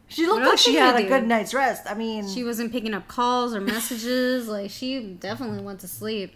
She 0.09 0.28
looked 0.28 0.41
What 0.41 0.49
like 0.49 0.57
she 0.59 0.76
had 0.76 0.97
a 0.97 1.03
do? 1.03 1.07
good 1.07 1.26
night's 1.26 1.53
rest. 1.53 1.84
I 1.89 1.93
mean, 1.93 2.28
She 2.28 2.43
wasn't 2.43 2.73
picking 2.73 2.93
up 2.93 3.07
calls 3.07 3.55
or 3.55 3.61
messages. 3.61 4.47
like, 4.49 4.69
she 4.69 4.99
definitely 5.17 5.63
went 5.63 5.80
to 5.80 5.88
sleep. 5.88 6.34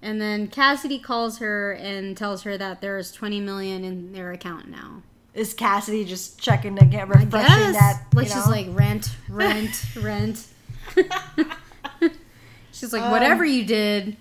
And 0.00 0.20
then 0.20 0.46
Cassidy 0.46 1.00
calls 1.00 1.38
her 1.38 1.72
and 1.72 2.16
tells 2.16 2.42
her 2.44 2.56
that 2.56 2.80
there's 2.80 3.10
20 3.10 3.40
million 3.40 3.82
in 3.82 4.12
their 4.12 4.30
account 4.30 4.68
now. 4.68 5.02
is 5.34 5.52
Cassidy 5.52 6.04
just 6.04 6.38
checking 6.40 6.76
to 6.76 6.84
get 6.84 7.08
I 7.08 7.22
refreshing 7.22 7.72
guess. 7.72 7.74
that? 7.74 8.04
like, 8.14 8.28
you 8.28 8.32
she's 8.34 8.46
like, 8.46 8.66
rent, 8.70 9.10
rent, 9.28 9.84
rent. 10.00 10.46
she's 12.74 12.92
like, 12.92 13.02
Um, 13.02 13.10
whatever 13.12 13.44
you 13.44 13.64
did, 13.64 14.16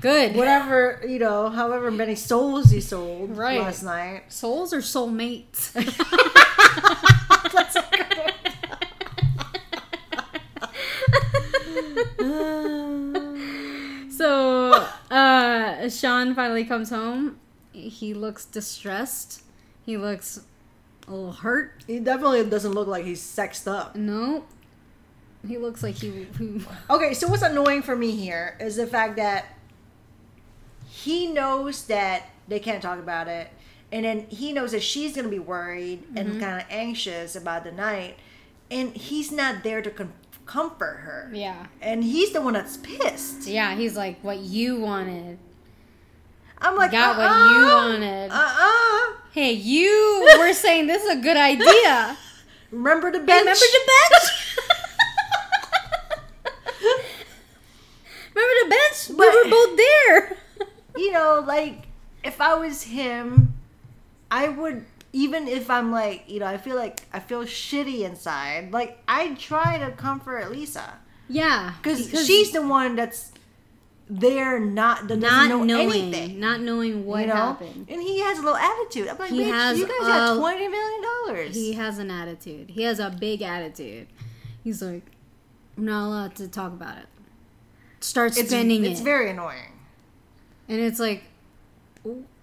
good. 0.00 0.34
whatever 0.34 1.00
you 1.06 1.18
know, 1.18 1.50
however 1.50 1.90
many 1.90 2.14
souls 2.14 2.72
you 2.72 2.80
sold 2.80 3.36
Right. 3.36 3.60
last 3.60 3.82
night. 3.82 4.24
Souls 4.32 4.72
or 4.72 4.78
soulmates? 4.78 5.70
so 14.10 14.86
uh, 15.10 15.88
Sean 15.88 16.34
finally 16.34 16.64
comes 16.64 16.90
home. 16.90 17.38
He 17.72 18.14
looks 18.14 18.44
distressed. 18.44 19.42
He 19.84 19.96
looks 19.96 20.40
a 21.06 21.10
little 21.10 21.32
hurt. 21.32 21.82
He 21.86 21.98
definitely 21.98 22.44
doesn't 22.48 22.72
look 22.72 22.86
like 22.88 23.04
he's 23.04 23.20
sexed 23.22 23.66
up. 23.68 23.96
No, 23.96 24.44
he 25.46 25.58
looks 25.58 25.82
like 25.82 25.96
he. 25.96 26.26
Okay, 26.90 27.14
so 27.14 27.28
what's 27.28 27.42
annoying 27.42 27.82
for 27.82 27.96
me 27.96 28.12
here 28.12 28.56
is 28.60 28.76
the 28.76 28.86
fact 28.86 29.16
that 29.16 29.46
he 30.88 31.26
knows 31.26 31.84
that 31.86 32.30
they 32.48 32.58
can't 32.58 32.82
talk 32.82 32.98
about 32.98 33.28
it, 33.28 33.48
and 33.92 34.04
then 34.04 34.26
he 34.28 34.52
knows 34.52 34.72
that 34.72 34.82
she's 34.82 35.14
gonna 35.16 35.28
be 35.28 35.38
worried 35.38 36.04
and 36.16 36.28
mm-hmm. 36.28 36.40
kind 36.40 36.60
of 36.60 36.66
anxious 36.70 37.36
about 37.36 37.64
the 37.64 37.72
night, 37.72 38.16
and 38.70 38.96
he's 38.96 39.30
not 39.32 39.62
there 39.62 39.82
to 39.82 39.90
com- 39.90 40.12
comfort 40.46 41.00
her. 41.02 41.30
yeah, 41.32 41.66
And 41.80 42.04
he's 42.04 42.32
the 42.32 42.40
one 42.40 42.54
that's 42.54 42.76
pissed. 42.76 43.46
yeah. 43.46 43.74
He's 43.74 43.96
like, 43.96 44.20
what 44.22 44.38
you 44.38 44.80
wanted. 44.80 45.38
I'm 46.58 46.76
like, 46.76 46.92
Got 46.92 47.16
what 47.16 47.26
uh-uh, 47.26 47.58
you 47.58 47.66
wanted. 47.66 48.30
Uh-uh. 48.30 49.16
Hey, 49.32 49.52
you 49.52 50.30
were 50.38 50.52
saying 50.52 50.86
this 50.86 51.02
is 51.02 51.18
a 51.18 51.20
good 51.20 51.36
idea. 51.36 52.16
Remember 52.70 53.10
the 53.10 53.18
bench? 53.18 53.40
Remember 53.40 53.54
the 53.60 53.92
bench? 54.10 54.22
Remember 58.34 58.54
the 58.64 58.70
bench? 58.70 59.18
we 59.18 59.26
were 59.44 59.50
both 59.50 59.76
there. 59.76 60.36
you 60.96 61.12
know, 61.12 61.42
like 61.46 61.86
if 62.22 62.40
I 62.40 62.54
was 62.54 62.82
him, 62.82 63.54
I 64.30 64.48
would 64.48 64.84
even 65.12 65.46
if 65.46 65.70
I'm 65.70 65.92
like, 65.92 66.24
you 66.28 66.40
know, 66.40 66.46
I 66.46 66.56
feel 66.58 66.76
like 66.76 67.00
I 67.12 67.20
feel 67.20 67.44
shitty 67.44 68.00
inside. 68.00 68.72
Like 68.72 68.98
I 69.06 69.34
try 69.34 69.78
to 69.78 69.92
comfort 69.92 70.50
Lisa 70.50 70.94
Yeah, 71.28 71.74
because 71.80 72.10
she's 72.26 72.50
the 72.50 72.66
one 72.66 72.96
that's 72.96 73.30
there, 74.10 74.58
not 74.60 75.08
that 75.08 75.18
not 75.18 75.48
know 75.48 75.62
knowing, 75.62 76.12
anything. 76.14 76.40
not 76.40 76.60
knowing 76.60 77.06
what 77.06 77.20
you 77.22 77.28
know, 77.28 77.34
happened. 77.34 77.86
and 77.88 78.02
he 78.02 78.20
has 78.20 78.38
a 78.38 78.42
little 78.42 78.56
attitude. 78.56 79.08
I'm 79.08 79.18
like, 79.18 79.30
He 79.30 79.40
bitch, 79.44 79.50
has 79.50 79.78
you 79.78 79.86
guys 79.86 80.00
got 80.00 80.38
twenty 80.38 80.68
million 80.68 81.02
dollars. 81.02 81.54
He 81.54 81.72
has 81.74 81.98
an 81.98 82.10
attitude. 82.10 82.70
He 82.70 82.82
has 82.82 82.98
a 82.98 83.10
big 83.10 83.40
attitude. 83.42 84.08
He's 84.62 84.82
like, 84.82 85.04
I'm 85.78 85.84
not 85.84 86.06
allowed 86.06 86.34
to 86.36 86.48
talk 86.48 86.72
about 86.72 86.98
it. 86.98 87.06
Start 88.04 88.36
It's, 88.36 88.50
spending 88.50 88.84
it's 88.84 89.00
it, 89.00 89.02
very 89.02 89.30
annoying. 89.30 89.72
and 90.68 90.78
it's 90.78 91.00
like, 91.00 91.24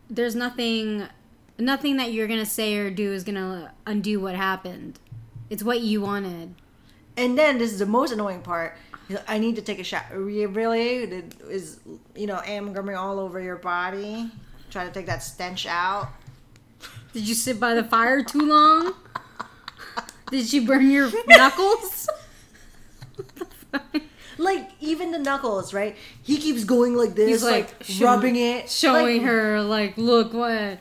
there's 0.09 0.35
nothing, 0.35 1.03
nothing 1.59 1.97
that 1.97 2.11
you're 2.11 2.27
gonna 2.27 2.47
say 2.47 2.77
or 2.77 2.89
do 2.89 3.13
is 3.13 3.23
gonna 3.23 3.71
undo 3.85 4.19
what 4.19 4.33
happened. 4.33 4.97
It's 5.51 5.61
what 5.61 5.81
you 5.81 6.01
wanted. 6.01 6.55
And 7.15 7.37
then 7.37 7.59
this 7.59 7.71
is 7.71 7.77
the 7.79 7.85
most 7.85 8.11
annoying 8.11 8.41
part. 8.41 8.75
I 9.27 9.37
need 9.37 9.55
to 9.57 9.61
take 9.61 9.77
a 9.77 9.83
shot. 9.83 10.05
Re- 10.11 10.47
Really? 10.47 11.03
Is 11.47 11.79
you 12.15 12.25
know 12.25 12.41
am 12.43 12.73
coming 12.73 12.95
all 12.95 13.19
over 13.19 13.39
your 13.39 13.57
body? 13.57 14.31
Try 14.71 14.85
to 14.85 14.91
take 14.91 15.05
that 15.05 15.21
stench 15.21 15.67
out. 15.67 16.07
Did 17.13 17.27
you 17.27 17.35
sit 17.35 17.59
by 17.59 17.75
the 17.75 17.83
fire 17.83 18.23
too 18.23 18.39
long? 18.47 18.93
Did 20.31 20.51
you 20.51 20.65
burn 20.65 20.89
your 20.89 21.11
knuckles? 21.27 22.09
like 24.41 24.69
even 24.79 25.11
the 25.11 25.19
knuckles, 25.19 25.73
right? 25.73 25.95
He 26.23 26.37
keeps 26.37 26.63
going 26.63 26.95
like 26.95 27.15
this, 27.15 27.29
He's 27.29 27.43
like, 27.43 27.67
like, 27.67 27.83
show- 27.83 28.05
rubbing 28.05 28.35
it, 28.35 28.69
showing 28.69 29.17
like, 29.21 29.27
her 29.27 29.61
like, 29.61 29.97
look 29.97 30.33
what. 30.33 30.79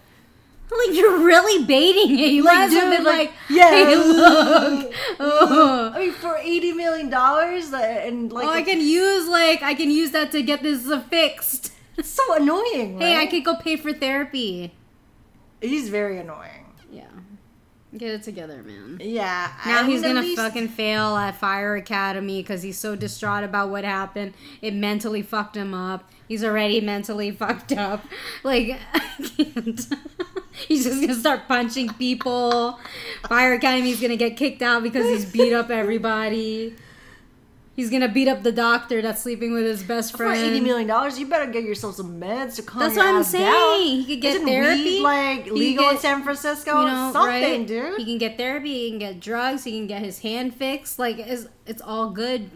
Like 0.72 0.92
you're 0.96 1.18
really 1.24 1.64
baiting 1.64 2.16
it. 2.16 2.28
You 2.30 2.44
Like, 2.44 2.54
might 2.54 2.64
as 2.66 2.70
dude, 2.70 2.90
been 2.90 3.02
like, 3.04 3.18
like, 3.30 3.32
yeah. 3.50 3.70
hey, 3.70 3.96
look. 3.96 4.94
Oh. 5.18 5.90
I 5.94 5.98
mean, 5.98 6.12
for 6.12 6.36
eighty 6.40 6.72
million 6.72 7.10
dollars, 7.10 7.72
and 7.72 8.32
like, 8.32 8.46
oh, 8.46 8.50
I 8.50 8.62
can 8.62 8.80
use 8.80 9.26
like 9.28 9.62
I 9.64 9.74
can 9.74 9.90
use 9.90 10.12
that 10.12 10.30
to 10.30 10.42
get 10.42 10.62
this 10.62 10.88
uh, 10.88 11.00
fixed. 11.10 11.72
it's 11.98 12.08
so 12.10 12.22
annoying. 12.36 13.00
Hey, 13.00 13.14
I 13.14 13.18
right? 13.18 13.30
could 13.30 13.44
go 13.44 13.56
pay 13.56 13.74
for 13.74 13.92
therapy. 13.92 14.72
He's 15.60 15.88
very 15.88 16.18
annoying. 16.20 16.66
Yeah, 16.92 17.02
get 17.96 18.10
it 18.10 18.22
together, 18.22 18.62
man. 18.62 18.98
Yeah. 19.02 19.50
Now 19.66 19.84
he's 19.84 20.02
gonna 20.02 20.20
least- 20.20 20.36
fucking 20.40 20.68
fail 20.68 21.16
at 21.16 21.36
Fire 21.36 21.76
Academy 21.76 22.42
because 22.42 22.62
he's 22.62 22.78
so 22.78 22.94
distraught 22.96 23.44
about 23.44 23.70
what 23.70 23.84
happened. 23.84 24.34
It 24.62 24.74
mentally 24.74 25.22
fucked 25.22 25.56
him 25.56 25.74
up. 25.74 26.08
He's 26.28 26.44
already 26.44 26.80
mentally 26.80 27.30
fucked 27.42 27.72
up. 27.72 28.04
Like 28.44 28.78
I 28.94 29.00
can't. 29.36 29.86
he's 30.68 30.84
just 30.84 31.00
gonna 31.00 31.14
start 31.14 31.48
punching 31.48 31.90
people. 31.94 32.78
Fire 33.28 33.54
Academy's 33.54 34.00
gonna 34.00 34.16
get 34.16 34.36
kicked 34.36 34.62
out 34.62 34.82
because 34.82 35.06
he's 35.06 35.24
beat 35.30 35.52
up 35.52 35.70
everybody. 35.70 36.74
He's 37.80 37.88
gonna 37.88 38.08
beat 38.08 38.28
up 38.28 38.42
the 38.42 38.52
doctor 38.52 39.00
that's 39.00 39.22
sleeping 39.22 39.52
with 39.54 39.64
his 39.64 39.82
best 39.82 40.14
friend. 40.14 40.38
For 40.38 40.44
eighty 40.44 40.60
million 40.60 40.86
dollars, 40.86 41.18
you 41.18 41.26
better 41.26 41.50
get 41.50 41.64
yourself 41.64 41.94
some 41.94 42.20
meds 42.20 42.56
to 42.56 42.62
calm 42.62 42.80
That's 42.80 42.94
your 42.94 43.06
what 43.06 43.14
I'm 43.14 43.22
saying. 43.24 43.44
down. 43.46 43.80
He 43.80 44.04
could 44.04 44.20
get 44.20 44.34
Isn't 44.34 44.46
therapy. 44.46 44.84
weed, 44.84 45.00
like 45.02 45.44
He 45.44 45.50
legal 45.50 45.88
in 45.88 45.96
San 45.96 46.22
Francisco. 46.22 46.78
you 46.82 46.86
know, 46.88 47.10
Something, 47.14 47.60
right? 47.60 47.66
dude. 47.66 47.96
He 47.98 48.04
can 48.04 48.18
get 48.18 48.36
therapy. 48.36 48.74
He 48.84 48.90
can 48.90 48.98
get 48.98 49.18
drugs. 49.18 49.64
He 49.64 49.72
can 49.78 49.86
get 49.86 50.02
his 50.02 50.18
hand 50.18 50.54
fixed. 50.54 50.98
Like 50.98 51.18
it's 51.18 51.46
it's 51.64 51.80
all 51.80 52.10
good. 52.10 52.50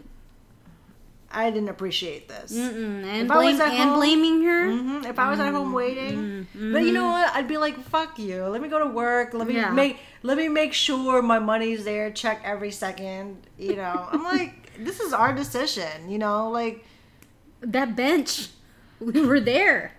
I 1.36 1.51
didn't 1.51 1.68
appreciate 1.68 2.28
this. 2.28 2.52
Mm-mm. 2.52 3.02
And 3.05 3.22
If 3.26 3.30
I 3.30 3.36
was 3.38 3.56
blame 3.56 3.60
at 3.62 3.72
and 3.74 3.88
home- 3.90 3.98
blaming 3.98 4.42
her. 4.44 4.70
hmm 4.70 5.05
If 5.05 5.18
I 5.18 5.30
was 5.30 5.40
at 5.40 5.52
home 5.52 5.72
Mm-hmm. 5.72 5.74
waiting, 5.74 6.46
but 6.72 6.84
you 6.84 6.92
know 6.92 7.09
what? 7.09 7.34
I'd 7.34 7.48
be 7.48 7.56
like, 7.59 7.76
"Fuck 7.80 8.18
you! 8.20 8.44
Let 8.44 8.60
me 8.62 8.68
go 8.68 8.78
to 8.78 8.86
work. 8.86 9.34
Let 9.34 9.48
me 9.48 9.55
Yeah. 9.55 9.70
make 9.70 9.98
let 10.22 10.36
me 10.36 10.48
make 10.48 10.72
sure 10.74 11.22
my 11.22 11.38
money's 11.40 11.84
there. 11.84 12.10
Check 12.12 12.40
every 12.44 12.70
second. 12.70 13.38
You 13.59 13.74
know, 13.76 14.09
I'm 14.12 14.22
like, 14.22 14.63
this 14.78 15.01
is 15.01 15.12
our 15.12 15.32
decision. 15.34 16.09
You 16.09 16.18
know, 16.18 16.51
like 16.51 16.84
That 17.60 17.96
bench, 17.96 18.48
we 19.01 19.20
were 19.24 19.40
there. 19.40 19.92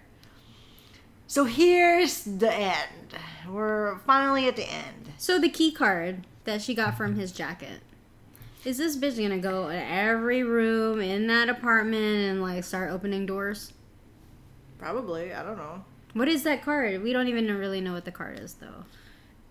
so. 1.28 1.46
Here's 1.46 2.24
the 2.24 2.54
end. 2.54 3.16
We're 3.50 3.98
finally 4.00 4.48
at 4.48 4.56
the 4.56 4.66
end. 4.72 5.14
So 5.18 5.40
the 5.40 5.50
key 5.50 5.72
card 5.72 6.26
that 6.46 6.62
she 6.62 6.74
got 6.76 6.98
from 6.98 7.16
his 7.16 7.32
jacket. 7.32 7.82
Is 8.64 8.78
this 8.78 8.98
bitch 8.98 9.18
gonna 9.22 9.38
go 9.40 9.68
in 9.70 9.78
every 9.80 10.42
room 10.44 11.00
in 11.00 11.28
that 11.28 11.50
apartment 11.50 12.04
and 12.32 12.42
like 12.42 12.64
start 12.64 12.92
opening 12.92 13.26
doors? 13.28 13.74
Probably. 14.80 15.34
I 15.34 15.44
don't 15.44 15.58
know. 15.58 15.84
What 16.14 16.28
is 16.28 16.44
that 16.44 16.64
card? 16.64 17.02
We 17.04 17.14
don't 17.14 17.28
even 17.28 17.48
really 17.58 17.82
know 17.82 17.94
what 17.94 18.06
the 18.06 18.12
card 18.12 18.40
is 18.40 18.56
though. 18.56 18.86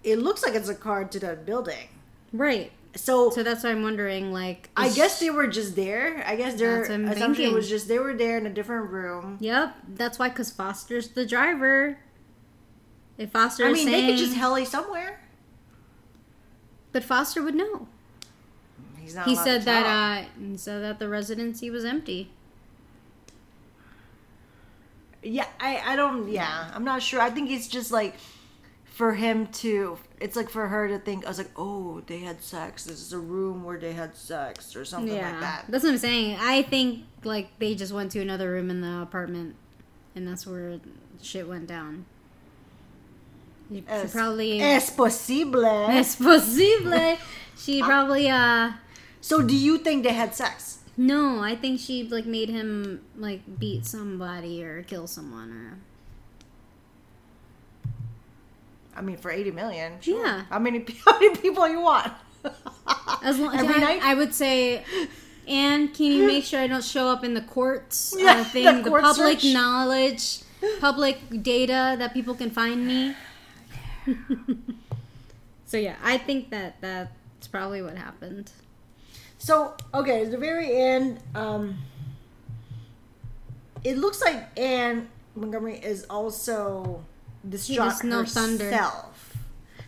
It 0.02 0.18
looks 0.18 0.42
like 0.44 0.55
it's 0.55 0.68
a 0.68 0.74
card 0.74 1.12
to 1.12 1.18
that 1.20 1.46
building. 1.46 1.88
Right. 2.32 2.72
So, 2.96 3.30
So 3.30 3.42
that's 3.42 3.64
why 3.64 3.70
I'm 3.70 3.82
wondering. 3.82 4.32
Like, 4.32 4.70
I 4.76 4.88
guess 4.90 5.18
they 5.20 5.30
were 5.30 5.46
just 5.46 5.74
there. 5.76 6.22
I 6.26 6.36
guess 6.36 6.54
their 6.54 6.76
That's 6.78 6.88
what 6.90 6.94
I'm 6.94 7.04
assumption 7.06 7.34
thinking. 7.34 7.54
was 7.54 7.68
just 7.68 7.88
they 7.88 7.98
were 7.98 8.14
there 8.14 8.38
in 8.38 8.46
a 8.46 8.50
different 8.50 8.90
room. 8.90 9.36
Yep, 9.40 9.74
that's 9.88 10.18
why. 10.18 10.28
Cause 10.30 10.50
Foster's 10.50 11.08
the 11.08 11.26
driver. 11.26 11.98
If 13.18 13.30
Foster, 13.30 13.64
I 13.66 13.72
mean, 13.72 13.90
they 13.90 14.06
could 14.06 14.16
just 14.18 14.34
heli 14.34 14.64
somewhere. 14.64 15.20
but 16.92 17.02
Foster 17.04 17.42
would 17.42 17.54
know. 17.54 17.86
He's 18.98 19.14
not. 19.14 19.26
He 19.26 19.34
said 19.36 19.62
that. 19.62 19.86
uh 19.86 20.28
He 20.40 20.56
said 20.56 20.82
that 20.82 20.98
the 20.98 21.08
residency 21.08 21.70
was 21.70 21.84
empty. 21.84 22.30
Yeah, 25.22 25.46
I, 25.58 25.80
I 25.92 25.96
don't. 25.96 26.28
Yeah, 26.30 26.70
I'm 26.74 26.84
not 26.84 27.02
sure. 27.02 27.20
I 27.20 27.30
think 27.30 27.50
it's 27.50 27.66
just 27.68 27.90
like 27.90 28.14
for 28.94 29.14
him 29.14 29.48
to. 29.48 29.98
It's 30.20 30.36
like 30.36 30.48
for 30.48 30.68
her 30.68 30.86
to 30.88 30.98
think. 30.98 31.24
I 31.26 31.28
was 31.28 31.38
like, 31.38 31.50
oh, 31.56 32.00
they 32.06 32.20
had 32.20 32.40
sex. 32.42 32.84
This 32.84 33.00
is 33.00 33.12
a 33.12 33.18
room 33.18 33.64
where 33.64 33.78
they 33.78 33.92
had 33.92 34.16
sex 34.16 34.76
or 34.76 34.84
something 34.84 35.14
yeah, 35.14 35.32
like 35.32 35.40
that. 35.40 35.64
that's 35.68 35.82
what 35.84 35.90
I'm 35.90 35.98
saying. 35.98 36.38
I 36.40 36.62
think 36.62 37.04
like 37.24 37.58
they 37.58 37.74
just 37.74 37.92
went 37.92 38.12
to 38.12 38.20
another 38.20 38.50
room 38.52 38.70
in 38.70 38.80
the 38.80 39.02
apartment, 39.02 39.56
and 40.14 40.26
that's 40.26 40.46
where 40.46 40.78
shit 41.20 41.48
went 41.48 41.66
down. 41.66 42.06
You 43.70 43.82
Es, 43.88 44.12
probably 44.12 44.60
es 44.60 44.90
posible. 44.90 45.64
es 45.90 46.16
posible. 46.16 47.16
She 47.58 47.82
probably 47.82 48.28
uh 48.30 48.72
So, 49.20 49.42
do 49.42 49.56
you 49.56 49.78
think 49.78 50.04
they 50.04 50.12
had 50.12 50.34
sex? 50.34 50.78
no. 50.96 51.40
I 51.42 51.56
think 51.56 51.80
she 51.80 52.04
like 52.04 52.26
made 52.26 52.48
him 52.48 53.02
like 53.16 53.40
beat 53.58 53.84
somebody 53.86 54.62
or 54.62 54.82
kill 54.84 55.06
someone 55.08 55.50
or 55.50 55.78
I 58.96 59.00
mean, 59.02 59.16
for 59.16 59.30
eighty 59.30 59.50
million, 59.50 60.00
sure. 60.00 60.24
Yeah. 60.24 60.44
How 60.50 60.58
many 60.58 60.84
how 61.04 61.18
many 61.18 61.36
people 61.36 61.68
you 61.68 61.80
want? 61.80 62.12
As 63.22 63.38
long 63.38 63.54
Every 63.58 63.74
I, 63.76 63.78
night? 63.78 64.00
I 64.02 64.14
would 64.14 64.34
say, 64.34 64.84
and 65.48 65.92
can 65.94 66.06
you 66.06 66.26
make 66.26 66.44
sure 66.44 66.60
I 66.60 66.66
don't 66.66 66.84
show 66.84 67.08
up 67.08 67.24
in 67.24 67.34
the 67.34 67.40
courts 67.42 68.14
Yeah, 68.16 68.40
uh, 68.40 68.44
thing, 68.52 68.64
the 68.64 68.82
the, 68.82 68.90
court 68.90 69.02
public 69.02 69.40
search. 69.40 69.52
knowledge, 69.52 70.40
public 70.80 71.18
data 71.42 71.96
that 71.98 72.12
people 72.12 72.34
can 72.34 72.50
find 72.50 72.86
me. 72.86 73.14
so 75.66 75.76
yeah, 75.76 75.96
I 76.02 76.18
think 76.18 76.50
that 76.50 76.80
that's 76.80 77.48
probably 77.48 77.82
what 77.82 77.96
happened. 77.96 78.50
So 79.38 79.74
okay, 79.92 80.24
at 80.24 80.30
the 80.30 80.38
very 80.38 80.74
end, 80.76 81.18
um, 81.34 81.78
it 83.82 83.98
looks 83.98 84.20
like 84.22 84.46
Anne 84.58 85.08
Montgomery 85.34 85.76
is 85.78 86.04
also 86.08 87.04
distraught 87.48 87.88
there's 88.00 88.04
no 88.04 88.24
thunder. 88.24 88.64
herself. 88.64 89.36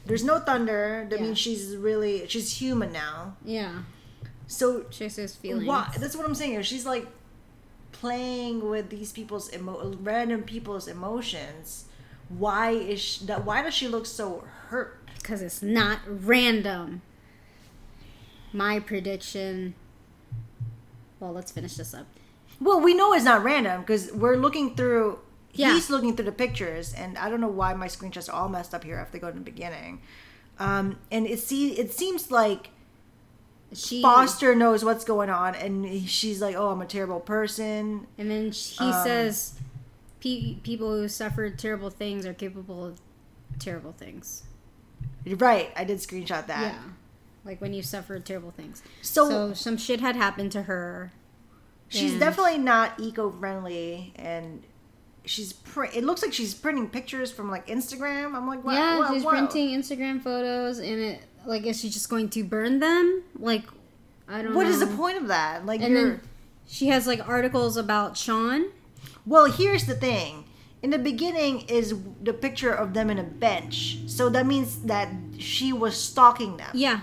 There's 0.05 0.25
no 0.25 0.39
thunder. 0.41 1.07
That 1.11 1.19
Yeah. 1.19 1.27
means 1.27 1.39
she's 1.39 1.77
really 1.77 2.27
she's 2.29 2.59
human 2.61 2.93
now. 2.93 3.37
Yeah, 3.45 3.83
So 4.47 4.87
she 4.91 5.09
says 5.09 5.35
feelings. 5.35 5.67
why? 5.67 5.93
That's 5.99 6.15
what 6.17 6.27
I'm 6.27 6.35
saying. 6.35 6.53
Here. 6.53 6.63
She's 6.63 6.87
like 6.87 7.07
playing 7.93 8.69
with 8.69 8.91
these 8.91 9.11
people's 9.13 9.53
emo- 9.55 9.97
random 10.03 10.43
people's 10.43 10.87
emotions. 10.87 11.87
Why 12.29 12.71
is 12.71 13.01
she, 13.01 13.25
that? 13.27 13.45
Why 13.45 13.63
does 13.63 13.75
she 13.75 13.89
look 13.89 14.07
so 14.07 14.45
hurt? 14.69 14.99
Because 15.17 15.43
it's 15.43 15.63
not 15.63 16.01
random. 16.07 17.03
My 18.53 18.79
prediction. 18.81 19.75
Well, 21.21 21.33
let's 21.33 21.51
finish 21.51 21.75
this 21.77 21.95
up. 21.95 22.07
Well, 22.61 22.81
we 22.81 22.95
know 22.95 23.13
it's 23.13 23.25
not 23.25 23.43
random 23.43 23.81
because 23.81 24.13
we're 24.13 24.37
looking 24.37 24.75
through. 24.77 25.19
Yeah. 25.59 25.73
He's 25.75 25.91
looking 25.91 26.15
through 26.17 26.27
the 26.27 26.33
pictures, 26.33 26.93
and 26.95 27.17
I 27.19 27.29
don't 27.29 27.41
know 27.41 27.49
why 27.49 27.75
my 27.75 27.87
screenshots 27.89 28.29
are 28.29 28.33
all 28.33 28.49
messed 28.49 28.75
up 28.75 28.85
here. 28.85 28.97
I 28.97 28.99
have 29.01 29.11
to 29.13 29.19
go 29.19 29.29
to 29.31 29.35
the 29.35 29.41
beginning, 29.45 30.01
um, 30.59 30.99
and 31.11 31.27
it 31.27 31.41
see 31.41 31.73
it 31.79 31.93
seems 31.93 32.31
like 32.31 32.71
She 33.73 34.01
Foster 34.01 34.55
knows 34.55 34.85
what's 34.85 35.05
going 35.05 35.29
on, 35.31 35.55
and 35.57 36.09
she's 36.09 36.41
like, 36.41 36.55
"Oh, 36.57 36.69
I'm 36.71 36.81
a 36.81 36.87
terrible 36.87 37.21
person." 37.21 38.07
And 38.17 38.31
then 38.31 38.53
he 38.53 38.85
Um, 38.85 39.05
says, 39.05 39.55
Pe- 40.21 40.55
"People 40.63 40.93
who 40.93 41.09
suffered 41.09 41.59
terrible 41.59 41.91
things 41.91 42.25
are 42.27 42.33
capable 42.35 42.85
of 42.85 43.01
terrible 43.59 43.93
things." 43.93 44.45
Right, 45.27 45.73
I 45.77 45.83
did 45.85 45.99
screenshot 45.99 46.47
that. 46.47 46.75
Yeah, 46.75 46.79
like 47.45 47.61
when 47.61 47.73
you 47.75 47.83
suffered 47.83 48.25
terrible 48.25 48.53
things. 48.53 48.83
So, 49.03 49.29
So 49.29 49.53
some 49.55 49.77
shit 49.77 50.01
had 50.01 50.15
happened 50.17 50.53
to 50.53 50.63
her. 50.63 51.11
she's 51.89 52.19
definitely 52.19 52.59
not 52.59 52.99
eco-friendly, 53.01 54.13
and 54.17 54.63
she's 55.27 55.53
pr- 55.53 55.85
it 55.85 56.05
looks 56.05 56.23
like 56.23 56.33
she's 56.33 56.55
printing 56.55 56.89
pictures 56.89 57.31
from 57.31 57.51
like 57.51 57.67
Instagram. 57.67 58.35
I'm 58.35 58.47
like, 58.47 58.65
what? 58.65 58.75
yeah, 58.75 59.11
she's 59.13 59.25
printing 59.25 59.69
Instagram 59.79 60.23
photos, 60.23 60.79
and 60.79 61.01
it 61.01 61.21
like 61.45 61.65
is 61.67 61.81
she 61.81 61.91
just 61.91 62.09
going 62.09 62.29
to 62.31 62.45
burn 62.45 62.79
them? 62.81 63.23
Like, 63.39 63.65
I 64.29 64.43
don't. 64.43 64.55
What 64.55 64.65
know. 64.65 64.71
is 64.71 64.81
the 64.81 64.87
point 64.87 65.19
of 65.19 65.29
that? 65.29 65.67
Like, 65.67 65.81
And 65.83 65.93
you're. 65.93 66.09
then 66.11 66.21
she 66.67 66.89
has 66.89 67.07
like 67.07 67.27
articles 67.29 67.77
about 67.77 68.17
Sean. 68.17 68.67
Well, 69.27 69.47
here's 69.51 69.87
the 69.87 69.95
thing. 69.95 70.45
In 70.83 70.91
the 70.91 70.99
beginning 70.99 71.63
is 71.69 71.95
the 72.23 72.33
picture 72.33 72.71
of 72.73 72.95
them 72.95 73.11
in 73.11 73.19
a 73.19 73.23
bench. 73.25 73.99
So 74.07 74.29
that 74.29 74.47
means 74.47 74.83
that 74.83 75.09
she 75.39 75.73
was 75.73 75.97
stalking 75.97 76.57
them, 76.59 76.71
Yeah, 76.75 77.01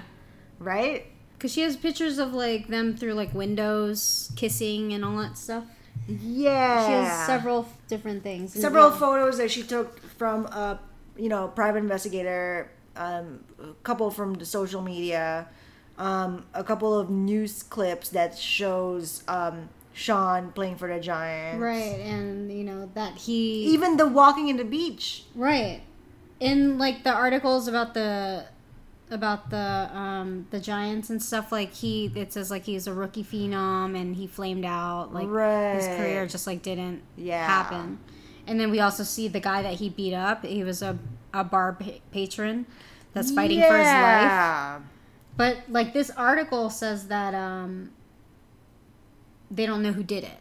right? 0.60 1.08
because 1.38 1.52
she 1.52 1.62
has 1.62 1.76
pictures 1.76 2.18
of 2.20 2.34
like 2.34 2.68
them 2.70 2.96
through 2.96 3.14
like 3.16 3.34
windows, 3.34 4.32
kissing, 4.38 4.94
and 4.94 5.04
all 5.04 5.18
that 5.18 5.38
stuff. 5.38 5.66
Yeah. 6.08 6.86
She 6.86 6.92
has 6.94 7.26
several 7.26 7.62
f- 7.62 7.88
different 7.88 8.24
things. 8.24 8.54
several 8.54 8.90
Yeah. 8.92 8.98
photos 8.98 9.38
that 9.38 9.52
she 9.52 9.64
took 9.64 10.00
from 10.18 10.46
a 10.48 10.80
you 11.18 11.30
know 11.30 11.48
private 11.50 11.80
investigator, 11.80 12.70
um, 12.96 13.44
a 13.62 13.74
couple 13.84 14.10
from 14.12 14.34
the 14.36 14.46
social 14.46 14.82
media, 14.82 15.48
um, 15.98 16.46
a 16.54 16.64
couple 16.64 16.98
of 16.98 17.10
news 17.10 17.64
clips 17.64 18.10
that 18.10 18.38
shows 18.38 19.24
um, 19.28 19.70
Sean 19.94 20.52
playing 20.52 20.76
for 20.78 20.88
the 20.94 21.00
Giants. 21.00 21.62
Right, 21.62 22.00
and 22.02 22.52
you 22.52 22.64
know 22.64 22.90
that 22.96 23.16
he 23.16 23.66
Even 23.74 23.98
the 23.98 24.08
walking 24.08 24.48
in 24.50 24.58
the 24.58 24.66
beach. 24.66 25.24
right 25.36 25.82
in 26.40 26.78
like 26.78 27.04
the 27.06 27.14
articles 27.14 27.68
about 27.70 27.94
the 27.94 28.44
about 29.14 29.50
the 29.50 29.90
um 29.94 30.48
the 30.52 30.60
Giants 30.60 31.10
and 31.10 31.22
stuff. 31.22 31.52
Like 31.52 31.74
he, 31.74 32.12
it 32.16 32.34
says 32.34 32.50
like 32.52 32.64
he's 32.66 32.88
a 32.88 32.94
rookie 32.94 33.24
phenom 33.24 34.00
and 34.00 34.16
he 34.16 34.28
flamed 34.28 34.66
out. 34.66 35.14
Like 35.14 35.28
his 35.28 35.88
career 35.98 36.26
just 36.28 36.48
like 36.48 36.62
didn't 36.62 37.02
Yeah. 37.16 37.46
happen. 37.46 38.00
And 38.48 38.60
then 38.60 38.72
we 38.72 38.80
also 38.82 39.04
see 39.04 39.28
the 39.30 39.40
guy 39.40 39.62
that 39.62 39.76
he 39.76 39.90
beat 39.90 40.14
up. 40.14 40.44
He 40.46 40.64
was 40.64 40.82
a 40.82 40.98
a 41.34 41.44
bar 41.44 41.74
pa- 41.74 42.00
patron 42.12 42.66
that's 43.14 43.32
fighting 43.32 43.62
for 43.62 43.78
his 43.78 43.88
life. 43.88 44.82
But 45.38 45.58
like 45.70 45.94
this 45.94 46.10
article 46.12 46.70
says 46.70 47.08
that 47.08 47.34
um 47.34 47.92
they 49.52 49.66
don't 49.66 49.82
know 49.84 49.92
who 49.94 50.04
did 50.04 50.24
it. 50.24 50.40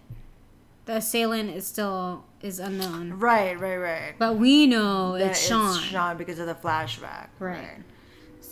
The 0.86 0.96
assailant 0.96 1.50
is 1.50 1.66
still 1.66 2.24
is 2.40 2.58
unknown. 2.58 3.18
Right, 3.20 3.58
right, 3.58 3.76
right. 3.76 4.14
But 4.18 4.36
we 4.36 4.66
know 4.66 5.16
That 5.16 5.30
it's 5.30 5.46
Sean. 5.46 5.78
Sean 5.80 6.16
because 6.16 6.38
of 6.40 6.46
the 6.46 6.54
flashback. 6.56 7.28
Right. 7.38 7.78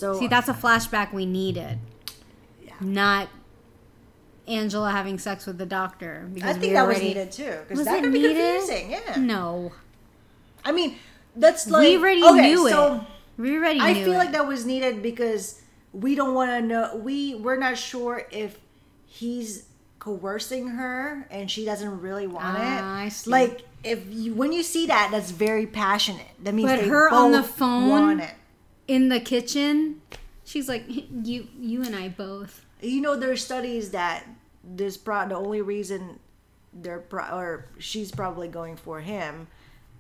So 0.01 0.19
See, 0.19 0.29
that's 0.29 0.49
a 0.49 0.55
flashback 0.55 1.13
we 1.13 1.27
needed. 1.27 1.79
Yeah. 2.65 2.73
Not 2.81 3.29
Angela 4.49 4.91
having 4.91 5.19
sex 5.19 5.47
with 5.47 5.59
the 5.59 5.67
doctor. 5.67 6.25
I 6.27 6.35
Because 6.35 6.51
think 6.57 6.63
we 6.63 6.73
that 6.73 6.85
already, 6.85 7.01
was 7.01 7.09
needed 7.09 7.33
too 7.33 7.55
because 7.69 7.85
that 7.85 7.99
it 7.99 8.03
could 8.03 8.13
be 8.13 8.23
confusing. 8.23 8.91
Yeah. 8.91 9.17
No. 9.19 9.73
I 10.65 10.73
mean, 10.73 10.97
that's 11.37 11.69
like 11.69 11.83
we 11.87 11.97
already 11.99 12.25
okay, 12.25 12.41
knew 12.49 12.69
so 12.69 12.95
it. 12.97 13.01
We 13.41 13.57
already 13.57 13.79
knew 13.79 13.85
it. 13.87 13.89
I 13.91 13.95
feel 13.95 14.15
it. 14.15 14.19
like 14.19 14.33
that 14.33 14.47
was 14.49 14.65
needed 14.67 15.03
because 15.03 15.61
we 15.93 16.15
don't 16.15 16.35
want 16.35 16.51
to 16.51 16.61
know. 16.63 16.97
We 16.97 17.35
we're 17.37 17.57
not 17.57 17.77
sure 17.79 18.27
if 18.31 18.59
he's 19.07 19.67
coercing 19.99 20.69
her 20.69 21.27
and 21.31 21.51
she 21.51 21.65
doesn't 21.67 22.01
really 22.01 22.27
want 22.27 22.57
it. 22.57 22.63
Ah, 22.63 22.97
I 23.01 23.09
see. 23.11 23.31
Like 23.31 23.63
if 23.85 24.01
you 24.09 24.35
when 24.35 24.53
you 24.53 24.63
see 24.63 24.87
that, 24.87 25.11
that's 25.13 25.31
very 25.31 25.67
passionate. 25.67 26.27
That 26.43 26.55
means 26.55 26.69
But 26.71 26.81
her 26.87 27.09
on 27.11 27.33
the 27.33 27.43
phone- 27.43 27.89
want 27.91 28.21
it. 28.23 28.35
In 28.89 29.09
the 29.09 29.21
kitchen, 29.21 30.01
she's 30.45 30.69
like, 30.69 30.85
"You, 30.89 31.47
you 31.59 31.83
and 31.83 31.95
I 31.95 32.09
both." 32.09 32.65
You 32.81 33.01
know, 33.01 33.17
there 33.17 33.31
are 33.31 33.37
studies 33.37 33.91
that 33.91 34.25
this 34.65 34.97
pro 34.97 35.29
the 35.29 35.35
only 35.37 35.61
reason 35.63 36.19
they're 36.73 36.99
pro- 37.01 37.31
or 37.37 37.67
she's 37.79 38.11
probably 38.13 38.49
going 38.49 38.77
for 38.77 39.01
him 39.01 39.49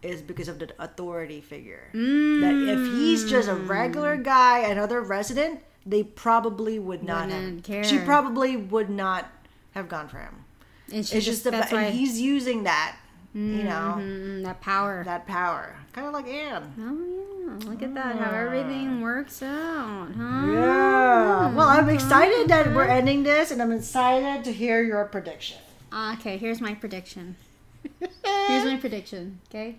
is 0.02 0.23
because 0.23 0.48
of 0.48 0.59
the 0.59 0.70
authority 0.78 1.40
figure. 1.40 1.89
That 1.93 2.55
if 2.55 2.93
he's 2.94 3.28
just 3.28 3.48
a 3.48 3.55
regular 3.55 4.16
Mm. 4.16 4.23
guy, 4.24 4.61
another 4.61 5.01
resident, 5.02 5.61
they 5.85 6.02
probably 6.02 6.78
would 6.78 7.02
not 7.02 7.27
Wouldn't 7.28 7.57
have. 7.57 7.65
care. 7.65 7.85
She 7.85 7.98
probably 7.98 8.57
would 8.57 8.89
not 8.89 9.27
have 9.73 9.89
gone 9.89 10.09
for 10.09 10.19
him. 10.19 10.44
And 10.93 11.05
she 11.07 11.16
It's 11.19 11.27
just 11.27 11.44
the 11.44 11.51
that's 11.51 11.70
and 11.73 11.82
why 11.82 11.90
he's 11.90 12.20
using 12.20 12.62
that, 12.65 12.97
you 13.35 13.62
know, 13.65 13.97
Mm, 13.98 14.43
that 14.44 14.61
power. 14.62 15.02
that 15.05 15.27
power, 15.27 15.77
kind 15.93 16.07
of 16.07 16.12
like 16.15 16.27
Anne. 16.28 16.73
oh 16.81 17.40
yeah, 17.40 17.40
look 17.65 17.83
at 17.83 17.95
that! 17.95 18.17
How 18.17 18.31
everything 18.31 19.01
works 19.01 19.43
out, 19.43 20.09
huh? 20.17 20.47
Yeah. 20.53 21.55
Well, 21.55 21.69
I'm 21.69 21.89
excited 21.89 22.49
that 22.49 22.75
we're 22.75 22.85
ending 22.85 23.23
this, 23.23 23.51
and 23.51 23.61
I'm 23.61 23.73
excited 23.73 24.45
to 24.45 24.53
hear 24.53 24.83
your 24.83 25.05
prediction. 25.07 25.59
Ah, 25.93 26.15
Okay, 26.15 26.37
here's 26.37 26.61
my 26.61 26.75
prediction. 26.75 27.37
Here's 28.01 28.65
my 28.65 28.77
prediction. 28.79 29.41
Okay. 29.49 29.77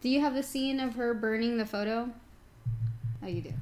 Do 0.00 0.08
you 0.08 0.20
have 0.20 0.34
the 0.34 0.42
scene 0.42 0.78
of 0.80 0.94
her 0.94 1.12
burning 1.14 1.56
the 1.58 1.66
photo? 1.66 2.10
Oh, 3.22 3.26
you 3.26 3.40
do. 3.42 3.52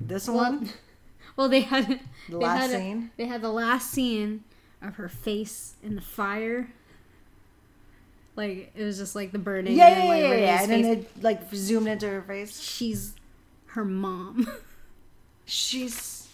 This 0.00 0.26
Well, 0.28 0.36
one. 0.38 0.70
well, 1.36 1.48
they 1.48 1.60
had 1.62 1.86
The 1.86 2.00
they 2.28 2.34
last 2.36 2.60
had 2.62 2.70
a- 2.70 2.74
scene? 2.74 3.10
they 3.16 3.26
had 3.26 3.42
the 3.42 3.50
last 3.50 3.90
scene 3.92 4.42
of 4.82 4.96
her 4.96 5.08
face 5.08 5.74
in 5.82 5.94
the 5.94 6.00
fire. 6.00 6.70
Like 8.40 8.72
it 8.74 8.84
was 8.84 8.96
just 8.96 9.14
like 9.14 9.32
the 9.32 9.38
burning. 9.38 9.76
Yeah, 9.76 9.88
and 9.88 9.96
then, 9.96 10.06
yeah, 10.06 10.12
like, 10.12 10.22
yeah, 10.22 10.36
yeah. 10.44 10.62
And 10.62 10.70
then 10.72 10.84
it 10.84 11.22
like 11.22 11.54
zoomed 11.54 11.88
into 11.88 12.08
her 12.08 12.22
face. 12.22 12.58
she's 12.60 13.14
her 13.66 13.84
mom. 13.84 14.48
She's 15.44 16.26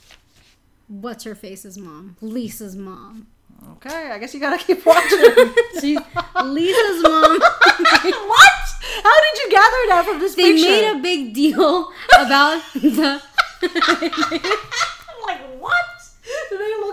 What's 0.88 1.24
her 1.24 1.34
face's 1.34 1.76
mom? 1.78 2.16
Lisa's 2.20 2.76
mom. 2.76 3.26
okay. 3.72 4.10
I 4.12 4.18
guess 4.18 4.32
you 4.34 4.40
gotta 4.40 4.62
keep 4.62 4.84
watching. 4.86 5.18
She's 5.80 5.98
Lisa's 6.44 7.02
mom. 7.02 7.38
what? 7.40 8.52
How 9.02 9.20
did 9.20 9.38
you 9.42 9.50
gather 9.50 9.82
that 9.88 10.04
from 10.06 10.18
this 10.20 10.34
They 10.36 10.52
picture? 10.52 10.68
made 10.68 10.90
a 10.90 11.02
big 11.02 11.34
deal 11.34 11.90
about 12.20 12.62
the. 12.74 13.20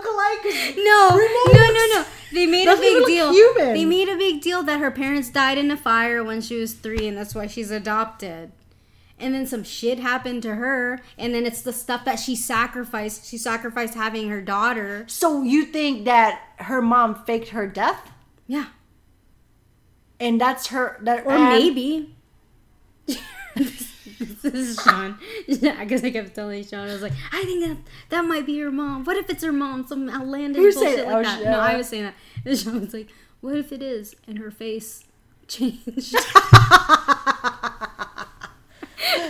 I'm 0.06 0.16
like, 0.16 0.42
what? 0.42 0.42
Do 0.42 0.52
they 0.52 0.66
look 0.66 0.74
alike? 0.74 0.76
No, 0.76 1.08
no, 1.52 1.72
no, 1.72 1.86
no. 1.94 2.04
They 2.32 2.46
made 2.46 2.66
a 2.68 2.76
big 2.76 3.06
deal. 3.06 3.32
human. 3.32 3.74
They 3.74 3.84
made 3.84 4.08
a 4.08 4.16
big 4.16 4.40
deal 4.40 4.62
that 4.64 4.80
her 4.80 4.90
parents 4.90 5.30
died 5.30 5.58
in 5.58 5.70
a 5.70 5.76
fire 5.76 6.22
when 6.24 6.40
she 6.40 6.58
was 6.60 6.74
three, 6.74 7.06
and 7.06 7.16
that's 7.16 7.34
why 7.34 7.46
she's 7.46 7.70
adopted. 7.70 8.52
And 9.18 9.32
then 9.32 9.46
some 9.46 9.62
shit 9.62 10.00
happened 10.00 10.42
to 10.42 10.56
her, 10.56 11.00
and 11.16 11.32
then 11.34 11.46
it's 11.46 11.62
the 11.62 11.72
stuff 11.72 12.04
that 12.04 12.18
she 12.18 12.34
sacrificed. 12.34 13.26
She 13.26 13.38
sacrificed 13.38 13.94
having 13.94 14.28
her 14.28 14.40
daughter. 14.40 15.04
So 15.06 15.42
you 15.44 15.64
think 15.66 16.04
that 16.06 16.42
her 16.56 16.82
mom 16.82 17.14
faked 17.24 17.50
her 17.50 17.68
death, 17.68 18.10
Yeah, 18.48 18.66
and 20.18 20.40
that's 20.40 20.66
her? 20.68 20.98
That 21.02 21.24
or 21.26 21.32
and- 21.32 21.48
maybe. 21.50 22.16
this 24.52 24.68
is 24.68 24.80
Sean. 24.82 25.18
Because 25.46 26.04
I 26.04 26.10
kept 26.10 26.34
telling 26.34 26.64
Sean, 26.64 26.88
I 26.88 26.92
was 26.92 27.02
like, 27.02 27.12
I 27.32 27.42
think 27.44 27.64
that 27.66 27.76
that 28.10 28.24
might 28.24 28.46
be 28.46 28.58
her 28.60 28.70
mom. 28.70 29.04
What 29.04 29.16
if 29.16 29.28
it's 29.30 29.42
her 29.44 29.52
mom? 29.52 29.86
Some 29.86 30.08
outlandish 30.08 30.62
Who 30.62 30.72
bullshit 30.80 30.98
it? 31.00 31.06
like 31.06 31.14
Oh, 31.16 31.22
that. 31.22 31.42
yeah. 31.42 31.50
No, 31.50 31.58
I 31.60 31.74
uh, 31.74 31.78
was 31.78 31.88
saying 31.88 32.04
that. 32.04 32.14
And 32.46 32.58
Sean 32.58 32.80
was 32.80 32.92
like, 32.94 33.08
What 33.40 33.56
if 33.56 33.72
it 33.72 33.82
is? 33.82 34.14
And 34.28 34.38
her 34.38 34.50
face 34.50 35.04
changed. 35.48 36.14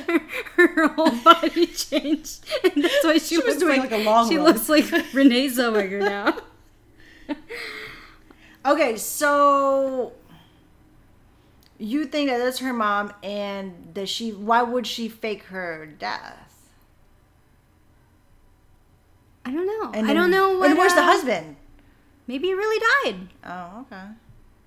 her, 0.07 0.21
her 0.57 0.89
whole 0.89 1.11
body 1.23 1.67
changed, 1.67 2.45
and 2.63 2.85
that's 2.85 3.05
why 3.05 3.19
she, 3.19 3.39
was 3.39 3.57
doing, 3.57 3.81
like, 3.81 3.91
like, 3.91 4.01
a 4.01 4.05
long 4.05 4.29
She 4.29 4.37
run. 4.37 4.45
looks 4.47 4.69
like 4.69 4.85
Renee 5.13 5.49
Zellweger 5.49 6.01
now. 6.01 6.37
Okay, 8.67 8.97
so 8.97 10.13
you 11.85 12.05
think 12.07 12.31
that 12.31 12.39
that's 12.39 12.59
her 12.59 12.73
mom, 12.73 13.13
and 13.23 13.91
that 13.95 14.09
she? 14.09 14.31
Why 14.31 14.63
would 14.63 14.87
she 14.87 15.09
fake 15.09 15.45
her 15.45 15.87
death? 15.87 16.41
I 19.45 19.53
don't 19.53 19.67
know. 19.67 19.91
And 19.93 20.05
I 20.05 20.09
then- 20.09 20.17
don't 20.17 20.31
know. 20.31 20.59
What, 20.59 20.71
and 20.71 20.79
where's 20.79 20.95
the 20.95 21.01
uh, 21.01 21.05
husband? 21.05 21.57
Maybe 22.27 22.49
he 22.49 22.55
really 22.55 22.81
died. 23.05 23.29
Oh, 23.45 23.81
okay. 23.83 24.03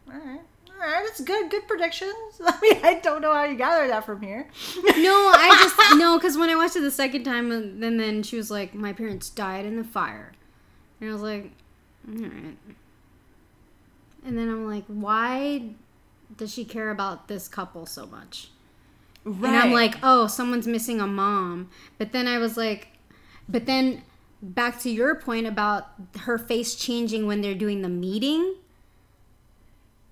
All 0.08 0.14
right. 0.26 0.42
All 0.70 0.78
right. 0.80 1.04
That's 1.06 1.22
good. 1.22 1.50
Good 1.50 1.68
predictions. 1.68 2.14
I 2.46 2.60
mean, 2.62 2.80
I 2.84 2.96
don't 2.96 3.22
know 3.22 3.34
how 3.34 3.46
you 3.46 3.56
gather 3.58 3.88
that 3.88 4.06
from 4.06 4.22
here. 4.22 4.48
No, 4.76 5.32
I 5.36 5.58
just 5.64 5.98
no, 6.00 6.18
because 6.20 6.38
when 6.38 6.50
I 6.52 6.56
watched 6.56 6.76
it 6.76 6.82
the 6.82 6.92
second 6.92 7.24
time, 7.24 7.52
and 7.52 7.82
then 7.82 7.98
then 7.98 8.22
she 8.22 8.38
was 8.38 8.52
like, 8.52 8.76
"My 8.76 8.94
parents 8.94 9.30
died 9.32 9.66
in 9.66 9.76
the 9.78 9.84
fire," 9.84 10.34
and 11.02 11.10
I 11.10 11.14
was 11.14 11.24
like, 11.24 11.52
"All 12.08 12.14
right." 12.22 12.58
And 14.24 14.38
then 14.38 14.50
I'm 14.50 14.68
like, 14.68 14.84
"Why 14.88 15.64
does 16.38 16.54
she 16.54 16.64
care 16.66 16.90
about 16.92 17.28
this 17.28 17.48
couple 17.48 17.86
so 17.86 18.06
much?" 18.06 18.50
Right. 19.26 19.50
And 19.50 19.58
I'm 19.58 19.72
like, 19.74 19.96
"Oh, 20.04 20.28
someone's 20.28 20.68
missing 20.68 21.02
a 21.02 21.08
mom." 21.08 21.70
But 21.98 22.12
then 22.14 22.28
I 22.28 22.38
was 22.38 22.56
like, 22.58 22.88
"But 23.50 23.66
then." 23.66 24.04
Back 24.40 24.80
to 24.82 24.90
your 24.92 25.16
point 25.16 25.48
about 25.48 25.88
her 26.20 26.38
face 26.38 26.76
changing 26.76 27.26
when 27.26 27.42
they're 27.42 27.56
doing 27.56 27.82
the 27.82 27.90
meeting. 27.90 28.54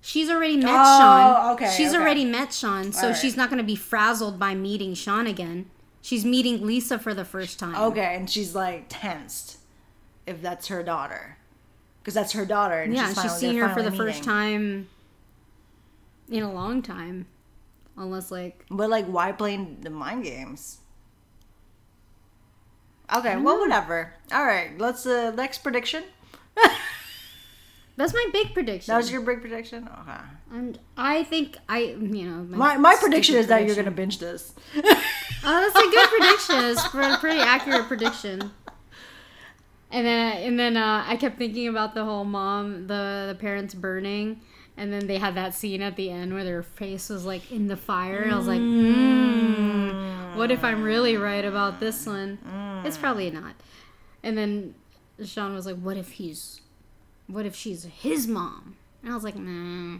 She's 0.00 0.30
already 0.30 0.56
met 0.56 0.74
Oh, 0.76 0.98
Sean. 1.00 1.52
okay, 1.54 1.72
She's 1.76 1.90
okay. 1.90 1.98
already 1.98 2.24
met 2.24 2.52
Sean, 2.52 2.92
so 2.92 3.02
Alright. 3.08 3.20
she's 3.20 3.36
not 3.36 3.50
going 3.50 3.58
to 3.58 3.64
be 3.64 3.76
frazzled 3.76 4.38
by 4.38 4.54
meeting 4.54 4.94
Sean 4.94 5.26
again. 5.28 5.70
She's 6.02 6.24
meeting 6.24 6.64
Lisa 6.66 6.98
for 6.98 7.14
the 7.14 7.24
first 7.24 7.58
time. 7.60 7.74
okay, 7.76 8.16
and 8.16 8.28
she's 8.30 8.54
like 8.54 8.86
tensed 8.88 9.58
if 10.26 10.42
that's 10.42 10.66
her 10.68 10.82
daughter, 10.82 11.36
because 12.00 12.14
that's 12.14 12.32
her 12.32 12.44
daughter. 12.46 12.80
And 12.80 12.94
Yeah, 12.94 13.08
she's, 13.08 13.22
she's 13.22 13.32
finally- 13.40 13.56
her 13.58 13.68
for 13.70 13.82
the 13.82 13.90
finally 13.92 14.12
first 14.12 14.24
time 14.24 14.88
in 16.30 16.42
a 16.42 16.52
long 16.52 16.82
time. 16.82 17.26
Unless, 17.96 18.30
like, 18.30 18.64
But 18.70 18.90
like, 18.90 19.06
why 19.06 19.32
playing 19.32 19.78
the 19.80 19.90
mind 19.90 20.24
games? 20.24 20.78
Okay, 23.14 23.36
well, 23.36 23.58
whatever. 23.60 24.12
All 24.32 24.44
right, 24.44 24.76
let's 24.78 25.06
uh 25.06 25.30
next 25.30 25.58
prediction. 25.62 26.02
that's 27.96 28.12
my 28.12 28.26
big 28.32 28.52
prediction. 28.52 28.92
That 28.92 28.98
was 28.98 29.10
your 29.10 29.20
big 29.20 29.40
prediction. 29.40 29.88
Okay. 30.00 30.20
and 30.52 30.78
I 30.96 31.22
think 31.22 31.56
I, 31.68 31.96
you 32.00 32.28
know, 32.28 32.56
My 32.56 32.76
my 32.76 32.96
prediction 32.96 33.36
is 33.36 33.46
that 33.46 33.64
you're 33.64 33.76
gonna 33.76 33.92
binge 33.92 34.18
this. 34.18 34.54
Oh, 34.74 34.82
that's 35.44 35.76
a 35.76 35.90
good 35.90 36.08
prediction. 36.18 36.64
It's 36.64 36.84
a 36.84 37.18
pretty 37.20 37.38
accurate 37.38 37.86
prediction. 37.86 38.50
And 39.92 40.04
then, 40.04 40.36
and 40.38 40.58
then 40.58 40.76
uh, 40.76 41.04
I 41.06 41.16
kept 41.16 41.38
thinking 41.38 41.68
about 41.68 41.94
the 41.94 42.04
whole 42.04 42.24
mom, 42.24 42.88
the 42.88 43.26
the 43.28 43.36
parents 43.38 43.72
burning, 43.72 44.40
and 44.76 44.92
then 44.92 45.06
they 45.06 45.18
had 45.18 45.34
that 45.36 45.54
scene 45.54 45.80
at 45.82 45.96
the 45.96 46.10
end 46.10 46.34
where 46.34 46.44
their 46.44 46.62
face 46.62 47.08
was 47.08 47.24
like 47.24 47.50
in 47.50 47.66
the 47.66 47.76
fire. 47.76 48.18
And 48.22 48.32
I 48.32 48.36
was 48.36 48.46
like, 48.46 48.60
mm, 48.60 50.36
what 50.36 50.50
if 50.50 50.62
I'm 50.64 50.82
really 50.82 51.16
right 51.16 51.44
about 51.44 51.80
this 51.80 52.06
one? 52.06 52.38
It's 52.84 52.98
probably 52.98 53.30
not. 53.30 53.54
And 54.22 54.36
then 54.36 54.74
Sean 55.24 55.54
was 55.54 55.66
like, 55.66 55.76
what 55.76 55.96
if 55.96 56.12
he's, 56.12 56.60
what 57.26 57.46
if 57.46 57.54
she's 57.54 57.84
his 57.84 58.26
mom? 58.26 58.76
And 59.02 59.12
I 59.12 59.14
was 59.14 59.24
like, 59.24 59.36
nah. 59.36 59.98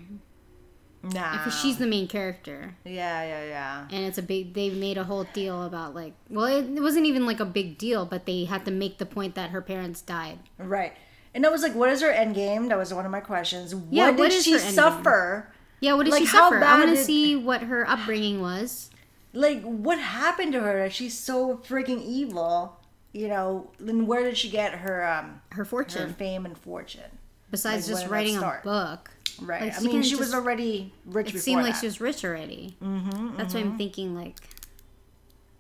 Nah. 1.03 1.47
If 1.47 1.55
she's 1.55 1.78
the 1.78 1.86
main 1.86 2.09
character. 2.09 2.74
Yeah, 2.85 3.23
yeah, 3.23 3.44
yeah. 3.44 3.89
and 3.93 4.05
it's 4.07 4.19
a 4.19 4.23
big 4.23 4.55
they 4.55 4.70
made 4.70 4.98
a 4.98 5.05
whole 5.05 5.23
deal 5.32 5.62
about 5.62 5.94
like 5.94 6.15
well 6.28 6.47
it, 6.47 6.69
it 6.69 6.81
wasn't 6.81 7.07
even 7.07 7.24
like 7.24 7.39
a 7.39 7.44
big 7.44 7.78
deal 7.78 8.05
but 8.05 8.27
they 8.27 8.44
had 8.44 8.65
to 8.65 8.73
make 8.73 8.98
the 8.98 9.07
point 9.07 9.36
that 9.36 9.51
her 9.51 9.62
parents 9.62 10.03
died 10.03 10.40
Right. 10.59 10.94
And 11.36 11.44
I 11.46 11.50
was 11.50 11.62
like, 11.62 11.74
what 11.74 11.90
is 11.90 12.00
her 12.00 12.10
end 12.10 12.34
game? 12.34 12.68
That 12.68 12.78
was 12.78 12.92
one 12.94 13.04
of 13.04 13.12
my 13.12 13.20
questions. 13.20 13.74
Yeah, 13.90 14.06
what 14.10 14.18
what 14.18 14.30
did 14.30 14.38
is 14.38 14.44
she 14.44 14.52
her 14.52 14.58
suffer? 14.58 15.52
yeah 15.80 15.92
what 15.92 16.04
did 16.04 16.12
Like, 16.12 16.20
she 16.22 16.26
suffer 16.26 16.64
i 16.64 16.78
want 16.82 16.96
to 16.96 17.04
see 17.04 17.36
what 17.36 17.62
her 17.62 17.86
upbringing 17.86 18.40
was 18.40 18.88
Like, 19.34 19.62
what 19.62 19.98
happened 19.98 20.52
to 20.54 20.60
her? 20.60 20.78
that 20.84 20.92
She's 20.94 21.12
so 21.16 21.58
freaking 21.58 22.02
evil. 22.02 22.80
You 23.12 23.28
know, 23.28 23.70
then 23.78 24.06
where 24.06 24.22
did 24.22 24.36
she 24.38 24.48
get 24.50 24.72
her 24.84 25.06
um 25.06 25.40
her 25.50 25.58
her 25.58 25.64
fortune 25.64 26.14
fame 26.14 26.44
and 26.46 26.56
fortune? 26.56 27.10
besides 27.50 27.86
like, 27.88 28.00
just 28.00 28.10
when 28.10 28.24
did 28.24 28.34
that 28.34 28.40
writing 28.42 28.60
a 28.60 28.60
book 28.64 29.10
Right. 29.40 29.62
Like, 29.64 29.76
I 29.78 29.80
mean, 29.80 30.02
she 30.02 30.16
was 30.16 30.32
already 30.34 30.92
rich 31.04 31.34
it 31.34 31.38
seemed 31.40 31.62
like 31.62 31.74
that. 31.74 31.80
she 31.80 31.86
was 31.86 32.00
rich 32.00 32.24
already 32.24 32.76
mm-hmm, 32.82 33.36
that's 33.36 33.52
why 33.54 33.60
i'm 33.60 33.76
thinking 33.76 34.14
like 34.16 34.36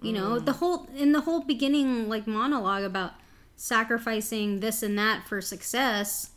you 0.00 0.12
know 0.12 0.30
Mm. 0.40 0.44
the 0.46 0.52
whole 0.54 0.88
in 0.96 1.12
the 1.12 1.20
whole 1.22 1.40
beginning 1.40 2.08
like 2.08 2.26
monologue 2.26 2.82
about 2.84 3.12
sacrificing 3.56 4.60
this 4.60 4.82
and 4.82 4.98
that 4.98 5.26
for 5.26 5.40
success 5.40 6.30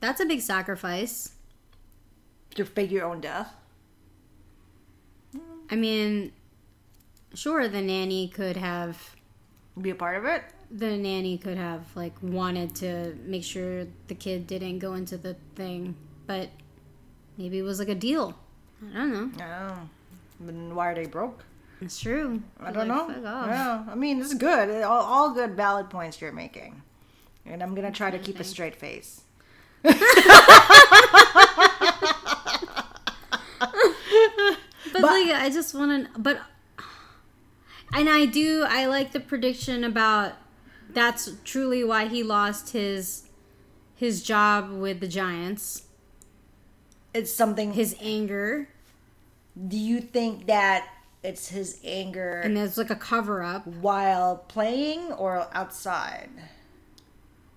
that's 0.00 0.20
a 0.20 0.26
big 0.26 0.40
sacrifice 0.40 1.32
to 2.54 2.64
fake 2.64 2.90
your 2.90 3.04
own 3.04 3.20
death. 3.20 3.54
I 5.70 5.74
mean, 5.76 6.32
sure, 7.34 7.68
the 7.68 7.82
nanny 7.82 8.28
could 8.28 8.56
have 8.56 9.16
Be 9.80 9.90
a 9.90 9.94
part 9.94 10.16
of 10.16 10.24
it. 10.24 10.42
the 10.70 10.96
nanny 10.96 11.38
could 11.38 11.56
have 11.56 11.84
like 11.96 12.14
wanted 12.22 12.74
to 12.76 13.16
make 13.24 13.44
sure 13.44 13.86
the 14.08 14.14
kid 14.14 14.46
didn't 14.46 14.78
go 14.80 14.94
into 14.94 15.16
the 15.16 15.34
thing, 15.54 15.96
but 16.26 16.50
maybe 17.36 17.58
it 17.58 17.62
was 17.62 17.78
like 17.78 17.88
a 17.88 17.94
deal. 17.94 18.36
I 18.92 18.98
don't 18.98 19.36
know. 19.36 19.44
Oh. 19.44 19.88
Then 20.40 20.74
why 20.74 20.90
are 20.90 20.94
they 20.94 21.06
broke? 21.06 21.44
It's 21.80 22.00
true. 22.00 22.42
I 22.58 22.72
don't 22.72 22.88
Like, 22.88 23.08
know. 23.22 23.46
Yeah, 23.48 23.84
I 23.88 23.94
mean, 23.94 24.20
it's 24.20 24.34
good. 24.34 24.82
All, 24.82 25.02
all 25.02 25.34
good, 25.34 25.54
valid 25.56 25.90
points 25.90 26.20
you're 26.20 26.32
making, 26.32 26.82
and 27.44 27.62
I'm 27.62 27.74
gonna 27.74 27.92
try 27.92 28.10
to 28.10 28.18
keep 28.18 28.40
a 28.40 28.44
straight 28.44 28.76
face. 28.76 29.22
But, 34.92 35.02
like, 35.02 35.28
I 35.30 35.50
just 35.52 35.74
want 35.74 36.06
to. 36.14 36.18
But 36.18 36.40
and 37.92 38.08
I 38.08 38.24
do. 38.26 38.64
I 38.66 38.86
like 38.86 39.12
the 39.12 39.20
prediction 39.20 39.84
about 39.84 40.34
that's 40.90 41.30
truly 41.44 41.84
why 41.84 42.06
he 42.06 42.22
lost 42.22 42.70
his 42.72 43.24
his 43.94 44.22
job 44.22 44.70
with 44.70 45.00
the 45.00 45.08
Giants. 45.08 45.82
It's 47.12 47.32
something. 47.32 47.72
His 47.74 47.96
anger, 48.00 48.68
do 49.68 49.76
you 49.76 50.00
think 50.00 50.46
that 50.46 50.86
it's 51.26 51.48
his 51.48 51.80
anger 51.84 52.40
and 52.44 52.56
there's 52.56 52.78
like 52.78 52.90
a 52.90 52.96
cover 52.96 53.42
up. 53.42 53.66
while 53.66 54.36
playing 54.36 55.12
or 55.12 55.48
outside, 55.52 56.30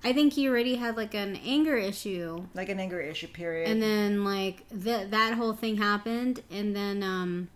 I 0.03 0.13
think 0.13 0.33
he 0.33 0.47
already 0.47 0.75
had 0.75 0.97
like 0.97 1.13
an 1.13 1.35
anger 1.45 1.77
issue. 1.77 2.45
like 2.53 2.69
an 2.69 2.79
anger 2.79 2.99
issue? 2.99 3.27
Period. 3.27 3.69
And 3.69 3.81
then 3.81 4.23
like 4.23 4.63
that 4.71 5.11
that 5.11 5.33
whole 5.35 5.53
thing 5.53 5.77
happened 5.77 6.41
and 6.49 6.75
then 6.75 7.03
um 7.03 7.49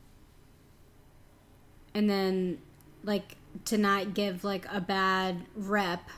and 1.93 2.09
then 2.09 2.59
like 3.03 3.35
to 3.65 3.77
not 3.77 4.13
give 4.13 4.43
like 4.43 4.65
a 4.71 4.81
bad 4.81 5.45
rep 5.55 6.09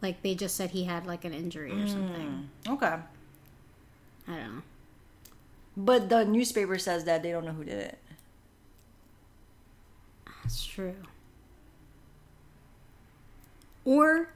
like 0.00 0.22
they 0.22 0.34
just 0.34 0.56
said 0.56 0.70
he 0.70 0.84
had 0.84 1.06
like 1.06 1.24
an 1.24 1.32
injury 1.32 1.70
or 1.72 1.86
something. 1.86 2.48
okay, 2.68 2.96
I 4.26 4.30
don't 4.36 4.56
know. 4.56 4.62
but 5.76 6.08
the 6.08 6.24
newspaper 6.24 6.76
says 6.78 7.04
that 7.04 7.22
they 7.22 7.30
don't 7.30 7.44
know 7.44 7.52
who 7.52 7.64
did 7.64 7.78
it. 7.78 7.98
That's 10.42 10.64
true. 10.64 10.96
Or 13.84 14.28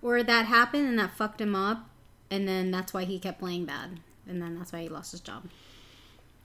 or 0.00 0.22
that 0.22 0.46
happened 0.46 0.88
and 0.88 0.98
that 0.98 1.16
fucked 1.16 1.40
him 1.40 1.54
up 1.54 1.88
and 2.30 2.48
then 2.48 2.70
that's 2.70 2.92
why 2.92 3.04
he 3.04 3.18
kept 3.18 3.38
playing 3.38 3.64
bad 3.64 4.00
and 4.26 4.40
then 4.42 4.58
that's 4.58 4.72
why 4.72 4.82
he 4.82 4.88
lost 4.88 5.12
his 5.12 5.20
job. 5.20 5.44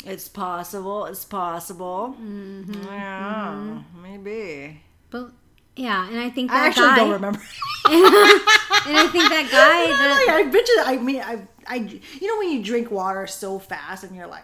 It's 0.05 0.27
possible. 0.27 1.05
It's 1.05 1.25
possible. 1.25 2.15
Mm-hmm. 2.21 2.83
Yeah, 2.83 3.81
maybe. 4.01 4.81
But 5.09 5.31
yeah, 5.75 6.07
and 6.07 6.19
I 6.19 6.29
think 6.29 6.51
I 6.51 6.67
actually 6.67 6.87
guy 6.87 6.95
don't 6.97 7.11
remember. 7.11 7.39
and 7.85 8.97
I 8.97 9.07
think 9.11 9.29
that 9.29 9.47
guy 9.51 9.87
that 9.97 10.25
Like, 10.27 10.47
I 10.47 10.49
bet 10.49 10.67
you. 10.67 10.81
I 10.85 10.97
mean, 10.97 11.21
I, 11.21 11.47
I, 11.69 11.75
you 11.75 12.27
know, 12.27 12.37
when 12.39 12.51
you 12.51 12.63
drink 12.63 12.89
water 12.91 13.27
so 13.27 13.59
fast 13.59 14.03
and 14.03 14.15
you're 14.15 14.27
like, 14.27 14.43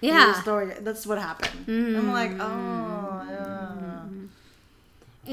Yeah. 0.00 0.42
it- 0.42 0.84
that's 0.84 1.06
what 1.06 1.18
happened. 1.18 1.64
I'm 1.68 2.12
like, 2.12 2.32
oh, 2.40 3.26
yeah. 3.30 4.02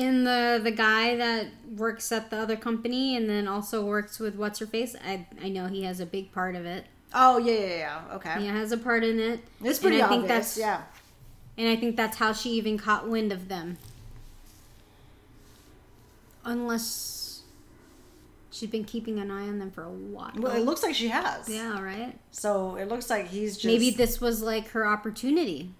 And 0.01 0.25
the 0.25 0.59
the 0.63 0.71
guy 0.71 1.15
that 1.17 1.47
works 1.77 2.11
at 2.11 2.29
the 2.31 2.37
other 2.37 2.55
company 2.55 3.15
and 3.15 3.29
then 3.29 3.47
also 3.47 3.85
works 3.85 4.17
with 4.19 4.35
what's 4.35 4.57
her 4.59 4.65
face, 4.65 4.95
I 5.05 5.27
I 5.41 5.49
know 5.49 5.67
he 5.67 5.83
has 5.83 5.99
a 5.99 6.05
big 6.07 6.31
part 6.31 6.55
of 6.55 6.65
it. 6.65 6.85
oh 7.13 7.37
yeah, 7.37 7.53
yeah, 7.53 7.77
yeah. 7.77 8.15
Okay, 8.15 8.39
He 8.41 8.47
has 8.47 8.71
a 8.71 8.77
part 8.77 9.03
in 9.03 9.19
it. 9.19 9.39
it's 9.63 9.77
pretty 9.79 9.97
and 9.99 10.05
I 10.05 10.07
obvious. 10.07 10.19
think 10.21 10.27
that's 10.27 10.57
yeah, 10.57 10.81
and 11.59 11.67
I 11.69 11.75
think 11.75 11.95
that's 11.95 12.17
how 12.17 12.33
she 12.33 12.49
even 12.51 12.77
caught 12.77 13.07
wind 13.07 13.31
of 13.31 13.49
them. 13.49 13.77
Unless 16.45 17.22
she's 18.53 18.69
been 18.69 18.83
keeping 18.85 19.19
an 19.19 19.31
eye 19.31 19.47
on 19.47 19.59
them 19.59 19.71
for 19.71 19.83
a 19.83 19.89
while. 19.89 20.31
well, 20.37 20.55
it 20.55 20.63
looks 20.63 20.83
like 20.83 20.95
she 20.95 21.07
has. 21.09 21.49
yeah, 21.49 21.81
right. 21.81 22.17
So 22.31 22.75
it 22.75 22.87
looks 22.87 23.09
like 23.09 23.27
he's 23.27 23.55
just 23.55 23.65
Maybe 23.65 23.89
this 23.89 24.21
was 24.21 24.41
like 24.41 24.69
her 24.69 24.85
opportunity. 24.87 25.71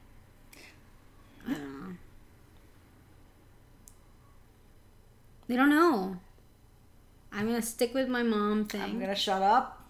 I 1.47 1.53
don't 1.53 1.81
know. 1.89 1.95
They 5.47 5.55
don't 5.55 5.69
know. 5.69 6.17
I'm 7.31 7.47
gonna 7.47 7.61
stick 7.61 7.93
with 7.93 8.07
my 8.07 8.23
mom 8.23 8.65
thing. 8.65 8.81
I'm 8.81 8.99
gonna 8.99 9.15
shut 9.15 9.41
up. 9.41 9.81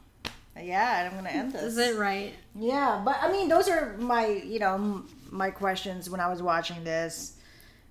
Yeah, 0.61 0.99
and 0.99 1.09
I'm 1.09 1.23
gonna 1.23 1.35
end 1.35 1.51
this. 1.53 1.63
Is 1.63 1.77
it 1.77 1.97
right? 1.97 2.33
Yeah, 2.55 3.01
but 3.03 3.17
I 3.21 3.31
mean, 3.31 3.49
those 3.49 3.67
are 3.69 3.95
my, 3.97 4.27
you 4.27 4.59
know, 4.59 5.03
my 5.29 5.51
questions 5.51 6.09
when 6.09 6.19
I 6.19 6.29
was 6.29 6.41
watching 6.41 6.83
this. 6.83 7.33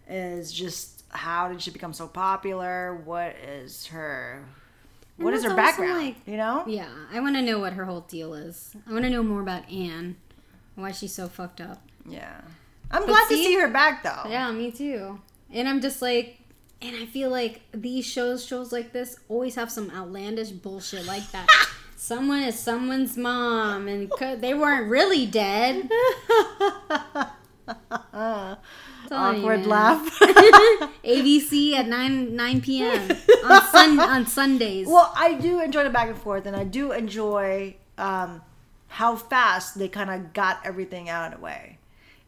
Is 0.09 0.53
just 0.53 1.05
how 1.11 1.49
did 1.49 1.63
she 1.63 1.71
become 1.71 1.93
so 1.93 2.09
popular? 2.09 3.01
What 3.05 3.37
is 3.37 3.87
her, 3.87 4.45
what 5.17 5.35
is 5.35 5.45
her 5.45 5.55
background? 5.55 5.99
like- 5.99 6.17
you 6.27 6.37
know? 6.37 6.65
Yeah, 6.67 6.89
I 7.13 7.21
want 7.21 7.37
to 7.37 7.43
know 7.43 7.59
what 7.59 7.75
her 7.75 7.85
whole 7.85 8.01
deal 8.03 8.35
is. 8.35 8.75
I 8.89 8.93
want 8.93 9.05
to 9.05 9.11
know 9.11 9.23
more 9.23 9.41
about 9.41 9.71
Anne, 9.71 10.17
why 10.75 10.93
she's 10.93 11.15
so 11.15 11.29
fucked 11.29 11.61
up. 11.61 11.83
Yeah. 12.07 12.41
I'm 12.91 13.03
But 13.03 13.09
glad 13.09 13.29
to 13.29 13.35
see- 13.35 13.45
see 13.45 13.61
her 13.61 13.69
back 13.69 14.03
though. 14.03 14.29
Yeah, 14.29 14.51
me 14.53 14.71
too. 14.71 15.21
And 15.53 15.69
I'm 15.69 15.81
just 15.81 16.03
like, 16.03 16.39
and 16.81 16.97
I 16.97 17.07
feel 17.07 17.31
like 17.31 17.63
these 17.73 18.05
shows, 18.05 18.45
shows 18.45 18.73
like 18.73 18.93
this, 18.93 19.19
always 19.29 19.55
have 19.55 19.71
some 19.71 19.91
outlandish 19.91 20.51
bullshit 20.51 21.07
like 21.07 21.31
that. 21.33 21.47
Someone 21.97 22.43
is 22.43 22.59
someone's 22.59 23.17
mom, 23.17 23.87
and 23.87 24.11
they 24.41 24.55
weren't 24.55 24.91
really 24.91 25.25
dead. 25.25 25.89
Awkward 29.13 29.67
laugh. 29.67 30.19
ABC 31.05 31.75
at 31.75 31.87
nine 31.89 32.35
nine 32.37 32.61
p.m. 32.61 33.11
on 33.45 33.63
sun 33.67 34.01
on 34.01 34.27
Sundays. 34.27 34.87
well, 34.89 35.13
I 35.17 35.35
do 35.35 35.61
enjoy 35.61 35.85
the 35.85 35.91
back 35.91 36.09
and 36.09 36.19
forth, 36.19 36.47
and 36.47 36.57
I 36.57 36.65
do 36.65 36.93
enjoy 36.93 37.77
um, 37.99 38.43
how 38.89 39.17
fast 39.17 39.79
they 39.79 39.89
kind 39.89 40.11
of 40.11 40.33
got 40.33 40.61
everything 40.65 41.09
out 41.09 41.33
of 41.33 41.39
the 41.39 41.45
way. 41.45 41.79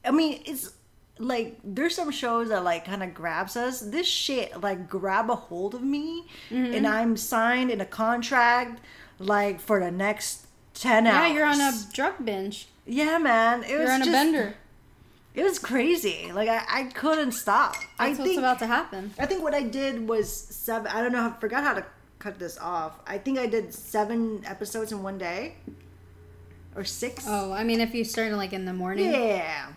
I 0.05 0.11
mean, 0.11 0.43
it's 0.45 0.73
like 1.19 1.59
there's 1.63 1.95
some 1.95 2.11
shows 2.11 2.49
that 2.49 2.65
like 2.65 2.85
kind 2.85 3.03
of 3.03 3.15
grabs 3.15 3.57
us. 3.57 3.81
This 3.81 4.07
shit 4.07 4.61
like 4.61 4.89
grab 4.89 5.31
a 5.31 5.37
hold 5.37 5.75
of 5.75 5.83
me, 5.83 6.27
Mm-hmm. 6.51 6.75
and 6.75 6.87
I'm 6.87 7.17
signed 7.17 7.71
in 7.71 7.81
a 7.81 7.87
contract 7.87 8.81
like 9.19 9.61
for 9.61 9.79
the 9.81 9.91
next 9.91 10.47
ten 10.75 11.05
yeah, 11.05 11.13
hours. 11.21 11.29
Yeah, 11.29 11.35
you're 11.35 11.47
on 11.47 11.61
a 11.61 11.73
drug 11.93 12.25
binge. 12.25 12.69
yeah, 12.87 13.19
man. 13.19 13.63
It 13.63 13.77
was 13.79 13.85
You're 13.87 13.93
on 13.93 14.03
a 14.03 14.05
just, 14.05 14.13
bender. 14.13 14.55
It 15.35 15.43
was 15.43 15.59
crazy. 15.59 16.31
Like 16.33 16.49
I, 16.49 16.63
I 16.69 16.83
couldn't 16.85 17.33
stop. 17.33 17.75
I 17.99 18.09
That's 18.09 18.19
what's 18.21 18.31
think 18.31 18.39
about 18.39 18.61
to 18.61 18.67
happen. 18.67 19.13
I 19.19 19.27
think 19.27 19.43
what 19.43 19.55
I 19.55 19.63
did 19.63 20.09
was 20.09 20.33
seven. 20.33 20.87
I 20.89 21.03
don't 21.03 21.13
know. 21.13 21.27
I 21.27 21.41
forgot 21.41 21.65
how 21.65 21.75
to 21.75 21.85
cut 22.21 22.39
this 22.39 22.57
off. 22.59 23.01
I 23.07 23.19
think 23.19 23.39
I 23.39 23.47
did 23.47 23.75
seven 23.75 24.43
episodes 24.47 24.93
in 24.93 25.03
one 25.03 25.19
day, 25.19 25.57
or 26.77 26.85
six. 26.85 27.25
Oh, 27.27 27.53
I 27.53 27.65
mean, 27.65 27.81
if 27.81 27.95
you 27.95 28.05
started 28.05 28.37
like 28.37 28.53
in 28.53 28.65
the 28.65 28.73
morning. 28.73 29.11
yeah. 29.11 29.73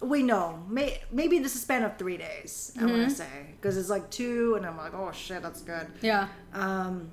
Wait, 0.00 0.24
no. 0.24 0.62
May, 0.68 1.00
maybe 1.10 1.38
this 1.38 1.54
is 1.54 1.62
span 1.62 1.82
of 1.82 1.96
three 1.96 2.18
days. 2.18 2.72
I 2.78 2.84
want 2.84 3.08
to 3.08 3.14
say 3.14 3.46
because 3.52 3.78
it's 3.78 3.88
like 3.88 4.10
two, 4.10 4.54
and 4.56 4.66
I'm 4.66 4.76
like, 4.76 4.92
oh 4.92 5.12
shit, 5.12 5.40
that's 5.40 5.62
good. 5.62 5.86
Yeah. 6.02 6.28
Um, 6.52 7.10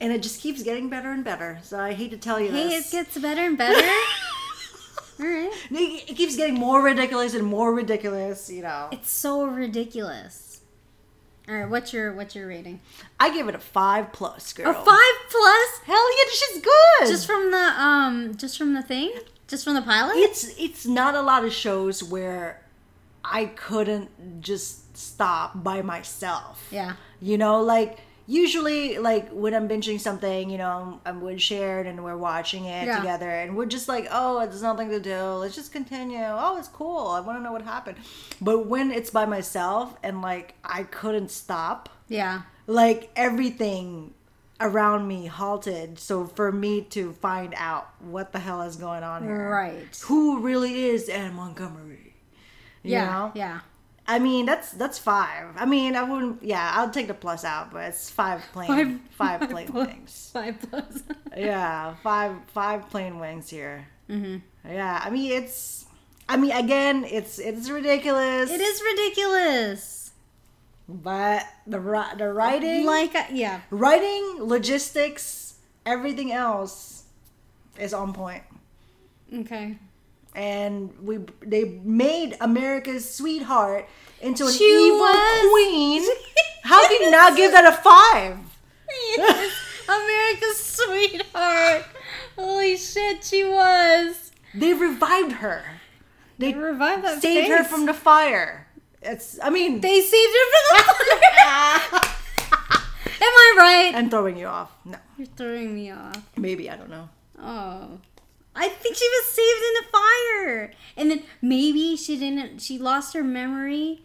and 0.00 0.12
it 0.12 0.22
just 0.22 0.40
keeps 0.40 0.62
getting 0.62 0.88
better 0.88 1.10
and 1.10 1.24
better. 1.24 1.58
So 1.62 1.78
I 1.78 1.92
hate 1.92 2.12
to 2.12 2.16
tell 2.16 2.40
you 2.40 2.50
Hey, 2.50 2.68
it 2.68 2.90
gets 2.90 3.18
better 3.18 3.42
and 3.42 3.58
better. 3.58 3.86
All 5.20 5.26
right. 5.26 5.50
it 5.70 6.16
keeps 6.16 6.36
getting 6.36 6.54
more 6.54 6.82
ridiculous 6.82 7.34
and 7.34 7.44
more 7.46 7.74
ridiculous. 7.74 8.50
You 8.50 8.62
know. 8.62 8.88
It's 8.92 9.10
so 9.10 9.44
ridiculous. 9.44 10.60
All 11.48 11.54
right, 11.54 11.68
what's 11.68 11.92
your 11.94 12.12
what's 12.12 12.34
your 12.34 12.46
rating? 12.46 12.80
I 13.18 13.32
give 13.32 13.48
it 13.48 13.54
a 13.54 13.58
five 13.58 14.12
plus, 14.12 14.52
girl. 14.52 14.70
A 14.70 14.74
five 14.74 15.30
plus, 15.30 15.80
Hell 15.86 16.18
yeah, 16.18 16.24
this 16.26 16.38
shit's 16.38 16.60
good. 16.64 17.08
just 17.08 17.26
from 17.26 17.50
the 17.50 17.56
um, 17.56 18.36
just 18.36 18.58
from 18.58 18.74
the 18.74 18.82
thing, 18.82 19.12
just 19.46 19.64
from 19.64 19.72
the 19.74 19.80
pilot. 19.82 20.12
it's 20.16 20.56
it's 20.58 20.84
not 20.86 21.14
a 21.14 21.22
lot 21.22 21.44
of 21.46 21.52
shows 21.52 22.02
where 22.04 22.62
I 23.24 23.46
couldn't 23.46 24.42
just 24.42 24.96
stop 24.96 25.64
by 25.64 25.80
myself. 25.82 26.68
yeah, 26.70 26.94
You 27.20 27.38
know, 27.38 27.62
like 27.62 27.98
usually 28.28 28.98
like 28.98 29.30
when 29.30 29.54
I'm 29.54 29.68
binging 29.68 29.98
something, 29.98 30.50
you 30.50 30.58
know, 30.58 31.00
I'm, 31.06 31.16
I'm 31.16 31.20
with 31.22 31.40
Sharon 31.40 31.86
and 31.86 32.04
we're 32.04 32.16
watching 32.16 32.66
it 32.66 32.86
Yeah. 32.86 32.98
together 32.98 33.28
and 33.28 33.56
we're 33.56 33.66
just 33.66 33.88
like, 33.88 34.06
oh, 34.10 34.38
there's 34.46 34.62
nothing 34.62 34.90
to 34.90 35.00
do. 35.00 35.18
Let's 35.40 35.54
just 35.56 35.72
continue. 35.72 36.20
Oh, 36.22 36.58
it's 36.58 36.68
cool. 36.68 37.08
I 37.08 37.20
want 37.20 37.38
to 37.38 37.42
know 37.42 37.52
what 37.52 37.62
happened. 37.62 37.96
But 38.40 38.66
when 38.66 38.92
it's 38.92 39.10
by 39.10 39.24
myself 39.24 39.96
and 40.02 40.20
like 40.20 40.54
I 40.62 40.82
couldn't 40.84 41.30
stop, 41.30 41.88
yeah, 42.08 42.42
like 42.66 43.10
everything 43.16 44.12
around 44.60 45.08
me 45.08 45.24
halted. 45.26 45.98
So 45.98 46.26
for 46.26 46.52
me 46.52 46.82
to 46.82 47.12
find 47.14 47.54
out 47.56 47.88
what 48.00 48.32
the 48.32 48.40
hell 48.40 48.60
is 48.62 48.76
going 48.76 49.04
on 49.04 49.22
here, 49.22 49.48
right. 49.50 50.02
who 50.04 50.40
really 50.40 50.84
is 50.84 51.08
Anne 51.08 51.34
Montgomery? 51.34 52.14
You 52.82 52.92
Yeah, 52.92 53.04
know? 53.06 53.32
yeah. 53.34 53.60
I 54.10 54.18
mean, 54.18 54.46
that's 54.46 54.72
that's 54.72 54.98
five. 54.98 55.48
I 55.56 55.66
mean, 55.66 55.94
I 55.94 56.02
wouldn't. 56.02 56.42
Yeah, 56.42 56.72
I'll 56.74 56.88
take 56.90 57.08
the 57.08 57.14
plus 57.14 57.44
out, 57.44 57.70
but 57.70 57.88
it's 57.90 58.08
five 58.10 58.42
plain 58.54 58.68
Five- 58.68 59.00
five, 59.10 59.40
five 59.40 59.50
plain 59.50 59.68
plus. 59.68 59.86
wings. 59.88 60.30
Five 60.32 60.56
plus. 60.70 61.02
Yeah, 61.36 61.94
five 62.02 62.32
five 62.54 62.88
plain 62.90 63.20
wings 63.20 63.50
here. 63.50 63.86
Mm-hmm. 64.08 64.38
Yeah, 64.72 65.00
I 65.04 65.10
mean 65.10 65.30
it's. 65.32 65.84
I 66.28 66.36
mean, 66.36 66.52
again, 66.52 67.04
it's 67.04 67.38
it's 67.38 67.68
ridiculous. 67.70 68.50
it 68.50 68.60
is 68.60 68.82
ridiculous. 68.82 70.10
but 70.88 71.44
the 71.66 71.78
the 72.16 72.32
writing, 72.32 72.86
Like, 72.86 73.14
uh, 73.14 73.24
yeah, 73.30 73.60
writing, 73.70 74.36
logistics, 74.40 75.54
everything 75.84 76.32
else 76.32 77.04
is 77.78 77.92
on 77.92 78.12
point. 78.14 78.42
okay. 79.32 79.76
And 80.38 80.94
we 81.02 81.18
they 81.40 81.80
made 81.82 82.36
America's 82.40 83.12
sweetheart 83.12 83.88
into 84.20 84.46
an 84.46 84.52
She 84.52 84.64
evil 84.86 85.00
was. 85.00 85.50
queen. 85.50 86.02
How 86.62 86.86
can 86.86 87.02
you 87.02 87.10
not 87.10 87.36
give 87.36 87.50
that 87.50 87.66
a 87.66 87.72
five? 87.72 88.38
Yes, 89.16 89.52
America's 89.88 90.60
sweetheart. 90.64 91.84
Holy 92.36 92.76
shit, 92.76 93.24
she 93.24 93.42
was. 93.42 94.30
They 94.54 94.74
revived 94.74 95.32
her. 95.42 95.64
They 96.38 96.52
They 96.52 96.58
revived 96.58 97.02
that 97.02 97.20
saved 97.20 97.48
her 97.48 97.64
from 97.64 97.86
the 97.86 97.94
fire. 97.94 98.68
It's 99.02 99.40
I 99.42 99.50
mean 99.50 99.80
They 99.80 100.00
saved 100.00 100.34
her 100.38 100.46
from 100.54 100.78
the 100.78 100.84
fire. 101.42 102.00
Am 103.26 103.34
I 103.44 103.54
right? 103.58 103.92
I'm 103.96 104.08
throwing 104.08 104.36
you 104.36 104.46
off. 104.46 104.70
No. 104.84 104.98
You're 105.16 105.26
throwing 105.36 105.74
me 105.74 105.90
off. 105.90 106.16
Maybe, 106.36 106.70
I 106.70 106.76
don't 106.76 106.90
know. 106.90 107.08
Oh. 107.42 107.98
I 108.58 108.68
think 108.68 108.96
she 108.96 109.08
was 109.08 109.26
saved 109.32 109.62
in 109.68 109.74
the 109.80 109.86
fire. 109.98 110.72
And 110.96 111.10
then 111.10 111.22
maybe 111.40 111.96
she 111.96 112.18
didn't 112.18 112.60
she 112.60 112.78
lost 112.78 113.14
her 113.14 113.22
memory 113.22 114.02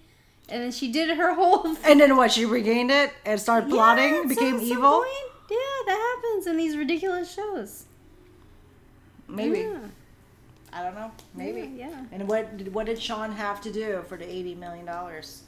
and 0.50 0.62
then 0.64 0.72
she 0.72 0.92
did 0.92 1.18
her 1.18 1.34
whole 1.40 1.64
Thing. 1.76 1.92
And 1.92 2.00
then 2.00 2.16
what, 2.18 2.32
she 2.32 2.46
regained 2.46 2.92
it 2.92 3.12
and 3.26 3.40
started 3.40 3.70
plotting, 3.70 4.14
Yeah, 4.14 4.22
became 4.28 4.60
some- 4.60 4.60
some 4.60 4.78
evil? 4.78 4.92
point. 5.00 5.32
Yeah, 5.50 5.58
that 5.88 6.16
happens 6.24 6.48
in 6.48 6.58
these 6.58 6.78
ridiculous 6.78 7.34
shows. 7.34 7.86
Maybe. 9.28 9.60
Yeah. 9.60 9.78
I 10.72 10.84
don't 10.84 10.96
know. 10.96 11.12
Maybe. 11.36 11.62
Yeah, 11.76 11.90
yeah. 11.90 12.04
And 12.12 12.28
what 12.28 12.58
did 12.58 12.74
what 12.74 12.86
did 12.88 13.00
Sean 13.02 13.32
have 13.32 13.62
to 13.62 13.72
do 13.72 14.04
for 14.08 14.18
the 14.18 14.28
eighty 14.30 14.56
million 14.56 14.86
dollars? 14.86 15.44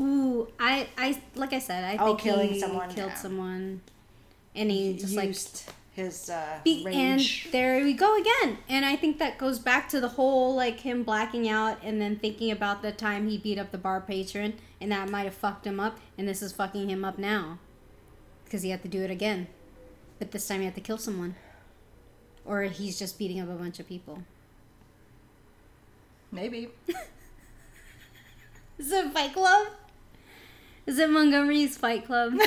Ooh, 0.00 0.46
I, 0.58 0.88
I, 0.96 1.20
like 1.34 1.52
I 1.52 1.58
said, 1.58 1.82
I 1.84 1.96
Oh, 2.02 2.06
think 2.08 2.20
killing 2.20 2.48
he 2.50 2.60
someone, 2.60 2.88
killed 2.90 3.10
yeah. 3.10 3.16
someone, 3.16 3.80
and 4.54 4.70
he 4.70 4.94
just 4.96 5.14
like 5.16 5.28
used 5.28 5.64
his 6.00 6.30
uh, 6.30 6.58
Be- 6.64 6.86
and 6.86 7.20
there 7.52 7.82
we 7.82 7.92
go 7.92 8.18
again. 8.18 8.58
And 8.68 8.84
I 8.84 8.96
think 8.96 9.18
that 9.18 9.38
goes 9.38 9.58
back 9.58 9.88
to 9.90 10.00
the 10.00 10.08
whole 10.08 10.54
like 10.54 10.80
him 10.80 11.02
blacking 11.02 11.48
out 11.48 11.78
and 11.82 12.00
then 12.00 12.16
thinking 12.16 12.50
about 12.50 12.82
the 12.82 12.92
time 12.92 13.28
he 13.28 13.38
beat 13.38 13.58
up 13.58 13.70
the 13.70 13.78
bar 13.78 14.00
patron 14.00 14.54
and 14.80 14.90
that 14.90 15.08
might 15.08 15.24
have 15.24 15.34
fucked 15.34 15.66
him 15.66 15.78
up 15.78 15.98
and 16.16 16.26
this 16.26 16.42
is 16.42 16.52
fucking 16.52 16.88
him 16.88 17.04
up 17.04 17.18
now. 17.18 17.58
Because 18.44 18.62
he 18.62 18.70
had 18.70 18.82
to 18.82 18.88
do 18.88 19.02
it 19.02 19.10
again. 19.10 19.46
But 20.18 20.32
this 20.32 20.48
time 20.48 20.60
he 20.60 20.64
had 20.64 20.74
to 20.74 20.80
kill 20.80 20.98
someone. 20.98 21.36
Or 22.44 22.62
he's 22.62 22.98
just 22.98 23.18
beating 23.18 23.40
up 23.40 23.48
a 23.48 23.54
bunch 23.54 23.78
of 23.78 23.88
people. 23.88 24.22
Maybe. 26.32 26.70
Is 28.78 28.90
it 28.90 29.12
Fight 29.12 29.34
Club? 29.34 29.68
Is 30.86 30.98
it 30.98 31.10
Montgomery's 31.10 31.76
Fight 31.76 32.06
Club? 32.06 32.32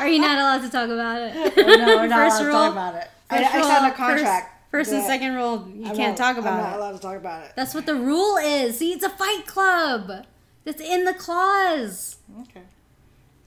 Are 0.00 0.08
you 0.08 0.20
not 0.20 0.38
allowed 0.38 0.62
to 0.62 0.70
talk 0.70 0.88
about 0.88 1.20
it? 1.22 1.56
No, 1.56 1.64
we're 1.96 2.06
not 2.06 2.16
First 2.30 2.36
allowed 2.36 2.38
to 2.38 2.44
rule- 2.46 2.52
talk 2.54 2.72
about 2.72 2.94
it. 2.96 3.10
I, 3.30 3.38
First 3.44 3.54
I 3.54 3.62
signed 3.62 3.92
a 3.92 3.96
contract. 3.96 4.56
First, 4.70 4.92
and 4.92 5.04
second 5.04 5.34
rule, 5.34 5.68
you 5.74 5.86
I'm 5.86 5.96
can't 5.96 6.16
not- 6.18 6.34
talk 6.34 6.36
about 6.36 6.52
I'm 6.52 6.58
about 6.60 6.70
not 6.70 6.74
it. 6.74 6.78
allowed 6.80 6.92
to 6.92 6.98
talk 7.00 7.16
about 7.16 7.44
it. 7.44 7.52
That's 7.56 7.74
what 7.74 7.86
the 7.86 7.94
rule 7.96 8.36
is. 8.36 8.78
See, 8.78 8.92
it's 8.92 9.04
a 9.04 9.10
fight 9.10 9.46
club. 9.46 10.26
That's 10.64 10.80
in 10.80 11.04
the 11.04 11.14
clause. 11.14 12.16
Okay. 12.42 12.62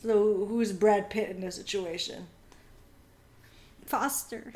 So 0.01 0.45
who's 0.45 0.73
Brad 0.73 1.09
Pitt 1.09 1.29
in 1.29 1.39
this 1.41 1.55
situation? 1.55 2.27
Foster. 3.85 4.51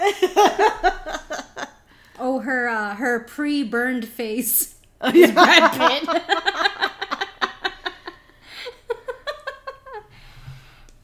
oh, 2.20 2.40
her 2.40 2.68
uh, 2.68 2.96
her 2.96 3.20
pre-burned 3.22 4.08
face. 4.08 4.76
Oh, 5.00 5.10
yeah. 5.14 5.32
Brad 5.32 5.72
Pitt. 5.74 6.10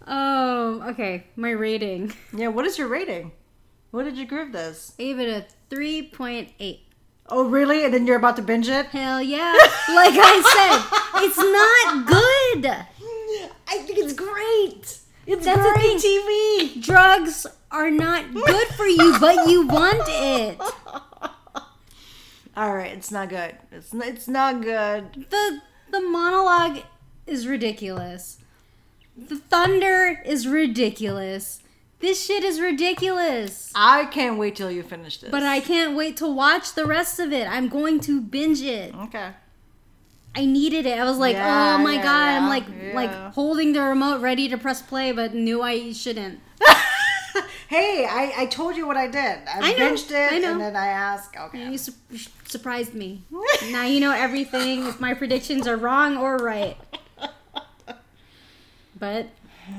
oh, 0.07 0.83
okay. 0.89 1.25
My 1.35 1.51
rating. 1.51 2.13
yeah. 2.35 2.47
What 2.47 2.65
is 2.65 2.77
your 2.77 2.87
rating? 2.87 3.31
What 3.91 4.03
did 4.05 4.17
you 4.17 4.25
give 4.25 4.51
this? 4.51 4.93
I 4.99 5.03
gave 5.03 5.19
it 5.19 5.29
a 5.29 5.45
three 5.69 6.01
point 6.09 6.49
eight. 6.59 6.81
Oh, 7.29 7.47
really? 7.47 7.85
And 7.85 7.93
then 7.93 8.05
you're 8.05 8.17
about 8.17 8.35
to 8.35 8.41
binge 8.41 8.67
it? 8.67 8.87
Hell 8.87 9.21
yeah! 9.21 9.53
like 9.89 10.13
I 10.17 10.41
said, 10.53 11.23
it's 11.23 11.37
not 11.37 12.05
good. 12.07 12.65
I 13.67 13.77
think 13.79 13.97
it's 13.99 14.13
great. 14.13 14.99
It's 15.25 15.45
That's 15.45 15.57
the 15.57 15.73
great 15.73 16.01
thing. 16.01 16.21
TV. 16.21 16.83
Drugs 16.83 17.47
are 17.71 17.89
not 17.89 18.33
good 18.33 18.67
for 18.69 18.85
you, 18.85 19.17
but 19.19 19.47
you 19.47 19.65
want 19.67 20.01
it. 20.07 20.59
All 22.55 22.75
right, 22.75 22.91
it's 22.91 23.09
not 23.09 23.29
good. 23.29 23.55
It's 23.71 23.93
n- 23.93 24.03
it's 24.03 24.27
not 24.27 24.61
good. 24.61 25.25
the 25.29 25.61
the 25.91 26.01
monologue 26.01 26.83
is 27.25 27.47
ridiculous. 27.47 28.37
The 29.17 29.35
thunder 29.37 30.21
is 30.25 30.47
ridiculous. 30.47 31.59
This 31.99 32.25
shit 32.25 32.43
is 32.43 32.59
ridiculous. 32.59 33.71
I 33.75 34.05
can't 34.05 34.37
wait 34.37 34.55
till 34.55 34.69
you 34.71 34.83
finish 34.83 35.17
this. 35.17 35.31
But 35.31 35.43
I 35.43 35.59
can't 35.61 35.95
wait 35.95 36.17
to 36.17 36.27
watch 36.27 36.73
the 36.73 36.85
rest 36.85 37.19
of 37.19 37.31
it. 37.31 37.47
I'm 37.47 37.69
going 37.69 37.99
to 38.01 38.19
binge 38.19 38.61
it. 38.61 38.93
okay. 38.93 39.29
I 40.35 40.45
needed 40.45 40.85
it. 40.87 40.99
I 40.99 41.03
was 41.05 41.17
like, 41.19 41.35
Yeah, 41.35 41.77
oh 41.79 41.83
my 41.83 41.93
yeah, 41.93 42.03
god, 42.03 42.27
I'm 42.41 42.49
like 42.49 42.65
yeah. 42.67 42.93
like 42.95 43.11
holding 43.33 43.73
the 43.73 43.81
remote 43.81 44.19
ready 44.19 44.49
to 44.49 44.57
press 44.57 44.81
play, 44.81 45.11
but 45.11 45.33
knew 45.33 45.61
I 45.61 45.93
shouldn't. 45.93 46.39
Hey, 47.67 48.05
I, 48.07 48.43
I 48.43 48.45
told 48.45 48.75
you 48.75 48.85
what 48.85 48.97
I 48.97 49.07
did. 49.07 49.17
I, 49.47 49.59
I 49.59 49.73
know, 49.73 49.91
binged 49.93 50.11
it 50.11 50.31
I 50.33 50.37
know. 50.37 50.51
and 50.51 50.61
then 50.61 50.75
I 50.75 50.87
asked. 50.89 51.35
Okay. 51.35 51.71
You 51.71 51.77
su- 51.79 51.93
surprised 52.45 52.93
me. 52.93 53.23
now 53.71 53.83
you 53.83 53.99
know 53.99 54.11
everything. 54.11 54.85
If 54.85 54.99
my 54.99 55.15
predictions 55.15 55.65
are 55.67 55.75
wrong 55.75 56.15
or 56.15 56.37
right. 56.37 56.77
But 58.99 59.27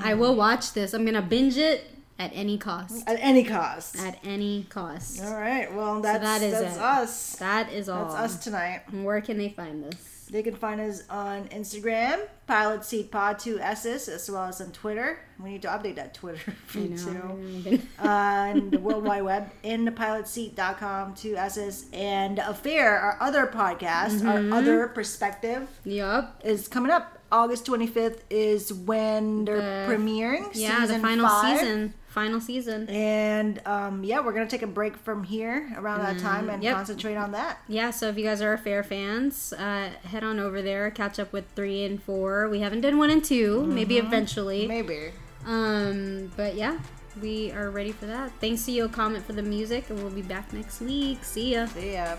I 0.03 0.15
will 0.15 0.35
watch 0.35 0.73
this. 0.73 0.93
I'm 0.95 1.05
gonna 1.05 1.23
binge 1.23 1.57
it 1.57 1.91
at 2.19 2.31
any 2.35 2.59
cost. 2.59 3.07
At 3.09 3.19
any 3.21 3.45
cost. 3.45 3.99
At 3.99 4.19
any 4.25 4.67
cost. 4.69 5.23
All 5.23 5.35
right. 5.35 5.73
Well, 5.75 6.01
that's 6.01 6.23
that 6.23 6.43
is 6.43 6.53
that's 6.53 6.79
us. 6.79 7.37
That 7.37 7.73
is 7.73 7.89
all. 7.89 8.05
That's 8.13 8.35
us 8.37 8.45
tonight. 8.45 8.83
Where 8.93 9.21
can 9.21 9.37
they 9.39 9.49
find 9.51 9.85
us? 9.93 10.11
They 10.31 10.43
can 10.43 10.55
find 10.57 10.81
us 10.81 11.03
on 11.11 11.49
Instagram, 11.49 12.19
Pilot 12.47 12.83
Seat 12.85 13.11
Pod 13.11 13.39
Two 13.39 13.59
S's, 13.59 14.09
as 14.09 14.29
well 14.31 14.45
as 14.45 14.59
on 14.61 14.73
Twitter. 14.73 15.19
We 15.39 15.51
need 15.51 15.63
to 15.63 15.69
update 15.69 15.97
that 15.97 16.15
Twitter 16.15 16.51
feed 16.67 16.97
too. 16.97 17.79
on 17.99 18.71
the 18.71 18.79
World 18.79 19.05
Wide 19.05 19.23
Web, 19.23 19.51
in 19.63 19.85
the 19.85 19.91
pilotseat.com, 19.93 21.15
two 21.15 21.37
S's, 21.37 21.87
and 21.93 22.39
Affair, 22.39 22.99
our 22.99 23.19
other 23.21 23.47
podcast, 23.47 24.21
Mm-hmm. 24.23 24.53
our 24.53 24.59
other 24.59 24.89
perspective, 24.89 25.69
yup. 25.85 26.41
is 26.43 26.69
coming 26.69 26.91
up. 26.91 27.14
August 27.33 27.67
25th 27.67 28.21
is 28.31 28.73
when 28.73 29.45
they're 29.45 29.57
The- 29.57 29.93
premiering. 29.95 30.51
Yeah, 30.55 30.81
the 30.81 30.87
season 30.87 31.03
final 31.03 31.29
five. 31.29 31.59
season. 31.59 31.95
Final 32.09 32.41
season. 32.41 32.89
And 32.89 33.61
um, 33.67 34.05
yeah, 34.05 34.21
we're 34.21 34.33
going 34.33 34.47
to 34.47 34.51
take 34.51 34.63
a 34.63 34.69
break 34.69 34.97
from 34.97 35.25
here 35.25 35.69
around 35.77 36.01
that 36.03 36.19
time 36.21 36.49
and 36.49 36.61
Mm, 36.63 36.65
yep. 36.65 36.77
concentrate 36.77 37.17
on 37.17 37.33
that. 37.33 37.59
Yeah, 37.67 37.91
so 37.91 38.09
if 38.09 38.17
you 38.17 38.23
guys 38.25 38.41
are 38.41 38.57
fair 38.57 38.85
fans, 38.85 39.53
uh, 39.53 39.91
head 40.05 40.23
on 40.23 40.39
over 40.39 40.63
there, 40.63 40.93
catch 40.93 41.19
up 41.19 41.33
with 41.33 41.45
three 41.57 41.85
and 41.85 42.01
four. 42.01 42.49
We 42.49 42.61
haven't 42.61 42.83
done 42.83 42.99
one 42.99 43.11
and 43.11 43.25
2 43.25 43.65
maybe 43.67 43.99
eventually. 43.99 44.69
Maybe. 44.69 45.11
Um, 45.45 46.31
but 46.37 46.55
yeah, 46.55 46.79
we 47.21 47.51
are 47.51 47.71
ready 47.71 47.91
for 47.91 48.07
that. 48.07 48.31
Thanks 48.41 48.65
to 48.67 48.71
Yo 48.73 48.89
Comment 48.89 49.25
for 49.27 49.33
the 49.33 49.43
music, 49.43 49.91
and 49.91 50.01
we'll 50.01 50.13
be 50.13 50.23
back 50.23 50.53
next 50.53 50.81
week. 50.81 51.25
See 51.25 51.55
ya. 51.55 51.67
See 51.67 51.95
ya. 51.95 52.17